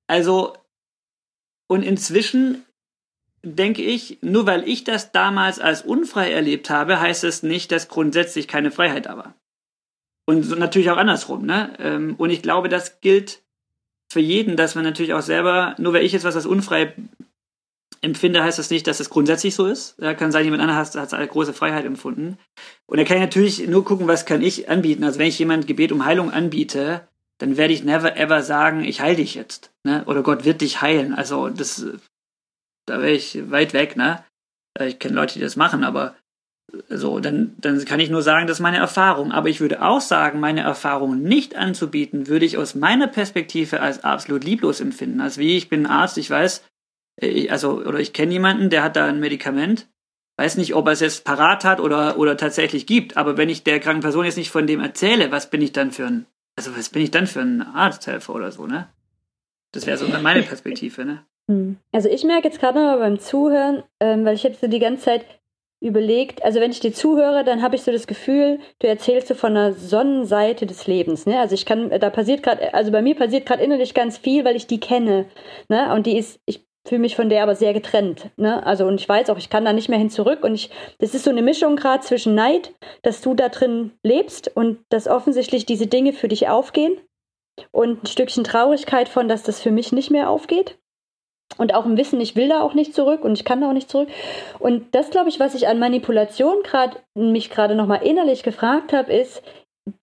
Also, 0.08 0.54
und 1.68 1.84
inzwischen 1.84 2.64
denke 3.46 3.82
ich, 3.82 4.20
nur 4.22 4.46
weil 4.46 4.68
ich 4.68 4.86
das 4.86 5.12
damals 5.12 5.60
als 5.60 5.82
unfrei 5.82 6.32
erlebt 6.32 6.70
habe, 6.70 7.02
heißt 7.02 7.26
es 7.26 7.44
nicht, 7.44 7.74
dass 7.74 7.90
grundsätzlich 7.90 8.48
keine 8.48 8.72
Freiheit 8.72 9.08
da 9.08 9.18
war. 9.18 9.36
Und 10.26 10.44
so 10.44 10.56
natürlich 10.56 10.90
auch 10.90 10.98
andersrum, 10.98 11.46
ne? 11.46 11.74
Ähm, 11.80 12.16
und 12.18 12.30
ich 12.30 12.42
glaube, 12.42 12.70
das 12.70 13.02
gilt 13.02 13.43
für 14.14 14.20
jeden, 14.20 14.56
dass 14.56 14.76
man 14.76 14.84
natürlich 14.84 15.14
auch 15.14 15.22
selber, 15.22 15.76
nur 15.78 15.94
weil 15.94 16.06
ich 16.06 16.14
jetzt 16.14 16.24
was 16.24 16.36
als 16.36 16.46
unfrei 16.46 16.94
empfinde, 18.02 18.44
heißt 18.44 18.60
das 18.60 18.70
nicht, 18.70 18.86
dass 18.88 19.00
es 19.00 19.10
grundsätzlich 19.10 19.56
so 19.56 19.66
ist. 19.66 19.96
Da 19.98 20.14
kann 20.14 20.32
sein, 20.32 20.44
jemand 20.44 20.62
anderes 20.62 20.96
hat, 20.96 21.14
eine 21.14 21.28
große 21.28 21.54
Freiheit 21.54 21.86
empfunden. 21.86 22.38
Und 22.86 22.98
da 22.98 23.06
kann 23.06 23.18
ich 23.18 23.24
natürlich 23.24 23.68
nur 23.68 23.86
gucken, 23.86 24.08
was 24.08 24.26
kann 24.26 24.42
ich 24.42 24.70
anbieten. 24.70 25.04
Also 25.04 25.20
wenn 25.20 25.28
ich 25.28 25.40
jemand 25.40 25.68
Gebet 25.68 25.92
um 25.92 26.06
Heilung 26.06 26.32
anbiete, 26.32 27.08
dann 27.40 27.58
werde 27.58 27.74
ich 27.74 27.84
never 27.84 28.16
ever 28.18 28.44
sagen, 28.44 28.84
ich 28.84 29.02
heile 29.02 29.18
dich 29.18 29.36
jetzt. 29.36 29.72
Ne? 29.84 30.04
Oder 30.06 30.22
Gott 30.22 30.46
wird 30.46 30.62
dich 30.62 30.82
heilen. 30.82 31.14
Also 31.14 31.50
das, 31.50 31.86
da 32.86 33.00
wäre 33.00 33.14
ich 33.14 33.50
weit 33.50 33.74
weg, 33.74 33.96
ne? 33.96 34.24
Ich 34.80 35.00
kenne 35.00 35.16
Leute, 35.16 35.36
die 35.36 35.42
das 35.42 35.56
machen, 35.56 35.84
aber 35.84 36.16
so, 36.90 37.20
dann, 37.20 37.56
dann 37.60 37.84
kann 37.86 38.00
ich 38.00 38.10
nur 38.10 38.22
sagen, 38.22 38.48
das 38.48 38.58
ist 38.58 38.64
meine 38.64 38.78
Erfahrung. 38.78 39.32
Aber 39.32 39.50
ich 39.50 39.62
würde 39.62 39.82
auch 39.82 40.02
sagen, 40.02 40.40
meine 40.40 40.62
Erfahrung 40.62 41.22
nicht 41.22 41.56
anzubieten, 41.56 42.28
würde 42.28 42.46
ich 42.46 42.58
aus 42.58 42.76
meiner 42.76 43.08
Perspektive 43.08 43.80
als 43.82 44.04
absolut 44.04 44.44
lieblos 44.44 44.82
empfinden. 44.82 45.22
Also 45.22 45.40
wie, 45.40 45.58
ich 45.58 45.70
bin 45.70 45.86
Arzt, 45.86 46.18
ich 46.18 46.30
weiß, 46.30 46.64
ich, 47.18 47.52
also, 47.52 47.80
oder 47.80 48.00
ich 48.00 48.14
kenne 48.14 48.34
jemanden, 48.34 48.70
der 48.70 48.84
hat 48.84 48.96
da 48.96 49.06
ein 49.06 49.20
Medikament, 49.20 49.88
weiß 50.38 50.58
nicht, 50.58 50.74
ob 50.74 50.88
er 50.88 50.94
es 50.94 51.00
jetzt 51.00 51.26
parat 51.26 51.64
hat 51.64 51.80
oder, 51.80 52.18
oder 52.18 52.38
tatsächlich 52.38 52.88
gibt, 52.88 53.18
aber 53.18 53.38
wenn 53.38 53.50
ich 53.50 53.64
der 53.64 53.80
kranken 53.80 54.02
Person 54.02 54.26
jetzt 54.26 54.38
nicht 54.38 54.50
von 54.50 54.66
dem 54.66 54.80
erzähle, 54.80 55.32
was 55.32 55.50
bin 55.50 55.62
ich 55.62 55.74
dann 55.74 55.92
für 55.92 56.08
ein, 56.08 56.26
also 56.56 56.76
was 56.76 56.90
bin 56.90 57.04
ich 57.04 57.12
dann 57.12 57.28
für 57.28 57.42
ein 57.42 57.62
Arzthelfer 57.62 58.34
oder 58.34 58.52
so, 58.52 58.66
ne? 58.66 58.88
Das 59.72 59.86
wäre 59.86 59.98
so 59.98 60.08
meine 60.08 60.44
Perspektive, 60.44 61.06
ne? 61.06 61.26
Hm. 61.50 61.78
Also 61.92 62.10
ich 62.10 62.24
merke 62.24 62.48
jetzt 62.48 62.60
gerade 62.60 62.80
mal 62.80 62.98
beim 62.98 63.20
Zuhören, 63.20 63.84
ähm, 64.00 64.26
weil 64.26 64.36
ich 64.36 64.44
jetzt 64.44 64.62
so 64.62 64.68
die 64.68 64.80
ganze 64.80 65.06
Zeit 65.06 65.26
überlegt, 65.84 66.44
also 66.44 66.62
wenn 66.62 66.72
ich 66.72 66.80
dir 66.80 66.94
zuhöre, 66.94 67.44
dann 67.44 67.62
habe 67.62 67.76
ich 67.76 67.84
so 67.84 67.92
das 67.92 68.08
Gefühl, 68.08 68.60
du 68.80 68.88
erzählst 68.88 69.28
so 69.28 69.36
von 69.36 69.54
der 69.54 69.74
Sonnenseite 69.74 70.66
des 70.66 70.88
Lebens, 70.88 71.26
ne? 71.26 71.40
Also 71.40 71.56
ich 71.56 71.66
kann, 71.66 71.90
da 71.90 72.10
passiert 72.10 72.42
gerade, 72.42 72.74
also 72.74 72.92
bei 72.92 73.02
mir 73.02 73.16
passiert 73.16 73.46
gerade 73.46 73.62
innerlich 73.62 73.94
ganz 73.94 74.18
viel, 74.18 74.46
weil 74.46 74.56
ich 74.56 74.66
die 74.66 74.80
kenne, 74.80 75.26
ne? 75.68 75.94
Und 75.94 76.08
die 76.08 76.18
ist, 76.18 76.40
ich 76.46 76.66
fühle 76.88 77.02
mich 77.02 77.18
von 77.18 77.30
der 77.30 77.44
aber 77.44 77.56
sehr 77.56 77.74
getrennt, 77.74 78.30
ne? 78.38 78.66
Also 78.66 78.86
und 78.86 79.00
ich 79.00 79.10
weiß 79.10 79.30
auch, 79.30 79.38
ich 79.38 79.50
kann 79.50 79.66
da 79.66 79.74
nicht 79.74 79.90
mehr 79.90 80.00
hin 80.00 80.10
zurück 80.10 80.46
und 80.46 80.56
ich, 80.56 80.70
das 81.00 81.14
ist 81.14 81.26
so 81.26 81.32
eine 81.32 81.42
Mischung 81.42 81.76
gerade 81.76 82.02
zwischen 82.02 82.34
Neid, 82.34 82.74
dass 83.02 83.20
du 83.20 83.34
da 83.34 83.50
drin 83.50 83.92
lebst 84.04 84.56
und 84.56 84.80
dass 84.88 85.08
offensichtlich 85.08 85.66
diese 85.66 85.88
Dinge 85.88 86.14
für 86.14 86.30
dich 86.30 86.48
aufgehen 86.48 86.98
und 87.72 88.04
ein 88.04 88.08
Stückchen 88.08 88.46
Traurigkeit 88.46 89.10
von, 89.10 89.28
dass 89.28 89.44
das 89.44 89.60
für 89.60 89.72
mich 89.72 89.92
nicht 89.92 90.12
mehr 90.12 90.30
aufgeht 90.30 90.78
und 91.58 91.74
auch 91.74 91.86
im 91.86 91.98
Wissen, 91.98 92.20
ich 92.22 92.36
will 92.36 92.50
da 92.50 92.62
auch 92.62 92.74
nicht 92.74 92.94
zurück 92.94 93.24
und 93.24 93.34
ich 93.34 93.46
kann 93.46 93.62
da 93.62 93.70
auch 93.70 93.74
nicht 93.74 93.90
zurück. 93.90 94.10
Und 94.60 94.94
das, 94.96 95.10
glaube 95.10 95.30
ich, 95.30 95.40
was 95.40 95.56
ich 95.56 95.68
an 95.68 95.80
Manipulation 95.80 96.64
gerade 96.64 96.98
mich 97.16 97.50
gerade 97.50 97.76
nochmal 97.76 98.04
innerlich 98.04 98.44
gefragt 98.44 98.94
habe, 98.94 99.14
ist, 99.14 99.44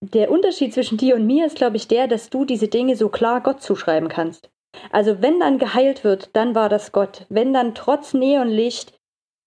der 0.01 0.31
Unterschied 0.31 0.75
zwischen 0.75 0.99
dir 0.99 1.15
und 1.15 1.27
mir 1.27 1.47
ist, 1.47 1.57
glaube 1.57 1.77
ich, 1.77 1.89
der, 1.89 2.07
dass 2.07 2.31
du 2.31 2.45
diese 2.45 2.69
Dinge 2.69 2.97
so 2.97 3.09
klar 3.09 3.41
Gott 3.41 3.63
zuschreiben 3.63 4.09
kannst. 4.09 4.51
Also 4.93 5.23
wenn 5.23 5.41
dann 5.41 5.59
geheilt 5.59 6.05
wird, 6.05 6.31
dann 6.35 6.55
war 6.55 6.69
das 6.69 6.93
Gott. 6.93 7.27
Wenn 7.29 7.53
dann 7.53 7.75
trotz 7.75 8.15
Neonlicht 8.15 8.99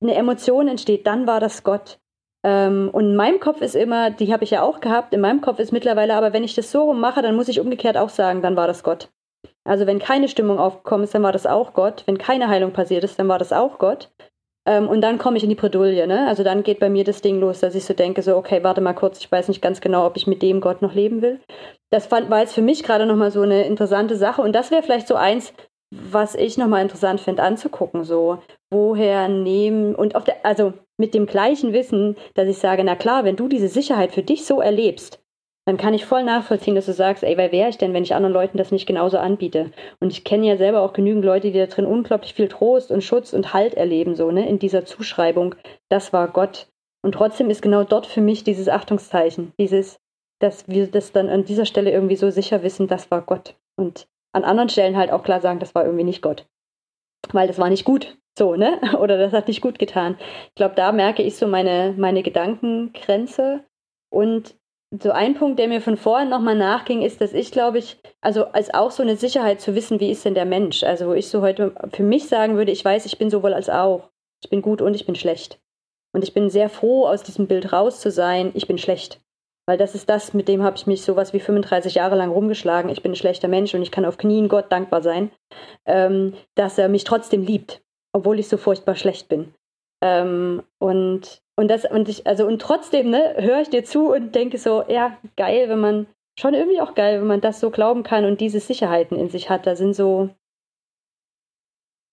eine 0.02 0.16
Emotion 0.16 0.68
entsteht, 0.68 1.08
dann 1.08 1.28
war 1.28 1.40
das 1.40 1.64
Gott. 1.64 2.00
Ähm, 2.44 2.90
und 2.92 3.12
in 3.12 3.16
meinem 3.16 3.40
Kopf 3.40 3.62
ist 3.62 3.76
immer, 3.76 4.10
die 4.12 4.34
habe 4.34 4.44
ich 4.44 4.52
ja 4.52 4.62
auch 4.62 4.82
gehabt, 4.82 5.14
in 5.14 5.22
meinem 5.22 5.42
Kopf 5.42 5.60
ist 5.60 5.72
mittlerweile, 5.72 6.16
aber 6.16 6.34
wenn 6.34 6.44
ich 6.44 6.56
das 6.56 6.72
so 6.72 6.84
rum 6.84 7.00
mache, 7.00 7.22
dann 7.22 7.36
muss 7.36 7.48
ich 7.48 7.60
umgekehrt 7.60 7.96
auch 7.96 8.10
sagen, 8.10 8.42
dann 8.42 8.56
war 8.56 8.68
das 8.68 8.84
Gott. 8.84 9.10
Also 9.66 9.88
wenn 9.88 10.00
keine 10.00 10.28
Stimmung 10.28 10.60
aufgekommen 10.60 11.06
ist, 11.06 11.16
dann 11.16 11.24
war 11.24 11.32
das 11.32 11.46
auch 11.46 11.74
Gott. 11.74 12.04
Wenn 12.06 12.18
keine 12.18 12.50
Heilung 12.50 12.74
passiert 12.74 13.04
ist, 13.04 13.18
dann 13.18 13.28
war 13.28 13.40
das 13.40 13.54
auch 13.54 13.80
Gott. 13.80 14.10
Ähm, 14.66 14.88
und 14.88 15.02
dann 15.02 15.18
komme 15.18 15.38
ich 15.38 15.44
in 15.44 15.50
die 15.50 15.56
Bredouille, 15.56 16.08
ne? 16.08 16.28
Also 16.28 16.44
dann 16.44 16.64
geht 16.64 16.80
bei 16.80 16.90
mir 16.90 17.04
das 17.04 17.22
Ding 17.22 17.40
los, 17.40 17.60
dass 17.60 17.76
ich 17.76 17.86
so 17.86 17.94
denke, 17.94 18.22
so, 18.22 18.36
okay, 18.36 18.64
warte 18.64 18.82
mal 18.82 18.94
kurz, 18.94 19.20
ich 19.20 19.32
weiß 19.32 19.48
nicht 19.48 19.62
ganz 19.62 19.82
genau, 19.82 20.06
ob 20.06 20.16
ich 20.16 20.28
mit 20.28 20.42
dem 20.42 20.62
Gott 20.62 20.82
noch 20.82 20.94
leben 20.94 21.22
will. 21.22 21.40
Das 21.92 22.08
fand, 22.08 22.30
war 22.30 22.40
jetzt 22.40 22.54
für 22.54 22.62
mich 22.62 22.84
gerade 22.84 23.06
nochmal 23.06 23.32
so 23.32 23.42
eine 23.42 23.66
interessante 23.66 24.16
Sache. 24.16 24.42
Und 24.42 24.54
das 24.54 24.72
wäre 24.72 24.84
vielleicht 24.84 25.08
so 25.08 25.16
eins, 25.16 25.54
was 25.92 26.36
ich 26.36 26.58
nochmal 26.58 26.82
interessant 26.82 27.20
finde 27.20 27.44
anzugucken, 27.44 28.04
so, 28.04 28.40
woher 28.72 29.28
nehmen, 29.28 29.96
und 29.96 30.16
auf 30.16 30.24
der, 30.24 30.46
also 30.46 30.74
mit 30.98 31.14
dem 31.14 31.26
gleichen 31.26 31.74
Wissen, 31.74 32.16
dass 32.34 32.48
ich 32.48 32.58
sage, 32.58 32.84
na 32.84 32.96
klar, 32.96 33.24
wenn 33.24 33.36
du 33.36 33.48
diese 33.48 33.68
Sicherheit 33.68 34.12
für 34.12 34.24
dich 34.24 34.46
so 34.46 34.60
erlebst, 34.60 35.23
dann 35.66 35.78
kann 35.78 35.94
ich 35.94 36.06
voll 36.06 36.24
nachvollziehen, 36.24 36.76
dass 36.76 36.88
du 36.88 36.94
sagst, 36.94 37.24
ey, 37.24 37.38
wer 37.38 37.52
wäre 37.52 37.70
ich 37.70 37.78
denn, 37.78 37.94
wenn 37.94 38.04
ich 38.04 38.14
anderen 38.14 38.34
Leuten 38.34 38.58
das 38.58 38.72
nicht 38.72 38.86
genauso 38.86 39.18
anbiete? 39.18 39.72
Und 40.02 40.12
ich 40.12 40.26
kenne 40.26 40.48
ja 40.48 40.58
selber 40.58 40.82
auch 40.82 40.94
genügend 40.94 41.24
Leute, 41.24 41.52
die 41.52 41.60
da 41.60 41.68
drin 41.68 41.86
unglaublich 41.86 42.34
viel 42.34 42.50
Trost 42.50 42.92
und 42.92 43.04
Schutz 43.04 43.32
und 43.32 43.54
Halt 43.54 43.74
erleben, 43.76 44.16
so, 44.16 44.30
ne, 44.32 44.48
in 44.48 44.60
dieser 44.60 44.86
Zuschreibung, 44.86 45.56
das 45.90 46.12
war 46.12 46.28
Gott. 46.28 46.68
Und 47.02 47.14
trotzdem 47.14 47.50
ist 47.50 47.62
genau 47.62 47.84
dort 47.84 48.06
für 48.06 48.22
mich 48.22 48.44
dieses 48.44 48.68
Achtungszeichen, 48.68 49.54
dieses, 49.58 49.98
dass 50.40 50.68
wir 50.68 50.88
das 50.88 51.14
dann 51.14 51.30
an 51.30 51.46
dieser 51.46 51.66
Stelle 51.66 51.92
irgendwie 51.92 52.18
so 52.18 52.30
sicher 52.30 52.64
wissen, 52.64 52.88
das 52.88 53.10
war 53.10 53.22
Gott. 53.22 53.56
Und 53.78 54.08
an 54.34 54.44
anderen 54.44 54.70
Stellen 54.70 54.98
halt 54.98 55.12
auch 55.12 55.24
klar 55.24 55.40
sagen, 55.40 55.60
das 55.60 55.76
war 55.76 55.86
irgendwie 55.86 56.04
nicht 56.04 56.22
Gott. 56.22 56.46
Weil 57.32 57.48
das 57.48 57.60
war 57.60 57.70
nicht 57.70 57.86
gut, 57.86 58.18
so, 58.38 58.56
ne? 58.56 58.82
Oder 59.00 59.18
das 59.18 59.32
hat 59.32 59.48
nicht 59.48 59.62
gut 59.62 59.80
getan. 59.80 60.18
Ich 60.20 60.56
glaube, 60.56 60.76
da 60.76 60.92
merke 60.92 61.24
ich 61.24 61.38
so 61.38 61.48
meine, 61.48 61.94
meine 61.98 62.22
Gedankengrenze. 62.22 63.64
Und 64.10 64.56
so 65.02 65.12
ein 65.12 65.34
Punkt, 65.34 65.60
der 65.60 65.68
mir 65.68 65.82
von 65.82 65.98
vorhin 65.98 66.30
nochmal 66.30 66.56
nachging, 66.56 67.02
ist, 67.02 67.22
dass 67.22 67.34
ich 67.34 67.52
glaube 67.52 67.80
ich, 67.80 67.98
also 68.22 68.46
als 68.46 68.74
auch 68.74 68.92
so 68.92 69.02
eine 69.02 69.18
Sicherheit 69.18 69.60
zu 69.60 69.76
wissen, 69.76 70.00
wie 70.00 70.12
ist 70.12 70.26
denn 70.26 70.36
der 70.36 70.46
Mensch? 70.46 70.84
Also 70.84 71.08
wo 71.08 71.14
ich 71.14 71.30
so 71.30 71.42
heute 71.42 71.74
für 71.92 72.04
mich 72.04 72.28
sagen 72.28 72.58
würde, 72.58 72.72
ich 72.72 72.86
weiß, 72.86 73.06
ich 73.06 73.18
bin 73.18 73.30
sowohl 73.30 73.54
als 73.54 73.70
auch. 73.70 74.10
Ich 74.44 74.50
bin 74.50 74.62
gut 74.62 74.82
und 74.82 74.94
ich 74.94 75.06
bin 75.06 75.16
schlecht. 75.16 75.60
Und 76.14 76.24
ich 76.24 76.34
bin 76.34 76.50
sehr 76.50 76.70
froh, 76.70 77.08
aus 77.08 77.24
diesem 77.24 77.48
Bild 77.48 77.74
raus 77.74 78.02
zu 78.02 78.12
sein, 78.12 78.52
ich 78.54 78.68
bin 78.68 78.78
schlecht. 78.78 79.20
Weil 79.66 79.78
das 79.78 79.96
ist 79.96 80.10
das, 80.10 80.34
mit 80.34 80.48
dem 80.48 80.62
habe 80.62 80.76
ich 80.76 80.86
mich 80.86 81.02
sowas 81.02 81.34
wie 81.34 81.40
35 81.40 81.96
Jahre 81.96 82.16
lang 82.16 82.30
rumgeschlagen. 82.30 82.92
Ich 82.92 83.02
bin 83.02 83.14
ein 83.14 83.16
schlechter 83.16 83.48
Mensch 83.48 83.74
und 83.74 83.82
ich 83.82 83.92
kann 83.92 84.06
auf 84.06 84.18
Knien 84.18 84.50
Gott 84.50 84.72
dankbar 84.72 85.02
sein, 85.02 85.32
ähm, 85.86 86.34
dass 86.56 86.78
er 86.78 86.90
mich 86.90 87.06
trotzdem 87.06 87.44
liebt, 87.44 87.82
obwohl 88.12 88.40
ich 88.40 88.50
so 88.50 88.58
furchtbar 88.58 88.96
schlecht 88.96 89.30
bin. 89.30 89.54
Ähm, 90.02 90.64
und 90.80 91.43
und 91.56 91.70
das, 91.70 91.86
und 91.86 92.10
ich, 92.10 92.26
also, 92.26 92.46
und 92.46 92.62
trotzdem, 92.62 93.10
ne, 93.10 93.36
höre 93.38 93.62
ich 93.62 93.70
dir 93.70 93.84
zu 93.84 94.12
und 94.12 94.34
denke 94.34 94.58
so, 94.58 94.84
ja, 94.88 95.18
geil, 95.36 95.70
wenn 95.70 95.80
man, 95.80 96.08
schon 96.40 96.54
irgendwie 96.54 96.82
auch 96.82 96.96
geil, 96.96 97.20
wenn 97.20 97.28
man 97.28 97.42
das 97.42 97.60
so 97.60 97.70
glauben 97.70 98.04
kann 98.04 98.26
und 98.26 98.42
diese 98.42 98.60
Sicherheiten 98.60 99.18
in 99.18 99.30
sich 99.30 99.50
hat. 99.50 99.68
Da 99.68 99.76
sind 99.76 99.94
so, 99.94 100.30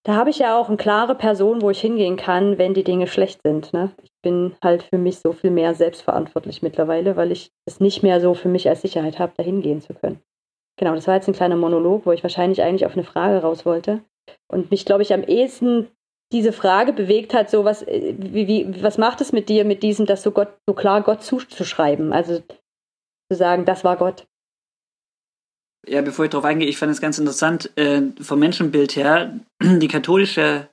da 0.05 0.15
habe 0.15 0.31
ich 0.31 0.39
ja 0.39 0.59
auch 0.59 0.69
eine 0.69 0.77
klare 0.77 1.15
Person, 1.15 1.63
wo 1.63 1.71
ich 1.71 1.81
hingehen 1.81 2.17
kann, 2.17 2.59
wenn 2.59 2.75
die 2.75 2.85
Dinge 2.85 3.07
schlecht 3.07 3.41
sind. 3.43 3.73
Ne? 3.73 3.91
Ich 4.03 4.13
bin 4.23 4.57
halt 4.63 4.83
für 4.85 4.99
mich 4.99 5.19
so 5.19 5.33
viel 5.33 5.51
mehr 5.51 5.75
selbstverantwortlich 5.75 6.63
mittlerweile, 6.63 7.17
weil 7.17 7.33
ich 7.33 7.51
es 7.67 7.81
nicht 7.81 8.03
mehr 8.03 8.21
so 8.21 8.35
für 8.35 8.49
mich 8.49 8.69
als 8.69 8.83
Sicherheit 8.83 9.19
habe, 9.19 9.33
da 9.37 9.43
hingehen 9.43 9.81
zu 9.81 9.95
können. 9.95 10.21
Genau, 10.79 10.95
das 10.95 11.07
war 11.07 11.17
jetzt 11.17 11.29
ein 11.29 11.35
kleiner 11.35 11.57
Monolog, 11.57 12.07
wo 12.07 12.13
ich 12.13 12.23
wahrscheinlich 12.23 12.63
eigentlich 12.63 12.87
auf 12.87 12.95
eine 12.95 13.05
Frage 13.05 13.43
raus 13.43 13.67
wollte. 13.67 14.01
Und 14.51 14.71
mich, 14.71 14.87
glaube 14.87 15.03
ich, 15.03 15.13
am 15.13 15.23
ehesten 15.23 15.89
diese 16.33 16.53
Frage 16.53 16.93
bewegt 16.93 17.35
hat, 17.35 17.51
so 17.51 17.65
was, 17.65 17.83
äh, 17.83 18.15
wie, 18.17 18.47
wie, 18.47 18.83
was 18.83 18.99
macht 18.99 19.21
es 19.21 19.33
mit 19.33 19.49
dir, 19.49 19.65
mit 19.65 19.83
diesem, 19.83 20.07
das 20.07 20.23
so 20.23 20.31
Gott, 20.31 20.57
so 20.67 20.75
klar 20.75 21.03
Gott 21.03 21.23
zuzuschreiben? 21.23 22.13
Also 22.13 22.43
zu 23.31 23.37
sagen, 23.37 23.65
das 23.65 23.85
war 23.85 23.97
Gott. 23.97 24.27
Ja, 25.89 26.03
bevor 26.03 26.27
ich 26.27 26.31
darauf 26.31 26.45
eingehe, 26.45 26.69
ich 26.69 26.77
fand 26.77 26.93
es 26.93 27.01
ganz 27.01 27.19
interessant, 27.19 27.71
äh, 27.77 28.03
vom 28.21 28.39
Menschenbild 28.39 28.97
her, 28.97 29.41
die 29.63 29.89
katholische 29.89 30.69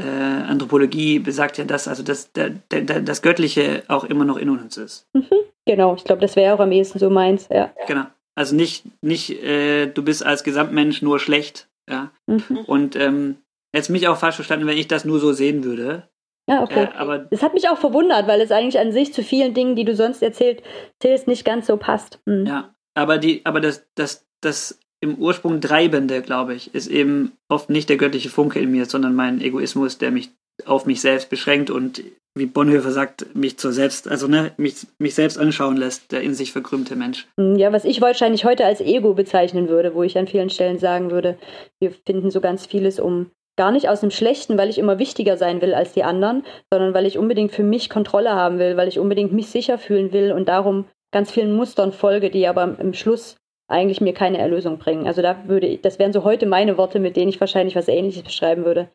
äh, 0.00 0.06
Anthropologie 0.06 1.18
besagt 1.18 1.58
ja, 1.58 1.64
dass 1.64 1.86
also 1.86 2.02
das, 2.02 2.32
der, 2.32 2.50
der, 2.50 3.02
das 3.02 3.22
Göttliche 3.22 3.84
auch 3.88 4.04
immer 4.04 4.24
noch 4.24 4.38
in 4.38 4.48
uns 4.48 4.76
ist. 4.76 5.06
Mhm, 5.12 5.26
genau, 5.66 5.94
ich 5.94 6.04
glaube, 6.04 6.22
das 6.22 6.34
wäre 6.34 6.54
auch 6.54 6.60
am 6.60 6.72
ehesten 6.72 6.98
so 6.98 7.10
meins, 7.10 7.48
ja. 7.50 7.72
Genau. 7.86 8.04
Also 8.34 8.56
nicht, 8.56 8.84
nicht 9.02 9.42
äh, 9.42 9.86
du 9.86 10.02
bist 10.02 10.24
als 10.24 10.44
Gesamtmensch 10.44 11.02
nur 11.02 11.18
schlecht, 11.18 11.68
ja. 11.90 12.10
Mhm. 12.26 12.58
Und 12.66 12.96
ähm, 12.96 13.36
Hätte 13.74 13.92
mich 13.92 14.08
auch 14.08 14.16
falsch 14.16 14.36
verstanden, 14.36 14.66
wenn 14.66 14.78
ich 14.78 14.88
das 14.88 15.04
nur 15.04 15.18
so 15.18 15.32
sehen 15.32 15.64
würde. 15.64 16.08
Ja, 16.48 16.62
okay. 16.62 16.84
Äh, 16.84 16.96
aber 16.96 17.18
das 17.18 17.42
hat 17.42 17.54
mich 17.54 17.68
auch 17.68 17.78
verwundert, 17.78 18.26
weil 18.26 18.40
es 18.40 18.50
eigentlich 18.50 18.78
an 18.78 18.92
sich 18.92 19.12
zu 19.12 19.22
vielen 19.22 19.54
Dingen, 19.54 19.76
die 19.76 19.84
du 19.84 19.94
sonst 19.94 20.22
erzählt, 20.22 20.62
erzählst, 21.00 21.28
nicht 21.28 21.44
ganz 21.44 21.66
so 21.66 21.76
passt. 21.76 22.20
Mhm. 22.26 22.46
Ja, 22.46 22.74
aber 22.94 23.18
die, 23.18 23.44
aber 23.44 23.60
das, 23.60 23.86
das, 23.94 24.26
das 24.40 24.78
im 25.00 25.16
Ursprung 25.16 25.60
Treibende, 25.60 26.22
glaube 26.22 26.54
ich, 26.54 26.74
ist 26.74 26.88
eben 26.88 27.32
oft 27.48 27.70
nicht 27.70 27.88
der 27.88 27.96
göttliche 27.96 28.28
Funke 28.28 28.60
in 28.60 28.70
mir, 28.70 28.86
sondern 28.86 29.14
mein 29.14 29.40
Egoismus, 29.40 29.98
der 29.98 30.10
mich 30.10 30.30
auf 30.66 30.86
mich 30.86 31.00
selbst 31.00 31.30
beschränkt 31.30 31.70
und 31.70 32.02
wie 32.34 32.46
Bonhoeffer 32.46 32.92
sagt, 32.92 33.34
mich 33.34 33.58
zur 33.58 33.72
selbst, 33.72 34.08
also 34.08 34.26
ne, 34.26 34.52
mich, 34.56 34.86
mich 34.98 35.14
selbst 35.14 35.38
anschauen 35.38 35.76
lässt, 35.76 36.12
der 36.12 36.22
in 36.22 36.34
sich 36.34 36.52
verkrümmte 36.52 36.96
Mensch. 36.96 37.26
Hm, 37.38 37.56
ja, 37.56 37.72
was 37.72 37.84
ich 37.84 38.00
wahrscheinlich 38.00 38.44
heute 38.44 38.64
als 38.64 38.80
Ego 38.80 39.14
bezeichnen 39.14 39.68
würde, 39.68 39.94
wo 39.94 40.02
ich 40.02 40.16
an 40.16 40.28
vielen 40.28 40.50
Stellen 40.50 40.78
sagen 40.78 41.10
würde, 41.10 41.36
wir 41.78 41.92
finden 42.06 42.30
so 42.30 42.40
ganz 42.40 42.66
vieles 42.66 43.00
um 43.00 43.30
Gar 43.56 43.72
nicht 43.72 43.88
aus 43.88 44.00
dem 44.00 44.10
Schlechten, 44.10 44.56
weil 44.56 44.70
ich 44.70 44.78
immer 44.78 44.98
wichtiger 44.98 45.36
sein 45.36 45.60
will 45.60 45.74
als 45.74 45.92
die 45.92 46.04
anderen, 46.04 46.44
sondern 46.72 46.94
weil 46.94 47.06
ich 47.06 47.18
unbedingt 47.18 47.52
für 47.52 47.62
mich 47.62 47.90
Kontrolle 47.90 48.30
haben 48.30 48.58
will, 48.58 48.76
weil 48.76 48.88
ich 48.88 48.98
unbedingt 48.98 49.32
mich 49.32 49.48
sicher 49.48 49.76
fühlen 49.78 50.12
will 50.12 50.32
und 50.32 50.48
darum 50.48 50.86
ganz 51.12 51.30
vielen 51.30 51.54
Mustern 51.54 51.92
folge, 51.92 52.30
die 52.30 52.46
aber 52.46 52.78
im 52.78 52.94
Schluss 52.94 53.36
eigentlich 53.68 54.00
mir 54.00 54.14
keine 54.14 54.38
Erlösung 54.38 54.78
bringen. 54.78 55.06
Also 55.06 55.22
da 55.22 55.48
würde 55.48 55.66
ich, 55.66 55.80
das 55.82 55.98
wären 55.98 56.12
so 56.12 56.24
heute 56.24 56.46
meine 56.46 56.78
Worte, 56.78 56.98
mit 56.98 57.16
denen 57.16 57.28
ich 57.28 57.40
wahrscheinlich 57.40 57.76
was 57.76 57.88
ähnliches 57.88 58.22
beschreiben 58.22 58.64
würde. 58.64 58.90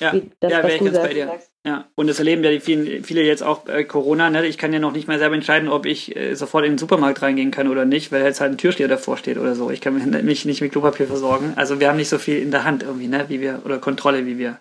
Ja, 0.00 0.14
das, 0.40 0.52
ja 0.52 0.62
wäre 0.62 0.74
ich 0.74 0.84
ganz 0.84 0.98
bei 0.98 1.14
dir. 1.14 1.40
Ja, 1.64 1.88
und 1.94 2.08
das 2.08 2.18
erleben 2.18 2.42
ja 2.42 2.50
die 2.50 2.60
vielen, 2.60 3.04
viele 3.04 3.22
jetzt 3.22 3.42
auch 3.42 3.60
bei 3.60 3.84
Corona. 3.84 4.30
Ne? 4.30 4.46
Ich 4.46 4.58
kann 4.58 4.72
ja 4.72 4.80
noch 4.80 4.92
nicht 4.92 5.06
mal 5.06 5.18
selber 5.18 5.36
entscheiden, 5.36 5.68
ob 5.68 5.86
ich 5.86 6.16
äh, 6.16 6.34
sofort 6.34 6.64
in 6.64 6.72
den 6.72 6.78
Supermarkt 6.78 7.22
reingehen 7.22 7.52
kann 7.52 7.68
oder 7.68 7.84
nicht, 7.84 8.10
weil 8.10 8.24
jetzt 8.24 8.40
halt 8.40 8.52
ein 8.52 8.58
Türsteher 8.58 8.88
davor 8.88 9.16
steht 9.16 9.38
oder 9.38 9.54
so. 9.54 9.70
Ich 9.70 9.80
kann 9.80 9.94
mich 10.24 10.44
nicht 10.44 10.60
mit 10.60 10.72
Klopapier 10.72 11.06
versorgen. 11.06 11.52
Also 11.56 11.78
wir 11.78 11.88
haben 11.88 11.98
nicht 11.98 12.08
so 12.08 12.18
viel 12.18 12.42
in 12.42 12.50
der 12.50 12.64
Hand 12.64 12.82
irgendwie, 12.82 13.06
ne, 13.06 13.26
wie 13.28 13.40
wir, 13.40 13.62
oder 13.64 13.78
Kontrolle, 13.78 14.26
wie 14.26 14.38
wir 14.38 14.58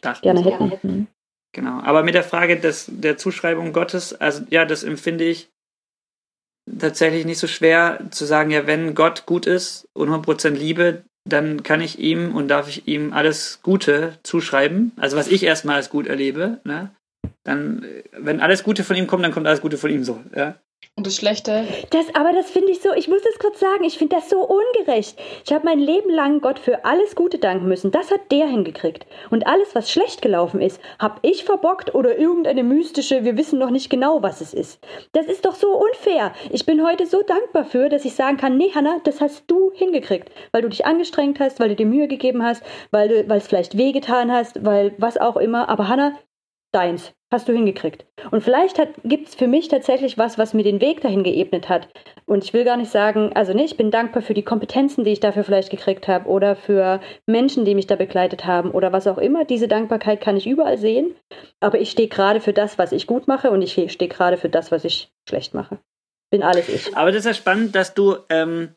dachten. 0.00 0.22
gerne 0.22 0.44
hätten. 0.44 0.72
Mhm. 0.82 1.06
Genau. 1.52 1.80
Aber 1.80 2.02
mit 2.02 2.14
der 2.14 2.24
Frage 2.24 2.58
des, 2.58 2.86
der 2.88 3.18
Zuschreibung 3.18 3.72
Gottes, 3.72 4.14
also 4.14 4.42
ja, 4.50 4.64
das 4.64 4.82
empfinde 4.82 5.24
ich 5.24 5.50
tatsächlich 6.78 7.24
nicht 7.24 7.38
so 7.38 7.46
schwer 7.46 8.00
zu 8.10 8.24
sagen, 8.24 8.50
ja, 8.50 8.66
wenn 8.66 8.94
Gott 8.94 9.26
gut 9.26 9.46
ist 9.46 9.88
und 9.92 10.08
100% 10.08 10.50
Liebe, 10.50 11.04
dann 11.24 11.62
kann 11.62 11.80
ich 11.80 11.98
ihm 11.98 12.34
und 12.34 12.48
darf 12.48 12.68
ich 12.68 12.88
ihm 12.88 13.12
alles 13.12 13.60
Gute 13.62 14.18
zuschreiben. 14.22 14.92
Also 14.96 15.16
was 15.16 15.28
ich 15.28 15.44
erstmal 15.44 15.76
als 15.76 15.90
gut 15.90 16.06
erlebe, 16.06 16.60
ne? 16.64 16.90
Dann, 17.44 17.84
äh, 17.84 18.02
wenn 18.12 18.40
alles 18.40 18.64
Gute 18.64 18.84
von 18.84 18.96
ihm 18.96 19.06
kommt, 19.06 19.24
dann 19.24 19.32
kommt 19.32 19.46
alles 19.46 19.60
Gute 19.60 19.78
von 19.78 19.90
ihm 19.90 20.04
so, 20.04 20.22
ja. 20.34 20.56
Und 20.94 21.06
das 21.06 21.16
Schlechte? 21.16 21.64
Das, 21.90 22.14
aber 22.14 22.32
das 22.32 22.50
finde 22.50 22.70
ich 22.70 22.80
so, 22.80 22.92
ich 22.92 23.08
muss 23.08 23.22
das 23.22 23.38
kurz 23.38 23.58
sagen, 23.58 23.82
ich 23.82 23.98
finde 23.98 24.14
das 24.14 24.28
so 24.28 24.46
ungerecht. 24.46 25.18
Ich 25.44 25.52
habe 25.52 25.64
mein 25.64 25.78
Leben 25.78 26.10
lang 26.10 26.40
Gott 26.42 26.58
für 26.58 26.84
alles 26.84 27.16
Gute 27.16 27.38
danken 27.38 27.66
müssen. 27.66 27.90
Das 27.90 28.10
hat 28.10 28.30
der 28.30 28.46
hingekriegt. 28.46 29.06
Und 29.30 29.46
alles, 29.46 29.74
was 29.74 29.90
schlecht 29.90 30.20
gelaufen 30.20 30.60
ist, 30.60 30.80
habe 31.00 31.18
ich 31.22 31.44
verbockt 31.44 31.94
oder 31.94 32.18
irgendeine 32.18 32.62
mystische, 32.62 33.24
wir 33.24 33.38
wissen 33.38 33.58
noch 33.58 33.70
nicht 33.70 33.88
genau, 33.88 34.22
was 34.22 34.42
es 34.42 34.52
ist. 34.52 34.78
Das 35.12 35.26
ist 35.26 35.46
doch 35.46 35.54
so 35.54 35.72
unfair. 35.72 36.34
Ich 36.50 36.66
bin 36.66 36.86
heute 36.86 37.06
so 37.06 37.22
dankbar 37.22 37.64
für, 37.64 37.88
dass 37.88 38.04
ich 38.04 38.14
sagen 38.14 38.36
kann, 38.36 38.58
nee, 38.58 38.70
Hannah, 38.74 39.00
das 39.02 39.22
hast 39.22 39.44
du 39.46 39.72
hingekriegt. 39.74 40.30
Weil 40.52 40.62
du 40.62 40.68
dich 40.68 40.84
angestrengt 40.84 41.40
hast, 41.40 41.58
weil 41.58 41.70
du 41.70 41.76
dir 41.76 41.86
Mühe 41.86 42.06
gegeben 42.06 42.44
hast, 42.44 42.62
weil 42.90 43.08
du, 43.08 43.28
weil 43.28 43.38
es 43.38 43.48
vielleicht 43.48 43.78
wehgetan 43.78 44.30
hast, 44.30 44.64
weil 44.64 44.94
was 44.98 45.16
auch 45.16 45.36
immer. 45.36 45.70
Aber 45.70 45.88
Hannah, 45.88 46.12
deins. 46.72 47.14
Hast 47.30 47.48
du 47.48 47.54
hingekriegt. 47.54 48.04
Und 48.30 48.42
vielleicht 48.42 48.78
gibt 49.04 49.28
es 49.28 49.34
für 49.34 49.46
mich 49.46 49.68
tatsächlich 49.68 50.18
was, 50.18 50.36
was 50.36 50.52
mir 50.52 50.64
den 50.64 50.82
Weg 50.82 51.00
dahin 51.00 51.22
geebnet 51.22 51.70
hat. 51.70 51.88
Und 52.26 52.44
ich 52.44 52.52
will 52.52 52.64
gar 52.64 52.76
nicht 52.76 52.90
sagen, 52.90 53.32
also 53.34 53.54
ne, 53.54 53.64
ich 53.64 53.78
bin 53.78 53.90
dankbar 53.90 54.22
für 54.22 54.34
die 54.34 54.42
Kompetenzen, 54.42 55.02
die 55.02 55.12
ich 55.12 55.20
dafür 55.20 55.42
vielleicht 55.42 55.70
gekriegt 55.70 56.08
habe 56.08 56.28
oder 56.28 56.56
für 56.56 57.00
Menschen, 57.26 57.64
die 57.64 57.74
mich 57.74 57.86
da 57.86 57.96
begleitet 57.96 58.44
haben 58.44 58.70
oder 58.70 58.92
was 58.92 59.06
auch 59.06 59.16
immer. 59.16 59.46
Diese 59.46 59.66
Dankbarkeit 59.66 60.20
kann 60.20 60.36
ich 60.36 60.46
überall 60.46 60.76
sehen. 60.76 61.14
Aber 61.60 61.80
ich 61.80 61.90
stehe 61.90 62.08
gerade 62.08 62.40
für 62.40 62.52
das, 62.52 62.76
was 62.76 62.92
ich 62.92 63.06
gut 63.06 63.28
mache 63.28 63.50
und 63.50 63.62
ich 63.62 63.72
stehe 63.90 64.10
gerade 64.10 64.36
für 64.36 64.50
das, 64.50 64.70
was 64.70 64.84
ich 64.84 65.10
schlecht 65.26 65.54
mache. 65.54 65.78
Bin 66.30 66.42
alles 66.42 66.68
ich. 66.68 66.94
Aber 66.96 67.12
das 67.12 67.20
ist 67.20 67.26
ja 67.26 67.34
spannend, 67.34 67.74
dass 67.74 67.94
du 67.94 68.16
ähm, 68.28 68.74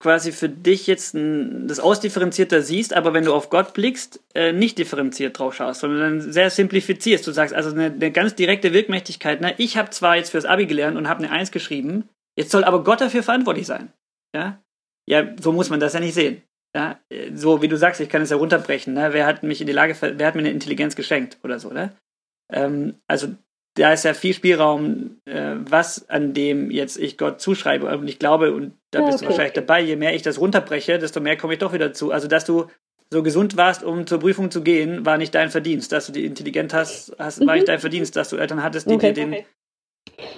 quasi 0.00 0.32
für 0.32 0.48
dich 0.48 0.86
jetzt 0.86 1.14
ein, 1.14 1.66
das 1.66 1.80
ausdifferenzierter 1.80 2.62
siehst, 2.62 2.92
aber 2.92 3.14
wenn 3.14 3.24
du 3.24 3.32
auf 3.32 3.48
Gott 3.48 3.72
blickst, 3.74 4.20
äh, 4.34 4.52
nicht 4.52 4.78
differenziert 4.78 5.38
drauf 5.38 5.54
schaust, 5.54 5.80
sondern 5.80 6.20
sehr 6.20 6.50
simplifizierst. 6.50 7.26
Du 7.26 7.32
sagst 7.32 7.54
also 7.54 7.70
eine, 7.70 7.86
eine 7.86 8.12
ganz 8.12 8.34
direkte 8.34 8.72
Wirkmächtigkeit. 8.72 9.40
Ne? 9.40 9.54
Ich 9.56 9.76
habe 9.76 9.90
zwar 9.90 10.16
jetzt 10.16 10.30
fürs 10.30 10.44
Abi 10.44 10.66
gelernt 10.66 10.96
und 10.96 11.08
habe 11.08 11.20
eine 11.20 11.32
Eins 11.32 11.50
geschrieben, 11.50 12.08
jetzt 12.36 12.50
soll 12.50 12.64
aber 12.64 12.84
Gott 12.84 13.00
dafür 13.00 13.22
verantwortlich 13.22 13.66
sein. 13.66 13.92
Ja, 14.34 14.60
ja, 15.08 15.34
so 15.40 15.52
muss 15.52 15.70
man 15.70 15.80
das 15.80 15.94
ja 15.94 16.00
nicht 16.00 16.14
sehen. 16.14 16.42
Ja, 16.76 16.98
so 17.34 17.62
wie 17.62 17.68
du 17.68 17.76
sagst, 17.76 18.00
ich 18.00 18.08
kann 18.08 18.22
es 18.22 18.30
ja 18.30 18.36
runterbrechen. 18.36 18.94
Ne? 18.94 19.12
Wer 19.12 19.26
hat 19.26 19.44
mich 19.44 19.60
in 19.60 19.66
die 19.68 19.72
Lage, 19.72 19.96
wer 20.00 20.26
hat 20.26 20.34
mir 20.34 20.40
eine 20.40 20.50
Intelligenz 20.50 20.96
geschenkt 20.96 21.38
oder 21.44 21.60
so, 21.60 21.70
ne? 21.70 21.96
Ähm, 22.52 22.96
also 23.06 23.28
da 23.76 23.92
ist 23.92 24.04
ja 24.04 24.14
viel 24.14 24.34
Spielraum, 24.34 25.20
äh, 25.24 25.54
was 25.58 26.08
an 26.08 26.34
dem 26.34 26.70
jetzt 26.70 26.96
ich 26.96 27.18
Gott 27.18 27.40
zuschreibe. 27.40 27.96
Und 27.96 28.08
ich 28.08 28.18
glaube, 28.18 28.52
und 28.52 28.74
da 28.94 29.00
Ja, 29.00 29.06
bist 29.06 29.20
du 29.20 29.24
okay. 29.24 29.32
wahrscheinlich 29.32 29.54
dabei, 29.54 29.80
je 29.80 29.96
mehr 29.96 30.14
ich 30.14 30.22
das 30.22 30.40
runterbreche, 30.40 30.98
desto 30.98 31.20
mehr 31.20 31.36
komme 31.36 31.54
ich 31.54 31.58
doch 31.58 31.72
wieder 31.72 31.92
zu. 31.92 32.10
Also, 32.12 32.28
dass 32.28 32.44
du 32.44 32.66
so 33.10 33.22
gesund 33.22 33.56
warst, 33.56 33.84
um 33.84 34.06
zur 34.06 34.18
Prüfung 34.20 34.50
zu 34.50 34.62
gehen, 34.62 35.04
war 35.04 35.18
nicht 35.18 35.34
dein 35.34 35.50
Verdienst. 35.50 35.92
Dass 35.92 36.06
du 36.06 36.12
die 36.12 36.24
intelligent 36.24 36.72
hast, 36.74 37.14
hast 37.18 37.46
war 37.46 37.54
nicht 37.54 37.68
dein 37.68 37.78
Verdienst. 37.78 38.16
Dass 38.16 38.30
du 38.30 38.36
Eltern 38.36 38.62
hattest, 38.62 38.86
die 38.86 38.92
Mhm. 38.92 38.96
Okay. 38.96 39.12
dir 39.12 39.26
den. 39.26 39.44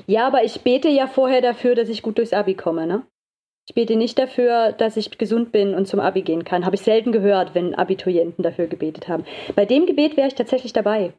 Ja, 0.06 0.26
aber 0.26 0.44
ich 0.44 0.60
bete 0.62 0.88
ja 0.88 1.06
vorher 1.06 1.40
dafür, 1.40 1.74
dass 1.74 1.88
ich 1.88 2.02
gut 2.02 2.18
durchs 2.18 2.32
Abi 2.32 2.54
komme, 2.54 2.86
ne? 2.86 3.02
Ich 3.68 3.74
bete 3.74 3.96
nicht 3.96 4.18
dafür, 4.18 4.72
dass 4.72 4.96
ich 4.96 5.18
gesund 5.18 5.50
bin 5.50 5.74
und 5.74 5.86
zum 5.86 5.98
Abi 5.98 6.22
gehen 6.22 6.44
kann. 6.44 6.64
Habe 6.64 6.76
ich 6.76 6.82
selten 6.82 7.10
gehört, 7.10 7.54
wenn 7.54 7.74
Abiturienten 7.74 8.44
dafür 8.44 8.68
gebetet 8.68 9.08
haben. 9.08 9.24
Bei 9.56 9.64
dem 9.64 9.86
Gebet 9.86 10.16
wäre 10.16 10.28
ich 10.28 10.36
tatsächlich 10.36 10.72
dabei. 10.72 11.12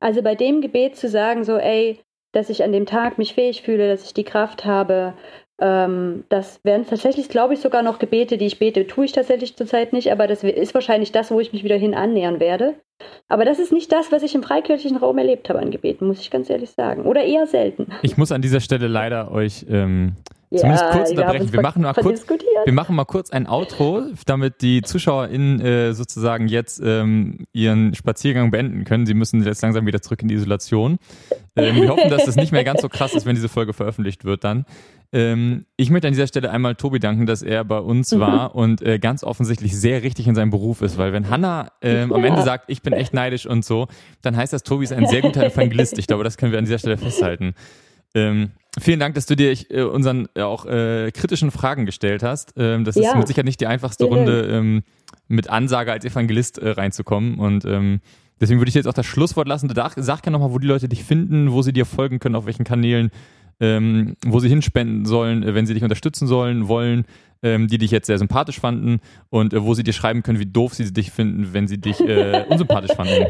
Also 0.00 0.22
bei 0.22 0.34
dem 0.34 0.62
Gebet 0.62 0.96
zu 0.96 1.08
sagen, 1.08 1.44
so, 1.44 1.58
ey, 1.58 2.00
dass 2.32 2.48
ich 2.48 2.64
an 2.64 2.72
dem 2.72 2.86
Tag 2.86 3.18
mich 3.18 3.34
fähig 3.34 3.62
fühle, 3.62 3.88
dass 3.88 4.04
ich 4.04 4.14
die 4.14 4.24
Kraft 4.24 4.64
habe, 4.64 5.12
ähm, 5.60 6.24
das 6.28 6.60
wären 6.64 6.86
tatsächlich, 6.86 7.28
glaube 7.28 7.54
ich, 7.54 7.60
sogar 7.60 7.82
noch 7.82 7.98
Gebete, 7.98 8.38
die 8.38 8.46
ich 8.46 8.58
bete. 8.58 8.86
Tue 8.86 9.04
ich 9.04 9.12
tatsächlich 9.12 9.56
zurzeit 9.56 9.92
nicht, 9.92 10.10
aber 10.10 10.26
das 10.26 10.42
ist 10.42 10.74
wahrscheinlich 10.74 11.12
das, 11.12 11.30
wo 11.30 11.40
ich 11.40 11.52
mich 11.52 11.64
wieder 11.64 11.76
hin 11.76 11.94
annähern 11.94 12.40
werde. 12.40 12.74
Aber 13.28 13.44
das 13.44 13.58
ist 13.58 13.72
nicht 13.72 13.92
das, 13.92 14.12
was 14.12 14.22
ich 14.22 14.34
im 14.34 14.42
freikirchlichen 14.42 14.96
Raum 14.96 15.18
erlebt 15.18 15.48
habe 15.48 15.60
an 15.60 15.70
Gebeten, 15.70 16.06
muss 16.06 16.20
ich 16.20 16.30
ganz 16.30 16.50
ehrlich 16.50 16.70
sagen. 16.70 17.04
Oder 17.04 17.24
eher 17.24 17.46
selten. 17.46 17.86
Ich 18.02 18.16
muss 18.16 18.32
an 18.32 18.42
dieser 18.42 18.60
Stelle 18.60 18.88
leider 18.88 19.30
euch 19.30 19.66
ähm, 19.68 20.16
zumindest 20.56 20.84
kurz 20.90 21.10
unterbrechen. 21.10 21.52
Wir 21.52 21.60
machen 21.62 21.82
mal 21.82 21.92
kurz, 21.94 22.24
wir 22.64 22.72
machen 22.72 22.96
mal 22.96 23.04
kurz 23.04 23.30
ein 23.30 23.46
Outro, 23.46 24.02
damit 24.26 24.62
die 24.62 24.82
ZuschauerInnen 24.82 25.60
äh, 25.60 25.92
sozusagen 25.94 26.48
jetzt 26.48 26.80
ähm, 26.84 27.46
ihren 27.52 27.94
Spaziergang 27.94 28.50
beenden 28.50 28.84
können. 28.84 29.06
Sie 29.06 29.14
müssen 29.14 29.42
jetzt 29.44 29.62
langsam 29.62 29.86
wieder 29.86 30.02
zurück 30.02 30.22
in 30.22 30.28
die 30.28 30.34
Isolation. 30.34 30.98
Ähm, 31.56 31.76
wir 31.76 31.88
hoffen, 31.88 32.10
dass 32.10 32.24
das 32.24 32.36
nicht 32.36 32.52
mehr 32.52 32.64
ganz 32.64 32.80
so 32.82 32.88
krass 32.88 33.14
ist, 33.14 33.26
wenn 33.26 33.34
diese 33.36 33.48
Folge 33.48 33.72
veröffentlicht 33.72 34.24
wird 34.24 34.44
dann. 34.44 34.64
Ähm, 35.12 35.66
ich 35.76 35.90
möchte 35.90 36.08
an 36.08 36.12
dieser 36.12 36.26
Stelle 36.26 36.50
einmal 36.50 36.74
Tobi 36.74 36.98
danken, 36.98 37.26
dass 37.26 37.42
er 37.42 37.64
bei 37.64 37.78
uns 37.78 38.10
Mhm. 38.12 38.18
war 38.20 38.54
und 38.56 38.82
äh, 38.82 38.98
ganz 38.98 39.22
offensichtlich 39.22 39.78
sehr 39.78 40.02
richtig 40.02 40.26
in 40.26 40.34
seinem 40.34 40.50
Beruf 40.50 40.82
ist, 40.82 40.98
weil 40.98 41.12
wenn 41.12 41.30
Hannah 41.30 41.70
ähm, 41.82 42.12
am 42.12 42.22
Ja. 42.22 42.28
Ende 42.30 42.42
sagt, 42.42 42.64
ich 42.68 42.82
bin 42.82 42.92
echt 42.92 43.14
neidisch 43.14 43.46
und 43.46 43.64
so, 43.64 43.86
dann 44.22 44.36
heißt 44.36 44.52
das, 44.52 44.64
Tobi 44.64 44.82
ist 44.84 44.92
ein 44.92 45.06
sehr 45.06 45.20
guter 45.22 45.44
Evangelist. 45.46 45.98
Ich 45.98 46.08
glaube, 46.08 46.24
das 46.24 46.36
können 46.36 46.50
wir 46.50 46.58
an 46.58 46.64
dieser 46.64 46.78
Stelle 46.78 46.96
festhalten. 46.96 47.54
Ähm, 48.16 48.50
vielen 48.80 49.00
Dank, 49.00 49.14
dass 49.14 49.26
du 49.26 49.36
dir 49.36 49.52
äh, 49.70 49.82
unseren 49.82 50.28
äh, 50.34 50.42
auch 50.42 50.66
äh, 50.66 51.10
kritischen 51.12 51.50
Fragen 51.50 51.86
gestellt 51.86 52.22
hast. 52.22 52.54
Ähm, 52.56 52.84
das 52.84 52.96
ist 52.96 53.04
Ja. 53.04 53.16
mit 53.16 53.26
Sicherheit 53.28 53.46
nicht 53.46 53.60
die 53.60 53.66
einfachste 53.66 54.04
Runde, 54.04 54.46
ähm, 54.50 54.82
mit 55.28 55.48
Ansage 55.50 55.92
als 55.92 56.04
Evangelist 56.04 56.58
äh, 56.58 56.70
reinzukommen. 56.70 57.36
Und 57.38 57.64
ähm, 57.64 58.00
deswegen 58.40 58.60
würde 58.60 58.68
ich 58.68 58.72
dir 58.74 58.80
jetzt 58.80 58.88
auch 58.88 58.92
das 58.94 59.06
Schlusswort 59.06 59.48
lassen. 59.48 59.70
Sag, 59.74 59.94
sag 59.96 60.22
gerne 60.22 60.38
nochmal, 60.38 60.52
wo 60.52 60.58
die 60.58 60.66
Leute 60.66 60.88
dich 60.88 61.04
finden, 61.04 61.52
wo 61.52 61.62
sie 61.62 61.72
dir 61.72 61.86
folgen 61.86 62.18
können, 62.18 62.34
auf 62.34 62.46
welchen 62.46 62.64
Kanälen, 62.64 63.10
ähm, 63.60 64.16
wo 64.26 64.40
sie 64.40 64.48
hinspenden 64.48 65.04
sollen, 65.06 65.44
wenn 65.54 65.66
sie 65.66 65.74
dich 65.74 65.82
unterstützen 65.82 66.26
sollen, 66.26 66.66
wollen, 66.68 67.04
ähm, 67.42 67.68
die 67.68 67.78
dich 67.78 67.90
jetzt 67.90 68.06
sehr 68.06 68.18
sympathisch 68.18 68.58
fanden 68.58 69.00
und 69.30 69.54
wo 69.56 69.74
sie 69.74 69.84
dir 69.84 69.92
schreiben 69.92 70.22
können, 70.22 70.40
wie 70.40 70.46
doof 70.46 70.74
sie 70.74 70.92
dich 70.92 71.10
finden, 71.12 71.52
wenn 71.52 71.68
sie 71.68 71.78
dich 71.78 72.00
unsympathisch 72.48 72.94
fanden. 72.96 73.26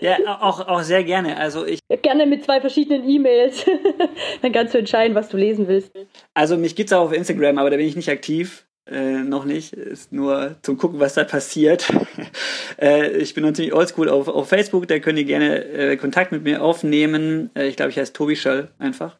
Ja, 0.00 0.16
auch, 0.40 0.66
auch 0.66 0.82
sehr 0.82 1.04
gerne. 1.04 1.36
Also 1.36 1.66
ich, 1.66 1.80
Gerne 2.02 2.26
mit 2.26 2.44
zwei 2.44 2.60
verschiedenen 2.60 3.08
E-Mails. 3.08 3.64
Dann 4.42 4.52
kannst 4.52 4.74
du 4.74 4.78
entscheiden, 4.78 5.14
was 5.14 5.28
du 5.28 5.36
lesen 5.36 5.68
willst. 5.68 5.92
also 6.34 6.56
mich 6.56 6.74
gibt's 6.74 6.92
auch 6.92 7.04
auf 7.04 7.12
Instagram, 7.12 7.58
aber 7.58 7.70
da 7.70 7.76
bin 7.76 7.86
ich 7.86 7.96
nicht 7.96 8.08
aktiv. 8.08 8.66
Äh, 8.90 9.22
noch 9.22 9.44
nicht. 9.44 9.74
Ist 9.74 10.12
nur 10.12 10.56
zum 10.62 10.76
Gucken, 10.76 10.98
was 10.98 11.14
da 11.14 11.24
passiert. 11.24 11.88
äh, 12.80 13.10
ich 13.16 13.32
bin 13.34 13.44
noch 13.44 13.52
ziemlich 13.52 13.74
oldschool 13.74 14.08
auf, 14.08 14.26
auf 14.26 14.48
Facebook, 14.48 14.88
da 14.88 14.98
könnt 14.98 15.18
ihr 15.18 15.24
gerne 15.24 15.64
äh, 15.64 15.96
Kontakt 15.96 16.32
mit 16.32 16.42
mir 16.42 16.62
aufnehmen. 16.62 17.50
Äh, 17.54 17.68
ich 17.68 17.76
glaube, 17.76 17.90
ich 17.90 17.98
heiße 17.98 18.12
Tobi 18.12 18.34
Schöll 18.34 18.68
einfach. 18.78 19.18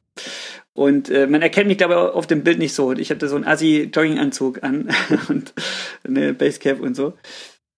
Und 0.74 1.10
äh, 1.10 1.26
man 1.26 1.42
erkennt 1.42 1.68
mich, 1.68 1.78
glaube 1.78 1.94
ich, 1.94 2.00
auf 2.00 2.26
dem 2.26 2.42
Bild 2.42 2.58
nicht 2.58 2.74
so. 2.74 2.92
Ich 2.92 3.10
habe 3.10 3.18
da 3.18 3.28
so 3.28 3.36
einen 3.36 3.46
Assi-Jogginganzug 3.46 4.62
an 4.64 4.88
und 5.28 5.52
eine 6.04 6.32
Basecap 6.32 6.80
und 6.80 6.96
so. 6.96 7.12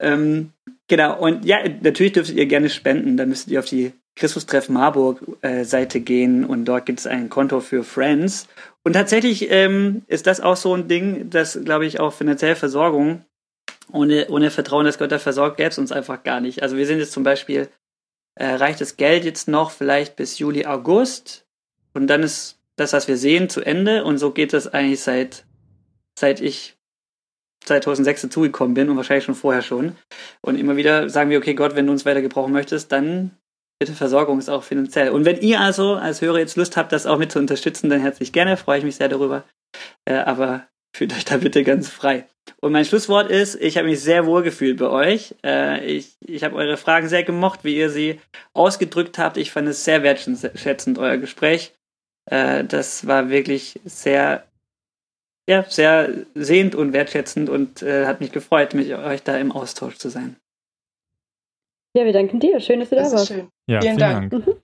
Ähm, 0.01 0.53
genau, 0.89 1.19
und 1.19 1.45
ja, 1.45 1.59
natürlich 1.83 2.13
dürftet 2.13 2.37
ihr 2.37 2.47
gerne 2.47 2.71
spenden. 2.71 3.17
Da 3.17 3.27
müsstet 3.27 3.53
ihr 3.53 3.59
auf 3.59 3.67
die 3.67 3.93
Christustreff 4.17 4.69
Marburg 4.69 5.21
äh, 5.43 5.65
gehen 6.01 6.45
und 6.45 6.65
dort 6.67 6.87
gibt 6.87 7.01
es 7.01 7.07
ein 7.07 7.29
Konto 7.29 7.61
für 7.61 7.83
Friends. 7.83 8.47
Und 8.85 8.93
tatsächlich 8.93 9.51
ähm, 9.51 10.03
ist 10.07 10.27
das 10.27 10.41
auch 10.41 10.57
so 10.57 10.75
ein 10.75 10.89
Ding, 10.89 11.31
das, 11.31 11.59
glaube 11.65 11.87
ich, 11.87 12.01
auch 12.01 12.13
finanzielle 12.13 12.55
Versorgung 12.55 13.25
ohne, 13.91 14.29
ohne 14.29 14.51
Vertrauen, 14.51 14.85
dass 14.85 14.99
Gott 14.99 15.13
da 15.13 15.19
versorgt, 15.19 15.57
gäbe 15.57 15.71
es 15.71 15.79
uns 15.79 15.93
einfach 15.93 16.23
gar 16.23 16.41
nicht. 16.41 16.63
Also 16.63 16.77
wir 16.77 16.87
sind 16.87 16.99
jetzt 16.99 17.13
zum 17.13 17.23
Beispiel, 17.23 17.69
äh, 18.35 18.47
reicht 18.47 18.81
das 18.81 18.97
Geld 18.97 19.25
jetzt 19.25 19.49
noch 19.49 19.71
vielleicht 19.71 20.17
bis 20.17 20.39
Juli, 20.39 20.67
August 20.67 21.47
und 21.93 22.07
dann 22.07 22.23
ist 22.23 22.59
das, 22.77 22.93
was 22.93 23.09
wir 23.09 23.17
sehen, 23.17 23.49
zu 23.49 23.61
Ende 23.61 24.05
und 24.05 24.19
so 24.19 24.33
geht 24.33 24.53
das 24.53 24.67
eigentlich 24.67 25.01
seit, 25.01 25.45
seit 26.19 26.41
ich 26.41 26.74
2006 27.65 28.23
dazugekommen 28.23 28.75
bin 28.75 28.91
und 28.91 28.97
wahrscheinlich 28.97 29.25
schon 29.25 29.35
vorher 29.35 29.63
schon. 29.63 29.97
Und 30.41 30.59
immer 30.59 30.77
wieder 30.77 31.09
sagen 31.09 31.31
wir, 31.31 31.39
okay, 31.39 31.55
Gott, 31.55 31.75
wenn 31.75 31.87
du 31.87 31.93
uns 31.93 32.05
weiter 32.05 32.23
gebrauchen 32.23 32.53
möchtest, 32.53 32.93
dann 32.93 33.33
bitte 33.79 33.93
Versorgung 33.93 34.39
ist 34.39 34.49
auch 34.49 34.63
finanziell. 34.63 35.11
Und 35.11 35.25
wenn 35.25 35.41
ihr 35.41 35.61
also 35.61 35.95
als 35.95 36.21
Hörer 36.21 36.39
jetzt 36.39 36.57
Lust 36.57 36.77
habt, 36.77 36.93
das 36.93 37.07
auch 37.07 37.19
mit 37.19 37.33
zu 37.33 37.39
unterstützen, 37.39 37.91
dann 37.91 38.01
herzlich 38.01 38.33
gerne, 38.33 38.57
freue 38.57 38.79
ich 38.79 38.85
mich 38.85 38.97
sehr 38.97 39.09
darüber. 39.09 39.45
Äh, 40.05 40.15
aber 40.15 40.69
fühlt 40.95 41.13
euch 41.13 41.25
da 41.25 41.39
bitte 41.39 41.65
ganz 41.65 41.89
frei. 41.89 42.27
Und 42.61 42.73
mein 42.73 42.85
Schlusswort 42.85 43.31
ist, 43.31 43.57
ich 43.57 43.77
habe 43.77 43.89
mich 43.89 44.01
sehr 44.01 44.27
wohl 44.27 44.43
gefühlt 44.43 44.79
bei 44.79 44.89
euch. 44.89 45.35
Äh, 45.45 45.85
ich 45.85 46.17
ich 46.21 46.45
habe 46.45 46.57
eure 46.57 46.77
Fragen 46.77 47.09
sehr 47.09 47.25
gemocht, 47.25 47.65
wie 47.65 47.77
ihr 47.77 47.91
sie 47.91 48.21
ausgedrückt 48.53 49.19
habt. 49.19 49.37
Ich 49.37 49.51
fand 49.51 49.69
es 49.69 49.85
sehr 49.85 50.03
wertschätzend, 50.03 50.99
euer 50.99 51.17
Gespräch. 51.17 51.75
Äh, 52.31 52.65
das 52.65 53.07
war 53.07 53.29
wirklich 53.31 53.81
sehr, 53.85 54.47
ja, 55.49 55.65
sehr 55.69 56.09
sehend 56.35 56.75
und 56.75 56.93
wertschätzend 56.93 57.49
und 57.51 57.83
äh, 57.83 58.07
hat 58.07 58.21
mich 58.21 58.33
gefreut, 58.33 58.75
mit 58.75 58.91
euch 58.91 59.23
da 59.23 59.37
im 59.37 59.53
Austausch 59.53 59.97
zu 59.99 60.09
sein. 60.09 60.37
Ja, 61.97 62.05
wir 62.05 62.13
danken 62.13 62.41
dir. 62.41 62.59
Schön, 62.61 62.81
dass 62.81 62.91
du 62.91 62.97
da 62.97 63.03
Das 63.03 63.13
ist 63.13 63.19
warst. 63.19 63.29
schön. 63.29 63.49
Ja, 63.67 63.81
Vielen 63.81 63.99
vielen, 63.99 64.11
Dank. 64.11 64.31
Dank. 64.31 64.47
Mhm. 64.47 64.55